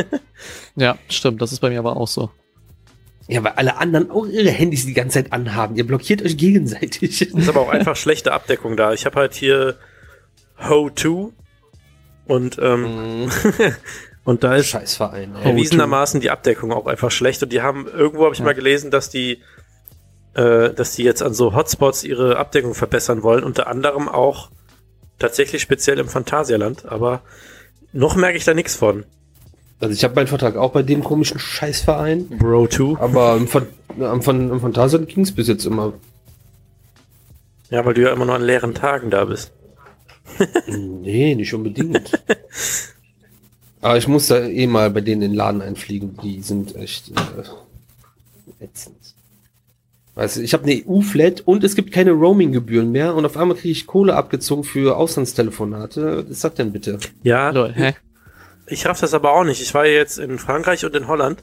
Ja, 0.76 0.98
stimmt, 1.08 1.40
das 1.40 1.52
ist 1.52 1.60
bei 1.60 1.70
mir 1.70 1.78
aber 1.78 1.96
auch 1.96 2.08
so. 2.08 2.30
Ja, 3.28 3.42
weil 3.44 3.52
alle 3.52 3.76
anderen 3.76 4.10
auch 4.10 4.26
ihre 4.26 4.50
Handys 4.50 4.86
die 4.86 4.92
ganze 4.92 5.22
Zeit 5.22 5.32
anhaben. 5.32 5.76
Ihr 5.76 5.86
blockiert 5.86 6.20
euch 6.22 6.36
gegenseitig. 6.36 7.22
ist 7.22 7.48
aber 7.48 7.60
auch 7.60 7.68
einfach 7.68 7.96
schlechte 7.96 8.32
Abdeckung 8.32 8.76
da. 8.76 8.92
Ich 8.92 9.06
habe 9.06 9.16
halt 9.20 9.34
hier 9.34 9.78
Ho2 10.60 11.32
und 12.30 12.58
ähm, 12.60 13.24
Mhm. 13.24 13.30
und 14.24 14.44
da 14.44 14.54
ist 14.56 14.74
erwiesenermaßen 14.74 16.20
die 16.20 16.30
Abdeckung 16.30 16.72
auch 16.72 16.86
einfach 16.86 17.10
schlecht 17.10 17.42
und 17.42 17.52
die 17.52 17.62
haben 17.62 17.86
irgendwo 17.88 18.24
habe 18.24 18.34
ich 18.34 18.38
Ja. 18.40 18.44
mal 18.46 18.54
gelesen, 18.54 18.90
dass 18.90 19.10
die 19.10 19.42
äh, 20.34 20.72
dass 20.72 20.94
die 20.94 21.02
jetzt 21.02 21.22
an 21.22 21.34
so 21.34 21.54
Hotspots 21.54 22.04
ihre 22.04 22.36
Abdeckung 22.36 22.74
verbessern 22.74 23.22
wollen, 23.22 23.42
unter 23.44 23.66
anderem 23.66 24.08
auch 24.08 24.50
tatsächlich 25.18 25.60
speziell 25.62 25.98
im 25.98 26.08
Phantasialand, 26.08 26.86
aber 26.86 27.22
noch 27.92 28.14
merke 28.16 28.36
ich 28.38 28.44
da 28.44 28.54
nichts 28.54 28.76
von. 28.76 29.04
Also 29.80 29.92
ich 29.94 30.04
habe 30.04 30.14
meinen 30.14 30.26
Vertrag 30.28 30.56
auch 30.56 30.72
bei 30.72 30.82
dem 30.82 31.02
komischen 31.02 31.38
Scheißverein. 31.40 32.28
Bro 32.38 32.68
2. 32.68 33.00
Aber 33.00 33.36
im, 33.36 33.48
Fan- 33.48 33.66
am, 33.98 34.22
Phantasialand 34.22 35.08
ging 35.08 35.24
es 35.24 35.34
bis 35.34 35.48
jetzt 35.48 35.64
immer. 35.66 35.94
Ja, 37.70 37.84
weil 37.84 37.94
du 37.94 38.02
ja 38.02 38.12
immer 38.12 38.24
nur 38.26 38.34
an 38.34 38.42
leeren 38.42 38.74
Tagen 38.74 39.10
da 39.10 39.24
bist. 39.24 39.52
Nee, 40.66 41.34
nicht 41.34 41.52
unbedingt. 41.54 42.22
Aber 43.80 43.96
ich 43.96 44.08
muss 44.08 44.26
da 44.26 44.38
eh 44.46 44.66
mal 44.66 44.90
bei 44.90 45.00
denen 45.00 45.22
in 45.22 45.30
den 45.30 45.36
Laden 45.36 45.62
einfliegen. 45.62 46.16
Die 46.22 46.42
sind 46.42 46.76
echt 46.76 47.10
äh, 47.10 48.64
ätzend. 48.64 48.96
Weißt 50.14 50.36
du, 50.36 50.42
ich 50.42 50.52
habe 50.52 50.64
eine 50.64 50.82
EU-Flat 50.86 51.40
und 51.42 51.64
es 51.64 51.74
gibt 51.74 51.92
keine 51.92 52.10
Roaming-Gebühren 52.10 52.92
mehr 52.92 53.14
und 53.14 53.24
auf 53.24 53.36
einmal 53.36 53.56
kriege 53.56 53.72
ich 53.72 53.86
Kohle 53.86 54.14
abgezogen 54.16 54.64
für 54.64 54.96
Auslandstelefonate. 54.96 56.24
Was 56.24 56.30
ist 56.30 56.44
das 56.44 56.54
denn 56.54 56.72
bitte? 56.72 56.98
Ja, 57.22 57.50
Lol, 57.50 57.72
hä? 57.72 57.94
Ich 58.66 58.86
raff 58.86 59.00
das 59.00 59.14
aber 59.14 59.32
auch 59.32 59.44
nicht. 59.44 59.62
Ich 59.62 59.72
war 59.72 59.86
jetzt 59.86 60.18
in 60.18 60.38
Frankreich 60.38 60.84
und 60.84 60.94
in 60.94 61.08
Holland 61.08 61.42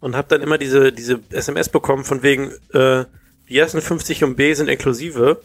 und 0.00 0.14
habe 0.14 0.28
dann 0.28 0.42
immer 0.42 0.58
diese, 0.58 0.92
diese 0.92 1.20
SMS 1.30 1.68
bekommen 1.68 2.04
von 2.04 2.22
wegen, 2.22 2.52
äh, 2.72 3.04
die 3.48 3.56
ersten 3.56 3.80
50 3.80 4.22
MB 4.22 4.54
sind 4.54 4.68
inklusive. 4.68 5.40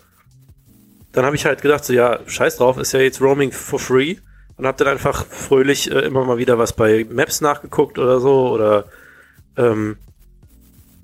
Dann 1.13 1.25
habe 1.25 1.35
ich 1.35 1.45
halt 1.45 1.61
gedacht, 1.61 1.85
so 1.85 1.93
ja, 1.93 2.19
scheiß 2.25 2.57
drauf, 2.57 2.77
ist 2.77 2.91
ja 2.91 2.99
jetzt 2.99 3.21
Roaming 3.21 3.51
for 3.51 3.79
free. 3.79 4.17
Und 4.55 4.67
habe 4.67 4.77
dann 4.77 4.93
einfach 4.93 5.25
fröhlich 5.25 5.89
äh, 5.89 6.01
immer 6.01 6.25
mal 6.25 6.37
wieder 6.37 6.59
was 6.59 6.73
bei 6.73 7.07
Maps 7.09 7.41
nachgeguckt 7.41 7.97
oder 7.97 8.19
so 8.19 8.49
oder 8.49 8.85
ähm, 9.57 9.97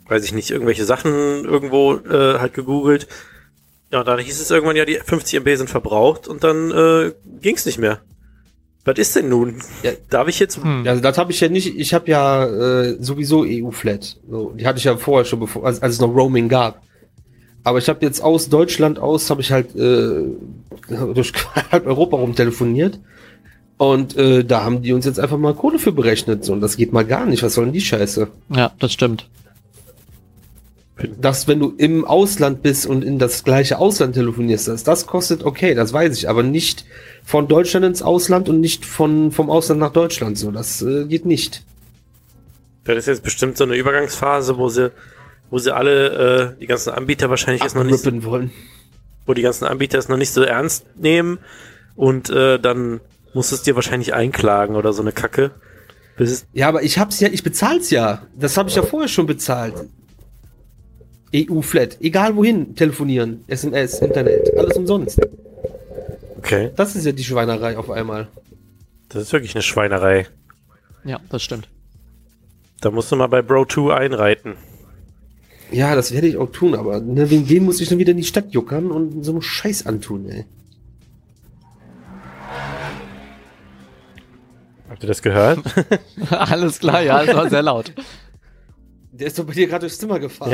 weiß 0.08 0.24
ich 0.24 0.34
nicht, 0.34 0.52
irgendwelche 0.52 0.86
Sachen 0.86 1.46
irgendwo 1.46 1.96
äh, 1.96 2.40
halt 2.40 2.54
gegoogelt. 2.54 3.08
Ja, 3.92 4.00
und 4.00 4.08
dann 4.08 4.20
hieß 4.20 4.40
es 4.40 4.52
irgendwann, 4.52 4.76
ja, 4.76 4.86
die 4.86 5.00
50 5.04 5.40
MB 5.40 5.58
sind 5.58 5.70
verbraucht 5.70 6.28
und 6.28 6.44
dann 6.44 6.72
äh, 6.72 7.12
ging's 7.42 7.66
nicht 7.66 7.80
mehr. 7.80 8.02
Was 8.86 8.98
ist 8.98 9.16
denn 9.16 9.30
nun? 9.30 9.62
Ja. 9.84 9.92
Darf 10.10 10.28
ich 10.28 10.40
jetzt 10.40 10.58
Hm. 10.58 10.88
Also 10.88 11.02
das 11.02 11.18
habe 11.18 11.32
ich 11.32 11.40
ja 11.42 11.50
nicht. 11.50 11.78
Ich 11.78 11.94
habe 11.94 12.10
ja 12.10 12.46
äh, 12.46 12.98
sowieso 13.00 13.44
EU-Flat. 13.46 14.18
So, 14.30 14.52
die 14.52 14.66
hatte 14.66 14.80
ich 14.80 14.86
ja 14.86 14.98
vorher 14.98 15.26
schon, 15.26 15.40
bevor, 15.40 15.66
als, 15.66 15.82
als 15.82 15.96
es 15.96 16.02
noch 16.02 16.16
Roaming 16.16 16.50
gab. 16.50 16.82
Aber 17.70 17.78
ich 17.78 17.88
habe 17.88 18.04
jetzt 18.04 18.24
aus 18.24 18.50
Deutschland 18.50 18.98
aus, 18.98 19.30
habe 19.30 19.42
ich 19.42 19.52
halt 19.52 19.76
äh, 19.76 20.24
durch 21.14 21.32
halb 21.72 21.86
Europa 21.86 22.18
rum 22.18 22.34
telefoniert. 22.34 23.00
Und 23.78 24.18
äh, 24.18 24.44
da 24.44 24.64
haben 24.64 24.82
die 24.82 24.92
uns 24.92 25.06
jetzt 25.06 25.20
einfach 25.20 25.38
mal 25.38 25.54
Kohle 25.54 25.78
für 25.78 25.92
berechnet. 25.92 26.44
So, 26.44 26.54
und 26.54 26.62
das 26.62 26.78
geht 26.78 26.94
mal 26.94 27.06
gar 27.06 27.28
nicht. 27.28 27.44
Was 27.44 27.54
soll 27.54 27.66
denn 27.66 27.74
die 27.74 27.82
Scheiße? 27.82 28.28
Ja, 28.50 28.72
das 28.80 28.92
stimmt. 28.92 29.30
Dass, 31.22 31.48
wenn 31.48 31.60
du 31.60 31.76
im 31.78 32.06
Ausland 32.06 32.64
bist 32.64 32.88
und 32.88 33.04
in 33.04 33.20
das 33.20 33.44
gleiche 33.44 33.78
Ausland 33.78 34.16
telefonierst, 34.16 34.68
dass 34.68 34.84
das 34.84 35.06
kostet, 35.06 35.46
okay, 35.46 35.76
das 35.76 35.94
weiß 35.94 36.18
ich, 36.18 36.28
aber 36.28 36.42
nicht 36.42 36.86
von 37.24 37.48
Deutschland 37.48 37.86
ins 37.86 38.02
Ausland 38.02 38.50
und 38.50 38.62
nicht 38.62 38.84
von, 38.84 39.32
vom 39.32 39.52
Ausland 39.52 39.80
nach 39.80 39.94
Deutschland. 39.94 40.40
So, 40.40 40.50
das 40.50 40.82
äh, 40.82 41.06
geht 41.06 41.28
nicht. 41.28 41.64
Das 42.86 42.98
ist 42.98 43.06
jetzt 43.06 43.24
bestimmt 43.24 43.58
so 43.58 43.64
eine 43.64 43.76
Übergangsphase, 43.76 44.58
wo 44.58 44.70
sie, 44.70 44.92
wo 45.50 45.58
sie 45.60 45.74
alle, 45.74 46.56
äh, 46.56 46.60
die 46.60 46.68
ganzen 46.68 46.92
Anbieter 46.92 47.30
wahrscheinlich 47.30 47.64
jetzt 47.64 47.76
noch 47.76 47.84
nicht, 47.84 48.06
wollen. 48.26 48.52
wo 49.26 49.34
die 49.34 49.42
ganzen 49.42 49.66
Anbieter 49.66 49.98
es 49.98 50.10
noch 50.10 50.18
nicht 50.18 50.32
so 50.32 50.42
ernst 50.44 50.86
nehmen 50.96 51.40
und 51.96 52.30
äh, 52.30 52.60
dann 52.60 53.00
musst 53.34 53.52
du 53.52 53.56
es 53.56 53.64
dir 53.64 53.76
wahrscheinlich 53.76 54.14
einklagen 54.14 54.76
oder 54.76 54.94
so 54.94 55.02
eine 55.02 55.12
Kacke. 55.12 55.52
Ja, 56.54 56.68
aber 56.68 56.84
ich 56.84 57.00
hab's 57.00 57.20
ja, 57.22 57.30
ich 57.32 57.44
bezahl's 57.44 57.92
ja. 57.92 58.24
Das 58.38 58.58
habe 58.58 58.70
ich 58.70 58.76
ja 58.76 58.82
vorher 58.84 59.08
schon 59.08 59.26
bezahlt. 59.26 59.74
EU-Flat. 61.34 61.98
Egal 62.02 62.36
wohin 62.36 62.76
telefonieren, 62.76 63.44
SMS, 63.48 64.00
Internet, 64.00 64.56
alles 64.58 64.76
umsonst. 64.78 65.20
okay, 66.38 66.72
Das 66.76 66.96
ist 66.96 67.06
ja 67.06 67.12
die 67.12 67.24
Schweinerei 67.24 67.78
auf 67.78 67.90
einmal. 67.90 68.28
das 69.10 69.24
ist 69.24 69.34
wirklich 69.34 69.56
eine 69.56 69.62
Schweinerei. 69.62 70.28
Ja, 71.06 71.20
das 71.30 71.44
stimmt. 71.44 71.70
Da 72.82 72.92
musst 72.92 73.12
du 73.12 73.16
mal 73.16 73.28
bei 73.28 73.42
Bro 73.42 73.66
2 73.66 73.94
einreiten. 73.94 74.56
Ja, 75.72 75.96
das 75.96 76.12
werde 76.14 76.28
ich 76.28 76.38
auch 76.38 76.52
tun, 76.52 76.76
aber 76.76 77.00
ne, 77.00 77.30
wegen 77.30 77.46
dem 77.48 77.66
muss 77.66 77.80
ich 77.80 77.90
dann 77.90 78.00
wieder 78.00 78.12
in 78.12 78.18
die 78.18 78.24
Stadt 78.24 78.52
juckern 78.52 78.90
und 78.92 79.24
so 79.24 79.32
einen 79.34 79.42
Scheiß 79.42 79.86
antun, 79.86 80.28
ey. 80.28 80.46
Habt 84.90 85.04
ihr 85.04 85.08
das 85.08 85.22
gehört? 85.22 85.60
Alles 86.32 86.80
klar, 86.80 87.02
ja, 87.02 87.24
das 87.24 87.36
war 87.36 87.50
sehr 87.50 87.62
laut. 87.62 87.94
Der 89.12 89.28
ist 89.28 89.38
doch 89.38 89.46
bei 89.46 89.54
dir 89.54 89.68
gerade 89.68 89.82
durchs 89.82 90.00
Zimmer 90.00 90.18
gefahren. 90.18 90.52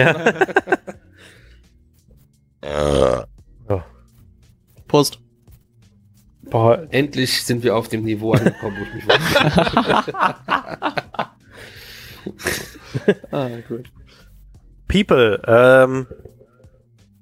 ja. 2.63 3.25
oh. 3.69 3.81
Prost. 4.87 5.19
Boah, 6.43 6.87
Endlich 6.89 7.43
sind 7.43 7.63
wir 7.63 7.75
auf 7.75 7.89
dem 7.89 8.03
Niveau 8.03 8.33
angekommen, 8.33 8.77
wo 8.77 8.83
ich 8.83 8.93
mich 8.93 9.07
wollte. 9.07 9.23
Ah, 13.31 13.49
gut. 13.67 13.85
People, 14.95 15.41
ähm, 15.45 16.07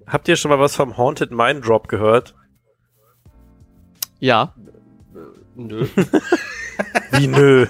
habt 0.05 0.27
ihr 0.27 0.35
schon 0.35 0.49
mal 0.49 0.59
was 0.59 0.75
vom 0.75 0.97
Haunted 0.97 1.31
Mind 1.31 1.65
Drop 1.67 1.87
gehört? 1.87 2.35
Ja, 4.19 4.53
Nö. 5.55 5.87
Wie 7.11 7.27
nö. 7.27 7.67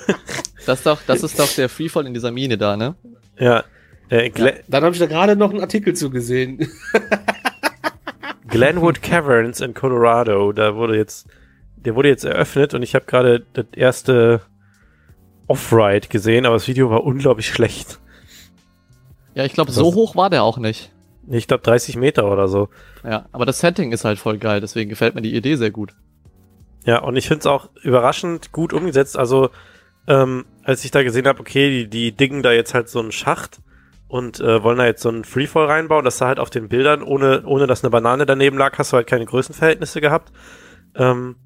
das 0.65 0.79
ist 0.79 0.85
doch, 0.85 1.01
das 1.05 1.23
ist 1.23 1.39
doch 1.39 1.49
der 1.53 1.69
Freefall 1.69 2.07
in 2.07 2.13
dieser 2.13 2.31
Mine 2.31 2.57
da, 2.57 2.77
ne? 2.77 2.95
ja. 3.37 3.63
Äh, 4.09 4.29
Glen 4.29 4.59
Dann 4.67 4.83
habe 4.83 4.93
ich 4.93 4.99
da 4.99 5.05
gerade 5.05 5.35
noch 5.35 5.51
einen 5.51 5.61
Artikel 5.61 5.95
zu 5.95 6.09
gesehen. 6.09 6.67
Glenwood 8.47 9.01
Caverns 9.01 9.61
in 9.61 9.73
Colorado, 9.73 10.51
da 10.51 10.75
wurde 10.75 10.97
jetzt, 10.97 11.27
der 11.77 11.95
wurde 11.95 12.09
jetzt 12.09 12.25
eröffnet 12.25 12.73
und 12.73 12.83
ich 12.83 12.95
habe 12.95 13.05
gerade 13.05 13.45
das 13.53 13.65
erste 13.73 14.41
Off-Ride 15.47 16.09
gesehen, 16.09 16.45
aber 16.45 16.55
das 16.55 16.67
Video 16.67 16.89
war 16.89 17.03
unglaublich 17.03 17.47
schlecht. 17.47 17.99
Ja, 19.35 19.45
ich 19.45 19.53
glaube, 19.53 19.71
so 19.71 19.85
Das- 19.85 19.95
hoch 19.95 20.15
war 20.15 20.29
der 20.29 20.43
auch 20.43 20.57
nicht. 20.57 20.91
Ich 21.29 21.47
glaube 21.47 21.63
30 21.63 21.95
Meter 21.95 22.29
oder 22.29 22.47
so. 22.47 22.67
Ja, 23.03 23.25
aber 23.31 23.45
das 23.45 23.59
Setting 23.59 23.91
ist 23.93 24.03
halt 24.03 24.19
voll 24.19 24.37
geil, 24.37 24.59
deswegen 24.59 24.89
gefällt 24.89 25.15
mir 25.15 25.21
die 25.21 25.35
Idee 25.35 25.55
sehr 25.55 25.71
gut. 25.71 25.93
Ja, 26.85 26.99
und 27.01 27.15
ich 27.15 27.27
finde 27.27 27.39
es 27.39 27.45
auch 27.47 27.69
überraschend 27.81 28.51
gut 28.51 28.73
umgesetzt. 28.73 29.17
Also, 29.17 29.49
ähm, 30.07 30.43
als 30.63 30.83
ich 30.83 30.91
da 30.91 31.01
gesehen 31.01 31.27
habe, 31.27 31.39
okay, 31.39 31.69
die, 31.69 31.89
die 31.89 32.11
diggen 32.11 32.43
da 32.43 32.51
jetzt 32.51 32.73
halt 32.73 32.89
so 32.89 32.99
einen 32.99 33.13
Schacht 33.13 33.59
und 34.09 34.41
äh, 34.41 34.61
wollen 34.63 34.77
da 34.77 34.85
jetzt 34.85 35.01
so 35.01 35.07
einen 35.07 35.23
Freefall 35.23 35.67
reinbauen, 35.67 36.03
dass 36.03 36.17
da 36.17 36.27
halt 36.27 36.39
auf 36.39 36.49
den 36.49 36.67
Bildern, 36.67 37.01
ohne, 37.03 37.43
ohne 37.45 37.67
dass 37.67 37.83
eine 37.85 37.89
Banane 37.89 38.25
daneben 38.25 38.57
lag, 38.57 38.77
hast 38.77 38.91
du 38.91 38.97
halt 38.97 39.07
keine 39.07 39.25
Größenverhältnisse 39.25 40.01
gehabt. 40.01 40.33
Ähm, 40.95 41.37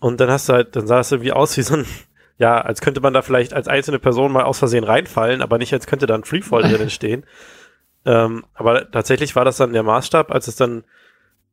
und 0.00 0.20
dann 0.20 0.30
hast 0.30 0.48
du 0.48 0.52
halt, 0.52 0.76
dann 0.76 0.86
sah 0.86 1.00
es 1.00 1.10
irgendwie 1.10 1.32
aus 1.32 1.56
wie 1.56 1.62
so 1.62 1.74
ein, 1.74 1.86
ja, 2.38 2.60
als 2.60 2.80
könnte 2.80 3.00
man 3.00 3.14
da 3.14 3.22
vielleicht 3.22 3.54
als 3.54 3.68
einzelne 3.68 3.98
Person 3.98 4.32
mal 4.32 4.44
aus 4.44 4.58
Versehen 4.58 4.84
reinfallen, 4.84 5.40
aber 5.42 5.58
nicht 5.58 5.72
als 5.72 5.86
könnte 5.86 6.06
da 6.06 6.14
ein 6.14 6.24
Freefall 6.24 6.62
drin 6.68 6.80
entstehen. 6.80 7.24
Ähm, 8.04 8.44
aber 8.54 8.90
tatsächlich 8.90 9.34
war 9.36 9.44
das 9.44 9.56
dann 9.56 9.72
der 9.72 9.82
Maßstab, 9.82 10.30
als 10.30 10.48
es 10.48 10.56
dann 10.56 10.84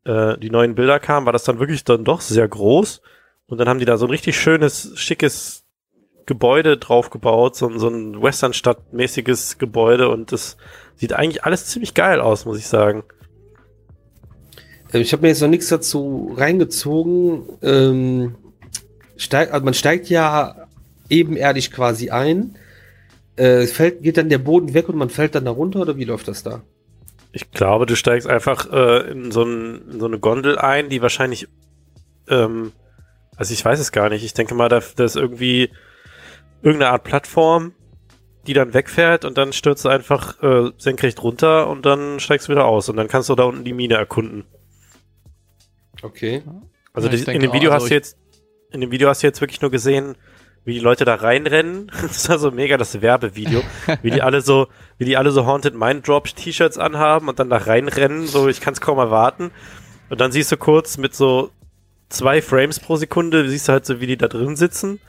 äh, 0.05 0.37
die 0.37 0.49
neuen 0.49 0.75
Bilder 0.75 0.99
kamen, 0.99 1.25
war 1.25 1.33
das 1.33 1.43
dann 1.43 1.59
wirklich 1.59 1.83
dann 1.83 2.03
doch 2.03 2.21
sehr 2.21 2.47
groß. 2.47 3.01
Und 3.47 3.57
dann 3.59 3.69
haben 3.69 3.79
die 3.79 3.85
da 3.85 3.97
so 3.97 4.05
ein 4.05 4.11
richtig 4.11 4.39
schönes, 4.39 4.91
schickes 4.95 5.63
Gebäude 6.25 6.77
draufgebaut, 6.77 7.55
so, 7.55 7.67
ein- 7.67 7.79
so 7.79 7.87
ein 7.89 8.21
Westernstadt-mäßiges 8.21 9.57
Gebäude 9.57 10.09
und 10.09 10.31
das 10.31 10.57
sieht 10.95 11.13
eigentlich 11.13 11.43
alles 11.43 11.65
ziemlich 11.67 11.93
geil 11.93 12.21
aus, 12.21 12.45
muss 12.45 12.57
ich 12.57 12.67
sagen. 12.67 13.03
Äh, 14.93 14.99
Ich 14.99 15.13
habe 15.13 15.21
mir 15.23 15.29
jetzt 15.29 15.41
noch 15.41 15.47
nichts 15.49 15.69
dazu 15.69 16.33
reingezogen. 16.37 17.43
Ähm, 17.61 18.35
steig, 19.17 19.51
also 19.53 19.63
man 19.65 19.73
steigt 19.73 20.09
ja 20.09 20.60
ebenerdig 21.11 21.71
quasi 21.71 22.09
ein. 22.09 22.55
Äh, 23.37 23.63
es 23.63 23.71
fällt, 23.71 24.01
geht 24.01 24.17
dann 24.17 24.29
der 24.29 24.39
Boden 24.39 24.73
weg 24.73 24.89
und 24.89 24.97
man 24.97 25.09
fällt 25.09 25.35
dann 25.35 25.45
da 25.45 25.51
runter 25.51 25.81
oder 25.81 25.97
wie 25.97 26.05
läuft 26.05 26.27
das 26.27 26.43
da? 26.43 26.63
Ich 27.33 27.51
glaube, 27.51 27.85
du 27.85 27.95
steigst 27.95 28.27
einfach 28.27 28.71
äh, 28.71 29.11
in, 29.11 29.31
so 29.31 29.43
ein, 29.43 29.89
in 29.91 29.99
so 29.99 30.05
eine 30.05 30.19
Gondel 30.19 30.57
ein, 30.57 30.89
die 30.89 31.01
wahrscheinlich, 31.01 31.47
ähm, 32.27 32.73
also 33.35 33.53
ich 33.53 33.63
weiß 33.63 33.79
es 33.79 33.91
gar 33.91 34.09
nicht. 34.09 34.23
Ich 34.23 34.33
denke 34.33 34.53
mal, 34.53 34.67
da, 34.67 34.81
da 34.95 35.03
ist 35.03 35.15
irgendwie 35.15 35.69
irgendeine 36.61 36.91
Art 36.91 37.03
Plattform, 37.03 37.73
die 38.47 38.53
dann 38.53 38.73
wegfährt 38.73 39.23
und 39.23 39.37
dann 39.37 39.53
stürzt 39.53 39.85
du 39.85 39.89
einfach 39.89 40.41
äh, 40.43 40.71
senkrecht 40.77 41.21
runter 41.23 41.67
und 41.69 41.85
dann 41.85 42.19
steigst 42.19 42.47
du 42.47 42.51
wieder 42.51 42.65
aus 42.65 42.89
und 42.89 42.97
dann 42.97 43.07
kannst 43.07 43.29
du 43.29 43.35
da 43.35 43.43
unten 43.43 43.63
die 43.63 43.73
Mine 43.73 43.95
erkunden. 43.95 44.43
Okay. 46.01 46.43
Also 46.93 47.07
Ja, 47.07 47.15
die, 47.15 47.31
in 47.31 47.41
dem 47.41 47.53
Video 47.53 47.69
auch, 47.69 47.75
hast 47.75 47.83
also 47.83 47.89
du 47.89 47.95
jetzt, 47.95 48.17
in 48.71 48.81
dem 48.81 48.91
Video 48.91 49.07
hast 49.09 49.23
du 49.23 49.27
jetzt 49.27 49.41
wirklich 49.41 49.61
nur 49.61 49.71
gesehen, 49.71 50.15
wie 50.63 50.73
die 50.73 50.79
Leute 50.79 51.05
da 51.05 51.15
reinrennen. 51.15 51.91
Das 52.01 52.29
war 52.29 52.39
so 52.39 52.51
mega 52.51 52.77
das 52.77 53.01
Werbevideo, 53.01 53.61
wie 54.01 54.11
die 54.11 54.21
alle 54.21 54.41
so, 54.41 54.67
wie 54.97 55.05
die 55.05 55.17
alle 55.17 55.31
so 55.31 55.45
Haunted 55.45 55.75
Mind 55.75 56.07
Drop 56.07 56.27
T-Shirts 56.27 56.77
anhaben 56.77 57.27
und 57.29 57.39
dann 57.39 57.49
da 57.49 57.57
reinrennen. 57.57 58.27
So, 58.27 58.47
ich 58.47 58.61
kann 58.61 58.73
es 58.73 58.81
kaum 58.81 58.97
erwarten. 58.97 59.51
Und 60.09 60.21
dann 60.21 60.31
siehst 60.31 60.51
du 60.51 60.57
kurz 60.57 60.97
mit 60.97 61.15
so 61.15 61.51
zwei 62.09 62.41
Frames 62.41 62.79
pro 62.79 62.97
Sekunde, 62.97 63.49
siehst 63.49 63.67
du 63.67 63.73
halt 63.73 63.85
so, 63.85 64.01
wie 64.01 64.07
die 64.07 64.17
da 64.17 64.27
drin 64.27 64.55
sitzen 64.55 64.99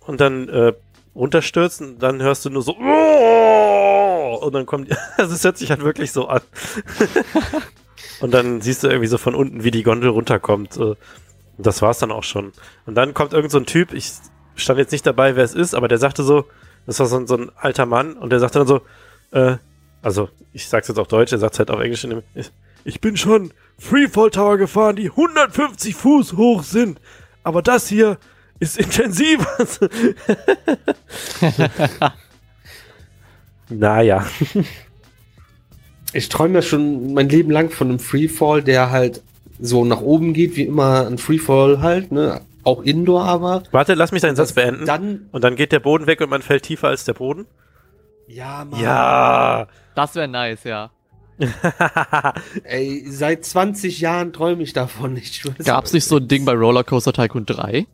und 0.00 0.20
dann 0.20 0.48
äh, 0.48 0.72
runterstürzen. 1.14 1.98
Dann 1.98 2.22
hörst 2.22 2.44
du 2.44 2.50
nur 2.50 2.62
so 2.62 2.76
"Oh!" 2.78 4.38
und 4.40 4.54
dann 4.54 4.66
kommt, 4.66 4.90
also 5.16 5.34
es 5.34 5.44
hört 5.44 5.58
sich 5.58 5.70
halt 5.70 5.84
wirklich 5.84 6.12
so 6.12 6.28
an. 6.28 6.40
und 8.20 8.32
dann 8.32 8.60
siehst 8.60 8.82
du 8.82 8.88
irgendwie 8.88 9.06
so 9.08 9.18
von 9.18 9.34
unten, 9.34 9.64
wie 9.64 9.70
die 9.70 9.82
Gondel 9.82 10.10
runterkommt. 10.10 10.78
das 11.58 11.82
war's 11.82 11.98
dann 11.98 12.10
auch 12.10 12.24
schon. 12.24 12.52
Und 12.86 12.94
dann 12.94 13.14
kommt 13.14 13.34
irgend 13.34 13.52
so 13.52 13.58
ein 13.58 13.66
Typ, 13.66 13.92
ich 13.92 14.10
stand 14.54 14.78
jetzt 14.78 14.92
nicht 14.92 15.06
dabei, 15.06 15.36
wer 15.36 15.44
es 15.44 15.54
ist, 15.54 15.74
aber 15.74 15.88
der 15.88 15.98
sagte 15.98 16.22
so, 16.22 16.44
das 16.86 16.98
war 16.98 17.06
so 17.06 17.16
ein, 17.16 17.26
so 17.26 17.36
ein 17.36 17.50
alter 17.56 17.86
Mann, 17.86 18.14
und 18.14 18.30
der 18.30 18.40
sagte 18.40 18.58
dann 18.58 18.68
so, 18.68 18.82
äh, 19.30 19.56
also, 20.02 20.28
ich 20.52 20.68
sag's 20.68 20.88
jetzt 20.88 20.98
auf 20.98 21.08
Deutsch, 21.08 21.32
er 21.32 21.38
sagt's 21.38 21.58
halt 21.58 21.70
auf 21.70 21.80
Englisch 21.80 22.04
in 22.04 22.10
dem, 22.10 22.22
ich, 22.84 23.00
bin 23.00 23.16
schon 23.16 23.52
Freefall 23.78 24.30
Tower 24.30 24.58
gefahren, 24.58 24.96
die 24.96 25.10
150 25.10 25.94
Fuß 25.94 26.34
hoch 26.34 26.64
sind, 26.64 27.00
aber 27.44 27.62
das 27.62 27.88
hier 27.88 28.18
ist 28.58 28.78
intensiver. 28.78 29.46
naja. 33.68 34.26
Ich 36.12 36.28
träume 36.28 36.56
ja 36.56 36.62
schon 36.62 37.14
mein 37.14 37.28
Leben 37.28 37.50
lang 37.50 37.70
von 37.70 37.88
einem 37.88 37.98
Freefall, 37.98 38.62
der 38.62 38.90
halt 38.90 39.22
so 39.60 39.84
nach 39.84 40.00
oben 40.00 40.32
geht, 40.32 40.56
wie 40.56 40.64
immer 40.64 41.06
ein 41.06 41.18
Freefall 41.18 41.80
halt, 41.80 42.12
ne? 42.12 42.40
Auch 42.64 42.82
Indoor 42.82 43.24
aber. 43.24 43.62
Warte, 43.72 43.94
lass 43.94 44.12
mich 44.12 44.22
deinen 44.22 44.36
Satz 44.36 44.52
beenden. 44.52 44.86
Dann, 44.86 45.28
und 45.32 45.42
dann 45.42 45.56
geht 45.56 45.72
der 45.72 45.80
Boden 45.80 46.06
weg 46.06 46.20
und 46.20 46.30
man 46.30 46.42
fällt 46.42 46.62
tiefer 46.62 46.88
als 46.88 47.04
der 47.04 47.14
Boden. 47.14 47.46
ja, 48.28 48.64
Mann. 48.64 48.80
Ja. 48.80 49.66
Das 49.94 50.14
wäre 50.14 50.28
nice, 50.28 50.64
ja. 50.64 50.90
Ey, 52.64 53.04
seit 53.08 53.44
20 53.44 54.00
Jahren 54.00 54.32
träume 54.32 54.62
ich 54.62 54.72
davon 54.72 55.14
nicht. 55.14 55.42
Gab's 55.64 55.92
nicht 55.92 56.04
so 56.04 56.18
ein 56.18 56.28
Ding 56.28 56.44
bei 56.44 56.52
Rollercoaster 56.52 57.12
Tycoon 57.12 57.46
3? 57.46 57.86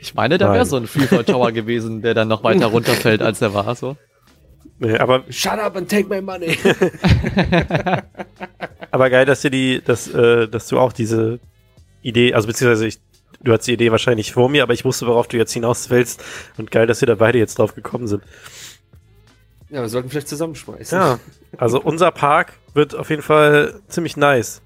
Ich 0.00 0.14
meine, 0.14 0.36
da 0.36 0.52
wäre 0.52 0.66
so 0.66 0.76
ein 0.76 0.88
Freefall 0.88 1.24
Tower 1.24 1.52
gewesen, 1.52 2.02
der 2.02 2.14
dann 2.14 2.26
noch 2.26 2.42
weiter 2.42 2.66
runterfällt, 2.66 3.22
als 3.22 3.40
er 3.40 3.54
war, 3.54 3.76
so. 3.76 3.96
nee, 4.80 4.96
aber 4.98 5.22
Shut 5.30 5.60
up 5.60 5.76
and 5.76 5.88
take 5.88 6.08
my 6.08 6.20
money. 6.20 6.56
Aber 8.90 9.08
geil, 9.08 9.24
dass 9.24 9.40
dir 9.40 9.50
die, 9.50 9.80
dass, 9.82 10.12
äh, 10.12 10.48
dass 10.48 10.68
du 10.68 10.78
auch 10.78 10.92
diese 10.92 11.40
Idee, 12.02 12.34
also 12.34 12.46
beziehungsweise 12.46 12.86
ich, 12.88 12.98
du 13.44 13.52
hast 13.52 13.66
die 13.66 13.72
Idee 13.72 13.90
wahrscheinlich 13.90 14.32
vor 14.32 14.48
mir, 14.48 14.62
aber 14.62 14.74
ich 14.74 14.84
wusste, 14.84 15.06
worauf 15.06 15.28
du 15.28 15.36
jetzt 15.36 15.52
hinaus 15.52 15.90
willst. 15.90 16.22
Und 16.58 16.70
geil, 16.70 16.86
dass 16.86 17.00
wir 17.00 17.06
da 17.06 17.14
beide 17.16 17.38
jetzt 17.38 17.58
drauf 17.58 17.74
gekommen 17.74 18.06
sind. 18.06 18.22
Ja, 19.70 19.80
wir 19.80 19.88
sollten 19.88 20.10
vielleicht 20.10 20.28
zusammenschmeißen. 20.28 20.98
Ja, 20.98 21.18
also 21.56 21.80
unser 21.82 22.10
Park 22.10 22.54
wird 22.74 22.94
auf 22.94 23.10
jeden 23.10 23.22
Fall 23.22 23.80
ziemlich 23.88 24.16
nice. 24.16 24.62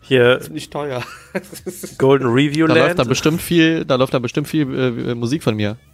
Hier 0.00 0.38
Ziemlich 0.40 0.68
teuer. 0.68 1.02
Golden 1.98 2.26
Review 2.28 2.66
Da 2.66 2.74
läuft 2.74 2.98
da 2.98 3.04
bestimmt 3.04 3.40
viel, 3.40 3.86
da 3.86 3.94
läuft 3.94 4.12
da 4.12 4.18
bestimmt 4.18 4.46
viel 4.48 5.08
äh, 5.08 5.14
Musik 5.14 5.42
von 5.42 5.56
mir. 5.56 5.76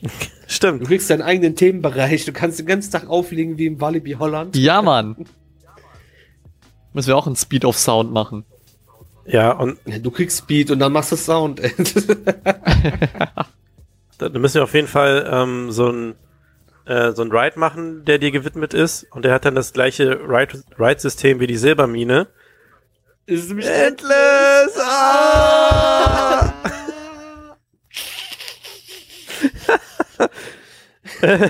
Du 0.00 0.54
Stimmt. 0.54 0.86
kriegst 0.86 1.10
deinen 1.10 1.20
eigenen 1.20 1.56
Themenbereich. 1.56 2.24
Du 2.24 2.32
kannst 2.32 2.58
den 2.58 2.64
ganzen 2.64 2.90
Tag 2.90 3.06
auflegen 3.06 3.58
wie 3.58 3.66
im 3.66 3.82
Walibi 3.82 4.12
Holland. 4.12 4.56
Ja, 4.56 4.80
Mann. 4.80 5.14
Müssen 6.94 7.08
wir 7.08 7.16
auch 7.18 7.26
einen 7.26 7.36
Speed 7.36 7.66
of 7.66 7.76
Sound 7.76 8.12
machen. 8.12 8.46
Ja, 9.28 9.52
und 9.52 9.78
Ja, 9.86 9.98
Du 9.98 10.10
kriegst 10.10 10.38
Speed 10.38 10.70
und 10.70 10.78
dann 10.78 10.92
machst 10.92 11.12
du 11.12 11.16
Sound. 11.16 11.60
da 14.18 14.28
müssen 14.30 14.54
wir 14.56 14.64
auf 14.64 14.74
jeden 14.74 14.88
Fall 14.88 15.28
ähm, 15.30 15.70
so 15.70 15.90
ein 15.90 16.14
äh, 16.86 17.12
so 17.12 17.22
ein 17.22 17.30
Ride 17.30 17.58
machen, 17.58 18.04
der 18.06 18.18
dir 18.18 18.30
gewidmet 18.30 18.72
ist. 18.74 19.06
Und 19.10 19.24
der 19.26 19.32
hat 19.34 19.44
dann 19.44 19.54
das 19.54 19.72
gleiche 19.74 20.20
Ride- 20.26 20.62
Ride-System 20.78 21.38
wie 21.40 21.46
die 21.46 21.56
Silbermine. 21.58 22.28
ist 23.26 23.48
nämlich 23.48 23.66
Endless! 23.66 24.78
Ah! 24.80 26.54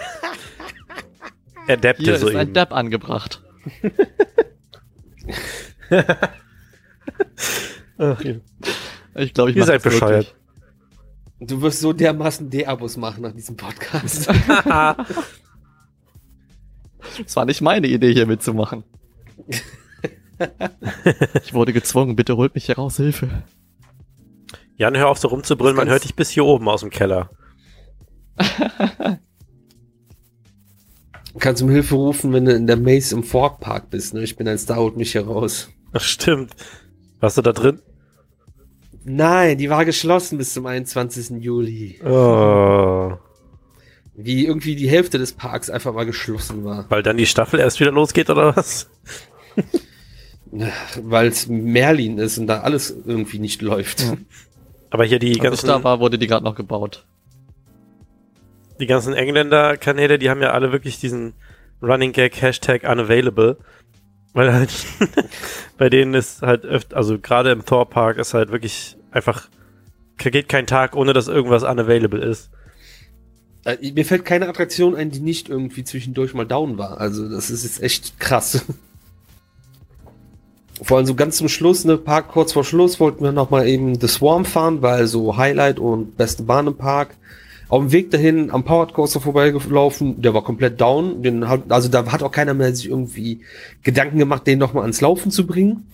er 1.66 1.76
deppte 1.76 2.03
Hier 2.03 2.18
so 2.18 2.29
ist 2.29 2.35
ein 2.37 2.49
eben. 2.49 2.55
Dab 2.55 2.72
angebracht. 2.72 3.43
Ach, 7.99 8.20
Ich 9.16 9.34
glaube, 9.34 9.51
ich 9.51 9.57
ihr 9.57 9.64
seid 9.64 9.76
das 9.76 9.84
wirklich. 9.84 10.01
bescheuert. 10.01 10.34
Du 11.40 11.61
wirst 11.62 11.80
so 11.80 11.92
dermaßen 11.92 12.51
D-Abos 12.51 12.96
machen 12.96 13.22
nach 13.22 13.32
diesem 13.32 13.57
Podcast. 13.57 14.28
Es 17.24 17.36
war 17.36 17.44
nicht 17.46 17.61
meine 17.61 17.86
Idee, 17.86 18.12
hier 18.12 18.26
mitzumachen. 18.26 18.84
ich 21.44 21.55
wurde 21.55 21.72
gezwungen, 21.72 22.16
bitte 22.16 22.36
holt 22.36 22.55
mich 22.55 22.66
hier 22.66 22.76
raus, 22.76 22.96
Hilfe. 22.96 23.44
Jan, 24.76 24.96
hör 24.96 25.09
auf 25.09 25.18
so 25.18 25.28
rumzubrüllen, 25.28 25.76
Das 25.76 25.84
man 25.84 25.90
hört 25.92 26.05
dich 26.05 26.14
bis 26.14 26.28
hier 26.30 26.44
oben 26.44 26.68
aus 26.68 26.80
dem 26.80 26.90
Keller. 26.90 27.30
Du 31.32 31.38
kannst 31.40 31.62
um 31.62 31.68
Hilfe 31.70 31.94
rufen, 31.94 32.32
wenn 32.32 32.46
du 32.46 32.53
in 32.53 32.66
der 32.66 32.76
Maze 32.76 33.14
im 33.14 33.22
Fork 33.22 33.61
Park 33.61 33.90
bist. 33.90 34.12
Ne? 34.12 34.24
Ich 34.24 34.34
bin 34.36 34.49
ein 34.49 34.59
Star, 34.59 34.78
holt 34.78 34.96
mich 34.96 35.12
hier 35.12 35.24
raus. 35.24 35.68
Ach, 35.92 36.01
stimmt. 36.01 36.51
Warst 37.20 37.38
du 37.38 37.42
da 37.42 37.53
drin? 37.53 37.80
Nein, 39.09 39.57
die 39.57 39.71
war 39.71 39.85
geschlossen 39.85 40.37
bis 40.37 40.53
zum 40.53 40.67
21. 40.67 41.43
Juli. 41.43 42.01
Oh. 42.05 43.17
Wie 44.15 44.45
irgendwie 44.47 44.77
die 44.77 44.89
Hälfte 44.89 45.19
des 45.19 45.33
Parks 45.33 45.71
einfach 45.71 45.95
mal 45.95 46.05
geschlossen 46.05 46.65
war. 46.65 46.85
Weil 46.91 47.03
dann 47.03 47.17
die 47.17 47.27
Staffel 47.27 47.59
erst 47.61 47.81
wieder 47.81 47.93
losgeht, 47.93 48.29
oder 48.29 48.55
was? 48.55 48.91
Weil 51.03 51.29
es 51.29 51.47
Merlin 51.47 52.19
ist 52.19 52.37
und 52.39 52.49
da 52.49 52.61
alles 52.61 52.95
irgendwie 53.07 53.39
nicht 53.39 53.63
läuft. 53.63 54.03
Ja. 54.03 54.17
Aber 54.91 55.05
hier 55.05 55.19
die 55.19 55.29
Als 55.29 55.37
ich 55.37 55.43
ganzen, 55.43 55.67
da 55.69 55.85
war, 55.85 56.01
wurde 56.01 56.19
die 56.19 56.27
gerade 56.27 56.45
noch 56.45 56.55
gebaut. 56.55 57.07
die 58.81 58.87
ganzen 58.87 59.15
Engländer-Kanäle, 59.15 60.19
die 60.19 60.31
haben 60.31 60.43
ja 60.43 60.51
alle 60.51 60.71
wirklich 60.73 61.01
diesen 61.01 61.33
Running 61.83 62.13
Gag 62.13 62.41
Hashtag 62.43 62.83
unavailable. 62.85 63.57
Weil 64.35 64.53
halt 64.53 64.71
bei 65.79 65.89
denen 65.89 66.15
ist 66.15 66.43
halt 66.43 66.65
öfter, 66.67 66.97
also 66.97 67.19
gerade 67.19 67.53
im 67.53 67.65
Thor 67.65 67.89
Park 67.89 68.19
ist 68.19 68.35
halt 68.35 68.51
wirklich 68.51 68.97
einfach, 69.11 69.49
geht 70.17 70.49
kein 70.49 70.67
Tag, 70.67 70.97
ohne 70.97 71.13
dass 71.13 71.29
irgendwas 71.29 71.63
unavailable 71.63 72.21
ist. 72.21 72.51
Äh, 73.65 73.93
Mir 73.93 74.05
fällt 74.05 74.25
keine 74.25 74.49
Attraktion 74.49 74.95
ein, 74.95 75.11
die 75.11 75.21
nicht 75.21 75.49
irgendwie 75.49 75.85
zwischendurch 75.85 76.35
mal 76.35 76.47
down 76.47 76.79
war. 76.79 77.01
Also 77.01 77.29
das 77.29 77.51
ist 77.51 77.65
jetzt 77.65 77.83
echt 77.83 78.19
krass. 78.19 78.65
Vor 80.81 80.97
allem 80.97 81.07
so 81.07 81.15
ganz 81.17 81.37
zum 81.37 81.49
Schluss, 81.49 81.85
ne, 81.85 81.97
Park 81.97 82.29
kurz 82.29 82.53
vor 82.53 82.63
Schluss, 82.63 83.01
wollten 83.01 83.25
wir 83.25 83.33
noch 83.33 83.51
mal 83.51 83.67
eben 83.67 84.01
The 84.01 84.07
Swarm 84.07 84.45
fahren, 84.45 84.81
weil 84.81 85.09
so 85.09 85.37
Highlight 85.37 85.81
und 85.81 86.17
beste 86.17 86.45
Bahn 86.45 86.69
im 86.69 86.77
Park. 86.77 87.17
Auf 87.69 87.83
dem 87.83 87.93
Weg 87.93 88.13
dahin 88.13 88.51
am 88.51 88.65
Powered 88.65 88.95
Coaster 88.95 89.21
vorbeigelaufen, 89.21 90.23
der 90.23 90.35
war 90.35 90.43
komplett 90.43 90.81
down. 90.81 91.23
Den 91.23 91.49
hat, 91.49 91.71
also 91.71 91.89
da 91.89 92.11
hat 92.11 92.23
auch 92.23 92.31
keiner 92.31 92.55
mehr 92.55 92.75
sich 92.75 92.89
irgendwie 92.89 93.41
Gedanken 93.83 94.19
gemacht, 94.19 94.47
den 94.47 94.61
noch 94.61 94.73
mal 94.73 94.83
ans 94.83 95.01
Laufen 95.01 95.31
zu 95.31 95.47
bringen. 95.47 95.87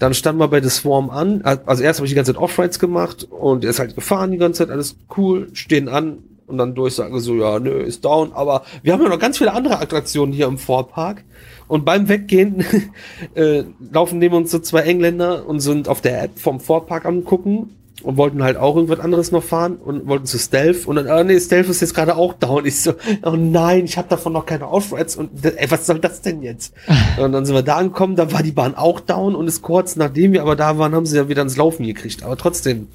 Dann 0.00 0.14
standen 0.14 0.40
wir 0.40 0.48
bei 0.48 0.62
The 0.62 0.70
Swarm 0.70 1.10
an. 1.10 1.42
Also 1.42 1.82
erst 1.82 2.00
habe 2.00 2.06
ich 2.06 2.10
die 2.10 2.16
ganze 2.16 2.32
Zeit 2.32 2.42
Off-Rides 2.42 2.78
gemacht 2.78 3.28
und 3.30 3.64
er 3.64 3.70
ist 3.70 3.78
halt 3.78 3.94
gefahren 3.94 4.32
die 4.32 4.38
ganze 4.38 4.58
Zeit, 4.58 4.70
alles 4.70 4.96
cool, 5.16 5.50
stehen 5.52 5.88
an 5.88 6.24
und 6.46 6.56
dann 6.58 6.74
durchsagen 6.74 7.20
so, 7.20 7.34
ja, 7.34 7.60
nö, 7.60 7.82
ist 7.82 8.04
down. 8.04 8.32
Aber 8.32 8.64
wir 8.82 8.94
haben 8.94 9.02
ja 9.02 9.10
noch 9.10 9.18
ganz 9.18 9.36
viele 9.36 9.52
andere 9.52 9.78
Attraktionen 9.78 10.32
hier 10.32 10.46
im 10.46 10.56
Vorpark. 10.56 11.22
Und 11.68 11.84
beim 11.84 12.08
Weggehen 12.08 12.64
äh, 13.34 13.64
laufen 13.92 14.18
neben 14.18 14.34
uns 14.34 14.50
so 14.50 14.58
zwei 14.58 14.80
Engländer 14.80 15.46
und 15.46 15.60
sind 15.60 15.86
auf 15.86 16.00
der 16.00 16.24
App 16.24 16.38
vom 16.38 16.60
Vorpark 16.60 17.04
angucken 17.04 17.76
und 18.02 18.16
wollten 18.16 18.42
halt 18.42 18.56
auch 18.56 18.76
irgendwas 18.76 19.00
anderes 19.00 19.30
noch 19.30 19.42
fahren 19.42 19.76
und 19.76 20.06
wollten 20.06 20.26
zu 20.26 20.38
Stealth 20.38 20.86
und 20.86 20.96
dann, 20.96 21.06
ah 21.08 21.22
nee, 21.22 21.38
Stealth 21.38 21.68
ist 21.68 21.80
jetzt 21.80 21.94
gerade 21.94 22.16
auch 22.16 22.34
down. 22.34 22.66
Ich 22.66 22.80
so, 22.80 22.94
oh 23.22 23.36
nein, 23.36 23.84
ich 23.84 23.96
habe 23.98 24.08
davon 24.08 24.32
noch 24.32 24.46
keine 24.46 24.68
Off-Rides 24.68 25.16
und 25.16 25.44
ey, 25.44 25.70
was 25.70 25.86
soll 25.86 25.98
das 25.98 26.22
denn 26.22 26.42
jetzt? 26.42 26.74
und 27.18 27.32
dann 27.32 27.44
sind 27.44 27.54
wir 27.54 27.62
da 27.62 27.76
angekommen, 27.76 28.16
da 28.16 28.32
war 28.32 28.42
die 28.42 28.52
Bahn 28.52 28.74
auch 28.74 29.00
down 29.00 29.34
und 29.34 29.46
ist 29.46 29.62
kurz 29.62 29.96
nachdem 29.96 30.32
wir 30.32 30.42
aber 30.42 30.56
da 30.56 30.78
waren, 30.78 30.94
haben 30.94 31.06
sie 31.06 31.16
ja 31.16 31.28
wieder 31.28 31.42
ins 31.42 31.56
Laufen 31.56 31.86
gekriegt. 31.86 32.22
Aber 32.22 32.36
trotzdem, 32.36 32.88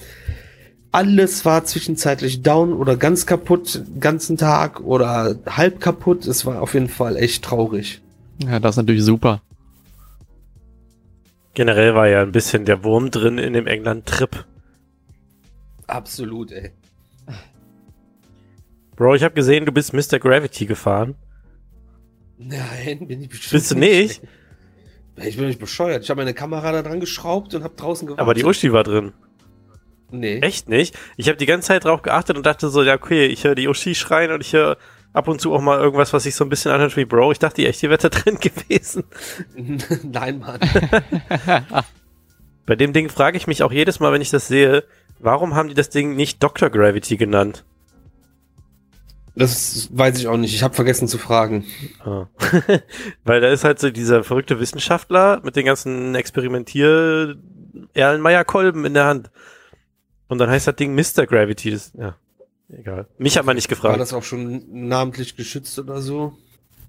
alles 0.91 1.45
war 1.45 1.65
zwischenzeitlich 1.65 2.41
down 2.41 2.73
oder 2.73 2.95
ganz 2.97 3.25
kaputt, 3.25 3.83
den 3.87 3.99
ganzen 3.99 4.37
Tag 4.37 4.81
oder 4.81 5.35
halb 5.45 5.79
kaputt. 5.79 6.25
Es 6.25 6.45
war 6.45 6.61
auf 6.61 6.73
jeden 6.73 6.89
Fall 6.89 7.17
echt 7.17 7.43
traurig. 7.43 8.01
Ja, 8.43 8.59
das 8.59 8.71
ist 8.71 8.77
natürlich 8.77 9.03
super. 9.03 9.41
Generell 11.53 11.95
war 11.95 12.07
ja 12.07 12.21
ein 12.21 12.31
bisschen 12.31 12.65
der 12.65 12.83
Wurm 12.83 13.11
drin 13.11 13.37
in 13.37 13.53
dem 13.53 13.67
England-Trip. 13.67 14.45
Absolut, 15.87 16.51
ey. 16.51 16.71
Bro, 18.95 19.15
ich 19.15 19.23
habe 19.23 19.33
gesehen, 19.33 19.65
du 19.65 19.71
bist 19.71 19.93
Mr. 19.93 20.19
Gravity 20.19 20.65
gefahren. 20.65 21.15
Nein, 22.37 23.07
bin 23.07 23.21
ich 23.21 23.29
bestimmt 23.29 23.51
Bist 23.51 23.71
du 23.71 23.75
nicht? 23.75 24.21
ey. 25.17 25.27
Ich 25.27 25.37
bin 25.37 25.47
nicht 25.47 25.59
bescheuert. 25.59 26.03
Ich 26.03 26.09
habe 26.09 26.19
meine 26.21 26.33
Kamera 26.33 26.71
da 26.71 26.81
dran 26.81 26.99
geschraubt 26.99 27.53
und 27.55 27.63
habe 27.63 27.75
draußen 27.75 28.05
gewartet. 28.07 28.21
Aber 28.21 28.33
die 28.33 28.43
Uschi 28.43 28.73
war 28.73 28.83
drin. 28.83 29.13
Nee. 30.11 30.39
Echt 30.39 30.69
nicht? 30.69 30.97
Ich 31.17 31.27
habe 31.27 31.37
die 31.37 31.45
ganze 31.45 31.69
Zeit 31.69 31.85
drauf 31.85 32.01
geachtet 32.01 32.35
und 32.37 32.45
dachte 32.45 32.69
so, 32.69 32.83
ja, 32.83 32.95
okay, 32.95 33.25
ich 33.25 33.43
höre 33.45 33.55
die 33.55 33.67
Uschi 33.67 33.95
schreien 33.95 34.31
und 34.31 34.41
ich 34.41 34.53
höre 34.53 34.77
ab 35.13 35.27
und 35.29 35.39
zu 35.39 35.53
auch 35.53 35.61
mal 35.61 35.79
irgendwas, 35.79 36.11
was 36.13 36.23
sich 36.23 36.35
so 36.35 36.43
ein 36.43 36.49
bisschen 36.49 36.71
anhört 36.71 36.95
wie 36.97 37.05
Bro. 37.05 37.31
Ich 37.31 37.39
dachte 37.39 37.65
echt, 37.65 37.81
ihr 37.83 37.89
wärt 37.89 38.03
da 38.03 38.09
drin 38.09 38.37
gewesen. 38.41 39.03
Nein, 40.03 40.39
Mann. 40.39 40.59
Bei 42.65 42.75
dem 42.75 42.93
Ding 42.93 43.09
frage 43.09 43.37
ich 43.37 43.47
mich 43.47 43.63
auch 43.63 43.71
jedes 43.71 43.99
Mal, 43.99 44.11
wenn 44.11 44.21
ich 44.21 44.31
das 44.31 44.47
sehe, 44.47 44.83
warum 45.19 45.55
haben 45.55 45.69
die 45.69 45.75
das 45.75 45.89
Ding 45.89 46.15
nicht 46.15 46.41
Dr. 46.43 46.69
Gravity 46.69 47.17
genannt? 47.17 47.65
Das 49.37 49.89
weiß 49.91 50.17
ich 50.17 50.27
auch 50.27 50.37
nicht. 50.37 50.55
Ich 50.55 50.63
habe 50.63 50.73
vergessen 50.73 51.07
zu 51.09 51.17
fragen. 51.17 51.65
Ah. 52.05 52.27
Weil 53.25 53.41
da 53.41 53.49
ist 53.49 53.65
halt 53.65 53.79
so 53.79 53.89
dieser 53.91 54.23
verrückte 54.23 54.59
Wissenschaftler 54.61 55.41
mit 55.43 55.57
den 55.57 55.65
ganzen 55.65 56.15
Experimentier 56.15 57.35
Erlenmeyer-Kolben 57.93 58.85
in 58.85 58.93
der 58.93 59.05
Hand. 59.05 59.31
Und 60.29 60.37
dann 60.37 60.49
heißt 60.49 60.67
das 60.67 60.75
Ding 60.77 60.95
Mr. 60.95 61.27
Gravity. 61.27 61.71
Das, 61.71 61.91
ja, 61.99 62.15
egal. 62.69 63.07
Mich 63.17 63.37
hat 63.37 63.45
man 63.45 63.57
nicht 63.57 63.69
War 63.69 63.75
gefragt. 63.75 63.99
das 63.99 64.13
auch 64.13 64.23
schon 64.23 64.63
namentlich 64.87 65.35
geschützt 65.35 65.77
oder 65.79 66.01
so? 66.01 66.37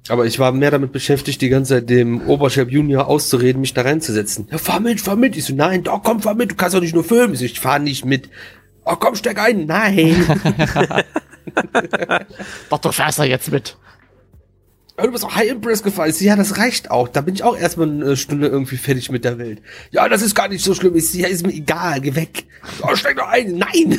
Aber 0.09 0.27
ich 0.27 0.39
war 0.39 0.53
mehr 0.53 0.71
damit 0.71 0.93
beschäftigt, 0.93 1.41
die 1.41 1.49
ganze 1.49 1.75
Zeit 1.75 1.91
dem 1.91 2.23
Oberchef 2.29 2.69
Junior 2.69 3.09
auszureden, 3.09 3.61
mich 3.61 3.75
da 3.75 3.83
reinzusetzen. 3.83 4.47
Ja, 4.51 4.59
fahr 4.59 4.81
mit, 4.81 5.01
fahr 5.01 5.17
mit. 5.17 5.37
Ich 5.37 5.45
so, 5.45 5.55
nein, 5.55 5.83
doch, 5.83 6.03
komm, 6.03 6.21
fahr 6.21 6.35
mit. 6.35 6.53
Du 6.53 6.55
kannst 6.55 6.75
doch 6.77 6.81
nicht 6.81 6.95
nur 6.95 7.05
filmen. 7.05 7.35
Ich 7.35 7.41
so, 7.41 7.45
ich 7.45 7.61
fahr 7.61 7.79
nicht 7.79 8.05
mit. 8.05 8.29
Oh, 8.85 8.95
komm, 8.97 9.17
steig 9.17 9.39
ein. 9.41 9.67
Nein. 9.67 10.15
Doch, 12.71 12.79
du 12.79 12.93
fährst 12.93 13.19
da 13.19 13.25
jetzt 13.25 13.51
mit. 13.51 13.77
Ja, 14.97 15.05
du 15.05 15.13
bist 15.13 15.25
auch 15.25 15.35
High 15.35 15.51
Impress 15.51 15.83
gefahren. 15.83 16.09
Ich 16.09 16.17
so, 16.17 16.25
ja, 16.25 16.37
das 16.37 16.57
reicht 16.57 16.91
auch. 16.91 17.09
Da 17.09 17.21
bin 17.21 17.35
ich 17.35 17.43
auch 17.43 17.57
erstmal 17.57 17.91
eine 17.91 18.17
Stunde 18.17 18.47
irgendwie 18.47 18.77
fertig 18.77 19.11
mit 19.11 19.25
der 19.25 19.39
Welt. 19.39 19.61
Ja, 19.91 20.09
das 20.09 20.23
ist 20.23 20.35
gar 20.35 20.49
nicht 20.49 20.65
so 20.65 20.73
schlimm. 20.75 20.95
Ich 20.95 21.11
so, 21.11 21.19
ja, 21.19 21.27
ist 21.27 21.45
mir 21.45 21.53
egal. 21.53 22.01
Geh 22.01 22.15
weg. 22.15 22.45
Oh, 22.83 22.95
steig 22.95 23.17
doch 23.17 23.29
ein. 23.29 23.59
Nein. 23.59 23.99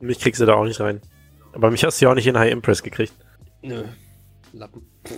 Mich 0.00 0.20
kriegst 0.20 0.40
du 0.40 0.46
da 0.46 0.54
auch 0.54 0.64
nicht 0.64 0.80
rein. 0.80 1.00
Aber 1.52 1.70
mich 1.70 1.84
hast 1.84 2.00
du 2.00 2.04
ja 2.04 2.10
auch 2.10 2.14
nicht 2.14 2.26
in 2.26 2.38
High 2.38 2.52
Impress 2.52 2.82
gekriegt. 2.82 3.12
Nö. 3.64 3.84
Lappen. 4.52 4.86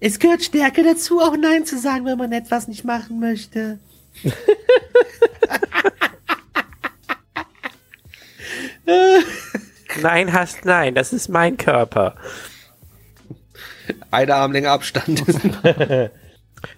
es 0.00 0.18
gehört 0.18 0.42
Stärke 0.42 0.82
dazu, 0.82 1.20
auch 1.20 1.36
Nein 1.36 1.66
zu 1.66 1.78
sagen, 1.78 2.06
wenn 2.06 2.16
man 2.18 2.32
etwas 2.32 2.66
nicht 2.66 2.84
machen 2.84 3.20
möchte. 3.20 3.78
Nein, 10.02 10.32
hast 10.32 10.64
nein, 10.64 10.94
das 10.94 11.12
ist 11.12 11.28
mein 11.28 11.56
Körper. 11.56 12.16
Eine 14.10 14.34
Armlänge 14.34 14.70
Abstand. 14.70 15.22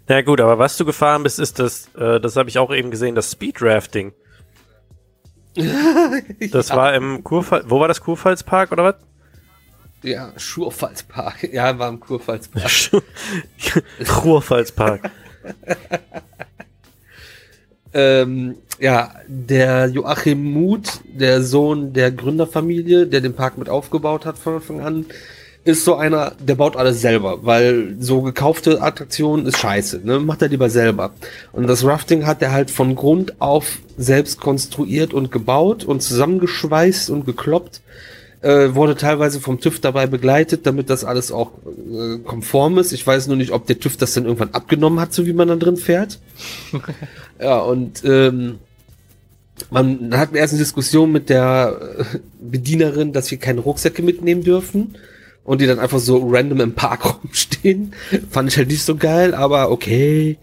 Na 0.08 0.22
gut, 0.22 0.40
aber 0.40 0.58
was 0.58 0.76
du 0.76 0.84
gefahren 0.84 1.22
bist, 1.22 1.38
ist 1.38 1.58
das, 1.58 1.88
äh, 1.96 2.20
das 2.20 2.36
habe 2.36 2.48
ich 2.48 2.58
auch 2.58 2.74
eben 2.74 2.90
gesehen, 2.90 3.14
das 3.14 3.30
Speed 3.32 3.54
Das 6.52 6.70
war 6.70 6.94
im 6.94 7.24
Kurpfalz, 7.24 7.64
wo 7.68 7.80
war 7.80 7.88
das 7.88 8.00
Kurpfalzpark 8.00 8.72
oder 8.72 8.84
was? 8.84 8.94
Ja, 10.02 10.32
Schurpfalzpark. 10.36 11.52
Ja, 11.52 11.78
war 11.78 11.88
im 11.88 12.00
Kurpfalzpark. 12.00 12.70
Kurpfalzpark. 14.06 15.10
ähm, 17.94 18.56
ja, 18.78 19.14
der 19.26 19.88
Joachim 19.88 20.52
Muth, 20.52 21.00
der 21.04 21.42
Sohn 21.42 21.92
der 21.92 22.12
Gründerfamilie, 22.12 23.06
der 23.06 23.20
den 23.20 23.34
Park 23.34 23.58
mit 23.58 23.68
aufgebaut 23.68 24.26
hat 24.26 24.38
von 24.38 24.56
Anfang 24.56 24.80
an, 24.80 25.06
ist 25.66 25.84
so 25.84 25.96
einer, 25.96 26.32
der 26.38 26.54
baut 26.54 26.76
alles 26.76 27.00
selber, 27.00 27.44
weil 27.44 27.96
so 27.98 28.22
gekaufte 28.22 28.80
Attraktionen 28.80 29.46
ist 29.46 29.58
scheiße, 29.58 30.00
ne? 30.04 30.20
Macht 30.20 30.40
er 30.40 30.48
lieber 30.48 30.70
selber. 30.70 31.10
Und 31.52 31.66
das 31.66 31.84
Rafting 31.84 32.24
hat 32.24 32.40
er 32.40 32.52
halt 32.52 32.70
von 32.70 32.94
Grund 32.94 33.40
auf 33.40 33.80
selbst 33.98 34.40
konstruiert 34.40 35.12
und 35.12 35.32
gebaut 35.32 35.84
und 35.84 36.02
zusammengeschweißt 36.02 37.10
und 37.10 37.26
gekloppt. 37.26 37.80
Äh, 38.42 38.76
wurde 38.76 38.94
teilweise 38.94 39.40
vom 39.40 39.58
TÜV 39.58 39.80
dabei 39.80 40.06
begleitet, 40.06 40.66
damit 40.66 40.88
das 40.88 41.04
alles 41.04 41.32
auch 41.32 41.50
äh, 41.66 42.18
konform 42.18 42.78
ist. 42.78 42.92
Ich 42.92 43.04
weiß 43.04 43.26
nur 43.26 43.36
nicht, 43.36 43.50
ob 43.50 43.66
der 43.66 43.80
TÜV 43.80 43.96
das 43.96 44.14
dann 44.14 44.24
irgendwann 44.24 44.50
abgenommen 44.50 45.00
hat, 45.00 45.12
so 45.12 45.26
wie 45.26 45.32
man 45.32 45.48
da 45.48 45.56
drin 45.56 45.76
fährt. 45.76 46.20
ja, 47.40 47.58
und 47.58 48.04
ähm, 48.04 48.60
man 49.70 50.16
hat 50.16 50.32
erst 50.32 50.52
eine 50.52 50.62
Diskussion 50.62 51.10
mit 51.10 51.28
der 51.28 51.96
äh, 51.98 52.18
Bedienerin, 52.38 53.12
dass 53.12 53.32
wir 53.32 53.38
keine 53.38 53.62
Rucksäcke 53.62 54.02
mitnehmen 54.02 54.44
dürfen 54.44 54.94
und 55.46 55.60
die 55.60 55.66
dann 55.66 55.78
einfach 55.78 56.00
so 56.00 56.28
random 56.28 56.60
im 56.60 56.74
Park 56.74 57.04
rumstehen. 57.22 57.94
Fand 58.30 58.50
ich 58.50 58.58
halt 58.58 58.68
nicht 58.68 58.82
so 58.82 58.96
geil, 58.96 59.34
aber 59.34 59.70
okay. 59.70 60.38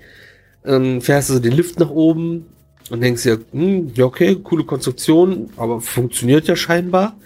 Dann 0.64 1.02
fährst 1.02 1.30
du 1.30 1.34
so 1.34 1.40
den 1.40 1.52
Lift 1.52 1.80
nach 1.80 1.90
oben 1.90 2.46
und 2.90 3.02
denkst 3.02 3.24
dir, 3.24 3.42
hm, 3.52 3.92
ja 3.96 4.06
okay, 4.06 4.38
coole 4.42 4.64
Konstruktion, 4.64 5.50
aber 5.58 5.82
funktioniert 5.82 6.48
ja 6.48 6.56
scheinbar. 6.56 7.18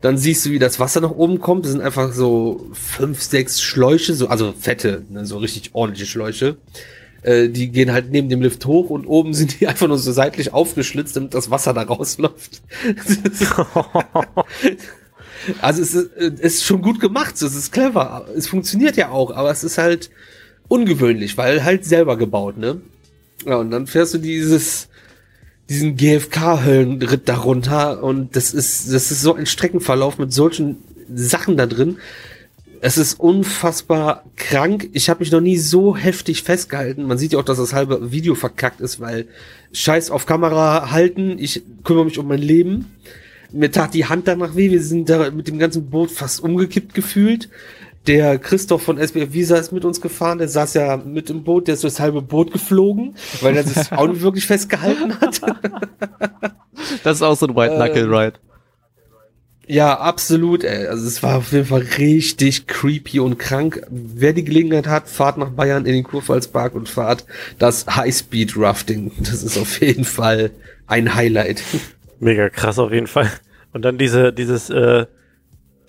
Dann 0.00 0.16
siehst 0.16 0.46
du, 0.46 0.50
wie 0.50 0.60
das 0.60 0.78
Wasser 0.78 1.00
nach 1.00 1.10
oben 1.10 1.40
kommt. 1.40 1.64
Das 1.64 1.72
sind 1.72 1.80
einfach 1.80 2.12
so 2.12 2.70
fünf, 2.72 3.20
sechs 3.20 3.60
Schläuche, 3.60 4.14
so, 4.14 4.28
also 4.28 4.52
fette, 4.52 5.02
ne, 5.10 5.26
so 5.26 5.38
richtig 5.38 5.74
ordentliche 5.74 6.06
Schläuche. 6.06 6.56
Äh, 7.22 7.48
die 7.48 7.70
gehen 7.70 7.90
halt 7.90 8.12
neben 8.12 8.28
dem 8.28 8.42
Lift 8.42 8.64
hoch 8.66 8.90
und 8.90 9.06
oben 9.06 9.34
sind 9.34 9.60
die 9.60 9.66
einfach 9.66 9.88
nur 9.88 9.98
so 9.98 10.12
seitlich 10.12 10.52
aufgeschlitzt, 10.52 11.16
damit 11.16 11.34
das 11.34 11.50
Wasser 11.50 11.74
da 11.74 11.82
rausläuft. 11.82 12.62
Also 15.60 15.82
es 15.82 15.94
ist, 15.94 16.10
es 16.16 16.40
ist 16.40 16.64
schon 16.64 16.82
gut 16.82 17.00
gemacht, 17.00 17.34
es 17.34 17.54
ist 17.54 17.72
clever, 17.72 18.26
es 18.36 18.46
funktioniert 18.46 18.96
ja 18.96 19.10
auch, 19.10 19.30
aber 19.34 19.50
es 19.50 19.64
ist 19.64 19.78
halt 19.78 20.10
ungewöhnlich, 20.68 21.36
weil 21.36 21.64
halt 21.64 21.84
selber 21.84 22.16
gebaut, 22.16 22.56
ne? 22.56 22.80
Ja, 23.46 23.56
und 23.56 23.70
dann 23.70 23.86
fährst 23.86 24.14
du 24.14 24.18
dieses, 24.18 24.88
diesen 25.68 25.96
GFK-Höllenritt 25.96 27.28
darunter 27.28 28.02
und 28.02 28.36
das 28.36 28.54
ist, 28.54 28.92
das 28.92 29.10
ist 29.10 29.22
so 29.22 29.34
ein 29.34 29.46
Streckenverlauf 29.46 30.18
mit 30.18 30.32
solchen 30.32 30.78
Sachen 31.14 31.56
da 31.56 31.66
drin. 31.66 31.98
Es 32.80 32.98
ist 32.98 33.18
unfassbar 33.18 34.24
krank. 34.36 34.90
Ich 34.92 35.08
habe 35.08 35.20
mich 35.20 35.32
noch 35.32 35.40
nie 35.40 35.56
so 35.56 35.96
heftig 35.96 36.42
festgehalten. 36.42 37.06
Man 37.06 37.16
sieht 37.16 37.32
ja 37.32 37.38
auch, 37.38 37.44
dass 37.44 37.56
das 37.56 37.72
halbe 37.72 38.12
Video 38.12 38.34
verkackt 38.34 38.82
ist, 38.82 39.00
weil 39.00 39.26
Scheiß 39.72 40.10
auf 40.10 40.26
Kamera 40.26 40.90
halten. 40.90 41.38
Ich 41.38 41.62
kümmere 41.82 42.04
mich 42.04 42.18
um 42.18 42.28
mein 42.28 42.42
Leben 42.42 42.92
mir 43.54 43.70
tat 43.70 43.94
die 43.94 44.06
Hand 44.06 44.28
danach 44.28 44.56
weh. 44.56 44.70
Wir 44.70 44.82
sind 44.82 45.08
da 45.08 45.30
mit 45.30 45.48
dem 45.48 45.58
ganzen 45.58 45.88
Boot 45.88 46.10
fast 46.10 46.42
umgekippt 46.42 46.94
gefühlt. 46.94 47.48
Der 48.06 48.38
Christoph 48.38 48.82
von 48.82 48.98
SBF 48.98 49.32
Visa 49.32 49.56
ist 49.56 49.72
mit 49.72 49.84
uns 49.84 50.00
gefahren. 50.00 50.38
Der 50.38 50.48
saß 50.48 50.74
ja 50.74 50.96
mit 50.98 51.30
im 51.30 51.42
Boot. 51.42 51.68
Der 51.68 51.74
ist 51.74 51.84
durchs 51.84 52.00
halbe 52.00 52.20
Boot 52.20 52.52
geflogen, 52.52 53.16
weil 53.40 53.56
er 53.56 53.64
sich 53.64 53.90
auch 53.92 54.06
nicht 54.06 54.20
wirklich 54.20 54.46
festgehalten 54.46 55.18
hat. 55.20 55.40
das 57.02 57.16
ist 57.16 57.22
auch 57.22 57.36
so 57.36 57.46
ein 57.46 57.56
White 57.56 57.76
Knuckle 57.76 58.10
Ride. 58.10 58.38
Ja, 59.66 59.98
absolut. 59.98 60.64
Ey. 60.64 60.86
Also 60.86 61.06
es 61.06 61.22
war 61.22 61.38
auf 61.38 61.52
jeden 61.52 61.64
Fall 61.64 61.86
richtig 61.98 62.66
creepy 62.66 63.20
und 63.20 63.38
krank. 63.38 63.80
Wer 63.88 64.34
die 64.34 64.44
Gelegenheit 64.44 64.86
hat, 64.86 65.08
fahrt 65.08 65.38
nach 65.38 65.50
Bayern 65.50 65.86
in 65.86 65.94
den 65.94 66.04
Kurpfalzpark 66.04 66.74
und 66.74 66.90
fahrt 66.90 67.24
das 67.58 67.86
Highspeed 67.86 68.54
Rafting. 68.56 69.12
Das 69.18 69.42
ist 69.42 69.56
auf 69.56 69.80
jeden 69.80 70.04
Fall 70.04 70.50
ein 70.86 71.14
Highlight. 71.14 71.62
Mega 72.20 72.50
krass 72.50 72.78
auf 72.78 72.92
jeden 72.92 73.06
Fall. 73.06 73.30
Und 73.74 73.82
dann 73.82 73.98
diese, 73.98 74.32
dieses, 74.32 74.70
äh, 74.70 75.04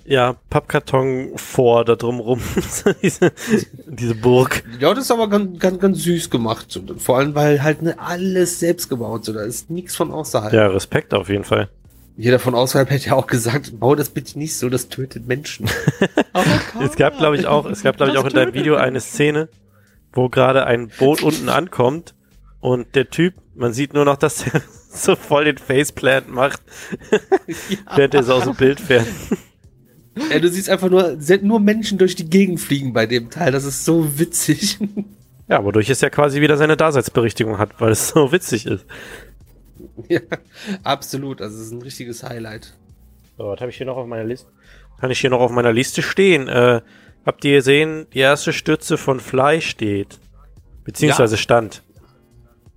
ja, 0.05 0.35
Pappkarton 0.49 1.33
vor 1.37 1.85
da 1.85 1.95
drumrum. 1.95 2.41
diese, 3.01 3.31
diese 3.87 4.15
Burg. 4.15 4.63
Ja, 4.79 4.93
das 4.93 5.05
ist 5.05 5.11
aber 5.11 5.29
ganz, 5.29 5.59
ganz, 5.59 5.79
ganz 5.79 6.03
süß 6.03 6.29
gemacht. 6.29 6.79
Vor 6.97 7.17
allem, 7.17 7.35
weil 7.35 7.63
halt 7.63 7.83
ne, 7.83 7.95
alles 7.99 8.59
selbst 8.59 8.89
gebaut. 8.89 9.25
So, 9.25 9.33
da 9.33 9.43
ist 9.43 9.69
nichts 9.69 9.95
von 9.95 10.11
außerhalb. 10.11 10.51
Ja, 10.51 10.67
Respekt 10.67 11.13
auf 11.13 11.29
jeden 11.29 11.43
Fall. 11.43 11.69
Jeder 12.17 12.39
von 12.39 12.55
außerhalb 12.55 12.89
hätte 12.89 13.07
ja 13.07 13.13
auch 13.13 13.27
gesagt, 13.27 13.79
bau 13.79 13.93
das 13.93 14.09
bitte 14.09 14.39
nicht 14.39 14.57
so, 14.57 14.69
das 14.69 14.89
tötet 14.89 15.27
Menschen. 15.27 15.69
es 16.81 16.95
gab, 16.95 17.17
glaube 17.17 17.37
ich, 17.37 17.45
auch, 17.45 17.65
es 17.65 17.83
gab, 17.83 17.97
glaube 17.97 18.13
ich, 18.13 18.17
auch 18.17 18.25
in 18.25 18.33
deinem 18.33 18.53
Video 18.53 18.75
eine 18.75 19.01
Szene, 19.01 19.49
wo 20.13 20.29
gerade 20.29 20.65
ein 20.65 20.89
Boot 20.97 21.21
unten 21.21 21.49
ankommt 21.49 22.15
und 22.61 22.95
der 22.95 23.09
Typ, 23.09 23.33
man 23.53 23.73
sieht 23.73 23.93
nur 23.93 24.05
noch, 24.05 24.15
dass 24.15 24.45
der 24.45 24.61
so 25.03 25.15
voll 25.15 25.45
den 25.45 25.57
Faceplant 25.57 26.29
macht, 26.29 26.61
ja. 27.11 27.19
während 27.95 28.13
er 28.13 28.23
so 28.23 28.33
aus 28.33 28.45
dem 28.45 28.55
Bild 28.55 28.79
fährt. 28.79 29.07
Ja, 30.31 30.39
du 30.39 30.47
siehst 30.47 30.69
einfach 30.69 30.89
nur, 30.89 31.17
nur 31.41 31.59
Menschen 31.59 31.97
durch 31.97 32.15
die 32.15 32.29
Gegend 32.29 32.61
fliegen 32.61 32.93
bei 32.93 33.05
dem 33.05 33.29
Teil. 33.29 33.51
Das 33.51 33.65
ist 33.65 33.83
so 33.83 34.17
witzig. 34.17 34.79
Ja, 35.49 35.61
wodurch 35.65 35.89
es 35.89 35.99
ja 35.99 36.09
quasi 36.09 36.39
wieder 36.39 36.55
seine 36.55 36.77
Daseinsberechtigung 36.77 37.57
hat, 37.57 37.81
weil 37.81 37.91
es 37.91 38.07
so 38.07 38.31
witzig 38.31 38.65
ist. 38.65 38.85
Ja, 40.07 40.21
absolut. 40.83 41.41
Also 41.41 41.57
es 41.57 41.67
ist 41.67 41.71
ein 41.73 41.81
richtiges 41.81 42.23
Highlight. 42.23 42.73
So, 43.37 43.47
was 43.47 43.59
habe 43.59 43.71
ich 43.71 43.77
hier 43.77 43.85
noch 43.85 43.97
auf 43.97 44.07
meiner 44.07 44.23
Liste? 44.23 44.47
Kann 44.99 45.11
ich 45.11 45.19
hier 45.19 45.29
noch 45.29 45.41
auf 45.41 45.51
meiner 45.51 45.73
Liste 45.73 46.01
stehen? 46.01 46.47
Äh, 46.47 46.81
habt 47.25 47.43
ihr 47.43 47.57
gesehen, 47.57 48.07
die 48.13 48.19
erste 48.19 48.53
Stütze 48.53 48.97
von 48.97 49.19
Fly 49.19 49.61
steht? 49.61 50.19
Beziehungsweise 50.85 51.35
ja. 51.35 51.41
stand. 51.41 51.83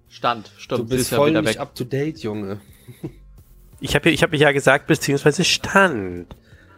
Stand, 0.09 0.51
stimmt. 0.57 0.81
Du 0.81 0.97
bist 0.97 1.13
voll 1.13 1.33
ja 1.33 1.43
nicht 1.43 1.55
weg. 1.55 1.61
up 1.61 1.75
to 1.75 1.85
date, 1.85 2.19
Junge. 2.19 2.61
Ich 3.81 3.95
habe 3.95 4.11
ich 4.11 4.23
hab 4.23 4.35
ja 4.35 4.53
gesagt, 4.53 4.87
beziehungsweise 4.87 5.45
stand. 5.45 6.35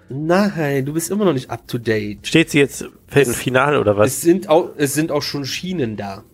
Nein, 0.09 0.85
du 0.85 0.93
bist 0.93 1.11
immer 1.11 1.25
noch 1.25 1.33
nicht 1.33 1.51
up 1.51 1.67
to 1.69 1.79
date. 1.79 2.27
Steht 2.27 2.51
sie 2.51 2.59
jetzt 2.59 2.85
für 3.07 3.21
ein 3.21 3.27
Finale 3.27 3.81
oder 3.81 3.97
was? 3.97 4.09
Es 4.09 4.21
sind 4.21 4.49
auch, 4.49 4.71
es 4.77 4.93
sind 4.93 5.13
auch 5.13 5.23
schon 5.23 5.45
Schienen 5.45 5.97
da. 5.97 6.25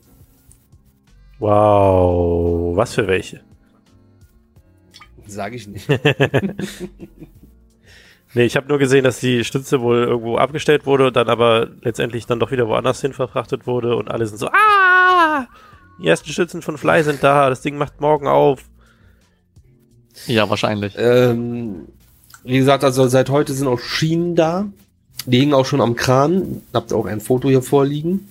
Wow, 1.38 2.74
was 2.74 2.94
für 2.94 3.06
welche? 3.06 3.42
Sag 5.26 5.52
ich 5.52 5.68
nicht. 5.68 5.86
nee, 8.34 8.44
ich 8.44 8.56
habe 8.56 8.68
nur 8.68 8.78
gesehen, 8.78 9.04
dass 9.04 9.20
die 9.20 9.44
Stütze 9.44 9.82
wohl 9.82 10.04
irgendwo 10.04 10.38
abgestellt 10.38 10.86
wurde 10.86 11.08
und 11.08 11.16
dann 11.16 11.28
aber 11.28 11.68
letztendlich 11.82 12.24
dann 12.24 12.40
doch 12.40 12.50
wieder 12.50 12.68
woanders 12.68 13.02
hin 13.02 13.12
verfrachtet 13.12 13.66
wurde 13.66 13.96
und 13.96 14.10
alle 14.10 14.26
sind 14.26 14.38
so, 14.38 14.48
ah! 14.48 15.15
Die 15.98 16.06
ersten 16.06 16.31
Stützen 16.31 16.62
von 16.62 16.77
Fly 16.78 17.02
sind 17.02 17.23
da, 17.23 17.48
das 17.48 17.62
Ding 17.62 17.78
macht 17.78 18.01
morgen 18.01 18.27
auf. 18.27 18.62
Ja, 20.27 20.48
wahrscheinlich. 20.48 20.94
Ähm, 20.97 21.89
wie 22.44 22.59
gesagt, 22.59 22.85
also 22.85 23.06
seit 23.09 23.31
heute 23.31 23.52
sind 23.52 23.66
auch 23.66 23.81
Schienen 23.81 24.35
da. 24.35 24.66
Die 25.27 25.40
hingen 25.40 25.55
auch 25.55 25.66
schon 25.66 25.81
am 25.81 25.97
Kran. 25.97 26.62
Habt 26.73 26.93
auch 26.93 27.06
ein 27.06 27.20
Foto 27.20 27.48
hier 27.48 27.62
vorliegen. 27.62 28.28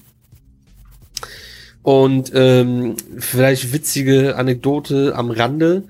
Und 1.83 2.31
ähm, 2.33 2.95
vielleicht 3.19 3.73
witzige 3.73 4.35
Anekdote 4.37 5.13
am 5.15 5.29
Rande. 5.29 5.83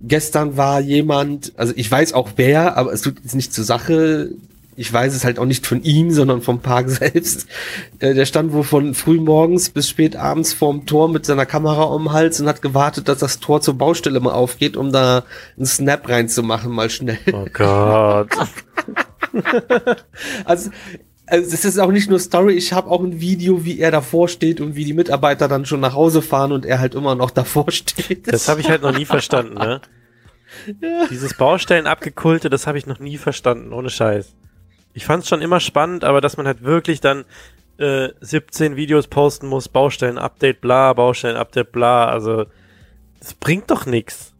Gestern 0.00 0.56
war 0.56 0.80
jemand, 0.80 1.52
also 1.56 1.72
ich 1.76 1.90
weiß 1.90 2.12
auch 2.12 2.30
wer, 2.36 2.76
aber 2.76 2.92
es 2.92 3.02
tut 3.02 3.16
jetzt 3.22 3.34
nicht 3.34 3.52
zur 3.52 3.64
Sache 3.64 4.30
ich 4.80 4.90
weiß 4.90 5.14
es 5.14 5.26
halt 5.26 5.38
auch 5.38 5.44
nicht 5.44 5.66
von 5.66 5.82
ihm, 5.82 6.10
sondern 6.10 6.40
vom 6.40 6.60
Park 6.60 6.88
selbst. 6.88 7.46
Äh, 7.98 8.14
der 8.14 8.24
stand 8.24 8.54
wohl 8.54 8.64
von 8.64 8.94
frühmorgens 8.94 9.68
bis 9.68 9.90
spät 9.90 10.16
abends 10.16 10.54
vorm 10.54 10.86
Tor 10.86 11.10
mit 11.10 11.26
seiner 11.26 11.44
Kamera 11.44 11.82
um 11.82 12.04
den 12.04 12.12
Hals 12.12 12.40
und 12.40 12.48
hat 12.48 12.62
gewartet, 12.62 13.06
dass 13.06 13.18
das 13.18 13.40
Tor 13.40 13.60
zur 13.60 13.74
Baustelle 13.74 14.20
mal 14.20 14.32
aufgeht, 14.32 14.78
um 14.78 14.90
da 14.90 15.24
einen 15.58 15.66
Snap 15.66 16.08
reinzumachen, 16.08 16.72
mal 16.72 16.88
schnell. 16.88 17.18
Oh 17.30 17.44
Gott. 17.52 18.30
also, 20.46 20.70
also 21.26 21.50
das 21.50 21.64
ist 21.66 21.78
auch 21.78 21.92
nicht 21.92 22.08
nur 22.08 22.18
Story, 22.18 22.54
ich 22.54 22.72
habe 22.72 22.90
auch 22.90 23.02
ein 23.02 23.20
Video, 23.20 23.66
wie 23.66 23.80
er 23.80 23.90
davor 23.90 24.28
steht 24.28 24.62
und 24.62 24.76
wie 24.76 24.86
die 24.86 24.94
Mitarbeiter 24.94 25.46
dann 25.46 25.66
schon 25.66 25.80
nach 25.80 25.94
Hause 25.94 26.22
fahren 26.22 26.52
und 26.52 26.64
er 26.64 26.78
halt 26.78 26.94
immer 26.94 27.14
noch 27.14 27.30
davor 27.30 27.66
steht. 27.70 28.32
Das 28.32 28.48
habe 28.48 28.62
ich 28.62 28.70
halt 28.70 28.80
noch 28.80 28.96
nie 28.96 29.04
verstanden, 29.04 29.54
ne? 29.54 29.82
Ja. 30.80 31.06
Dieses 31.08 31.34
Baustellen 31.34 31.86
abgekulte, 31.86 32.48
das 32.48 32.66
habe 32.66 32.78
ich 32.78 32.86
noch 32.86 32.98
nie 32.98 33.18
verstanden, 33.18 33.74
ohne 33.74 33.90
Scheiß 33.90 34.34
ich 34.92 35.04
fand 35.04 35.22
es 35.22 35.28
schon 35.28 35.42
immer 35.42 35.60
spannend, 35.60 36.04
aber 36.04 36.20
dass 36.20 36.36
man 36.36 36.46
halt 36.46 36.62
wirklich 36.62 37.00
dann 37.00 37.24
äh, 37.78 38.08
17 38.20 38.76
Videos 38.76 39.06
posten 39.06 39.46
muss, 39.46 39.68
Baustellen-Update, 39.68 40.60
bla, 40.60 40.92
Baustellen-Update, 40.92 41.72
bla, 41.72 42.06
also 42.06 42.46
das 43.18 43.34
bringt 43.34 43.70
doch 43.70 43.86
nichts. 43.86 44.32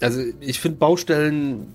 Also 0.00 0.22
ich 0.40 0.60
finde 0.60 0.78
Baustellen 0.78 1.74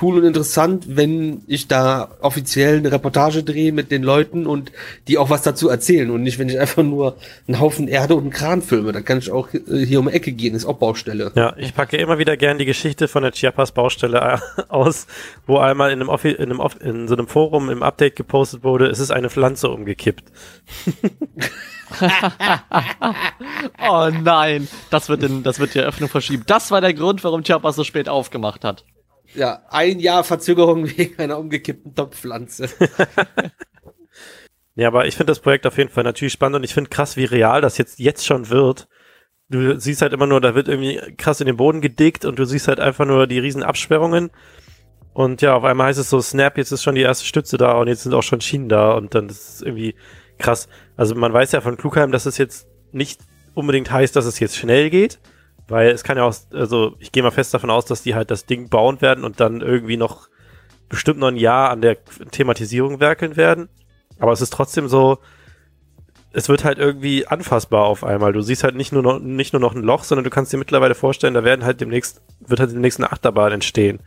cool 0.00 0.18
und 0.18 0.24
interessant, 0.24 0.96
wenn 0.96 1.42
ich 1.46 1.68
da 1.68 2.16
offiziell 2.20 2.78
eine 2.78 2.92
Reportage 2.92 3.42
drehe 3.42 3.72
mit 3.72 3.90
den 3.90 4.02
Leuten 4.02 4.46
und 4.46 4.72
die 5.08 5.18
auch 5.18 5.28
was 5.30 5.42
dazu 5.42 5.68
erzählen 5.68 6.10
und 6.10 6.22
nicht, 6.22 6.38
wenn 6.38 6.48
ich 6.48 6.58
einfach 6.58 6.82
nur 6.82 7.16
einen 7.46 7.60
Haufen 7.60 7.88
Erde 7.88 8.14
und 8.14 8.22
einen 8.22 8.30
Kran 8.30 8.62
filme. 8.62 8.92
Dann 8.92 9.04
kann 9.04 9.18
ich 9.18 9.30
auch 9.30 9.52
äh, 9.52 9.84
hier 9.84 10.00
um 10.00 10.08
die 10.08 10.14
Ecke 10.14 10.32
gehen, 10.32 10.54
ist 10.54 10.64
auch 10.64 10.78
Baustelle. 10.78 11.32
Ja, 11.34 11.54
ich 11.56 11.74
packe 11.74 11.96
immer 11.96 12.18
wieder 12.18 12.36
gern 12.36 12.58
die 12.58 12.64
Geschichte 12.64 13.08
von 13.08 13.22
der 13.22 13.32
Chiapas 13.32 13.72
Baustelle 13.72 14.38
äh, 14.56 14.62
aus, 14.68 15.06
wo 15.46 15.58
einmal 15.58 15.90
in 15.90 16.00
einem, 16.00 16.08
Offi 16.08 16.30
in, 16.30 16.44
einem 16.44 16.60
Off 16.60 16.76
in 16.80 17.08
so 17.08 17.14
einem 17.14 17.26
Forum 17.26 17.68
im 17.70 17.82
Update 17.82 18.16
gepostet 18.16 18.64
wurde, 18.64 18.86
es 18.86 19.00
ist 19.00 19.10
eine 19.10 19.30
Pflanze 19.30 19.68
umgekippt. 19.68 20.24
oh 23.90 24.10
nein, 24.22 24.68
das 24.90 25.08
wird, 25.08 25.22
in, 25.22 25.42
das 25.42 25.58
wird 25.58 25.74
die 25.74 25.80
Eröffnung 25.80 26.08
verschieben. 26.08 26.44
Das 26.46 26.70
war 26.70 26.80
der 26.80 26.94
Grund, 26.94 27.22
warum 27.24 27.42
Chiapas 27.42 27.76
so 27.76 27.84
spät 27.84 28.08
aufgemacht 28.08 28.64
hat. 28.64 28.84
Ja, 29.34 29.62
ein 29.70 29.98
Jahr 29.98 30.24
Verzögerung 30.24 30.86
wegen 30.96 31.18
einer 31.18 31.38
umgekippten 31.38 31.94
Topfpflanze. 31.94 32.68
ja, 34.74 34.88
aber 34.88 35.06
ich 35.06 35.16
finde 35.16 35.30
das 35.30 35.40
Projekt 35.40 35.66
auf 35.66 35.78
jeden 35.78 35.90
Fall 35.90 36.04
natürlich 36.04 36.32
spannend 36.32 36.56
und 36.56 36.64
ich 36.64 36.74
finde 36.74 36.90
krass, 36.90 37.16
wie 37.16 37.24
real 37.24 37.60
das 37.60 37.78
jetzt, 37.78 37.98
jetzt 37.98 38.26
schon 38.26 38.50
wird. 38.50 38.88
Du 39.48 39.78
siehst 39.78 40.00
halt 40.00 40.14
immer 40.14 40.26
nur, 40.26 40.40
da 40.40 40.54
wird 40.54 40.68
irgendwie 40.68 40.98
krass 41.16 41.40
in 41.40 41.46
den 41.46 41.58
Boden 41.58 41.82
gedickt 41.82 42.24
und 42.24 42.38
du 42.38 42.46
siehst 42.46 42.68
halt 42.68 42.80
einfach 42.80 43.04
nur 43.04 43.26
die 43.26 43.38
riesen 43.38 43.62
Absperrungen. 43.62 44.30
Und 45.12 45.42
ja, 45.42 45.54
auf 45.54 45.64
einmal 45.64 45.88
heißt 45.88 45.98
es 45.98 46.08
so, 46.08 46.22
Snap, 46.22 46.56
jetzt 46.56 46.72
ist 46.72 46.82
schon 46.82 46.94
die 46.94 47.02
erste 47.02 47.26
Stütze 47.26 47.58
da 47.58 47.72
und 47.72 47.88
jetzt 47.88 48.04
sind 48.04 48.14
auch 48.14 48.22
schon 48.22 48.40
Schienen 48.40 48.70
da 48.70 48.92
und 48.92 49.14
dann 49.14 49.28
ist 49.28 49.56
es 49.56 49.62
irgendwie 49.62 49.94
krass. 50.38 50.68
Also 50.96 51.14
man 51.14 51.32
weiß 51.32 51.52
ja 51.52 51.60
von 51.60 51.76
Klugheim, 51.76 52.12
dass 52.12 52.24
es 52.24 52.38
jetzt 52.38 52.66
nicht 52.92 53.20
unbedingt 53.54 53.90
heißt, 53.90 54.16
dass 54.16 54.24
es 54.24 54.40
jetzt 54.40 54.56
schnell 54.56 54.88
geht, 54.88 55.20
weil 55.72 55.90
es 55.90 56.04
kann 56.04 56.18
ja 56.18 56.24
auch, 56.24 56.34
also 56.52 56.94
ich 56.98 57.10
gehe 57.10 57.22
mal 57.22 57.30
fest 57.30 57.54
davon 57.54 57.70
aus, 57.70 57.86
dass 57.86 58.02
die 58.02 58.14
halt 58.14 58.30
das 58.30 58.44
Ding 58.44 58.68
bauen 58.68 59.00
werden 59.00 59.24
und 59.24 59.40
dann 59.40 59.62
irgendwie 59.62 59.96
noch 59.96 60.28
bestimmt 60.90 61.18
noch 61.18 61.28
ein 61.28 61.36
Jahr 61.36 61.70
an 61.70 61.80
der 61.80 61.96
Thematisierung 62.30 63.00
werkeln 63.00 63.36
werden. 63.36 63.70
Aber 64.18 64.32
es 64.32 64.42
ist 64.42 64.52
trotzdem 64.52 64.86
so, 64.86 65.18
es 66.34 66.50
wird 66.50 66.64
halt 66.64 66.78
irgendwie 66.78 67.26
anfassbar 67.26 67.84
auf 67.84 68.04
einmal. 68.04 68.34
Du 68.34 68.42
siehst 68.42 68.64
halt 68.64 68.76
nicht 68.76 68.92
nur 68.92 69.02
noch, 69.02 69.18
nicht 69.18 69.54
nur 69.54 69.60
noch 69.60 69.74
ein 69.74 69.82
Loch, 69.82 70.04
sondern 70.04 70.24
du 70.24 70.30
kannst 70.30 70.52
dir 70.52 70.58
mittlerweile 70.58 70.94
vorstellen, 70.94 71.32
da 71.32 71.42
werden 71.42 71.64
halt 71.64 71.80
demnächst, 71.80 72.20
wird 72.40 72.60
halt 72.60 72.72
demnächst 72.72 73.00
eine 73.00 73.10
Achterbahn 73.10 73.52
entstehen. 73.52 74.00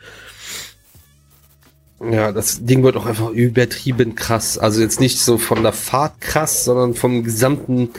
Ja, 2.00 2.32
das 2.32 2.64
Ding 2.64 2.84
wird 2.84 2.96
auch 2.98 3.08
einfach 3.08 3.30
übertrieben 3.30 4.14
krass. 4.14 4.60
Also 4.60 4.82
jetzt 4.82 5.00
nicht 5.00 5.20
so 5.20 5.40
von 5.40 5.64
der 5.64 5.74
Fahrt 5.74 6.22
krass, 6.22 6.66
sondern 6.66 6.94
vom 6.94 7.24
gesamten 7.24 7.90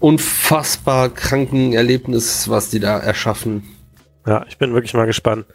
unfassbar 0.00 1.08
kranken 1.08 1.72
Erlebnis, 1.72 2.48
was 2.48 2.70
die 2.70 2.80
da 2.80 2.98
erschaffen. 2.98 3.64
Ja, 4.26 4.44
ich 4.48 4.58
bin 4.58 4.74
wirklich 4.74 4.94
mal 4.94 5.06
gespannt. 5.06 5.46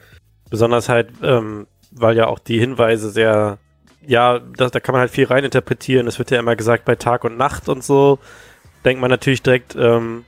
Besonders 0.50 0.90
halt, 0.90 1.10
ähm, 1.22 1.68
weil 1.92 2.18
ja 2.18 2.28
auch 2.28 2.40
die 2.40 2.60
Hinweise 2.60 3.10
sehr, 3.10 3.60
ja, 4.06 4.40
da, 4.40 4.70
da 4.70 4.80
kann 4.80 4.94
man 4.94 5.02
halt 5.02 5.12
viel 5.12 5.26
reininterpretieren. 5.26 6.08
Es 6.08 6.20
wird 6.20 6.32
ja 6.32 6.40
immer 6.40 6.56
gesagt 6.56 6.86
bei 6.86 6.96
Tag 6.96 7.24
und 7.24 7.38
Nacht 7.38 7.70
und 7.70 7.84
so. 7.84 8.20
Denkt 8.84 9.02
man 9.02 9.10
natürlich 9.10 9.42
direkt 9.42 9.76
ähm, 9.76 10.26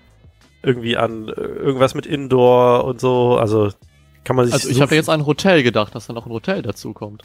irgendwie 0.63 0.95
an 0.95 1.27
äh, 1.27 1.31
irgendwas 1.31 1.93
mit 1.93 2.05
Indoor 2.05 2.85
und 2.85 3.01
so. 3.01 3.37
Also 3.37 3.71
kann 4.23 4.35
man 4.35 4.45
sich. 4.45 4.53
Also 4.53 4.69
ich 4.69 4.77
so 4.77 4.81
habe 4.81 4.95
jetzt 4.95 5.09
an 5.09 5.21
ein 5.21 5.25
Hotel 5.25 5.61
gedacht, 5.61 5.93
dass 5.93 6.07
da 6.07 6.13
noch 6.13 6.25
ein 6.25 6.31
Hotel 6.31 6.61
dazu 6.61 6.93
kommt. 6.93 7.23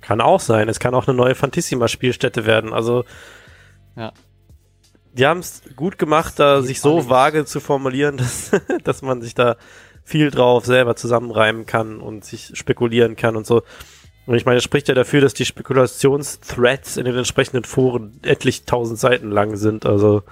Kann 0.00 0.20
auch 0.20 0.40
sein. 0.40 0.68
Es 0.68 0.80
kann 0.80 0.94
auch 0.94 1.06
eine 1.06 1.16
neue 1.16 1.36
Fantissima-Spielstätte 1.36 2.44
werden. 2.44 2.72
Also 2.72 3.04
ja 3.96 4.12
die 5.12 5.26
haben 5.26 5.40
es 5.40 5.62
gut 5.76 5.98
gemacht, 5.98 6.38
da 6.38 6.62
sich 6.62 6.80
so 6.80 7.08
vage 7.08 7.44
zu 7.44 7.60
formulieren, 7.60 8.16
dass, 8.18 8.50
dass 8.84 9.02
man 9.02 9.22
sich 9.22 9.34
da 9.34 9.56
viel 10.04 10.30
drauf 10.30 10.64
selber 10.64 10.96
zusammenreimen 10.96 11.66
kann 11.66 12.00
und 12.00 12.24
sich 12.24 12.52
spekulieren 12.54 13.16
kann 13.16 13.36
und 13.36 13.46
so. 13.46 13.62
Und 14.26 14.36
ich 14.36 14.46
meine, 14.46 14.58
es 14.58 14.64
spricht 14.64 14.88
ja 14.88 14.94
dafür, 14.94 15.20
dass 15.20 15.34
die 15.34 15.44
Spekulationsthreads 15.44 16.96
in 16.96 17.04
den 17.04 17.16
entsprechenden 17.16 17.64
Foren 17.64 18.20
etlich 18.22 18.64
tausend 18.64 18.98
Seiten 18.98 19.30
lang 19.30 19.56
sind. 19.56 19.84
Also, 19.84 20.22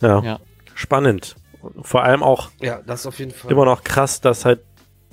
ja, 0.00 0.22
ja. 0.22 0.40
spannend. 0.74 1.36
Und 1.60 1.86
vor 1.86 2.04
allem 2.04 2.22
auch 2.22 2.50
ja, 2.60 2.80
das 2.86 3.06
auf 3.06 3.18
jeden 3.18 3.32
Fall. 3.32 3.50
immer 3.50 3.64
noch 3.64 3.82
krass, 3.82 4.20
dass 4.20 4.44
halt 4.44 4.60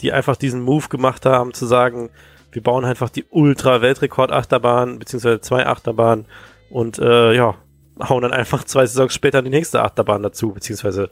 die 0.02 0.12
einfach 0.12 0.36
diesen 0.36 0.62
Move 0.62 0.88
gemacht 0.88 1.26
haben, 1.26 1.54
zu 1.54 1.66
sagen, 1.66 2.10
wir 2.52 2.64
bauen 2.64 2.86
einfach 2.86 3.10
die 3.10 3.26
Ultra-Weltrekord-Achterbahn, 3.30 4.98
beziehungsweise 4.98 5.42
zwei 5.42 5.66
Achterbahnen 5.66 6.26
und 6.70 6.98
äh, 7.00 7.34
ja, 7.34 7.56
hauen 8.00 8.22
dann 8.22 8.34
einfach 8.34 8.64
zwei 8.64 8.86
Saisons 8.86 9.14
später 9.14 9.42
die 9.42 9.50
nächste 9.50 9.84
Achterbahn 9.84 10.24
dazu, 10.24 10.52
beziehungsweise. 10.52 11.10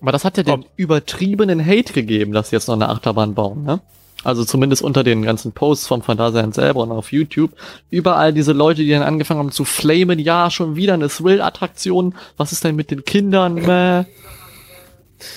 Aber 0.00 0.12
das 0.12 0.24
hat 0.24 0.36
ja 0.36 0.42
den 0.42 0.64
übertriebenen 0.76 1.64
Hate 1.64 1.92
gegeben, 1.92 2.32
dass 2.32 2.50
sie 2.50 2.56
jetzt 2.56 2.68
noch 2.68 2.74
eine 2.74 2.88
Achterbahn 2.88 3.34
bauen, 3.34 3.62
ne? 3.62 3.80
Also 4.24 4.44
zumindest 4.44 4.82
unter 4.82 5.02
den 5.02 5.22
ganzen 5.22 5.52
Posts 5.52 5.88
vom 5.88 6.02
Phantasialand 6.02 6.54
selber 6.54 6.82
und 6.82 6.92
auf 6.92 7.10
YouTube. 7.10 7.52
Überall 7.90 8.32
diese 8.32 8.52
Leute, 8.52 8.82
die 8.82 8.90
dann 8.90 9.02
angefangen 9.02 9.40
haben 9.40 9.50
zu 9.50 9.64
flamen, 9.64 10.18
ja, 10.20 10.48
schon 10.50 10.76
wieder 10.76 10.94
eine 10.94 11.08
Thrill-Attraktion. 11.08 12.14
Was 12.36 12.52
ist 12.52 12.62
denn 12.62 12.76
mit 12.76 12.92
den 12.92 13.04
Kindern? 13.04 13.54
Mäh. 13.54 14.04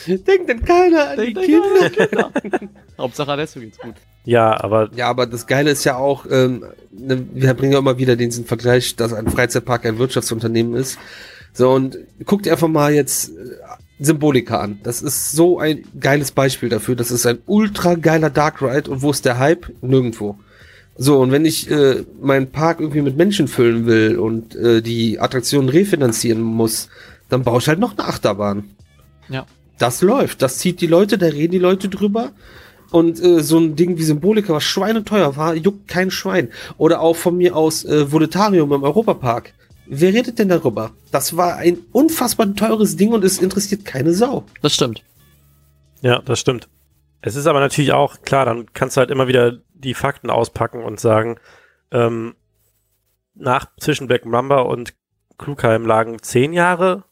Denkt 0.08 0.50
denn 0.50 0.64
keiner 0.64 1.10
an 1.10 1.18
Denkt 1.18 1.42
die 1.42 1.46
Kinder? 1.46 1.90
Kinder. 1.90 2.32
Hauptsache 2.98 3.32
Alessio 3.32 3.62
geht's 3.62 3.78
gut. 3.80 3.96
Ja, 4.26 4.60
aber. 4.62 4.90
Ja, 4.96 5.08
aber 5.08 5.28
das 5.28 5.48
Geile 5.48 5.72
ist 5.72 5.84
ja 5.84 5.96
auch, 5.96 6.26
ähm, 6.30 6.66
ne, 6.92 7.26
wir 7.34 7.54
bringen 7.54 7.74
ja 7.74 7.80
immer 7.80 7.98
wieder 7.98 8.16
diesen 8.16 8.46
Vergleich, 8.46 8.96
dass 8.96 9.14
ein 9.14 9.30
Freizeitpark 9.30 9.86
ein 9.86 10.00
Wirtschaftsunternehmen 10.00 10.76
ist. 10.76 10.98
So, 11.54 11.72
und 11.72 11.98
guckt 12.26 12.48
einfach 12.48 12.68
mal 12.68 12.94
jetzt 12.94 13.30
äh, 13.30 13.34
Symbolika 14.00 14.60
an. 14.60 14.80
Das 14.84 15.02
ist 15.02 15.32
so 15.32 15.60
ein 15.60 15.86
geiles 16.00 16.32
Beispiel 16.32 16.70
dafür. 16.70 16.96
Das 16.96 17.12
ist 17.12 17.26
ein 17.26 17.38
ultra 17.46 17.96
geiler 17.96 18.30
Dark 18.30 18.62
Ride. 18.62 18.90
Und 18.92 19.02
wo 19.02 19.12
ist 19.12 19.26
der 19.26 19.40
Hype? 19.40 19.72
Nirgendwo. 19.82 20.38
So, 20.98 21.20
und 21.20 21.32
wenn 21.32 21.46
ich 21.46 21.70
äh, 21.70 22.04
meinen 22.22 22.52
Park 22.52 22.80
irgendwie 22.80 23.02
mit 23.02 23.18
Menschen 23.18 23.48
füllen 23.48 23.86
will 23.86 24.18
und 24.18 24.56
äh, 24.56 24.82
die 24.82 25.20
Attraktionen 25.20 25.70
refinanzieren 25.70 26.42
muss, 26.42 26.90
dann 27.30 27.44
baue 27.44 27.60
ich 27.60 27.68
halt 27.68 27.80
noch 27.80 27.98
eine 27.98 28.08
Achterbahn. 28.08 28.66
Ja. 29.30 29.46
Das 29.78 30.02
läuft. 30.02 30.42
Das 30.42 30.58
zieht 30.58 30.80
die 30.80 30.88
Leute, 30.88 31.18
da 31.18 31.28
reden 31.28 31.52
die 31.52 31.60
Leute 31.60 31.90
drüber. 31.90 32.32
Und 32.92 33.22
äh, 33.22 33.42
so 33.42 33.58
ein 33.58 33.76
Ding 33.76 33.98
wie 33.98 34.04
Symbolika, 34.04 34.54
was 34.54 34.64
schweineteuer 34.64 35.36
war, 35.36 35.56
juckt 35.56 35.88
kein 35.88 36.12
Schwein. 36.12 36.50
Oder 36.78 37.02
auch 37.02 37.16
von 37.16 37.38
mir 37.38 37.56
aus 37.56 37.84
äh, 37.86 38.12
Volutarium 38.12 38.72
im 38.72 38.84
Europapark. 38.84 39.54
Wer 39.88 40.14
redet 40.14 40.40
denn 40.40 40.50
darüber? 40.50 40.92
Das 41.12 41.38
war 41.38 41.58
ein 41.58 41.78
unfassbar 41.92 42.54
teures 42.56 42.96
Ding 42.96 43.14
und 43.14 43.24
es 43.24 43.40
interessiert 43.40 43.86
keine 43.86 44.14
Sau. 44.14 44.44
Das 44.62 44.74
stimmt. 44.74 45.04
Ja, 46.02 46.20
das 46.20 46.40
stimmt. 46.40 46.68
Es 47.22 47.36
ist 47.36 47.48
aber 47.48 47.60
natürlich 47.60 47.92
auch, 47.92 48.22
klar, 48.22 48.46
dann 48.46 48.72
kannst 48.74 48.98
du 48.98 49.00
halt 49.00 49.12
immer 49.12 49.28
wieder 49.28 49.60
die 49.74 49.94
Fakten 49.94 50.30
auspacken 50.30 50.84
und 50.84 51.00
sagen, 51.00 51.38
ähm, 51.92 52.36
nach 53.36 53.68
zwischen 53.80 54.08
Black 54.08 54.26
Mamba 54.26 54.62
und 54.62 54.94
Klugheim 55.38 55.86
lagen 55.86 56.22
zehn 56.22 56.54
Jahre. 56.54 57.04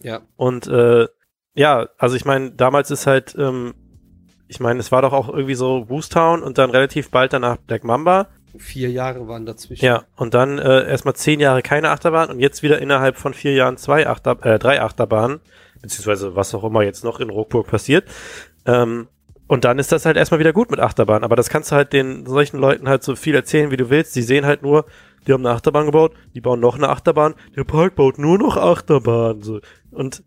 Ja. 0.00 0.22
Und 0.36 0.66
äh, 0.66 1.08
ja, 1.54 1.88
also 1.98 2.16
ich 2.16 2.24
meine, 2.24 2.52
damals 2.52 2.90
ist 2.90 3.06
halt 3.06 3.34
ähm, 3.38 3.74
ich 4.52 4.60
meine, 4.60 4.80
es 4.80 4.92
war 4.92 5.00
doch 5.00 5.14
auch 5.14 5.30
irgendwie 5.30 5.54
so 5.54 5.86
Boostown 5.86 6.42
und 6.42 6.58
dann 6.58 6.68
relativ 6.68 7.10
bald 7.10 7.32
danach 7.32 7.56
Black 7.56 7.84
Mamba. 7.84 8.28
Vier 8.58 8.90
Jahre 8.90 9.26
waren 9.26 9.46
dazwischen. 9.46 9.82
Ja, 9.82 10.04
und 10.14 10.34
dann 10.34 10.58
äh, 10.58 10.86
erstmal 10.90 11.14
zehn 11.14 11.40
Jahre 11.40 11.62
keine 11.62 11.88
Achterbahn 11.88 12.28
und 12.28 12.38
jetzt 12.38 12.62
wieder 12.62 12.78
innerhalb 12.78 13.16
von 13.16 13.32
vier 13.32 13.54
Jahren 13.54 13.78
zwei 13.78 14.06
Achter 14.06 14.36
äh, 14.44 14.58
drei 14.58 14.82
Achterbahnen, 14.82 15.40
beziehungsweise 15.80 16.36
was 16.36 16.54
auch 16.54 16.64
immer 16.64 16.82
jetzt 16.82 17.02
noch 17.02 17.18
in 17.18 17.30
Rockburg 17.30 17.66
passiert. 17.66 18.04
Ähm, 18.66 19.08
und 19.46 19.64
dann 19.64 19.78
ist 19.78 19.90
das 19.90 20.04
halt 20.04 20.18
erstmal 20.18 20.38
wieder 20.38 20.52
gut 20.52 20.70
mit 20.70 20.80
Achterbahn. 20.80 21.24
Aber 21.24 21.34
das 21.34 21.48
kannst 21.48 21.72
du 21.72 21.76
halt 21.76 21.94
den 21.94 22.26
solchen 22.26 22.58
Leuten 22.58 22.90
halt 22.90 23.02
so 23.02 23.16
viel 23.16 23.34
erzählen, 23.34 23.70
wie 23.70 23.78
du 23.78 23.88
willst. 23.88 24.14
Die 24.16 24.22
sehen 24.22 24.44
halt 24.44 24.60
nur, 24.60 24.84
die 25.26 25.32
haben 25.32 25.46
eine 25.46 25.54
Achterbahn 25.54 25.86
gebaut, 25.86 26.12
die 26.34 26.42
bauen 26.42 26.60
noch 26.60 26.76
eine 26.76 26.90
Achterbahn, 26.90 27.34
der 27.56 27.64
Park 27.64 27.94
baut 27.94 28.18
nur 28.18 28.36
noch 28.36 28.58
Achterbahn. 28.58 29.40
So. 29.40 29.60
Und, 29.90 30.22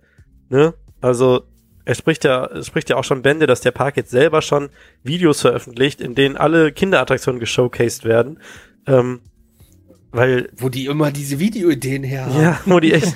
ne, 0.49 0.73
also 0.99 1.43
er 1.85 1.95
spricht 1.95 2.23
ja, 2.23 2.45
es 2.47 2.67
spricht 2.67 2.89
ja 2.89 2.97
auch 2.97 3.03
schon 3.03 3.21
Bände, 3.21 3.47
dass 3.47 3.61
der 3.61 3.71
Park 3.71 3.95
jetzt 3.95 4.09
selber 4.09 4.41
schon 4.41 4.69
Videos 5.03 5.41
veröffentlicht, 5.41 6.01
in 6.01 6.15
denen 6.15 6.35
alle 6.35 6.71
Kinderattraktionen 6.71 7.39
geshowcased 7.39 8.03
werden. 8.03 8.39
Ähm, 8.87 9.21
weil. 10.11 10.49
Wo 10.57 10.69
die 10.69 10.87
immer 10.87 11.11
diese 11.11 11.39
Videoideen 11.39 12.03
her 12.03 12.25
haben. 12.25 12.41
Ja, 12.41 12.59
wo 12.65 12.79
die 12.79 12.93
echt. 12.93 13.13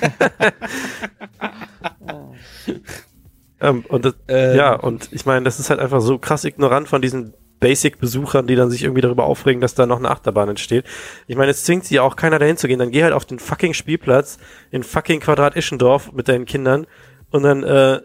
ähm, 3.60 3.84
und 3.88 4.04
das, 4.04 4.14
ähm. 4.28 4.56
ja, 4.56 4.74
und 4.74 5.08
ich 5.12 5.26
meine, 5.26 5.44
das 5.44 5.58
ist 5.58 5.70
halt 5.70 5.80
einfach 5.80 6.00
so 6.00 6.18
krass 6.18 6.44
ignorant 6.44 6.88
von 6.88 7.02
diesen 7.02 7.34
Basic-Besuchern, 7.58 8.46
die 8.46 8.54
dann 8.54 8.70
sich 8.70 8.84
irgendwie 8.84 9.02
darüber 9.02 9.24
aufregen, 9.24 9.60
dass 9.60 9.74
da 9.74 9.86
noch 9.86 9.98
eine 9.98 10.10
Achterbahn 10.10 10.48
entsteht. 10.48 10.84
Ich 11.26 11.36
meine, 11.36 11.50
es 11.50 11.64
zwingt 11.64 11.84
sie 11.84 11.96
ja 11.96 12.02
auch 12.02 12.16
keiner 12.16 12.38
dahin 12.38 12.56
zu 12.56 12.68
gehen. 12.68 12.78
Dann 12.78 12.90
geh 12.90 13.02
halt 13.02 13.12
auf 13.12 13.26
den 13.26 13.38
fucking 13.38 13.74
Spielplatz 13.74 14.38
in 14.70 14.82
fucking 14.82 15.20
Quadrat 15.20 15.56
Ischendorf 15.56 16.12
mit 16.12 16.28
deinen 16.28 16.46
Kindern 16.46 16.86
und 17.30 17.42
dann 17.42 17.62
äh, 17.62 18.00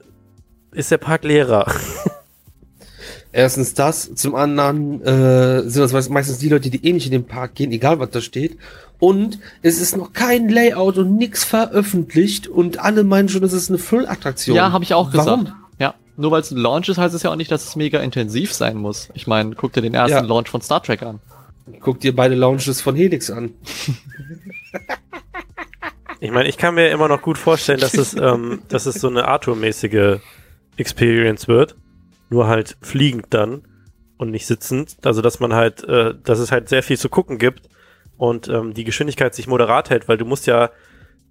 ist 0.75 0.91
der 0.91 0.97
Park 0.97 1.23
leerer. 1.23 1.65
Erstens 3.31 3.73
das, 3.73 4.13
zum 4.15 4.33
anderen 4.35 5.01
äh, 5.01 5.69
sind 5.69 5.81
das 5.81 6.09
meistens 6.09 6.37
die 6.37 6.47
Leute, 6.47 6.69
die 6.69 6.85
eh 6.87 6.93
nicht 6.93 7.05
in 7.05 7.11
den 7.11 7.25
Park 7.25 7.55
gehen, 7.55 7.71
egal 7.71 7.99
was 7.99 8.09
da 8.11 8.21
steht. 8.21 8.57
Und 8.97 9.39
es 9.61 9.81
ist 9.81 9.97
noch 9.97 10.13
kein 10.13 10.47
Layout 10.47 10.97
und 10.97 11.17
nix 11.17 11.43
veröffentlicht 11.43 12.47
und 12.47 12.79
alle 12.79 13.03
meinen 13.03 13.27
schon, 13.27 13.41
das 13.41 13.51
ist 13.51 13.69
eine 13.69 13.77
Füllattraktion. 13.77 14.55
Ja, 14.55 14.71
habe 14.71 14.85
ich 14.85 14.93
auch 14.93 15.13
Warum? 15.13 15.45
gesagt. 15.45 15.57
Ja. 15.79 15.95
nur 16.15 16.31
weil 16.31 16.39
es 16.41 16.51
ein 16.51 16.57
Launch 16.57 16.87
ist, 16.87 16.97
heißt 16.97 17.13
es 17.13 17.23
ja 17.23 17.31
auch 17.31 17.35
nicht, 17.35 17.51
dass 17.51 17.67
es 17.67 17.75
mega 17.75 17.99
intensiv 17.99 18.53
sein 18.53 18.77
muss. 18.77 19.09
Ich 19.13 19.27
meine, 19.27 19.53
guck 19.55 19.73
dir 19.73 19.81
den 19.81 19.93
ersten 19.93 20.15
Ja. 20.15 20.21
Launch 20.21 20.47
von 20.49 20.61
Star 20.61 20.81
Trek 20.81 21.03
an. 21.03 21.19
Guck 21.81 21.99
dir 21.99 22.15
beide 22.15 22.35
Launches 22.35 22.79
von 22.79 22.95
Helix 22.95 23.29
an. 23.29 23.51
Ich 26.21 26.31
meine, 26.31 26.47
ich 26.47 26.57
kann 26.57 26.75
mir 26.75 26.89
immer 26.89 27.07
noch 27.09 27.21
gut 27.21 27.37
vorstellen, 27.37 27.79
dass 27.81 27.95
es, 27.95 28.13
ähm, 28.13 28.61
dass 28.69 28.85
es 28.85 28.95
so 28.95 29.09
eine 29.09 29.27
Arthur-mäßige 29.27 30.19
Experience 30.77 31.47
wird. 31.47 31.75
Nur 32.29 32.47
halt 32.47 32.77
fliegend 32.81 33.27
dann 33.29 33.63
und 34.17 34.31
nicht 34.31 34.47
sitzend. 34.47 34.97
Also, 35.03 35.21
dass 35.21 35.39
man 35.39 35.53
halt, 35.53 35.83
äh, 35.83 36.15
dass 36.23 36.39
es 36.39 36.51
halt 36.51 36.69
sehr 36.69 36.83
viel 36.83 36.97
zu 36.97 37.09
gucken 37.09 37.37
gibt 37.37 37.69
und 38.17 38.47
ähm, 38.47 38.73
die 38.73 38.83
Geschwindigkeit 38.83 39.35
sich 39.35 39.47
moderat 39.47 39.89
hält, 39.89 40.07
weil 40.07 40.17
du 40.17 40.25
musst 40.25 40.47
ja, 40.47 40.71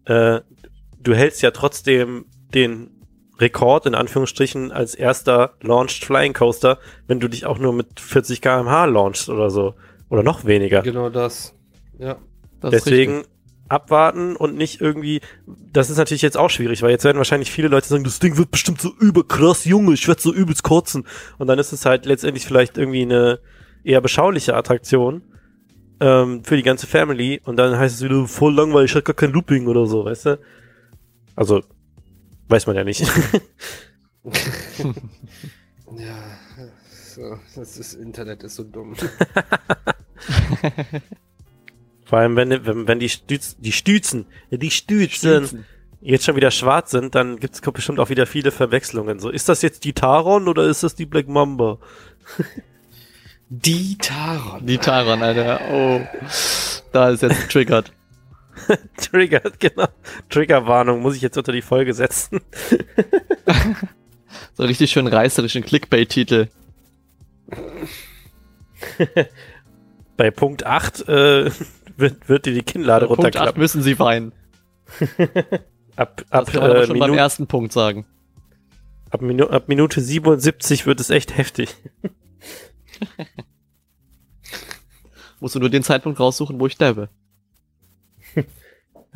äh, 0.04 0.40
du 1.00 1.14
hältst 1.14 1.42
ja 1.42 1.50
trotzdem 1.50 2.26
den 2.54 2.90
Rekord 3.38 3.86
in 3.86 3.94
Anführungsstrichen 3.94 4.70
als 4.70 4.94
erster 4.94 5.54
Launched 5.60 6.04
Flying 6.04 6.34
Coaster, 6.34 6.78
wenn 7.06 7.20
du 7.20 7.28
dich 7.28 7.46
auch 7.46 7.58
nur 7.58 7.72
mit 7.72 7.98
40 7.98 8.40
km/h 8.40 8.84
launchst 8.84 9.28
oder 9.28 9.50
so. 9.50 9.74
Oder 10.08 10.22
noch 10.22 10.44
weniger. 10.44 10.82
Genau 10.82 11.10
das. 11.10 11.54
Ja. 11.98 12.16
Das 12.60 12.70
Deswegen. 12.70 13.24
Abwarten 13.68 14.36
und 14.36 14.56
nicht 14.56 14.80
irgendwie. 14.80 15.20
Das 15.46 15.90
ist 15.90 15.98
natürlich 15.98 16.22
jetzt 16.22 16.36
auch 16.36 16.50
schwierig, 16.50 16.82
weil 16.82 16.90
jetzt 16.90 17.04
werden 17.04 17.18
wahrscheinlich 17.18 17.50
viele 17.50 17.68
Leute 17.68 17.88
sagen, 17.88 18.04
das 18.04 18.18
Ding 18.18 18.36
wird 18.36 18.50
bestimmt 18.50 18.80
so 18.80 18.92
überkrass, 19.00 19.64
Junge, 19.64 19.94
ich 19.94 20.06
werde 20.06 20.20
so 20.20 20.32
übelst 20.32 20.62
kotzen. 20.62 21.06
Und 21.38 21.46
dann 21.46 21.58
ist 21.58 21.72
es 21.72 21.86
halt 21.86 22.06
letztendlich 22.06 22.46
vielleicht 22.46 22.78
irgendwie 22.78 23.02
eine 23.02 23.40
eher 23.82 24.00
beschauliche 24.00 24.54
Attraktion 24.54 25.22
ähm, 26.00 26.44
für 26.44 26.56
die 26.56 26.62
ganze 26.62 26.86
Family. 26.86 27.40
Und 27.44 27.56
dann 27.56 27.78
heißt 27.78 27.96
es 27.96 28.02
wieder 28.02 28.26
voll 28.26 28.54
langweilig, 28.54 28.92
ich 28.92 28.96
hab 28.96 29.04
gar 29.04 29.14
kein 29.14 29.32
Looping 29.32 29.66
oder 29.66 29.86
so, 29.86 30.04
weißt 30.04 30.26
du? 30.26 30.38
Also, 31.36 31.62
weiß 32.48 32.66
man 32.66 32.76
ja 32.76 32.84
nicht. 32.84 33.04
Ja. 35.98 36.16
So, 37.14 37.38
das 37.54 37.78
ist, 37.78 37.94
Internet 37.94 38.42
ist 38.42 38.56
so 38.56 38.64
dumm. 38.64 38.96
Vor 42.14 42.20
allem, 42.20 42.36
wenn, 42.36 42.64
wenn, 42.64 42.86
wenn 42.86 43.00
die, 43.00 43.08
Stütz, 43.08 43.56
die 43.58 43.72
Stützen, 43.72 44.26
die 44.52 44.70
Stützen 44.70 45.64
jetzt 46.00 46.24
schon 46.24 46.36
wieder 46.36 46.52
schwarz 46.52 46.92
sind, 46.92 47.16
dann 47.16 47.40
gibt 47.40 47.56
es 47.56 47.60
bestimmt 47.60 47.98
auch 47.98 48.08
wieder 48.08 48.24
viele 48.24 48.52
Verwechslungen. 48.52 49.18
So, 49.18 49.30
ist 49.30 49.48
das 49.48 49.62
jetzt 49.62 49.82
die 49.82 49.94
Taron 49.94 50.46
oder 50.46 50.62
ist 50.62 50.84
das 50.84 50.94
die 50.94 51.06
Black 51.06 51.26
Mamba? 51.26 51.78
Die 53.48 53.98
Taron. 53.98 54.64
Die 54.64 54.78
Taron, 54.78 55.24
Alter. 55.24 55.60
Oh. 55.72 56.02
Da 56.92 57.10
ist 57.10 57.24
jetzt 57.24 57.50
triggert. 57.50 57.90
Trigger, 58.96 59.42
genau. 59.58 59.88
Triggerwarnung 60.30 61.02
muss 61.02 61.16
ich 61.16 61.22
jetzt 61.22 61.36
unter 61.36 61.50
die 61.50 61.62
Folge 61.62 61.94
setzen. 61.94 62.42
So 64.56 64.62
richtig 64.62 64.92
schön 64.92 65.08
reißerischen 65.08 65.64
Clickbait-Titel. 65.64 66.46
Bei 70.16 70.30
Punkt 70.30 70.64
8 70.64 71.08
äh, 71.08 71.50
wird, 71.96 72.28
wird 72.28 72.46
dir 72.46 72.54
die 72.54 72.62
Kinnlade 72.62 73.06
Punkt 73.06 73.20
8 73.20 73.26
runterklappen. 73.26 73.60
müssen 73.60 73.82
sie 73.82 73.98
weinen. 73.98 74.32
Ab, 75.96 76.16
Das 76.30 76.30
ab, 76.30 76.46
kann 76.52 76.60
man 76.62 76.76
äh, 76.76 76.86
schon 76.86 76.98
beim 76.98 77.14
ersten 77.14 77.46
Punkt 77.46 77.72
sagen. 77.72 78.04
ab, 79.10 79.22
Minu 79.22 79.46
ab 79.46 79.68
Minute 79.68 80.00
77 80.00 80.86
wird 80.86 80.98
es 81.00 81.10
echt 81.10 81.36
heftig. 81.36 81.74
Musst 85.40 85.54
du 85.54 85.60
nur 85.60 85.70
den 85.70 85.82
Zeitpunkt 85.82 86.18
raussuchen, 86.20 86.58
wo 86.60 86.66
ich 86.66 86.76
dabbe. 86.78 87.08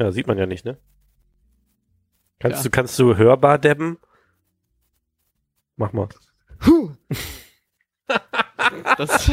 Ja, 0.01 0.13
sieht 0.13 0.29
man 0.29 0.39
ja 0.39 0.47
nicht, 0.47 0.65
ne? 0.65 0.79
Kannst 2.39 2.59
Ja. 2.59 2.63
du, 2.63 2.71
kannst 2.71 2.97
du 3.01 3.17
hörbar 3.17 3.59
debben? 3.59 3.99
Mach 5.77 5.93
mal. 5.93 6.09
Das, 8.97 9.29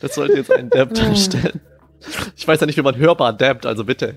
das 0.00 0.14
sollte 0.14 0.34
jetzt 0.34 0.52
ein 0.52 0.70
Dab 0.70 0.94
darstellen. 0.94 1.60
Ich 2.36 2.46
weiß 2.46 2.60
ja 2.60 2.66
nicht, 2.66 2.76
wie 2.76 2.82
man 2.82 2.96
hörbar 2.96 3.32
dabbt, 3.32 3.66
also 3.66 3.84
bitte. 3.84 4.16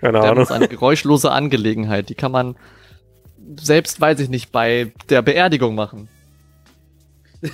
Keine 0.00 0.20
Ahnung. 0.20 0.42
ist 0.44 0.52
eine 0.52 0.68
geräuschlose 0.68 1.30
Angelegenheit. 1.30 2.08
Die 2.08 2.14
kann 2.14 2.32
man 2.32 2.56
selbst, 3.58 4.00
weiß 4.00 4.20
ich 4.20 4.30
nicht, 4.30 4.50
bei 4.50 4.92
der 5.10 5.20
Beerdigung 5.22 5.74
machen. 5.74 6.08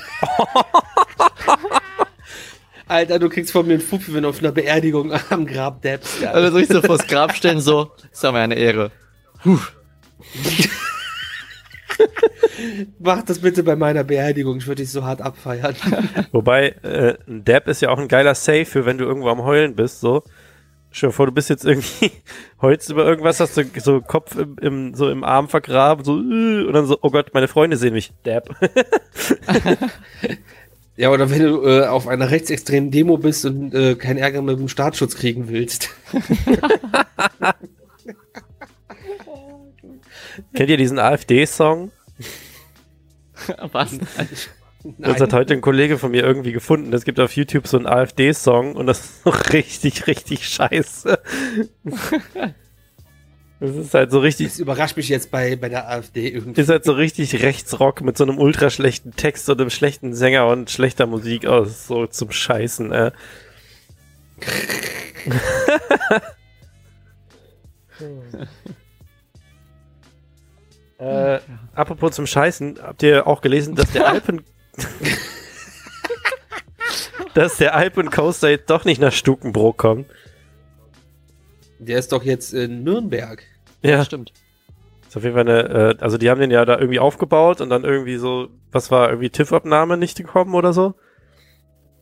Alter, 2.89 3.19
du 3.19 3.29
kriegst 3.29 3.51
von 3.51 3.67
mir 3.67 3.75
einen 3.75 3.83
Fuffi, 3.83 4.15
wenn 4.15 4.23
du 4.23 4.29
auf 4.29 4.39
einer 4.39 4.53
Beerdigung 4.53 5.13
am 5.31 5.45
Grab 5.47 5.83
dabbst. 5.83 6.21
Ja. 6.21 6.31
Also 6.31 6.53
soll 6.53 6.61
ich 6.63 6.69
so 6.69 6.81
vors 6.83 7.07
Grab 7.09 7.35
stellen, 7.35 7.61
so, 7.61 7.91
ist 8.13 8.23
ja 8.23 8.31
mir 8.31 8.39
eine 8.41 8.55
Ehre. 8.55 8.93
Mach 12.99 13.23
das 13.23 13.41
bitte 13.41 13.63
bei 13.63 13.77
meiner 13.77 14.05
Beerdigung, 14.05 14.59
ich 14.59 14.67
würde 14.67 14.83
dich 14.83 14.91
so 14.91 15.05
hart 15.05 15.21
abfeiern. 15.21 15.75
Wobei, 16.33 16.69
äh, 16.83 17.15
ein 17.27 17.45
Dab 17.45 17.69
ist 17.69 17.83
ja 17.83 17.91
auch 17.91 17.99
ein 17.99 18.09
geiler 18.09 18.35
Save 18.35 18.65
für 18.65 18.87
wenn 18.87 18.99
du 18.99 19.05
irgendwo 19.05 19.29
am 19.29 19.43
Heulen 19.43 19.75
bist, 19.75 20.01
so. 20.01 20.23
Stell 20.91 21.11
dir 21.11 21.13
vor, 21.13 21.27
du 21.27 21.33
bist 21.33 21.51
jetzt 21.51 21.65
irgendwie, 21.65 22.11
heulst 22.63 22.91
über 22.91 23.05
irgendwas, 23.05 23.41
hast 23.41 23.57
du 23.57 23.65
so 23.81 24.01
Kopf 24.01 24.37
im, 24.37 24.57
im, 24.61 24.95
so 24.95 25.11
im 25.11 25.25
Arm 25.25 25.49
vergraben, 25.49 26.05
so, 26.05 26.19
äh, 26.19 26.65
und 26.65 26.73
dann 26.73 26.87
so, 26.87 26.99
oh 27.03 27.11
Gott, 27.11 27.35
meine 27.35 27.49
Freunde 27.49 27.77
sehen 27.77 27.93
mich. 27.93 28.13
Dab. 28.23 28.49
Ja, 30.97 31.11
oder 31.11 31.31
wenn 31.31 31.43
du 31.43 31.63
äh, 31.63 31.87
auf 31.87 32.09
einer 32.09 32.31
rechtsextremen 32.31 32.91
Demo 32.91 33.19
bist 33.19 33.45
und 33.45 33.75
äh, 33.75 33.97
keinen 33.97 34.17
Ärger 34.17 34.41
mit 34.41 34.59
dem 34.59 34.69
Staatsschutz 34.69 35.15
kriegen 35.15 35.49
willst. 35.49 35.91
Kennt 40.55 40.71
ihr 40.71 40.77
diesen 40.77 40.99
AfD-Song? 40.99 41.91
Was? 43.73 43.99
Das 44.99 45.21
hat 45.21 45.33
heute 45.33 45.55
ein 45.55 45.61
Kollege 45.61 45.99
von 45.99 46.13
mir 46.13 46.23
irgendwie 46.23 46.53
gefunden. 46.53 46.93
Es 46.93 47.05
gibt 47.05 47.19
auf 47.19 47.35
YouTube 47.35 47.67
so 47.67 47.77
einen 47.77 47.87
AfD-Song 47.87 48.77
und 48.77 48.87
das 48.87 49.01
ist 49.01 49.23
so 49.25 49.31
richtig, 49.31 50.07
richtig 50.07 50.49
scheiße. 50.49 51.19
Das 53.59 53.75
ist 53.75 53.95
halt 53.95 54.11
so 54.11 54.21
richtig, 54.21 54.49
Das 54.49 54.59
überrascht 54.59 54.97
mich 54.97 55.09
jetzt 55.09 55.31
bei, 55.31 55.57
bei 55.57 55.69
der 55.69 55.89
AfD 55.89 56.29
irgendwie. 56.29 56.61
ist 56.61 56.69
halt 56.69 56.85
so 56.85 56.93
richtig 56.93 57.43
Rechtsrock 57.43 58.03
mit 58.03 58.19
so 58.19 58.25
einem 58.25 58.39
ultra 58.39 58.71
schlechten 58.71 59.17
Text 59.17 59.49
und 59.49 59.61
einem 59.61 59.71
schlechten 59.71 60.15
Sänger 60.15 60.47
und 60.47 60.71
schlechter 60.71 61.07
Musik 61.07 61.47
aus, 61.47 61.87
so 61.87 62.07
zum 62.07 62.31
Scheißen, 62.31 62.93
äh. 62.93 63.13
äh, 70.99 71.41
apropos 71.75 72.15
zum 72.15 72.27
Scheißen, 72.27 72.79
habt 72.83 73.03
ihr 73.03 73.27
auch 73.27 73.41
gelesen, 73.41 73.75
dass 73.75 73.91
der 73.93 74.09
Alpen 74.09 74.43
dass 77.35 77.59
der 77.59 77.75
Alpen 77.75 78.11
Coaster 78.11 78.51
jetzt 78.51 78.71
doch 78.71 78.85
nicht 78.85 79.01
nach 79.01 79.13
Stukenbrook 79.13 79.77
kommt? 79.77 80.07
Der 81.79 81.99
ist 81.99 82.13
doch 82.13 82.23
jetzt 82.23 82.55
in 82.55 82.85
Nürnberg. 82.85 83.43
Ja, 83.83 84.05
Stimmt. 84.05 84.33
ist 85.07 85.17
auf 85.17 85.23
jeden 85.23 85.35
Fall 85.35 85.49
eine, 85.49 85.97
äh, 85.99 86.01
also 86.01 86.17
die 86.19 86.31
haben 86.31 86.41
den 86.41 86.51
ja 86.51 86.65
da 86.65 86.79
irgendwie 86.79 86.99
aufgebaut 86.99 87.61
und 87.61 87.69
dann 87.69 87.85
irgendwie 87.85 88.17
so, 88.17 88.49
was 88.73 88.91
war 88.91 89.11
irgendwie 89.11 89.31
TÜV-Abnahme 89.31 89.97
nicht 89.99 90.17
gekommen 90.17 90.55
oder 90.55 90.73
so 90.73 90.95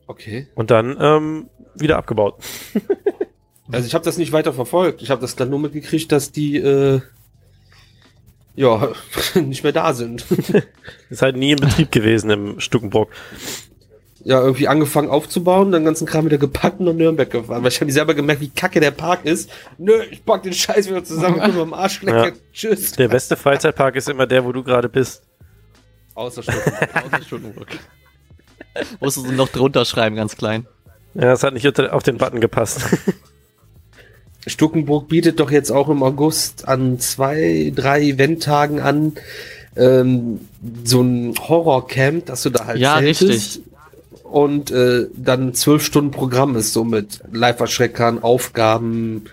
Okay. 0.07 0.47
und 0.55 0.71
dann 0.71 0.95
ähm, 0.99 1.49
wieder 1.75 1.97
abgebaut. 1.97 2.35
Also 3.71 3.87
ich 3.87 3.95
habe 3.95 4.05
das 4.05 4.19
nicht 4.19 4.31
weiter 4.31 4.53
verfolgt. 4.53 5.01
Ich 5.01 5.09
habe 5.09 5.21
das 5.21 5.35
dann 5.35 5.49
nur 5.49 5.57
mitgekriegt, 5.57 6.11
dass 6.11 6.31
die 6.31 6.57
äh, 6.57 7.01
ja 8.55 8.89
nicht 9.35 9.63
mehr 9.63 9.73
da 9.73 9.93
sind. 9.93 10.25
Ist 11.09 11.21
halt 11.21 11.35
nie 11.37 11.51
in 11.51 11.59
Betrieb 11.59 11.91
gewesen 11.91 12.29
im 12.29 12.59
Stukenbrock. 12.59 13.09
ja, 14.23 14.41
irgendwie 14.41 14.67
angefangen 14.67 15.09
aufzubauen, 15.09 15.71
dann 15.71 15.85
ganzen 15.85 16.07
Kram 16.07 16.25
wieder 16.25 16.37
gepackt 16.37 16.79
und 16.79 16.85
nach 16.85 16.93
Nürnberg 16.93 17.29
gefahren. 17.29 17.63
Weil 17.63 17.71
ich 17.71 17.79
habe 17.79 17.91
selber 17.91 18.13
gemerkt, 18.13 18.41
wie 18.41 18.49
kacke 18.49 18.79
der 18.79 18.91
Park 18.91 19.25
ist. 19.25 19.49
Nö, 19.77 19.93
ich 20.09 20.25
pack 20.25 20.43
den 20.43 20.53
Scheiß 20.53 20.89
wieder 20.89 21.03
zusammen, 21.03 21.39
bin 21.39 21.59
am 21.59 21.73
Arsch 21.73 22.01
lecker. 22.01 22.27
Ja. 22.27 22.33
Tschüss. 22.51 22.93
Der 22.93 23.07
beste 23.07 23.35
Freizeitpark 23.35 23.95
ist 23.95 24.09
immer 24.09 24.25
der, 24.25 24.43
wo 24.45 24.51
du 24.51 24.63
gerade 24.63 24.89
bist. 24.89 25.21
Außer 26.15 26.41
Stuttgart. 26.43 26.89
Außer 27.13 27.23
Stuttgart. 27.23 27.67
Musst 28.99 29.17
du 29.17 29.21
so 29.21 29.31
noch 29.31 29.49
drunter 29.49 29.85
schreiben, 29.85 30.15
ganz 30.15 30.35
klein. 30.35 30.65
Ja, 31.13 31.25
das 31.25 31.43
hat 31.43 31.53
nicht 31.53 31.79
auf 31.79 32.03
den 32.03 32.17
Button 32.17 32.41
gepasst. 32.41 32.81
Stuckenburg 34.47 35.07
bietet 35.07 35.39
doch 35.39 35.51
jetzt 35.51 35.71
auch 35.71 35.89
im 35.89 36.03
August 36.03 36.67
an 36.67 36.99
zwei, 36.99 37.71
drei 37.75 38.01
Eventtagen 38.01 38.79
an 38.79 39.13
ähm, 39.75 40.39
so 40.83 41.01
ein 41.01 41.33
Horrorcamp, 41.37 42.25
dass 42.27 42.43
du 42.43 42.49
da 42.49 42.65
halt 42.65 42.79
Ja, 42.79 42.99
zeltest 42.99 43.21
richtig. 43.23 43.61
und 44.23 44.71
äh, 44.71 45.07
dann 45.15 45.53
zwölf 45.53 45.83
Stunden 45.83 46.11
Programm 46.11 46.55
ist, 46.55 46.73
so 46.73 46.83
mit 46.83 47.21
Live-Erschreckern, 47.31 48.23
Aufgaben, 48.23 49.25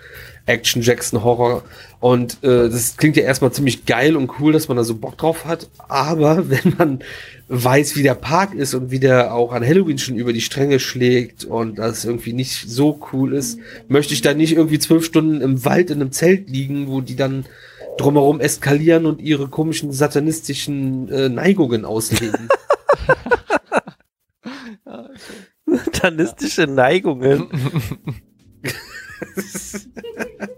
Action 0.45 0.81
Jackson 0.81 1.23
Horror. 1.23 1.63
Und 2.03 2.43
äh, 2.43 2.67
das 2.69 2.97
klingt 2.97 3.15
ja 3.15 3.23
erstmal 3.23 3.53
ziemlich 3.53 3.85
geil 3.85 4.17
und 4.17 4.29
cool, 4.37 4.51
dass 4.51 4.67
man 4.67 4.75
da 4.75 4.83
so 4.83 4.95
Bock 4.95 5.17
drauf 5.17 5.45
hat. 5.45 5.69
Aber 5.87 6.49
wenn 6.49 6.75
man 6.77 6.99
weiß, 7.47 7.95
wie 7.95 8.03
der 8.03 8.15
Park 8.15 8.53
ist 8.53 8.73
und 8.73 8.91
wie 8.91 8.99
der 8.99 9.33
auch 9.33 9.53
an 9.53 9.65
Halloween 9.65 9.97
schon 9.97 10.17
über 10.17 10.33
die 10.33 10.41
Stränge 10.41 10.81
schlägt 10.81 11.45
und 11.45 11.79
das 11.79 12.03
irgendwie 12.03 12.33
nicht 12.33 12.69
so 12.69 12.99
cool 13.13 13.33
ist, 13.33 13.57
möchte 13.87 14.13
ich 14.13 14.21
da 14.21 14.33
nicht 14.33 14.51
irgendwie 14.51 14.79
zwölf 14.79 15.05
Stunden 15.05 15.39
im 15.39 15.63
Wald 15.63 15.91
in 15.91 16.01
einem 16.01 16.11
Zelt 16.11 16.49
liegen, 16.49 16.89
wo 16.89 16.99
die 16.99 17.15
dann 17.15 17.45
drumherum 17.97 18.41
eskalieren 18.41 19.05
und 19.05 19.21
ihre 19.21 19.47
komischen 19.47 19.93
satanistischen 19.93 21.07
äh, 21.07 21.29
Neigungen 21.29 21.85
ausleben. 21.85 22.49
Satanistische 25.65 26.67
Neigungen. 26.67 27.47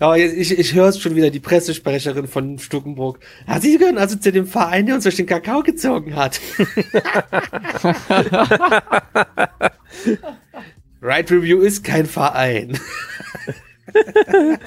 Aber 0.00 0.18
ich, 0.18 0.58
ich 0.58 0.74
höre 0.74 0.92
schon 0.92 1.14
wieder, 1.14 1.30
die 1.30 1.40
Pressesprecherin 1.40 2.26
von 2.26 2.58
Stuckenburg. 2.58 3.20
Ja, 3.46 3.60
Sie 3.60 3.76
gehören 3.76 3.98
also 3.98 4.16
zu 4.16 4.32
dem 4.32 4.46
Verein, 4.46 4.86
der 4.86 4.94
uns 4.94 5.04
durch 5.04 5.16
den 5.16 5.26
Kakao 5.26 5.62
gezogen 5.62 6.16
hat. 6.16 6.40
right 11.02 11.30
Review 11.30 11.60
ist 11.60 11.84
kein 11.84 12.06
Verein. 12.06 12.80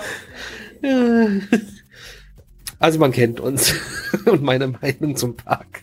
also 2.77 2.99
man 2.99 3.11
kennt 3.11 3.39
uns 3.39 3.73
und 4.26 4.43
meine 4.43 4.68
Meinung 4.68 5.15
zum 5.15 5.35
Park. 5.35 5.81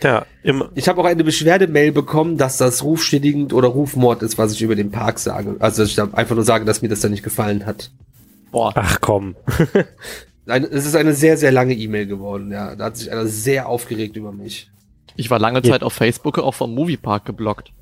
Ja, 0.00 0.26
immer. 0.44 0.70
Ich 0.76 0.88
habe 0.88 1.00
auch 1.00 1.06
eine 1.06 1.24
Beschwerdemail 1.24 1.90
bekommen, 1.90 2.38
dass 2.38 2.56
das 2.56 2.84
rufschädigend 2.84 3.52
oder 3.52 3.66
Rufmord 3.66 4.22
ist, 4.22 4.38
was 4.38 4.52
ich 4.52 4.62
über 4.62 4.76
den 4.76 4.92
Park 4.92 5.18
sage. 5.18 5.56
Also 5.58 5.82
ich 5.82 6.00
einfach 6.00 6.36
nur 6.36 6.44
sage, 6.44 6.64
dass 6.64 6.82
mir 6.82 6.88
das 6.88 7.00
da 7.00 7.08
nicht 7.08 7.24
gefallen 7.24 7.66
hat. 7.66 7.90
Boah. 8.52 8.72
Ach 8.76 9.00
komm. 9.00 9.34
Es 10.44 10.86
ist 10.86 10.96
eine 10.96 11.14
sehr, 11.14 11.36
sehr 11.36 11.52
lange 11.52 11.72
E-Mail 11.72 12.06
geworden, 12.06 12.50
ja. 12.50 12.74
Da 12.74 12.86
hat 12.86 12.96
sich 12.96 13.12
einer 13.12 13.26
sehr 13.26 13.68
aufgeregt 13.68 14.16
über 14.16 14.32
mich. 14.32 14.70
Ich 15.14 15.30
war 15.30 15.38
lange 15.38 15.62
Zeit 15.62 15.84
auf 15.84 15.92
Facebook 15.92 16.38
auch 16.38 16.54
vom 16.54 16.74
Moviepark 16.74 17.24
geblockt. 17.24 17.72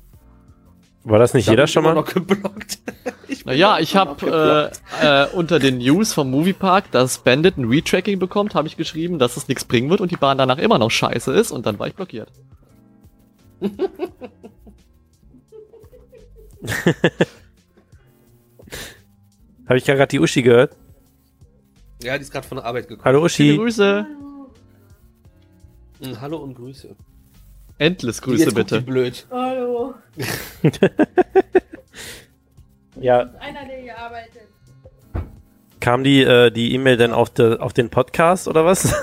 War 1.03 1.17
das 1.17 1.33
nicht 1.33 1.47
Da 1.47 1.53
jeder 1.53 1.65
schon 1.65 1.83
mal? 1.83 1.95
noch 1.95 2.05
geblockt. 2.05 2.77
Ich 3.27 3.45
bin 3.45 3.53
Naja, 3.53 3.79
ich 3.79 3.95
habe 3.95 4.71
äh, 5.01 5.23
äh, 5.23 5.27
unter 5.33 5.57
den 5.57 5.77
News 5.77 6.13
vom 6.13 6.29
Moviepark, 6.29 6.91
dass 6.91 7.19
Bandit 7.19 7.57
ein 7.57 7.65
Retracking 7.65 8.19
bekommt, 8.19 8.55
habe 8.55 8.67
ich 8.67 8.75
geschrieben, 8.75 9.19
dass 9.19 9.37
es 9.37 9.47
nichts 9.47 9.63
bringen 9.63 9.89
wird 9.89 10.01
und 10.01 10.11
die 10.11 10.17
Bahn 10.17 10.37
danach 10.37 10.57
immer 10.57 10.77
noch 10.77 10.91
scheiße 10.91 11.33
ist 11.33 11.51
und 11.51 11.65
dann 11.65 11.79
war 11.79 11.87
ich 11.87 11.95
blockiert. 11.95 12.29
Habe 19.71 19.77
ich 19.77 19.85
gerade 19.85 20.05
die 20.05 20.19
Uschi 20.19 20.41
gehört? 20.41 20.75
Ja, 22.03 22.17
die 22.17 22.23
ist 22.23 22.31
gerade 22.33 22.45
von 22.45 22.57
der 22.57 22.65
Arbeit 22.65 22.89
gekommen. 22.89 23.05
Hallo 23.05 23.25
Viele 23.29 23.53
Uschi. 23.53 23.57
Grüße. 23.57 24.05
Mm, 26.01 26.13
Hallo 26.19 26.39
und 26.39 26.55
Grüße. 26.55 26.93
Endless 27.77 28.21
Grüße 28.21 28.43
Jetzt 28.43 28.53
guckt 28.53 28.69
die 28.69 28.75
bitte. 28.75 28.85
blöd. 28.85 29.25
Hallo. 29.31 29.93
Ja, 32.99 33.29
Einer, 33.39 33.65
der 33.65 33.79
hier 33.81 33.97
arbeitet. 33.97 34.41
kam 35.79 36.03
die 36.03 36.21
äh, 36.21 36.51
die 36.51 36.73
E-Mail 36.73 36.97
denn 36.97 37.13
auf, 37.13 37.29
de, 37.29 37.57
auf 37.57 37.71
den 37.71 37.89
Podcast 37.89 38.49
oder 38.49 38.65
was? 38.65 38.93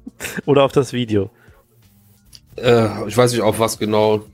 oder 0.46 0.64
auf 0.64 0.72
das 0.72 0.94
Video? 0.94 1.28
Äh, 2.56 3.06
ich 3.06 3.14
weiß 3.16 3.30
nicht 3.32 3.42
auf 3.42 3.58
was 3.58 3.78
genau. 3.78 4.24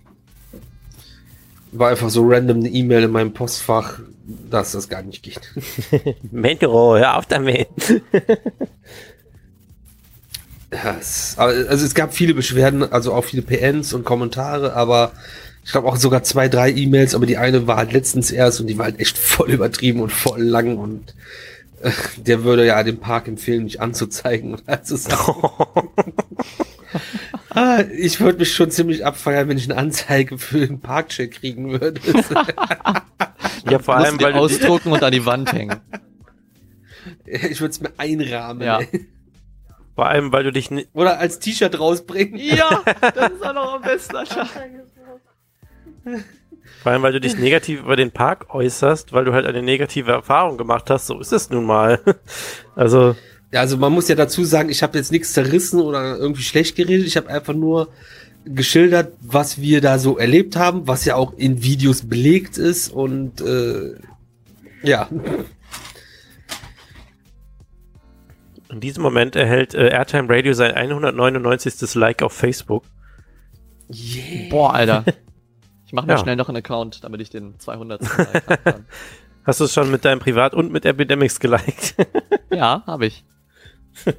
War 1.73 1.91
einfach 1.91 2.11
so 2.11 2.27
random 2.27 2.59
eine 2.59 2.69
E-Mail 2.69 3.05
in 3.05 3.11
meinem 3.11 3.33
Postfach, 3.33 4.01
dass 4.51 4.73
das 4.73 4.89
gar 4.89 5.03
nicht 5.03 5.23
geht. 5.23 5.41
Menro, 6.31 6.97
hör 6.97 7.17
auf 7.17 7.27
damit. 7.27 7.69
Ja, 10.73 10.97
es, 11.01 11.35
also 11.37 11.85
es 11.85 11.95
gab 11.95 12.15
viele 12.15 12.33
Beschwerden, 12.33 12.85
also 12.93 13.13
auch 13.13 13.25
viele 13.25 13.43
PNs 13.43 13.93
und 13.93 14.05
Kommentare, 14.05 14.75
aber 14.75 15.13
ich 15.65 15.73
glaube 15.73 15.89
auch 15.89 15.97
sogar 15.97 16.23
zwei, 16.23 16.49
drei 16.49 16.71
E-Mails, 16.71 17.15
aber 17.15 17.27
die 17.27 17.39
eine 17.39 17.67
war 17.67 17.77
halt 17.77 17.93
letztens 17.93 18.31
erst 18.31 18.61
und 18.61 18.69
die 18.69 18.79
war 18.79 18.85
halt 18.87 19.01
echt 19.01 19.19
voll 19.19 19.51
übertrieben 19.51 20.01
und 20.01 20.13
voll 20.13 20.43
lang 20.43 20.77
und 20.77 21.15
äh, 21.83 21.91
der 22.19 22.45
würde 22.45 22.67
ja 22.67 22.83
den 22.85 23.01
Park 23.01 23.27
empfehlen, 23.27 23.65
mich 23.65 23.81
anzuzeigen 23.81 24.53
und 24.55 24.63
also 24.67 24.97
ah, 27.51 27.81
ich 27.97 28.21
würde 28.21 28.39
mich 28.39 28.53
schon 28.55 28.71
ziemlich 28.71 29.05
abfeiern, 29.05 29.49
wenn 29.49 29.59
ich 29.59 29.71
eine 29.71 29.79
Anzeige 29.79 30.39
für 30.39 30.67
den 30.67 30.81
Parkcheck 30.81 31.33
kriegen 31.33 31.71
würde. 31.81 32.01
ja, 33.71 33.79
vor 33.79 33.97
allem, 33.97 34.21
weil 34.21 34.33
du, 34.33 34.39
ausdrucken 34.39 34.93
und 34.93 35.03
an 35.03 35.13
die 35.13 35.27
Wand 35.27 35.53
hängen. 35.53 35.81
ich 37.25 37.61
würde 37.61 37.71
es 37.71 37.81
mir 37.81 37.93
einrahmen 37.99 38.63
Ja. 38.63 38.81
ey. 38.81 39.07
vor 39.95 40.07
allem, 40.09 40.33
weil 40.33 40.45
du 40.45 40.53
dich 40.53 40.71
ni- 40.71 40.87
oder 40.93 41.19
als 41.19 41.39
T-Shirt 41.39 41.79
rausbringen. 41.79 42.37
Ja, 42.37 42.83
das 43.15 43.33
ist 43.33 43.45
auch 43.45 43.55
noch 43.55 43.75
am 43.75 43.83
besten, 43.83 44.17
vor 46.83 46.93
allem, 46.93 47.03
weil 47.03 47.13
du 47.13 47.21
dich 47.21 47.37
negativ 47.37 47.81
über 47.81 47.97
den 47.97 48.11
Park 48.11 48.55
äußerst, 48.55 49.13
weil 49.13 49.25
du 49.25 49.33
halt 49.33 49.45
eine 49.47 49.63
negative 49.63 50.13
Erfahrung 50.13 50.57
gemacht 50.57 50.89
hast. 50.89 51.07
So 51.07 51.21
ist 51.21 51.33
es 51.33 51.51
nun 51.51 51.67
mal. 51.67 52.01
Also, 52.75 53.17
also 53.53 53.77
man 53.77 53.93
muss 53.93 54.09
ja 54.09 54.15
dazu 54.15 54.45
sagen, 54.45 54.69
ich 54.69 54.83
habe 54.83 54.97
jetzt 54.97 55.11
nichts 55.11 55.33
zerrissen 55.33 55.81
oder 55.81 56.17
irgendwie 56.17 56.43
schlecht 56.43 56.77
geredet. 56.77 57.07
Ich 57.07 57.17
habe 57.17 57.29
einfach 57.29 57.55
nur 57.55 57.89
geschildert, 58.45 59.13
was 59.21 59.61
wir 59.61 59.81
da 59.81 59.99
so 59.99 60.17
erlebt 60.17 60.57
haben, 60.57 60.87
was 60.87 61.05
ja 61.05 61.17
auch 61.17 61.35
in 61.37 61.63
Videos 61.63 62.09
belegt 62.09 62.59
ist 62.59 62.89
und 62.91 63.41
äh, 63.41 63.95
ja. 64.83 65.09
in 68.71 68.81
diesem 68.81 69.03
Moment 69.03 69.37
erhält 69.37 69.75
äh, 69.75 69.89
Airtime 69.89 70.29
Radio 70.29 70.53
sein 70.55 70.73
199. 70.73 71.95
Like 71.97 72.23
auf 72.23 72.33
Facebook. 72.33 72.85
Yeah. 73.93 74.49
Boah, 74.51 74.75
Alter. 74.75 75.05
Ich 75.87 75.93
mache 75.93 76.07
mir 76.07 76.13
Ja. 76.13 76.19
schnell 76.19 76.37
noch 76.37 76.49
einen 76.49 76.59
Account, 76.59 77.03
damit 77.03 77.21
ich 77.21 77.31
den 77.31 77.59
200. 77.59 78.01
Like. 78.01 78.83
Hast 79.45 79.59
du 79.59 79.65
es 79.65 79.75
schon 79.75 79.91
mit 79.91 80.05
deinem 80.05 80.21
Privat- 80.21 80.55
und 80.55 80.71
mit 80.71 80.85
Epidemics 80.87 81.41
geliked? 81.41 81.97
Ja, 82.53 82.85
habe 82.87 83.07
ich. 83.07 83.25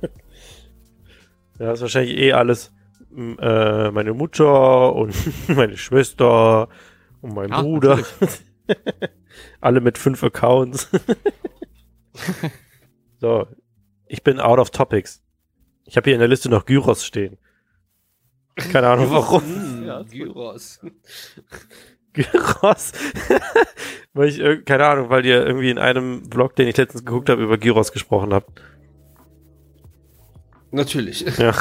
Ja, 1.60 1.68
das 1.68 1.76
ist 1.80 1.82
wahrscheinlich 1.84 2.18
eh 2.18 2.34
alles. 2.34 2.74
Äh, 3.16 3.92
meine 3.92 4.14
Mutter 4.14 4.96
und 4.96 5.14
meine 5.48 5.78
Schwester 5.78 6.70
und 7.22 7.36
mein 7.36 7.50
Ja, 7.50 7.62
Bruder. 7.62 8.00
Alle 9.62 9.80
mit 9.82 9.98
fünf 10.00 10.24
Accounts. 10.24 10.90
so, 13.20 13.46
ich 14.08 14.24
bin 14.24 14.40
out 14.40 14.58
of 14.60 14.72
topics. 14.72 15.22
Ich 15.86 15.98
habe 15.98 16.06
hier 16.06 16.16
in 16.16 16.20
der 16.20 16.30
Liste 16.30 16.50
noch 16.50 16.66
Gyros 16.66 17.06
stehen. 17.06 17.38
Keine 18.56 18.88
Ahnung 18.88 19.12
warum. 19.12 19.44
Mm, 19.44 19.86
Ja. 19.88 20.04
Gyros. 20.04 20.80
Gyros. 22.14 22.92
weil 24.14 24.30
ich, 24.30 24.66
keine 24.66 24.88
Ahnung, 24.88 25.10
weil 25.10 25.26
ihr 25.26 25.46
irgendwie 25.46 25.70
in 25.70 25.78
einem 25.78 26.24
Vlog, 26.32 26.56
den 26.56 26.68
ich 26.68 26.78
letztens 26.78 27.06
geguckt 27.06 27.30
habe, 27.30 27.44
über 27.44 27.58
Gyros 27.58 27.92
gesprochen 27.92 28.34
habt. 28.34 28.62
Natürlich. 30.72 31.26
Ja. 31.38 31.54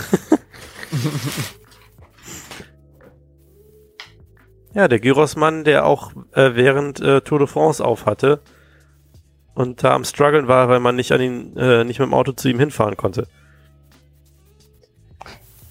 ja, 4.75 4.89
der 4.89 4.99
Gyrosmann, 4.99 5.63
der 5.63 5.87
auch 5.87 6.11
äh, 6.33 6.57
während 6.57 7.01
äh, 7.01 7.21
Tour 7.21 7.39
de 7.39 7.47
France 7.47 7.85
auf 7.85 8.07
hatte 8.07 8.41
und 9.55 9.85
da 9.85 9.95
am 9.95 10.05
struggeln 10.05 10.49
war, 10.49 10.69
weil 10.69 10.81
man 10.81 10.97
nicht 10.97 11.13
an 11.13 11.21
ihn, 11.21 11.57
äh, 11.57 11.85
nicht 11.85 12.01
mit 12.01 12.09
dem 12.09 12.15
Auto 12.15 12.33
zu 12.33 12.49
ihm 12.49 12.59
hinfahren 12.59 12.97
konnte. 12.97 13.29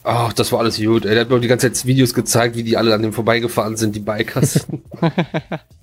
Ach, 0.03 0.31
das 0.31 0.53
war 0.53 0.59
alles 0.59 0.77
gut. 0.77 1.03
Der 1.03 1.19
hat 1.19 1.29
mir 1.29 1.35
auch 1.35 1.41
die 1.41 1.49
ganze 1.49 1.69
Zeit 1.69 1.85
Videos 1.85 2.13
gezeigt, 2.13 2.55
wie 2.55 2.63
die 2.63 2.77
alle 2.77 2.95
an 2.95 3.01
dem 3.01 3.11
vorbeigefahren 3.11 3.75
sind, 3.75 3.93
die 3.93 3.99
Bikers. 3.99 4.65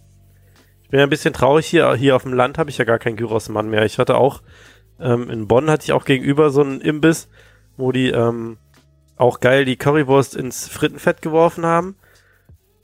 Ich 0.86 0.90
bin 0.90 1.00
ja 1.00 1.06
ein 1.06 1.10
bisschen 1.10 1.34
traurig 1.34 1.66
hier, 1.66 1.92
hier 1.96 2.14
auf 2.14 2.22
dem 2.22 2.32
Land 2.32 2.58
habe 2.58 2.70
ich 2.70 2.78
ja 2.78 2.84
gar 2.84 3.00
keinen 3.00 3.16
Gyrosmann 3.16 3.68
mehr. 3.68 3.84
Ich 3.84 3.98
hatte 3.98 4.16
auch, 4.16 4.40
ähm, 5.00 5.28
in 5.30 5.48
Bonn 5.48 5.68
hatte 5.68 5.82
ich 5.82 5.90
auch 5.90 6.04
gegenüber 6.04 6.50
so 6.50 6.60
einen 6.60 6.80
Imbiss, 6.80 7.26
wo 7.76 7.92
die 7.92 8.08
ähm, 8.08 8.58
auch 9.16 9.40
geil 9.40 9.64
die 9.64 9.76
Currywurst 9.76 10.34
ins 10.36 10.68
Frittenfett 10.68 11.22
geworfen 11.22 11.64
haben. 11.64 11.96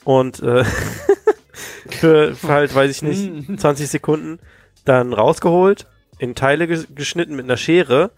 Und 0.04 0.42
äh, 0.42 0.64
für, 1.90 2.34
für 2.34 2.48
halt, 2.48 2.74
weiß 2.74 2.90
ich 2.90 3.02
nicht, 3.02 3.60
20 3.60 3.88
Sekunden 3.88 4.40
dann 4.84 5.12
rausgeholt, 5.12 5.86
in 6.18 6.34
Teile 6.34 6.66
ges 6.66 6.88
geschnitten 6.94 7.36
mit 7.36 7.44
einer 7.44 7.56
Schere 7.56 8.10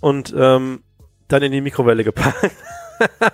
und 0.00 0.34
ähm, 0.36 0.82
dann 1.28 1.42
in 1.42 1.52
die 1.52 1.60
Mikrowelle 1.60 2.02
gepackt. 2.04 2.50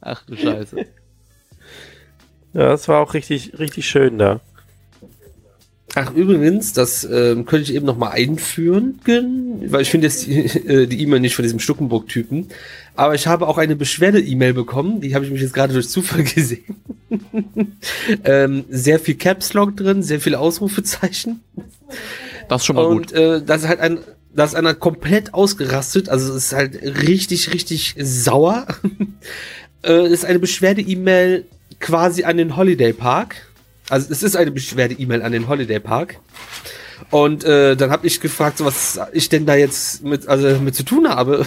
Ach 0.00 0.24
du 0.26 0.36
Scheiße. 0.36 0.86
Ja, 2.52 2.68
das 2.70 2.88
war 2.88 3.00
auch 3.00 3.14
richtig, 3.14 3.58
richtig 3.58 3.88
schön 3.88 4.18
da. 4.18 4.40
Ach, 5.96 6.14
übrigens, 6.14 6.72
das 6.72 7.04
ähm, 7.04 7.46
könnte 7.46 7.64
ich 7.64 7.74
eben 7.74 7.86
noch 7.86 7.96
mal 7.96 8.10
einführen, 8.10 9.00
weil 9.66 9.82
ich 9.82 9.90
finde 9.90 10.06
jetzt 10.06 10.26
die 10.26 10.36
äh, 10.36 10.84
E-Mail 10.84 11.18
nicht 11.18 11.34
von 11.34 11.42
diesem 11.42 11.58
Stuckenburg-Typen. 11.58 12.46
Aber 12.94 13.14
ich 13.14 13.26
habe 13.26 13.48
auch 13.48 13.58
eine 13.58 13.74
Beschwerde-E-Mail 13.74 14.54
bekommen, 14.54 15.00
die 15.00 15.14
habe 15.14 15.24
ich 15.24 15.32
mich 15.32 15.40
jetzt 15.40 15.52
gerade 15.52 15.72
durch 15.72 15.88
Zufall 15.88 16.22
gesehen. 16.34 16.76
ähm, 18.24 18.64
sehr 18.68 19.00
viel 19.00 19.16
Caps 19.16 19.52
Lock 19.54 19.76
drin, 19.76 20.02
sehr 20.02 20.20
viele 20.20 20.38
Ausrufezeichen. 20.38 21.40
Das 22.48 22.62
ist 22.62 22.66
schon 22.66 22.76
mal 22.76 22.84
Und 22.84 23.08
gut. 23.08 23.12
äh, 23.12 23.42
das 23.42 23.62
ist 23.62 23.68
halt 23.68 23.80
ein, 23.80 23.98
das 24.34 24.50
ist 24.50 24.56
einer 24.56 24.74
komplett 24.74 25.34
ausgerastet, 25.34 26.08
also 26.08 26.34
es 26.34 26.46
ist 26.46 26.52
halt 26.52 26.80
richtig, 27.02 27.52
richtig 27.52 27.96
sauer. 27.98 28.66
äh, 29.82 30.08
ist 30.08 30.24
eine 30.24 30.38
Beschwerde-E-Mail 30.38 31.46
quasi 31.80 32.24
an 32.24 32.36
den 32.36 32.56
Holiday 32.56 32.92
Park. 32.92 33.49
Also 33.90 34.06
es 34.10 34.22
ist 34.22 34.36
eine 34.36 34.50
Beschwerde-E-Mail 34.50 35.22
an 35.22 35.32
den 35.32 35.48
Holiday 35.48 35.80
Park. 35.80 36.16
Und 37.10 37.44
äh, 37.44 37.76
dann 37.76 37.90
habe 37.90 38.06
ich 38.06 38.20
gefragt, 38.20 38.58
so, 38.58 38.64
was 38.64 39.00
ich 39.12 39.28
denn 39.28 39.46
da 39.46 39.56
jetzt 39.56 40.04
mit, 40.04 40.28
also 40.28 40.60
mit 40.60 40.74
zu 40.74 40.84
tun 40.84 41.08
habe. 41.08 41.46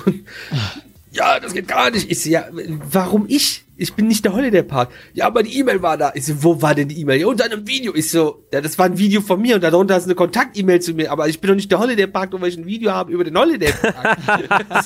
ja, 1.11 1.39
das 1.39 1.53
geht 1.53 1.67
gar 1.67 1.89
nicht. 1.89 2.11
Ich 2.11 2.21
so, 2.21 2.29
ja, 2.29 2.45
warum 2.91 3.25
ich? 3.29 3.63
Ich 3.77 3.93
bin 3.93 4.07
nicht 4.07 4.25
der 4.25 4.33
Holiday 4.33 4.61
Park. 4.63 4.89
Ja, 5.13 5.25
aber 5.25 5.41
die 5.41 5.57
E-Mail 5.57 5.81
war 5.81 5.97
da. 5.97 6.11
Ich 6.15 6.25
so, 6.25 6.43
wo 6.43 6.61
war 6.61 6.75
denn 6.75 6.89
die 6.89 6.99
E-Mail? 6.99 7.21
Ja, 7.21 7.27
unter 7.27 7.45
einem 7.45 7.65
Video. 7.65 7.95
Ich 7.95 8.11
so, 8.11 8.43
ja, 8.51 8.61
das 8.61 8.77
war 8.77 8.85
ein 8.87 8.97
Video 8.97 9.21
von 9.21 9.41
mir 9.41 9.55
und 9.55 9.63
darunter 9.63 9.95
ist 9.95 10.05
eine 10.05 10.15
Kontakt-E-Mail 10.15 10.81
zu 10.81 10.93
mir. 10.93 11.11
Aber 11.11 11.29
ich 11.29 11.39
bin 11.39 11.47
doch 11.47 11.55
nicht 11.55 11.71
der 11.71 11.79
Holiday 11.79 12.07
Park, 12.07 12.31
nur 12.31 12.41
weil 12.41 12.49
ich 12.49 12.57
ein 12.57 12.65
Video 12.65 12.91
habe 12.91 13.11
über 13.11 13.23
den 13.23 13.37
Holiday 13.37 13.71
Park. 13.71 14.17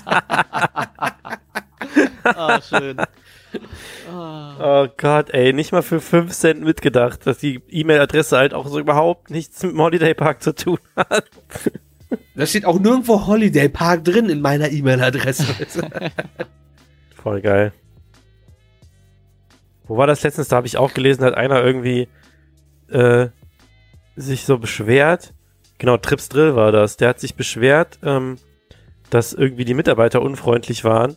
Ah, 2.24 2.62
schön. 2.62 2.98
Oh 4.12 4.88
Gott, 4.98 5.30
ey, 5.32 5.54
nicht 5.54 5.72
mal 5.72 5.84
für 5.84 6.02
5 6.02 6.32
Cent 6.32 6.62
mitgedacht, 6.64 7.26
dass 7.28 7.38
die 7.38 7.62
E-Mail-Adresse 7.70 8.38
halt 8.38 8.54
auch 8.54 8.68
so 8.68 8.80
überhaupt 8.80 9.30
nichts 9.30 9.62
mit 9.64 9.74
dem 9.74 9.82
Holiday 9.82 10.14
Park 10.14 10.42
zu 10.42 10.56
tun 10.56 10.80
hat. 10.96 11.26
da 12.36 12.46
steht 12.46 12.66
auch 12.66 12.80
nirgendwo 12.80 13.28
Holiday 13.28 13.70
Park 13.70 14.04
drin 14.04 14.30
in 14.30 14.42
meiner 14.42 14.72
E-Mail-Adresse. 14.72 15.46
Voll 17.16 17.42
geil. 17.42 17.74
Wo 19.88 19.98
war 19.98 20.08
das 20.08 20.24
letztens? 20.24 20.48
Da 20.48 20.58
habe 20.58 20.68
ich 20.68 20.78
auch 20.78 20.94
gelesen, 20.94 21.24
hat 21.24 21.36
einer 21.36 21.64
irgendwie 21.64 22.08
äh, 22.90 23.28
sich 24.16 24.44
so 24.44 24.58
beschwert. 24.58 25.34
Genau, 25.78 25.98
Trips 25.98 26.30
Drill 26.30 26.56
war 26.56 26.72
das. 26.72 26.98
Der 26.98 27.10
hat 27.10 27.20
sich 27.20 27.36
beschwert, 27.36 28.00
ähm, 28.04 28.38
dass 29.10 29.34
irgendwie 29.34 29.66
die 29.66 29.74
Mitarbeiter 29.74 30.22
unfreundlich 30.22 30.84
waren. 30.84 31.16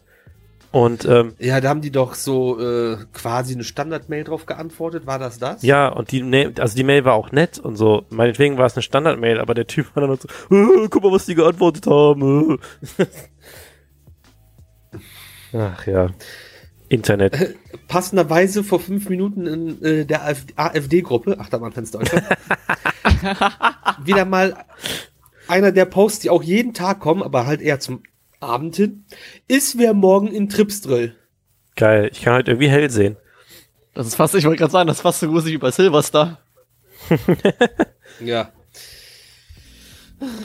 Und 0.72 1.04
ähm, 1.04 1.34
ja, 1.40 1.60
da 1.60 1.68
haben 1.68 1.80
die 1.80 1.90
doch 1.90 2.14
so 2.14 2.60
äh, 2.60 2.96
quasi 3.12 3.54
eine 3.54 3.64
Standard-Mail 3.64 4.22
drauf 4.24 4.46
geantwortet. 4.46 5.04
War 5.04 5.18
das 5.18 5.38
das? 5.38 5.62
ja, 5.62 5.88
und 5.88 6.12
die, 6.12 6.22
Ne- 6.22 6.52
also 6.58 6.76
die 6.76 6.84
Mail 6.84 7.04
war 7.04 7.14
auch 7.14 7.32
nett 7.32 7.58
und 7.58 7.74
so. 7.76 8.04
Meinetwegen 8.10 8.56
war 8.56 8.66
es 8.66 8.74
eine 8.76 8.82
Standard-Mail, 8.82 9.40
aber 9.40 9.54
der 9.54 9.66
Typ 9.66 9.94
war 9.96 10.06
dann 10.06 10.16
so, 10.16 10.28
äh, 10.54 10.88
guck 10.88 11.02
mal, 11.02 11.10
was 11.12 11.26
die 11.26 11.34
geantwortet 11.34 11.86
haben. 11.88 12.58
äh." 12.98 13.06
Ach 15.58 15.86
ja. 15.86 16.08
Internet. 16.88 17.56
passenderweise 17.88 18.62
vor 18.64 18.80
fünf 18.80 19.08
Minuten 19.08 19.46
in 19.46 19.82
äh, 19.84 20.04
der 20.04 20.24
AfD-Gruppe, 20.56 21.38
Achtermannfans 21.38 21.90
Deutschland, 21.92 22.24
wieder 24.04 24.24
mal 24.24 24.56
einer 25.48 25.72
der 25.72 25.84
Posts, 25.84 26.20
die 26.20 26.30
auch 26.30 26.42
jeden 26.42 26.74
Tag 26.74 27.00
kommen, 27.00 27.22
aber 27.22 27.46
halt 27.46 27.60
eher 27.60 27.80
zum 27.80 28.02
Abend 28.40 28.76
hin, 28.76 29.04
ist 29.48 29.78
wer 29.78 29.94
morgen 29.94 30.28
in 30.28 30.48
Tripsdrill. 30.48 31.14
Geil. 31.76 32.10
Ich 32.12 32.22
kann 32.22 32.34
halt 32.34 32.48
irgendwie 32.48 32.68
hell 32.68 32.90
sehen. 32.90 33.16
Das 33.94 34.06
ist 34.06 34.14
fast, 34.14 34.34
ich 34.34 34.44
wollte 34.44 34.58
gerade 34.58 34.72
sagen, 34.72 34.86
das 34.86 34.98
ist 34.98 35.02
fast 35.02 35.20
so 35.20 35.28
gruselig 35.28 35.54
wie 35.54 35.58
bei 35.58 35.70
Silverstar. 35.70 36.40
Ja. 38.20 38.52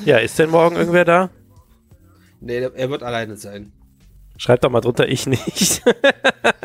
Ja, 0.06 0.18
ist 0.20 0.40
denn 0.40 0.50
morgen 0.50 0.78
irgendwer 0.78 1.04
da? 1.04 1.30
Nee, 2.40 2.60
er 2.60 2.90
wird 2.90 3.04
alleine 3.04 3.36
sein. 3.36 3.74
Schreibt 4.38 4.64
doch 4.64 4.70
mal 4.70 4.82
drunter, 4.82 5.08
ich 5.08 5.28
nicht. 5.28 5.82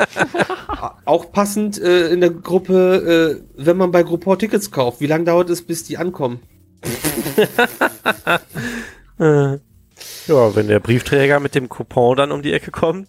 Auch 1.05 1.32
passend 1.32 1.81
äh, 1.81 2.09
in 2.09 2.20
der 2.20 2.31
Gruppe, 2.31 3.40
äh, 3.40 3.65
wenn 3.65 3.77
man 3.77 3.90
bei 3.90 4.02
Groupon 4.02 4.39
Tickets 4.39 4.70
kauft, 4.70 5.01
wie 5.01 5.07
lange 5.07 5.24
dauert 5.24 5.51
es, 5.51 5.62
bis 5.62 5.85
die 5.85 5.97
ankommen? 5.97 6.40
Ja, 10.27 10.55
wenn 10.55 10.69
der 10.69 10.81
Briefträger 10.81 11.41
mit 11.41 11.55
dem 11.55 11.69
Coupon 11.69 12.17
dann 12.17 12.33
um 12.33 12.43
die 12.43 12.53
Ecke 12.53 12.71
kommt, 12.71 13.09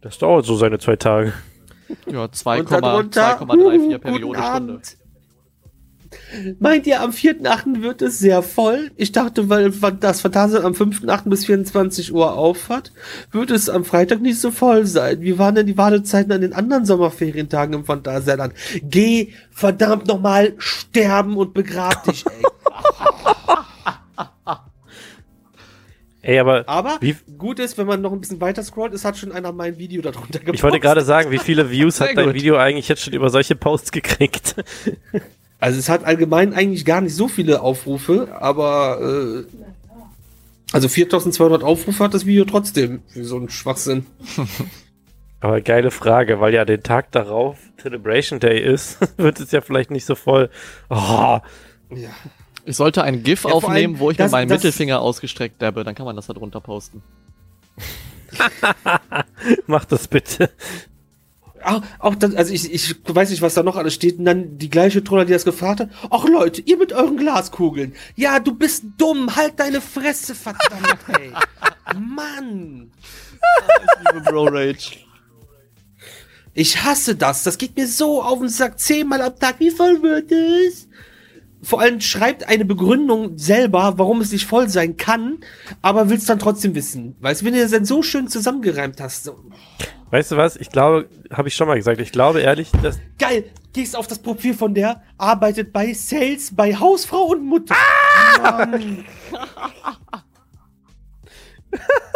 das 0.00 0.18
dauert 0.18 0.44
so 0.44 0.56
seine 0.56 0.78
zwei 0.78 0.96
Tage. 0.96 1.32
Ja, 2.06 2.24
Und 2.24 2.70
darunter, 2.70 3.40
2,34 3.40 3.48
huhu, 3.48 3.98
Periode 3.98 4.26
guten 4.26 4.42
Stunde. 4.42 4.80
Meint 6.58 6.86
ihr, 6.86 7.00
am 7.00 7.10
4.8. 7.10 7.82
wird 7.82 8.02
es 8.02 8.18
sehr 8.18 8.42
voll? 8.42 8.90
Ich 8.96 9.12
dachte, 9.12 9.48
weil 9.48 9.70
das 9.70 10.20
Phantasialand 10.20 10.66
am 10.66 10.88
5.8. 10.90 11.28
bis 11.28 11.46
24 11.46 12.12
Uhr 12.12 12.36
auf 12.36 12.68
hat, 12.68 12.92
wird 13.30 13.50
es 13.50 13.68
am 13.68 13.84
Freitag 13.84 14.20
nicht 14.20 14.38
so 14.38 14.50
voll 14.50 14.86
sein. 14.86 15.20
Wie 15.20 15.38
waren 15.38 15.54
denn 15.54 15.66
die 15.66 15.76
Wartezeiten 15.76 16.32
an 16.32 16.40
den 16.40 16.52
anderen 16.52 16.84
Sommerferientagen 16.84 17.74
im 17.74 17.84
Phantasialand? 17.84 18.54
Geh 18.82 19.32
verdammt 19.50 20.06
nochmal 20.06 20.54
sterben 20.58 21.36
und 21.36 21.54
begrab 21.54 22.04
dich, 22.04 22.24
ey. 22.26 22.42
Ey, 26.22 26.38
aber 26.38 26.68
Aber 26.68 26.98
Wie- 27.00 27.16
gut 27.36 27.58
ist, 27.58 27.76
wenn 27.78 27.86
man 27.86 28.00
noch 28.00 28.12
ein 28.12 28.20
bisschen 28.20 28.40
weiter 28.40 28.62
scrollt, 28.62 28.94
es 28.94 29.04
hat 29.04 29.16
schon 29.18 29.32
einer 29.32 29.50
mein 29.52 29.76
Video 29.78 30.00
darunter 30.02 30.38
gepostet. 30.38 30.54
ich 30.54 30.62
wollte 30.62 30.78
gerade 30.80 31.02
sagen, 31.02 31.30
wie 31.32 31.38
viele 31.38 31.70
Views 31.70 32.00
hat 32.00 32.10
dein 32.16 32.26
gut. 32.26 32.34
Video 32.34 32.56
eigentlich 32.56 32.88
jetzt 32.88 33.02
schon 33.02 33.12
über 33.12 33.28
solche 33.30 33.56
Posts 33.56 33.92
gekriegt? 33.92 34.56
Also 35.58 35.78
es 35.78 35.88
hat 35.88 36.02
allgemein 36.04 36.54
eigentlich 36.54 36.84
gar 36.84 37.00
nicht 37.00 37.14
so 37.14 37.28
viele 37.28 37.60
Aufrufe, 37.62 38.36
aber 38.40 39.44
äh, 39.44 39.44
also 40.72 40.88
4200 40.88 41.62
Aufrufe 41.62 42.02
hat 42.02 42.14
das 42.14 42.26
Video 42.26 42.44
trotzdem 42.44 43.02
für 43.06 43.24
so 43.24 43.36
einen 43.36 43.48
Schwachsinn. 43.48 44.06
Aber 45.40 45.60
geile 45.60 45.92
Frage, 45.92 46.40
weil 46.40 46.52
ja 46.52 46.64
den 46.64 46.82
Tag 46.82 47.12
darauf 47.12 47.58
Celebration 47.80 48.40
Day 48.40 48.60
ist, 48.60 48.98
wird 49.18 49.38
es 49.38 49.52
ja 49.52 49.60
vielleicht 49.60 49.92
nicht 49.92 50.04
so 50.04 50.16
voll. 50.16 50.50
Oh, 50.90 51.38
Ja. 51.90 52.10
Ich 52.64 52.76
sollte 52.76 53.02
ein 53.02 53.22
GIF 53.22 53.44
Ja, 53.44 53.50
aufnehmen, 53.50 53.74
allem, 53.94 53.98
wo 53.98 54.10
ich 54.10 54.16
das- 54.16 54.26
mit 54.26 54.32
meinem 54.32 54.48
das- 54.48 54.58
Mittelfinger 54.58 55.00
ausgestreckt 55.00 55.60
dabbe, 55.60 55.84
dann 55.84 55.94
kann 55.94 56.06
man 56.06 56.16
das 56.16 56.26
da 56.26 56.32
drunter 56.32 56.60
posten. 56.60 57.02
mach 59.66 59.84
das 59.84 60.08
bitte. 60.08 60.50
Auch, 61.64 61.82
auch 62.00 62.14
das, 62.16 62.34
also 62.34 62.52
ich, 62.52 62.72
ich 62.72 62.96
weiß 63.06 63.30
nicht, 63.30 63.40
was 63.42 63.54
da 63.54 63.62
noch 63.62 63.76
alles 63.76 63.94
steht. 63.94 64.18
Und 64.18 64.24
dann 64.24 64.58
die 64.58 64.68
gleiche 64.70 65.04
Troller, 65.04 65.24
die 65.24 65.32
das 65.32 65.44
gefragt 65.44 65.80
hat. 65.80 65.90
Ach 66.10 66.24
Leute, 66.24 66.60
ihr 66.62 66.76
mit 66.76 66.92
euren 66.92 67.16
Glaskugeln. 67.16 67.94
Ja, 68.16 68.40
du 68.40 68.54
bist 68.54 68.84
dumm. 68.98 69.34
Halt 69.36 69.60
deine 69.60 69.80
Fresse, 69.80 70.34
verdammt, 70.34 70.98
ey. 71.20 71.32
Mann. 71.98 72.90
Liebe 74.12 74.20
Bro 74.24 74.44
Rage. 74.48 74.98
Ich 76.54 76.82
hasse 76.82 77.14
das. 77.14 77.44
Das 77.44 77.58
geht 77.58 77.76
mir 77.76 77.86
so 77.86 78.22
auf 78.22 78.40
den 78.40 78.48
Sack. 78.48 78.78
Zehnmal 78.80 79.22
am 79.22 79.38
Tag. 79.38 79.60
Wie 79.60 79.70
voll 79.70 80.02
wird 80.02 80.32
es? 80.32 80.88
Vor 81.62 81.80
allem 81.80 82.00
schreibt 82.00 82.48
eine 82.48 82.64
Begründung 82.64 83.38
selber, 83.38 83.94
warum 83.96 84.20
es 84.20 84.32
nicht 84.32 84.46
voll 84.46 84.68
sein 84.68 84.96
kann, 84.96 85.38
aber 85.80 86.10
willst 86.10 86.28
dann 86.28 86.40
trotzdem 86.40 86.74
wissen. 86.74 87.16
Weißt 87.20 87.40
du, 87.42 87.46
wenn 87.46 87.54
du 87.54 87.60
das 87.60 87.70
dann 87.70 87.84
so 87.84 88.02
schön 88.02 88.26
zusammengereimt 88.26 89.00
hast. 89.00 89.24
So, 89.24 89.36
Weißt 90.10 90.32
du 90.32 90.36
was? 90.36 90.56
Ich 90.56 90.70
glaube, 90.70 91.08
habe 91.32 91.48
ich 91.48 91.54
schon 91.54 91.68
mal 91.68 91.76
gesagt, 91.76 92.00
ich 92.00 92.10
glaube 92.12 92.40
ehrlich, 92.40 92.70
dass 92.82 92.98
geil, 93.18 93.44
gehst 93.72 93.96
auf 93.96 94.08
das 94.08 94.18
Profil 94.18 94.54
von 94.54 94.74
der, 94.74 95.02
arbeitet 95.18 95.72
bei 95.72 95.94
Sales, 95.94 96.54
bei 96.54 96.74
Hausfrau 96.74 97.22
und 97.26 97.44
Mutter. 97.44 97.76
Mann. 98.42 99.04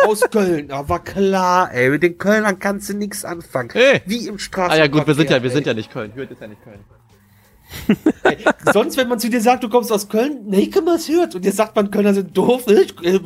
Aus 0.07 0.21
Köln, 0.31 0.71
aber 0.71 0.99
klar, 0.99 1.73
ey, 1.73 1.89
mit 1.89 2.03
den 2.03 2.19
Kölnern 2.19 2.59
kannst 2.59 2.91
du 2.91 2.95
nichts 2.95 3.25
anfangen. 3.25 3.71
Hey. 3.73 4.03
Wie 4.05 4.27
im 4.27 4.35
Ah 4.35 4.39
Straßen. 4.39 4.79
ja 4.79 4.87
gut, 4.89 5.07
wir 5.07 5.15
sind 5.15 5.31
ja, 5.31 5.43
wir 5.43 5.51
sind 5.51 5.67
ja 5.67 5.73
nicht 5.73 5.91
Köln. 5.91 6.15
Hürth 6.15 6.31
ist 6.31 6.41
ja 6.41 6.49
nicht 6.49 6.63
Köln. 6.63 6.81
Ey, 8.23 8.39
sonst, 8.73 8.97
wenn 8.97 9.09
man 9.09 9.19
zu 9.19 9.29
dir 9.31 9.41
sagt, 9.41 9.65
du 9.65 9.69
kommst 9.69 9.93
aus 9.93 10.09
Köln, 10.09 10.41
nee, 10.47 10.69
kann 10.69 10.85
man 10.85 10.97
es 10.97 11.09
hört. 11.09 11.35
Und 11.35 11.45
jetzt 11.45 11.57
sagt 11.57 11.77
man, 11.77 11.91
Kölner 11.91 12.15
sind 12.15 12.37
doof. 12.37 12.65
Ich, 12.69 12.95
äh, 13.05 13.21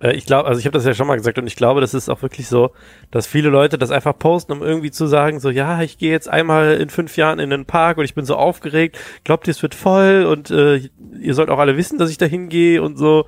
Äh, 0.00 0.12
ich 0.14 0.26
glaube, 0.26 0.48
also 0.48 0.58
ich 0.58 0.66
habe 0.66 0.76
das 0.76 0.84
ja 0.84 0.94
schon 0.94 1.06
mal 1.06 1.16
gesagt 1.16 1.38
und 1.38 1.46
ich 1.46 1.56
glaube, 1.56 1.80
das 1.80 1.94
ist 1.94 2.08
auch 2.08 2.22
wirklich 2.22 2.48
so, 2.48 2.70
dass 3.10 3.26
viele 3.26 3.48
Leute 3.48 3.78
das 3.78 3.90
einfach 3.90 4.18
posten, 4.18 4.52
um 4.52 4.62
irgendwie 4.62 4.90
zu 4.90 5.06
sagen, 5.06 5.40
so, 5.40 5.50
ja, 5.50 5.82
ich 5.82 5.98
gehe 5.98 6.10
jetzt 6.10 6.28
einmal 6.28 6.74
in 6.74 6.90
fünf 6.90 7.16
Jahren 7.16 7.38
in 7.38 7.50
den 7.50 7.64
Park 7.64 7.98
und 7.98 8.04
ich 8.04 8.14
bin 8.14 8.24
so 8.24 8.36
aufgeregt, 8.36 8.98
glaubt 9.24 9.46
ihr, 9.46 9.52
es 9.52 9.62
wird 9.62 9.74
voll 9.74 10.26
und 10.30 10.50
äh, 10.50 10.88
ihr 11.20 11.34
sollt 11.34 11.50
auch 11.50 11.58
alle 11.58 11.76
wissen, 11.76 11.98
dass 11.98 12.10
ich 12.10 12.18
da 12.18 12.26
hingehe 12.26 12.82
und 12.82 12.96
so. 12.96 13.26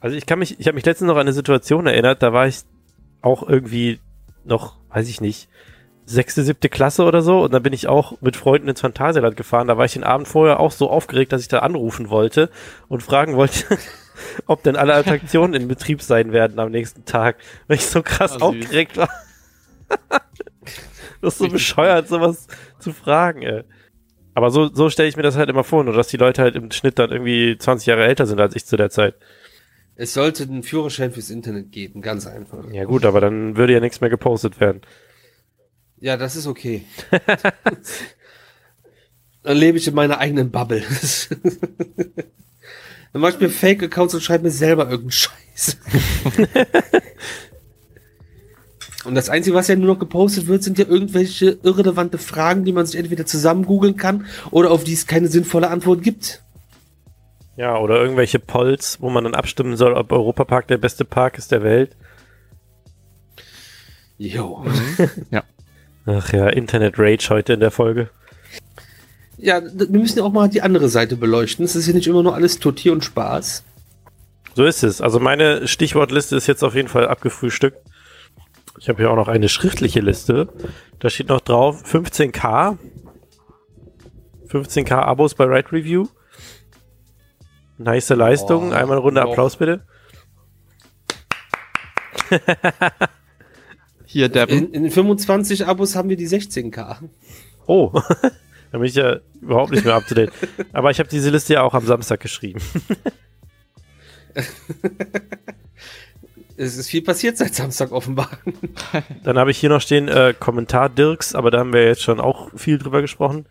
Also 0.00 0.16
ich 0.16 0.24
kann 0.24 0.38
mich, 0.38 0.58
ich 0.58 0.66
habe 0.66 0.74
mich 0.74 0.86
letztens 0.86 1.08
noch 1.08 1.16
an 1.16 1.22
eine 1.22 1.34
Situation 1.34 1.86
erinnert, 1.86 2.22
da 2.22 2.32
war 2.32 2.46
ich 2.46 2.60
auch 3.22 3.48
irgendwie 3.48 4.00
noch, 4.44 4.76
weiß 4.90 5.08
ich 5.08 5.20
nicht, 5.20 5.48
sechste, 6.06 6.42
siebte 6.42 6.68
Klasse 6.68 7.04
oder 7.04 7.22
so 7.22 7.40
und 7.44 7.54
dann 7.54 7.62
bin 7.62 7.72
ich 7.72 7.86
auch 7.86 8.20
mit 8.20 8.36
Freunden 8.36 8.68
ins 8.68 8.80
Phantasialand 8.80 9.36
gefahren. 9.36 9.68
Da 9.68 9.78
war 9.78 9.84
ich 9.84 9.92
den 9.92 10.04
Abend 10.04 10.26
vorher 10.26 10.58
auch 10.58 10.72
so 10.72 10.90
aufgeregt, 10.90 11.32
dass 11.32 11.42
ich 11.42 11.48
da 11.48 11.60
anrufen 11.60 12.10
wollte 12.10 12.50
und 12.88 13.02
fragen 13.02 13.36
wollte, 13.36 13.78
ob 14.46 14.62
denn 14.62 14.76
alle 14.76 14.94
Attraktionen 14.94 15.54
in 15.54 15.68
Betrieb 15.68 16.02
sein 16.02 16.32
werden 16.32 16.58
am 16.58 16.70
nächsten 16.70 17.04
Tag, 17.04 17.36
weil 17.68 17.76
ich 17.76 17.86
so 17.86 18.02
krass 18.02 18.32
süß. 18.32 18.42
aufgeregt 18.42 18.96
war. 18.96 19.10
das 21.20 21.34
ist 21.34 21.38
so 21.38 21.48
bescheuert, 21.48 22.08
sowas 22.08 22.48
zu 22.78 22.92
fragen, 22.92 23.42
ey. 23.42 23.62
Aber 24.34 24.50
so, 24.50 24.72
so 24.72 24.90
stelle 24.90 25.08
ich 25.08 25.16
mir 25.16 25.22
das 25.22 25.36
halt 25.36 25.50
immer 25.50 25.64
vor, 25.64 25.84
nur 25.84 25.94
dass 25.94 26.08
die 26.08 26.16
Leute 26.16 26.42
halt 26.42 26.56
im 26.56 26.70
Schnitt 26.70 26.98
dann 26.98 27.10
irgendwie 27.10 27.56
20 27.58 27.86
Jahre 27.86 28.06
älter 28.06 28.26
sind 28.26 28.40
als 28.40 28.56
ich 28.56 28.64
zu 28.64 28.76
der 28.76 28.90
Zeit. 28.90 29.14
Es 29.96 30.14
sollte 30.14 30.44
einen 30.44 30.62
Führerschein 30.62 31.12
fürs 31.12 31.30
Internet 31.30 31.72
geben, 31.72 32.00
ganz 32.00 32.26
einfach. 32.26 32.64
Ja 32.72 32.84
gut, 32.84 33.04
aber 33.04 33.20
dann 33.20 33.56
würde 33.56 33.74
ja 33.74 33.80
nichts 33.80 34.00
mehr 34.00 34.10
gepostet 34.10 34.60
werden. 34.60 34.80
Ja, 35.98 36.16
das 36.16 36.36
ist 36.36 36.46
okay. 36.46 36.84
Dann 39.42 39.56
lebe 39.56 39.78
ich 39.78 39.88
in 39.88 39.94
meiner 39.94 40.18
eigenen 40.18 40.50
Bubble. 40.50 40.82
Dann 43.12 43.22
mach 43.22 43.30
ich 43.30 43.40
mir 43.40 43.50
Fake-Accounts 43.50 44.14
und 44.14 44.22
schreibe 44.22 44.44
mir 44.44 44.50
selber 44.50 44.84
irgendeinen 44.84 45.10
Scheiß. 45.10 45.78
Und 49.04 49.14
das 49.14 49.30
Einzige, 49.30 49.56
was 49.56 49.68
ja 49.68 49.76
nur 49.76 49.86
noch 49.86 49.98
gepostet 49.98 50.46
wird, 50.46 50.62
sind 50.62 50.78
ja 50.78 50.86
irgendwelche 50.86 51.58
irrelevante 51.62 52.18
Fragen, 52.18 52.66
die 52.66 52.72
man 52.72 52.84
sich 52.84 53.00
entweder 53.00 53.24
zusammen 53.24 53.64
googeln 53.64 53.96
kann 53.96 54.26
oder 54.50 54.70
auf 54.70 54.84
die 54.84 54.92
es 54.92 55.06
keine 55.06 55.28
sinnvolle 55.28 55.70
Antwort 55.70 56.02
gibt. 56.02 56.42
Ja, 57.60 57.76
oder 57.76 58.00
irgendwelche 58.00 58.38
Polls, 58.38 59.02
wo 59.02 59.10
man 59.10 59.24
dann 59.24 59.34
abstimmen 59.34 59.76
soll, 59.76 59.92
ob 59.92 60.12
Europapark 60.12 60.66
der 60.68 60.78
beste 60.78 61.04
Park 61.04 61.36
ist 61.36 61.52
der 61.52 61.62
Welt. 61.62 61.94
Jo. 64.16 64.64
Ach 66.06 66.32
ja, 66.32 66.48
Internet 66.48 66.94
Rage 66.96 67.28
heute 67.28 67.52
in 67.52 67.60
der 67.60 67.70
Folge. 67.70 68.08
Ja, 69.36 69.60
wir 69.62 69.88
müssen 69.90 70.20
ja 70.20 70.24
auch 70.24 70.32
mal 70.32 70.48
die 70.48 70.62
andere 70.62 70.88
Seite 70.88 71.16
beleuchten. 71.16 71.62
Es 71.62 71.76
ist 71.76 71.86
ja 71.86 71.92
nicht 71.92 72.06
immer 72.06 72.22
nur 72.22 72.34
alles 72.34 72.60
Totier 72.60 72.94
und 72.94 73.04
Spaß. 73.04 73.62
So 74.54 74.64
ist 74.64 74.82
es. 74.82 75.02
Also 75.02 75.20
meine 75.20 75.68
Stichwortliste 75.68 76.36
ist 76.36 76.46
jetzt 76.46 76.64
auf 76.64 76.74
jeden 76.74 76.88
Fall 76.88 77.08
abgefrühstückt. 77.08 77.76
Ich 78.78 78.88
habe 78.88 79.02
hier 79.02 79.10
auch 79.10 79.16
noch 79.16 79.28
eine 79.28 79.50
schriftliche 79.50 80.00
Liste. 80.00 80.48
Da 80.98 81.10
steht 81.10 81.28
noch 81.28 81.42
drauf 81.42 81.84
15k. 81.84 82.78
15k 84.48 84.94
Abos 84.94 85.34
bei 85.34 85.44
Ride 85.44 85.72
Review. 85.72 86.06
Nice 87.80 88.10
Leistung. 88.10 88.70
Oh, 88.70 88.74
Einmal 88.74 88.98
eine 88.98 88.98
Runde. 88.98 89.22
Applaus 89.22 89.56
bitte. 89.56 89.80
Hier, 94.04 94.28
Devin. 94.28 94.70
In, 94.72 94.84
in 94.84 94.90
25 94.90 95.66
Abos 95.66 95.96
haben 95.96 96.10
wir 96.10 96.16
die 96.16 96.28
16k. 96.28 96.98
Oh, 97.66 97.90
da 98.72 98.78
bin 98.78 98.84
ich 98.84 98.96
ja 98.96 99.20
überhaupt 99.40 99.70
nicht 99.72 99.86
mehr 99.86 99.94
up 99.94 100.06
to 100.06 100.14
date. 100.14 100.30
Aber 100.74 100.90
ich 100.90 100.98
habe 100.98 101.08
diese 101.08 101.30
Liste 101.30 101.54
ja 101.54 101.62
auch 101.62 101.72
am 101.72 101.86
Samstag 101.86 102.20
geschrieben. 102.20 102.60
Es 106.56 106.76
ist 106.76 106.88
viel 106.88 107.02
passiert 107.02 107.38
seit 107.38 107.54
Samstag 107.54 107.92
offenbar. 107.92 108.28
Dann 109.24 109.38
habe 109.38 109.50
ich 109.50 109.58
hier 109.58 109.70
noch 109.70 109.80
stehen 109.80 110.08
äh, 110.08 110.34
Kommentar 110.38 110.90
Dirks, 110.90 111.34
aber 111.34 111.50
da 111.50 111.60
haben 111.60 111.72
wir 111.72 111.84
jetzt 111.84 112.02
schon 112.02 112.20
auch 112.20 112.50
viel 112.54 112.76
drüber 112.78 113.00
gesprochen. 113.00 113.46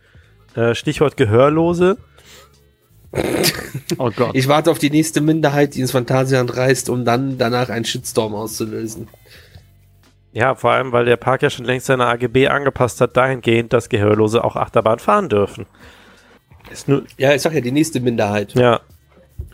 Äh, 0.56 0.76
Stichwort 0.76 1.18
Gehörlose. 1.18 1.98
Oh 3.98 4.11
Gott. 4.15 4.31
Ich 4.34 4.48
warte 4.48 4.69
auf 4.72 4.80
die 4.80 4.90
nächste 4.91 5.19
Minderheit, 5.22 5.76
die 5.76 5.81
ins 5.81 5.91
Phantasialand 5.91 6.56
reist, 6.56 6.90
um 6.90 7.06
dann 7.06 7.38
danach 7.38 7.69
einen 7.69 7.86
Shitstorm 7.86 8.36
auszulösen. 8.36 9.07
Ja, 10.31 10.53
vor 10.56 10.72
allem, 10.72 10.91
weil 10.91 11.06
der 11.06 11.18
Park 11.18 11.41
ja 11.41 11.49
schon 11.49 11.65
längst 11.65 11.88
seine 11.88 12.06
AGB 12.06 12.48
angepasst 12.48 13.02
hat, 13.02 13.18
dahingehend, 13.18 13.73
dass 13.73 13.90
Gehörlose 13.90 14.44
auch 14.44 14.56
Achterbahn 14.56 14.99
fahren 14.99 15.27
dürfen. 15.27 15.65
Ist 16.72 16.88
nur, 16.88 17.03
Ja, 17.18 17.34
ich 17.34 17.41
sag 17.41 17.53
ja, 17.53 17.61
die 17.61 17.72
nächste 17.72 17.99
Minderheit. 17.99 18.53
ja. 18.53 18.80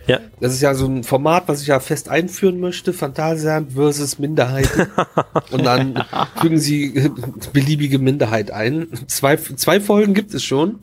Ja, 0.08 0.20
Das 0.40 0.54
ist 0.54 0.62
ja 0.62 0.76
so 0.76 0.86
ein 0.88 1.04
Format, 1.04 1.48
was 1.48 1.62
ich 1.62 1.68
ja 1.68 1.80
fest 1.80 2.10
einführen 2.10 2.60
möchte. 2.60 2.94
Phantasialand 2.94 3.72
versus 3.74 4.20
Minderheiten. 4.20 4.88
Und 5.52 5.66
dann 5.66 6.04
fügen 6.40 6.60
sie 6.60 7.10
beliebige 7.54 7.98
Minderheit 7.98 8.52
ein. 8.52 8.88
Zwei, 9.08 9.36
zwei 9.38 9.80
Folgen 9.80 10.14
gibt 10.14 10.34
es 10.36 10.44
schon. 10.44 10.80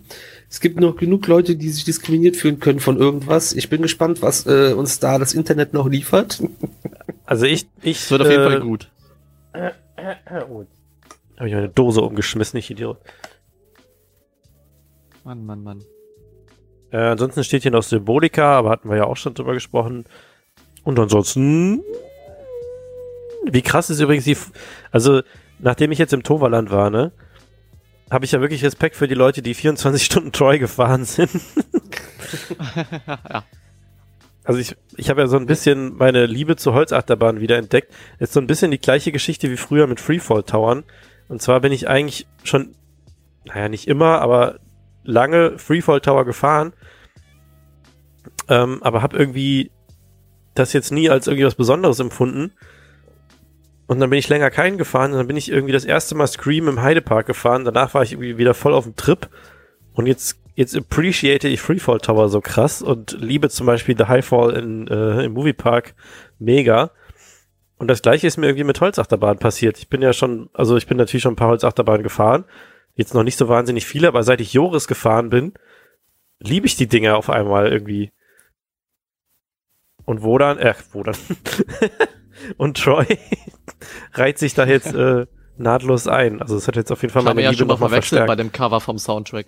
Es 0.52 0.60
gibt 0.60 0.78
noch 0.78 0.96
genug 0.96 1.26
Leute, 1.28 1.56
die 1.56 1.70
sich 1.70 1.84
diskriminiert 1.84 2.36
fühlen 2.36 2.60
können 2.60 2.78
von 2.78 2.98
irgendwas. 2.98 3.54
Ich 3.54 3.70
bin 3.70 3.80
gespannt, 3.80 4.20
was 4.20 4.44
äh, 4.44 4.74
uns 4.74 5.00
da 5.00 5.18
das 5.18 5.32
Internet 5.32 5.72
noch 5.72 5.88
liefert. 5.88 6.42
also 7.24 7.46
ich, 7.46 7.66
ich. 7.80 8.00
Das 8.00 8.10
wird 8.10 8.20
auf 8.20 8.28
jeden 8.28 8.42
äh, 8.42 8.50
Fall 8.50 8.60
gut. 8.60 8.90
Oh, 9.54 10.66
habe 11.38 11.48
ich 11.48 11.54
meine 11.54 11.70
Dose 11.70 12.02
umgeschmissen, 12.02 12.58
ich 12.58 12.70
Idiot. 12.70 12.98
Mann, 15.24 15.46
Mann, 15.46 15.62
Mann. 15.62 15.84
Äh, 16.90 16.98
ansonsten 16.98 17.44
steht 17.44 17.62
hier 17.62 17.70
noch 17.70 17.82
Symbolika, 17.82 18.58
aber 18.58 18.68
hatten 18.68 18.90
wir 18.90 18.98
ja 18.98 19.04
auch 19.04 19.16
schon 19.16 19.32
drüber 19.32 19.54
gesprochen. 19.54 20.04
Und 20.84 20.98
ansonsten. 20.98 21.82
Wie 23.50 23.62
krass 23.62 23.88
ist 23.88 24.00
übrigens 24.00 24.24
die. 24.24 24.32
F 24.32 24.52
also, 24.90 25.22
nachdem 25.60 25.92
ich 25.92 25.98
jetzt 25.98 26.12
im 26.12 26.22
Toverland 26.22 26.70
war, 26.70 26.90
ne? 26.90 27.12
Habe 28.12 28.26
ich 28.26 28.32
ja 28.32 28.42
wirklich 28.42 28.62
Respekt 28.62 28.94
für 28.94 29.08
die 29.08 29.14
Leute, 29.14 29.40
die 29.40 29.54
24 29.54 30.04
Stunden 30.04 30.32
Troy 30.32 30.58
gefahren 30.58 31.06
sind. 31.06 31.30
ja. 33.06 33.44
Also 34.44 34.60
ich, 34.60 34.76
ich 34.96 35.08
habe 35.08 35.22
ja 35.22 35.26
so 35.28 35.38
ein 35.38 35.46
bisschen 35.46 35.96
meine 35.96 36.26
Liebe 36.26 36.56
zur 36.56 36.74
Holzachterbahn 36.74 37.40
wieder 37.40 37.56
entdeckt. 37.56 37.94
Ist 38.18 38.34
so 38.34 38.40
ein 38.40 38.46
bisschen 38.46 38.70
die 38.70 38.80
gleiche 38.80 39.12
Geschichte 39.12 39.50
wie 39.50 39.56
früher 39.56 39.86
mit 39.86 39.98
Freefall 39.98 40.42
Towern. 40.42 40.84
Und 41.28 41.40
zwar 41.40 41.60
bin 41.60 41.72
ich 41.72 41.88
eigentlich 41.88 42.26
schon, 42.44 42.74
naja, 43.44 43.70
nicht 43.70 43.88
immer, 43.88 44.20
aber 44.20 44.58
lange 45.04 45.58
Freefall 45.58 46.02
Tower 46.02 46.26
gefahren. 46.26 46.74
Ähm, 48.48 48.82
aber 48.82 49.00
habe 49.00 49.16
irgendwie 49.16 49.70
das 50.54 50.74
jetzt 50.74 50.92
nie 50.92 51.08
als 51.08 51.28
irgendwie 51.28 51.46
was 51.46 51.54
Besonderes 51.54 51.98
empfunden. 51.98 52.52
Und 53.92 54.00
dann 54.00 54.08
bin 54.08 54.18
ich 54.18 54.30
länger 54.30 54.48
keinen 54.48 54.78
gefahren 54.78 55.12
und 55.12 55.18
dann 55.18 55.26
bin 55.26 55.36
ich 55.36 55.50
irgendwie 55.50 55.74
das 55.74 55.84
erste 55.84 56.14
Mal 56.14 56.26
Scream 56.26 56.66
im 56.66 56.80
Heidepark 56.80 57.26
gefahren. 57.26 57.66
Danach 57.66 57.92
war 57.92 58.02
ich 58.02 58.12
irgendwie 58.12 58.38
wieder 58.38 58.54
voll 58.54 58.72
auf 58.72 58.84
dem 58.84 58.96
Trip. 58.96 59.28
Und 59.92 60.06
jetzt, 60.06 60.40
jetzt 60.54 60.74
appreciate 60.74 61.46
ich 61.46 61.60
Freefall 61.60 62.00
Tower 62.00 62.30
so 62.30 62.40
krass 62.40 62.80
und 62.80 63.14
liebe 63.20 63.50
zum 63.50 63.66
Beispiel 63.66 63.94
The 63.94 64.06
Highfall 64.06 64.56
in, 64.56 64.88
äh, 64.88 65.24
im 65.24 65.34
Moviepark 65.34 65.94
mega. 66.38 66.92
Und 67.76 67.88
das 67.88 68.00
gleiche 68.00 68.26
ist 68.26 68.38
mir 68.38 68.46
irgendwie 68.46 68.64
mit 68.64 68.80
Holzachterbahn 68.80 69.36
passiert. 69.36 69.76
Ich 69.76 69.90
bin 69.90 70.00
ja 70.00 70.14
schon, 70.14 70.48
also 70.54 70.78
ich 70.78 70.86
bin 70.86 70.96
natürlich 70.96 71.24
schon 71.24 71.34
ein 71.34 71.36
paar 71.36 71.48
Holzachterbahnen 71.48 72.02
gefahren. 72.02 72.46
Jetzt 72.94 73.12
noch 73.12 73.24
nicht 73.24 73.36
so 73.36 73.50
wahnsinnig 73.50 73.84
viele, 73.84 74.08
aber 74.08 74.22
seit 74.22 74.40
ich 74.40 74.54
Joris 74.54 74.88
gefahren 74.88 75.28
bin, 75.28 75.52
liebe 76.38 76.64
ich 76.66 76.76
die 76.76 76.88
Dinger 76.88 77.18
auf 77.18 77.28
einmal 77.28 77.70
irgendwie. 77.70 78.10
Und 80.06 80.22
wo 80.22 80.38
dann, 80.38 80.56
äh, 80.56 80.72
wo 80.92 81.02
dann? 81.02 81.16
und 82.56 82.78
Troy 82.78 83.18
reiht 84.14 84.38
sich 84.38 84.54
da 84.54 84.64
jetzt 84.66 84.94
äh, 84.94 85.26
nahtlos 85.56 86.06
ein. 86.08 86.40
Also 86.42 86.56
es 86.56 86.66
hat 86.68 86.76
jetzt 86.76 86.90
auf 86.92 87.02
jeden 87.02 87.12
Fall 87.12 87.22
meine 87.22 87.42
ja 87.42 87.50
Liebe 87.50 87.58
schon 87.60 87.68
mal 87.68 87.74
nochmal 87.74 87.88
verwechselt 87.90 88.20
bei 88.20 88.26
verstärkt. 88.26 88.40
dem 88.40 88.52
Cover 88.52 88.80
vom 88.80 88.98
Soundtrack. 88.98 89.46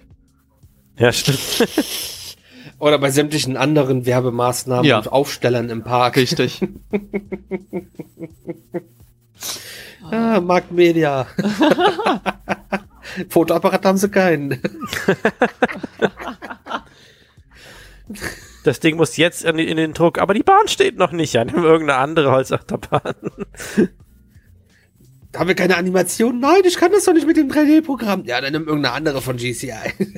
Ja, 0.97 1.13
stimmt. 1.13 1.39
Oder 2.79 2.99
bei 2.99 3.11
sämtlichen 3.11 3.57
anderen 3.57 4.05
Werbemaßnahmen 4.05 4.85
Ja. 4.85 4.99
und 4.99 5.11
Aufstellern 5.13 5.71
im 5.71 5.83
Park. 5.83 6.17
Richtig. 6.17 6.61
Ah, 10.11 10.39
Markt 10.39 10.71
Media. 10.71 11.27
Fotoapparat 13.31 13.87
haben 13.87 13.97
sie 13.97 14.11
keinen. 14.11 14.61
Das 18.65 18.81
Ding 18.81 18.97
muss 18.97 19.17
jetzt 19.17 19.45
in, 19.45 19.57
den 19.57 19.95
Druck, 19.95 20.19
aber 20.19 20.35
die 20.35 20.43
Bahn 20.43 20.69
steht 20.69 20.99
noch 20.99 21.13
nicht. 21.13 21.33
Ja, 21.33 21.45
nimm 21.45 21.65
irgendeine 21.65 21.99
andere 22.01 22.33
Holzachterbahn. 22.33 23.15
Haben 25.37 25.49
wir 25.49 25.55
keine 25.55 25.77
Animation? 25.77 26.41
Nein, 26.41 26.63
ich 26.65 26.77
kann 26.77 26.93
das 26.93 27.05
doch 27.05 27.13
nicht 27.13 27.27
mit 27.27 27.37
dem 27.37 27.51
3D-Programm. 27.51 28.25
Ja, 28.25 28.41
dann 28.41 28.53
nimm 28.53 28.67
irgendeine 28.67 28.95
andere 28.95 29.21
von 29.21 29.37
GCI. 29.37 29.73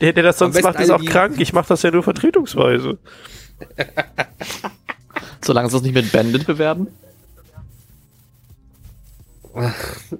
Der, 0.00 0.12
der 0.12 0.24
das 0.24 0.38
sonst 0.38 0.60
macht, 0.60 0.80
ist 0.80 0.90
auch 0.90 1.02
krank. 1.04 1.36
Ich 1.38 1.52
mache 1.52 1.68
das 1.68 1.82
ja 1.82 1.90
nur 1.92 2.02
vertretungsweise. 2.02 2.98
Solange 5.44 5.70
sie 5.70 5.76
es 5.76 5.82
nicht 5.84 5.94
mit 5.94 6.10
Bandit 6.10 6.46
bewerben. 6.46 6.88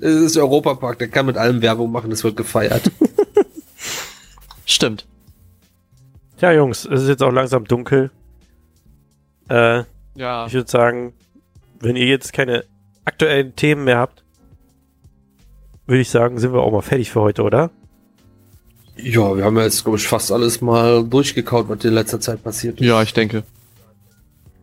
Es 0.00 0.14
ist 0.14 0.36
Europapark, 0.36 1.00
der 1.00 1.08
kann 1.08 1.26
mit 1.26 1.36
allem 1.36 1.60
Werbung 1.60 1.90
machen, 1.90 2.08
das 2.10 2.22
wird 2.22 2.36
gefeiert. 2.36 2.90
Stimmt. 4.64 5.06
Ja, 6.38 6.52
Jungs, 6.52 6.84
es 6.84 7.02
ist 7.02 7.08
jetzt 7.08 7.22
auch 7.22 7.32
langsam 7.32 7.64
dunkel. 7.64 8.10
Äh, 9.48 9.82
Ja. 10.14 10.46
ich 10.46 10.52
würde 10.52 10.70
sagen, 10.70 11.14
wenn 11.80 11.96
ihr 11.96 12.06
jetzt 12.06 12.32
keine 12.32 12.64
aktuellen 13.04 13.54
Themen 13.56 13.84
mehr 13.84 13.98
habt, 13.98 14.22
würde 15.86 16.00
ich 16.00 16.10
sagen, 16.10 16.38
sind 16.38 16.52
wir 16.52 16.60
auch 16.62 16.72
mal 16.72 16.82
fertig 16.82 17.10
für 17.10 17.20
heute, 17.20 17.42
oder? 17.42 17.70
ja, 18.96 19.36
wir 19.36 19.44
haben 19.44 19.56
ja 19.56 19.64
jetzt, 19.64 19.82
glaube 19.82 19.98
ich, 19.98 20.06
fast 20.06 20.30
alles 20.30 20.60
mal 20.60 21.04
durchgekaut, 21.04 21.68
was 21.68 21.84
in 21.84 21.94
letzter 21.94 22.20
Zeit 22.20 22.42
passiert 22.44 22.80
ist. 22.80 22.86
Ja, 22.86 23.02
ich 23.02 23.12
denke. 23.12 23.42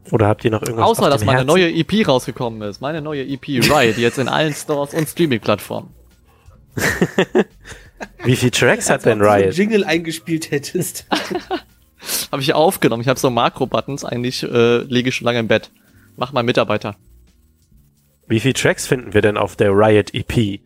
Oder 0.10 0.28
habt 0.28 0.44
ihr 0.46 0.52
noch 0.52 0.62
irgendwas 0.62 0.86
Außer, 0.86 1.04
auf 1.04 1.10
dass 1.10 1.22
dem 1.22 1.26
meine 1.28 1.40
Herzen? 1.40 1.48
neue 1.48 1.70
EP 1.70 2.08
rausgekommen 2.08 2.62
ist. 2.64 2.82
Meine 2.82 3.02
neue 3.02 3.24
EP 3.24 3.46
Ride, 3.48 3.94
die 3.94 4.02
jetzt 4.02 4.18
in 4.18 4.28
allen 4.28 4.54
Stores 4.54 4.94
und 4.94 5.08
Streaming-Plattformen. 5.08 5.90
Wie 8.24 8.36
viele 8.36 8.52
Tracks 8.52 8.90
hat 8.90 9.06
denn 9.06 9.20
du 9.20 9.26
so 9.26 9.32
einen 9.32 9.44
Riot? 9.44 9.56
Jingle 9.56 9.84
eingespielt 9.84 10.52
hättest. 10.52 11.06
Habe 12.32 12.42
ich 12.42 12.54
aufgenommen. 12.54 13.02
Ich 13.02 13.08
habe 13.08 13.20
so 13.20 13.30
Makro-Buttons. 13.30 14.06
Eigentlich 14.06 14.44
äh, 14.44 14.78
liege 14.84 15.10
ich 15.10 15.16
schon 15.16 15.26
lange 15.26 15.40
im 15.40 15.48
Bett. 15.48 15.70
Mach 16.18 16.32
mal 16.32 16.42
Mitarbeiter. 16.42 16.96
Wie 18.32 18.40
viele 18.40 18.54
Tracks 18.54 18.88
finden 18.88 19.14
wir 19.14 19.22
denn 19.22 19.36
auf 19.36 19.58
der 19.58 19.72
Riot 19.72 20.14
EP? 20.14 20.62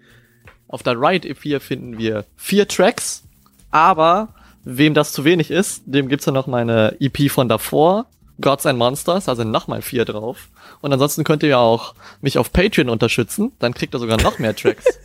Auf 0.68 0.84
der 0.84 1.02
Ride 1.02 1.28
EP 1.28 1.60
finden 1.60 1.98
wir 1.98 2.24
vier 2.36 2.68
Tracks, 2.68 3.24
aber 3.72 4.36
wem 4.64 4.94
das 4.94 5.14
zu 5.14 5.26
wenig 5.26 5.50
ist, 5.50 5.82
dem 5.88 6.08
gibt's 6.08 6.28
ja 6.28 6.32
noch 6.32 6.46
meine 6.46 6.96
EP 7.00 7.32
von 7.32 7.50
davor, 7.50 8.06
Gods 8.40 8.68
and 8.68 8.78
Monsters, 8.78 9.28
also 9.28 9.44
nochmal 9.44 9.82
vier 9.82 10.06
drauf. 10.06 10.50
Und 10.82 10.94
ansonsten 10.94 11.24
könnt 11.24 11.42
ihr 11.42 11.50
ja 11.50 11.58
auch 11.58 11.96
mich 12.22 12.38
auf 12.38 12.54
Patreon 12.54 12.88
unterstützen, 12.88 13.52
dann 13.58 13.74
kriegt 13.74 13.96
ihr 13.96 14.00
sogar 14.00 14.22
noch 14.22 14.38
mehr 14.38 14.56
Tracks. 14.56 14.86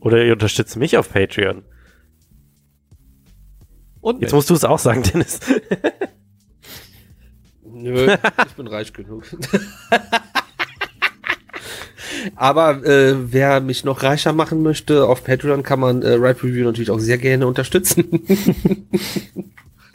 Oder 0.00 0.24
ihr 0.24 0.32
unterstützt 0.32 0.76
mich 0.76 0.96
auf 0.96 1.12
Patreon? 1.12 1.62
Und 4.00 4.22
Jetzt 4.22 4.30
mich. 4.30 4.38
musst 4.38 4.50
du 4.50 4.54
es 4.54 4.64
auch 4.64 4.80
sagen, 4.80 5.04
Dennis. 5.04 5.38
Nö, 7.80 8.16
ich 8.46 8.54
bin 8.54 8.66
reich 8.66 8.92
genug. 8.92 9.24
Aber 12.36 12.84
äh, 12.84 13.14
wer 13.32 13.60
mich 13.60 13.84
noch 13.84 14.02
reicher 14.02 14.32
machen 14.32 14.62
möchte, 14.62 15.06
auf 15.06 15.24
Patreon 15.24 15.62
kann 15.62 15.80
man 15.80 16.02
äh, 16.02 16.10
Ride 16.14 16.42
Review 16.42 16.64
natürlich 16.64 16.90
auch 16.90 16.98
sehr 17.00 17.18
gerne 17.18 17.46
unterstützen. 17.46 18.08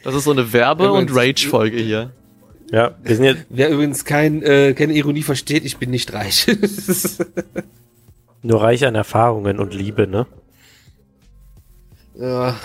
Das 0.06 0.14
ist 0.16 0.26
so 0.26 0.32
eine 0.32 0.52
Werbe- 0.52 0.92
und 0.92 1.16
Rage-Folge 1.16 1.78
hier. 1.78 2.12
Ja, 2.72 2.96
wir 3.04 3.16
sind 3.16 3.24
jetzt 3.24 3.46
wer 3.50 3.70
übrigens 3.70 4.04
kein, 4.04 4.42
äh, 4.44 4.74
keine 4.74 4.92
Ironie 4.94 5.22
versteht, 5.24 5.64
ich 5.64 5.78
bin 5.78 5.92
nicht 5.92 6.12
reich. 6.12 6.46
nur 8.42 8.62
reich 8.62 8.86
an 8.86 8.96
Erfahrungen 8.96 9.60
und 9.60 9.74
Liebe, 9.74 10.06
ne? 10.08 10.28
ja, 12.16 12.56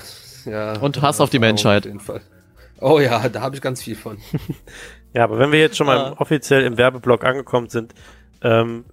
ja. 0.47 0.79
Und 0.79 1.01
Hass 1.01 1.21
auf 1.21 1.31
die 1.31 1.39
Menschheit. 1.39 1.83
Auf 1.83 1.87
jeden 1.87 2.01
Fall. 2.01 2.23
Oh 2.81 2.99
ja, 2.99 3.29
da 3.29 3.41
habe 3.41 3.55
ich 3.55 3.63
ganz 3.63 3.83
viel 3.83 3.95
von. 3.97 4.19
Ja, 5.15 5.25
aber 5.25 5.39
wenn 5.39 5.53
wir 5.53 5.61
jetzt 5.61 5.77
schon 5.77 5.87
mal 5.87 5.99
Ah. 5.99 6.15
offiziell 6.19 6.65
im 6.65 6.77
Werbeblock 6.77 7.25
angekommen 7.25 7.69
sind, 7.69 7.95
ähm, 8.43 8.85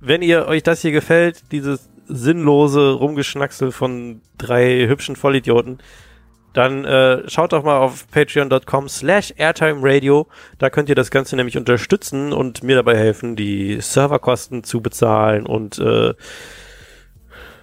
wenn 0.00 0.22
ihr 0.22 0.46
euch 0.46 0.62
das 0.62 0.82
hier 0.82 0.92
gefällt, 0.92 1.52
dieses 1.52 1.88
sinnlose 2.06 2.92
Rumgeschnacksel 2.92 3.72
von 3.72 4.20
drei 4.38 4.86
hübschen 4.86 5.16
Vollidioten, 5.16 5.78
dann 6.52 6.86
äh, 6.86 7.28
schaut 7.28 7.52
doch 7.52 7.64
mal 7.64 7.78
auf 7.78 8.08
patreon.com 8.10 8.88
slash 8.88 9.34
airtime 9.36 9.80
radio. 9.82 10.26
Da 10.58 10.70
könnt 10.70 10.88
ihr 10.88 10.94
das 10.94 11.10
Ganze 11.10 11.36
nämlich 11.36 11.58
unterstützen 11.58 12.32
und 12.32 12.62
mir 12.62 12.76
dabei 12.76 12.96
helfen, 12.96 13.36
die 13.36 13.78
Serverkosten 13.80 14.64
zu 14.64 14.80
bezahlen 14.80 15.44
und 15.44 15.78
äh, 15.78 16.14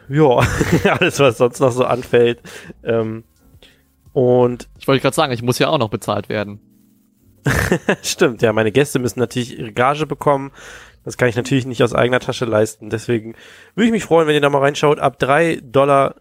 ja, 0.10 0.40
alles, 1.00 1.20
was 1.20 1.38
sonst 1.38 1.60
noch 1.60 1.72
so 1.72 1.86
anfällt. 1.86 2.42
Ähm, 2.84 3.24
und 4.12 4.70
Ich 4.78 4.88
wollte 4.88 5.02
gerade 5.02 5.16
sagen, 5.16 5.34
ich 5.34 5.42
muss 5.42 5.58
ja 5.58 5.70
auch 5.70 5.80
noch 5.80 5.90
bezahlt 5.90 6.30
werden. 6.30 6.60
Stimmt, 8.04 8.42
ja, 8.44 8.54
meine 8.54 8.72
Gäste 8.72 9.00
müssen 9.00 9.20
natürlich 9.20 9.58
ihre 9.58 9.74
Gage 9.74 10.06
bekommen. 10.06 10.52
Das 11.04 11.18
kann 11.18 11.30
ich 11.30 11.36
natürlich 11.36 11.66
nicht 11.66 11.84
aus 11.84 11.94
eigener 11.94 12.20
Tasche 12.20 12.46
leisten. 12.46 12.90
Deswegen 12.90 13.36
würde 13.76 13.88
ich 13.88 13.92
mich 13.92 14.06
freuen, 14.06 14.28
wenn 14.28 14.36
ihr 14.36 14.42
da 14.42 14.50
mal 14.50 14.60
reinschaut. 14.60 15.00
Ab 15.00 15.20
drei 15.20 15.60
Dollar 15.62 16.16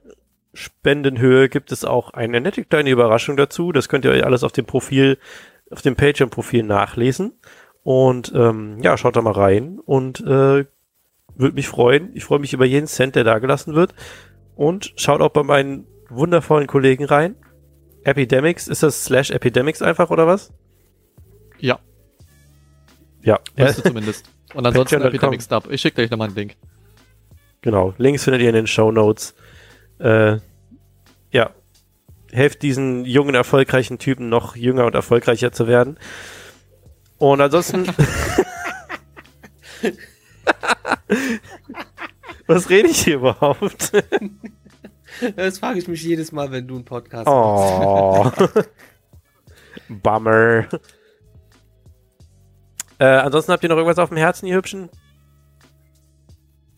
Spendenhöhe 0.55 1.49
gibt 1.49 1.73
es 1.73 1.85
auch 1.85 2.11
eine 2.11 2.41
nette 2.41 2.65
kleine 2.65 2.91
Überraschung 2.91 3.37
dazu. 3.37 3.73
Das 3.73 3.89
könnt 3.89 4.05
ihr 4.05 4.11
euch 4.11 4.25
alles 4.25 4.45
auf 4.45 4.53
dem 4.53 4.67
Profil, 4.67 5.19
auf 5.71 5.83
dem 5.83 5.97
Patreon-Profil 5.97 6.63
nachlesen. 6.63 7.33
Und 7.83 8.33
ähm, 8.35 8.79
ja, 8.83 8.97
schaut 8.97 9.17
da 9.17 9.23
mal 9.23 9.33
rein 9.33 9.79
und 9.85 10.21
äh, 10.21 10.65
würde 11.35 11.55
mich 11.55 11.69
freuen. 11.69 12.11
Ich 12.15 12.25
freue 12.25 12.39
mich 12.39 12.53
über 12.53 12.65
jeden 12.65 12.87
Cent, 12.87 13.17
der 13.17 13.25
da 13.25 13.39
gelassen 13.39 13.75
wird. 13.75 13.95
Und 14.55 14.93
schaut 14.97 15.21
auch 15.21 15.31
bei 15.31 15.43
meinen 15.43 15.87
wundervollen 16.09 16.67
Kollegen 16.67 17.05
rein. 17.05 17.37
Epidemics, 18.05 18.69
ist 18.69 18.83
das 18.83 19.05
slash 19.05 19.31
Epidemics 19.31 19.81
einfach 19.81 20.11
oder 20.11 20.27
was? 20.27 20.53
Ja, 21.59 21.79
Ja, 23.23 23.39
weißt 23.57 23.79
du 23.79 23.83
zumindest. 23.83 24.29
Und 24.55 24.67
ansonsten 24.67 24.97
Patreon.com. 24.97 25.09
Epidemic 25.15 25.43
Stub. 25.43 25.71
Ich 25.71 25.81
schicke 25.81 25.97
gleich 25.97 26.11
nochmal 26.11 26.29
einen 26.29 26.37
Link. 26.37 26.57
Genau, 27.63 27.95
Links 27.99 28.25
findet 28.25 28.43
ihr 28.43 28.49
in 28.49 28.55
den 28.55 28.67
Show 28.67 28.91
Notes. 28.91 29.35
Äh, 29.99 30.39
ja, 31.31 31.51
helft 32.33 32.63
diesen 32.63 33.05
jungen, 33.05 33.35
erfolgreichen 33.35 33.99
Typen 33.99 34.29
noch 34.29 34.57
jünger 34.57 34.87
und 34.87 34.95
erfolgreicher 34.95 35.53
zu 35.53 35.67
werden. 35.69 35.99
Und 37.19 37.41
ansonsten. 37.41 37.87
Was 42.47 42.69
rede 42.69 42.89
ich 42.89 43.05
hier 43.05 43.17
überhaupt? 43.17 43.93
Das 45.37 45.59
frage 45.59 45.79
ich 45.79 45.87
mich 45.89 46.03
jedes 46.03 46.33
Mal, 46.33 46.51
wenn 46.53 46.67
du 46.67 46.75
einen 46.75 46.87
Podcast 46.87 47.29
Oh. 47.29 48.33
Bummer. 49.89 50.67
Äh, 53.03 53.17
ansonsten 53.17 53.51
habt 53.51 53.65
ihr 53.65 53.69
noch 53.69 53.79
irgendwas 53.79 53.99
auf 53.99 54.11
dem 54.11 54.19
Herzen, 54.19 54.47
ihr 54.47 54.55
Hübschen? 54.55 54.89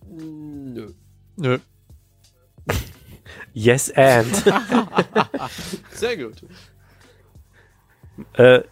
Nö. 0.08 0.88
Nö. 1.36 1.58
Yes 3.52 3.90
and. 3.94 4.34
Sehr 5.92 6.16
gut. 6.16 6.42
äh, 8.32 8.62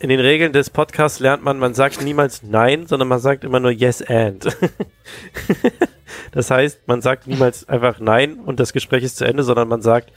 in 0.00 0.08
den 0.08 0.18
Regeln 0.18 0.52
des 0.52 0.68
Podcasts 0.68 1.20
lernt 1.20 1.44
man, 1.44 1.60
man 1.60 1.74
sagt 1.74 2.02
niemals 2.02 2.42
Nein, 2.42 2.86
sondern 2.88 3.06
man 3.08 3.20
sagt 3.20 3.44
immer 3.44 3.60
nur 3.60 3.70
Yes 3.70 4.02
and. 4.02 4.48
das 6.32 6.50
heißt, 6.50 6.88
man 6.88 7.02
sagt 7.02 7.28
niemals 7.28 7.68
einfach 7.68 8.00
Nein 8.00 8.40
und 8.40 8.58
das 8.58 8.72
Gespräch 8.72 9.04
ist 9.04 9.16
zu 9.16 9.24
Ende, 9.24 9.44
sondern 9.44 9.68
man 9.68 9.80
sagt, 9.80 10.12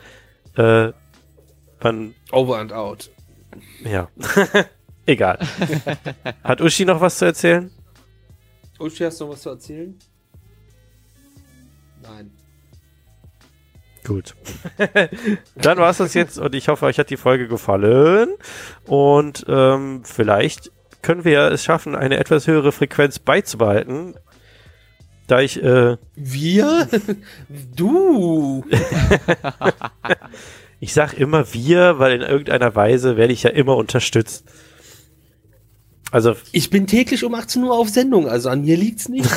äh, 0.57 0.91
man, 1.83 2.15
Over 2.31 2.57
and 2.57 2.73
out. 2.73 3.11
ja, 3.83 4.09
egal. 5.05 5.39
Hat 6.43 6.61
Uschi 6.61 6.85
noch 6.85 7.01
was 7.01 7.17
zu 7.17 7.25
erzählen? 7.25 7.71
Uschi, 8.79 9.03
hast 9.03 9.19
du 9.19 9.25
noch 9.25 9.33
was 9.33 9.41
zu 9.41 9.49
erzählen? 9.49 9.97
Nein. 12.01 12.31
Gut. 14.03 14.35
Dann 15.55 15.77
war 15.77 15.89
es 15.89 15.97
das 15.97 16.13
jetzt 16.13 16.37
und 16.37 16.53
ich 16.55 16.67
hoffe, 16.67 16.85
euch 16.85 16.99
hat 16.99 17.09
die 17.09 17.17
Folge 17.17 17.47
gefallen. 17.47 18.33
Und 18.85 19.45
ähm, 19.47 20.01
vielleicht 20.03 20.71
können 21.01 21.23
wir 21.23 21.51
es 21.51 21.63
schaffen, 21.63 21.95
eine 21.95 22.17
etwas 22.17 22.47
höhere 22.47 22.71
Frequenz 22.71 23.19
beizubehalten. 23.19 24.15
Da 25.27 25.39
ich, 25.39 25.61
äh, 25.63 25.97
Wir? 26.15 26.89
du! 27.75 28.65
ich 30.81 30.93
sag 30.93 31.13
immer 31.13 31.53
wir, 31.53 31.99
weil 31.99 32.13
in 32.13 32.21
irgendeiner 32.21 32.75
Weise 32.75 33.15
werde 33.15 33.31
ich 33.31 33.43
ja 33.43 33.51
immer 33.51 33.77
unterstützt. 33.77 34.45
Also, 36.13 36.35
Ich 36.51 36.69
bin 36.69 36.85
täglich 36.85 37.23
um 37.23 37.33
18 37.33 37.63
Uhr 37.63 37.75
auf 37.75 37.89
Sendung, 37.89 38.27
also 38.27 38.47
an 38.49 38.61
mir 38.61 38.77
liegt's 38.77 39.09
nicht. 39.09 39.27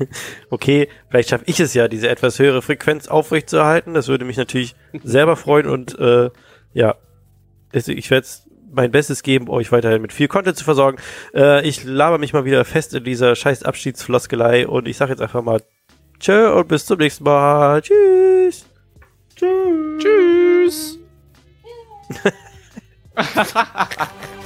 okay, 0.50 0.88
vielleicht 1.08 1.28
schaffe 1.28 1.44
ich 1.46 1.60
es 1.60 1.74
ja, 1.74 1.86
diese 1.86 2.08
etwas 2.08 2.40
höhere 2.40 2.60
Frequenz 2.60 3.06
aufrechtzuerhalten. 3.06 3.94
Das 3.94 4.08
würde 4.08 4.24
mich 4.24 4.36
natürlich 4.36 4.74
selber 5.04 5.36
freuen 5.36 5.68
und 5.68 5.96
äh, 5.96 6.30
ja, 6.72 6.96
ich 7.72 8.10
werde 8.10 8.26
mein 8.72 8.90
Bestes 8.90 9.22
geben, 9.22 9.48
euch 9.48 9.70
weiterhin 9.70 10.02
mit 10.02 10.12
viel 10.12 10.26
Content 10.26 10.56
zu 10.56 10.64
versorgen. 10.64 10.98
Äh, 11.36 11.64
ich 11.68 11.84
laber 11.84 12.18
mich 12.18 12.32
mal 12.32 12.44
wieder 12.44 12.64
fest 12.64 12.94
in 12.94 13.04
dieser 13.04 13.36
scheiß 13.36 13.62
Abschiedsfloskelei 13.62 14.66
und 14.66 14.88
ich 14.88 14.96
sage 14.96 15.12
jetzt 15.12 15.22
einfach 15.22 15.44
mal 15.44 15.62
Tschö 16.18 16.52
und 16.52 16.66
bis 16.66 16.84
zum 16.84 16.98
nächsten 16.98 17.22
Mal. 17.22 17.80
Tschüss. 17.80 18.66
Tschüss. 19.36 20.98
Leitungen 23.14 24.34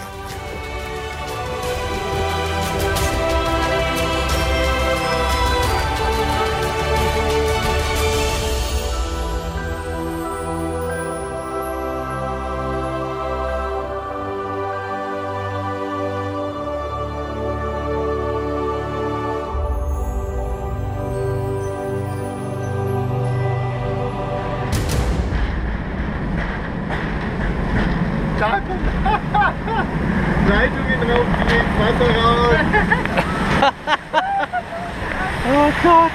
Oh 35.79 35.89
Gott. 35.89 36.11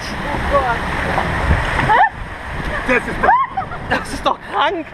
Das 2.87 3.07
ist 3.07 3.17
doch 3.23 3.31
Das 3.89 4.13
ist 4.13 4.25
doch 4.25 4.37
krank. 4.51 4.85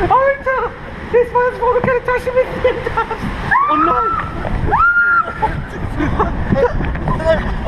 Alter! 0.00 0.70
Das 1.12 1.34
war 1.34 1.42
jetzt, 1.50 1.60
wo 1.60 1.72
du 1.72 1.80
keine 1.80 2.04
Tasche 2.04 2.30
mitnehmen 2.32 2.78
darfst. 2.84 3.26
Oh 3.70 3.76
nein! 3.76 4.10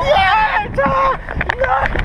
Ja, 0.07 0.31
Alter! 0.61 1.19
Nein! 1.59 2.01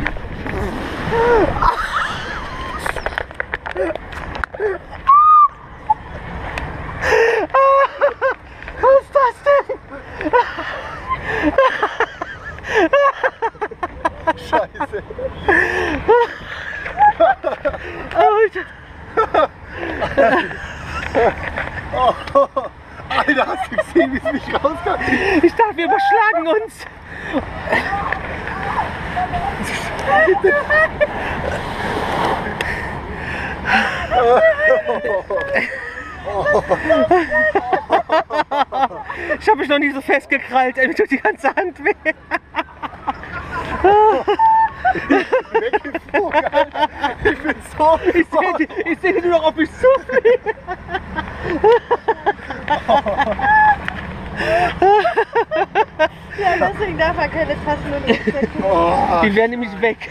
Was 8.82 9.02
ist 9.02 9.16
das 9.16 9.36
denn? 9.46 9.80
Scheiße. 14.50 15.04
Alter, 23.10 23.48
hast 23.48 23.72
du 23.72 23.76
gesehen, 23.78 24.14
wie 24.14 24.18
es 24.18 24.34
mich 24.34 24.54
rauskam? 24.54 25.00
Ich 25.42 25.54
dachte, 25.54 25.78
wir 25.78 25.86
überschlagen 25.86 26.48
uns. 26.48 26.86
Ich 39.40 39.50
habe 39.50 39.58
mich 39.60 39.65
noch 39.76 39.86
nie 39.86 39.92
so 39.94 40.02
festgekrallt, 40.02 40.78
ey, 40.78 40.88
mir 40.88 40.96
tut 40.96 41.12
die 41.12 41.18
ganze 41.18 41.50
Hand 41.56 41.84
weh. 41.84 41.94
Ich 47.24 47.40
bin 47.40 47.56
so. 47.78 48.00
Ich 48.14 48.14
sehe 48.14 48.54
die, 48.60 48.90
ich 48.92 49.00
seh 49.02 49.12
nur 49.22 49.32
noch 49.32 49.44
auf 49.46 49.56
mich 49.56 49.70
zufliegen. 49.72 50.56
Ja, 56.38 56.70
deswegen 56.70 56.98
darf 56.98 57.18
er 57.18 57.28
keine 57.30 57.56
Taschennudeln 57.64 58.38
essen. 58.38 58.64
Oh, 58.64 59.22
Die 59.24 59.36
wären 59.36 59.52
nämlich 59.52 59.82
weg. 59.82 60.10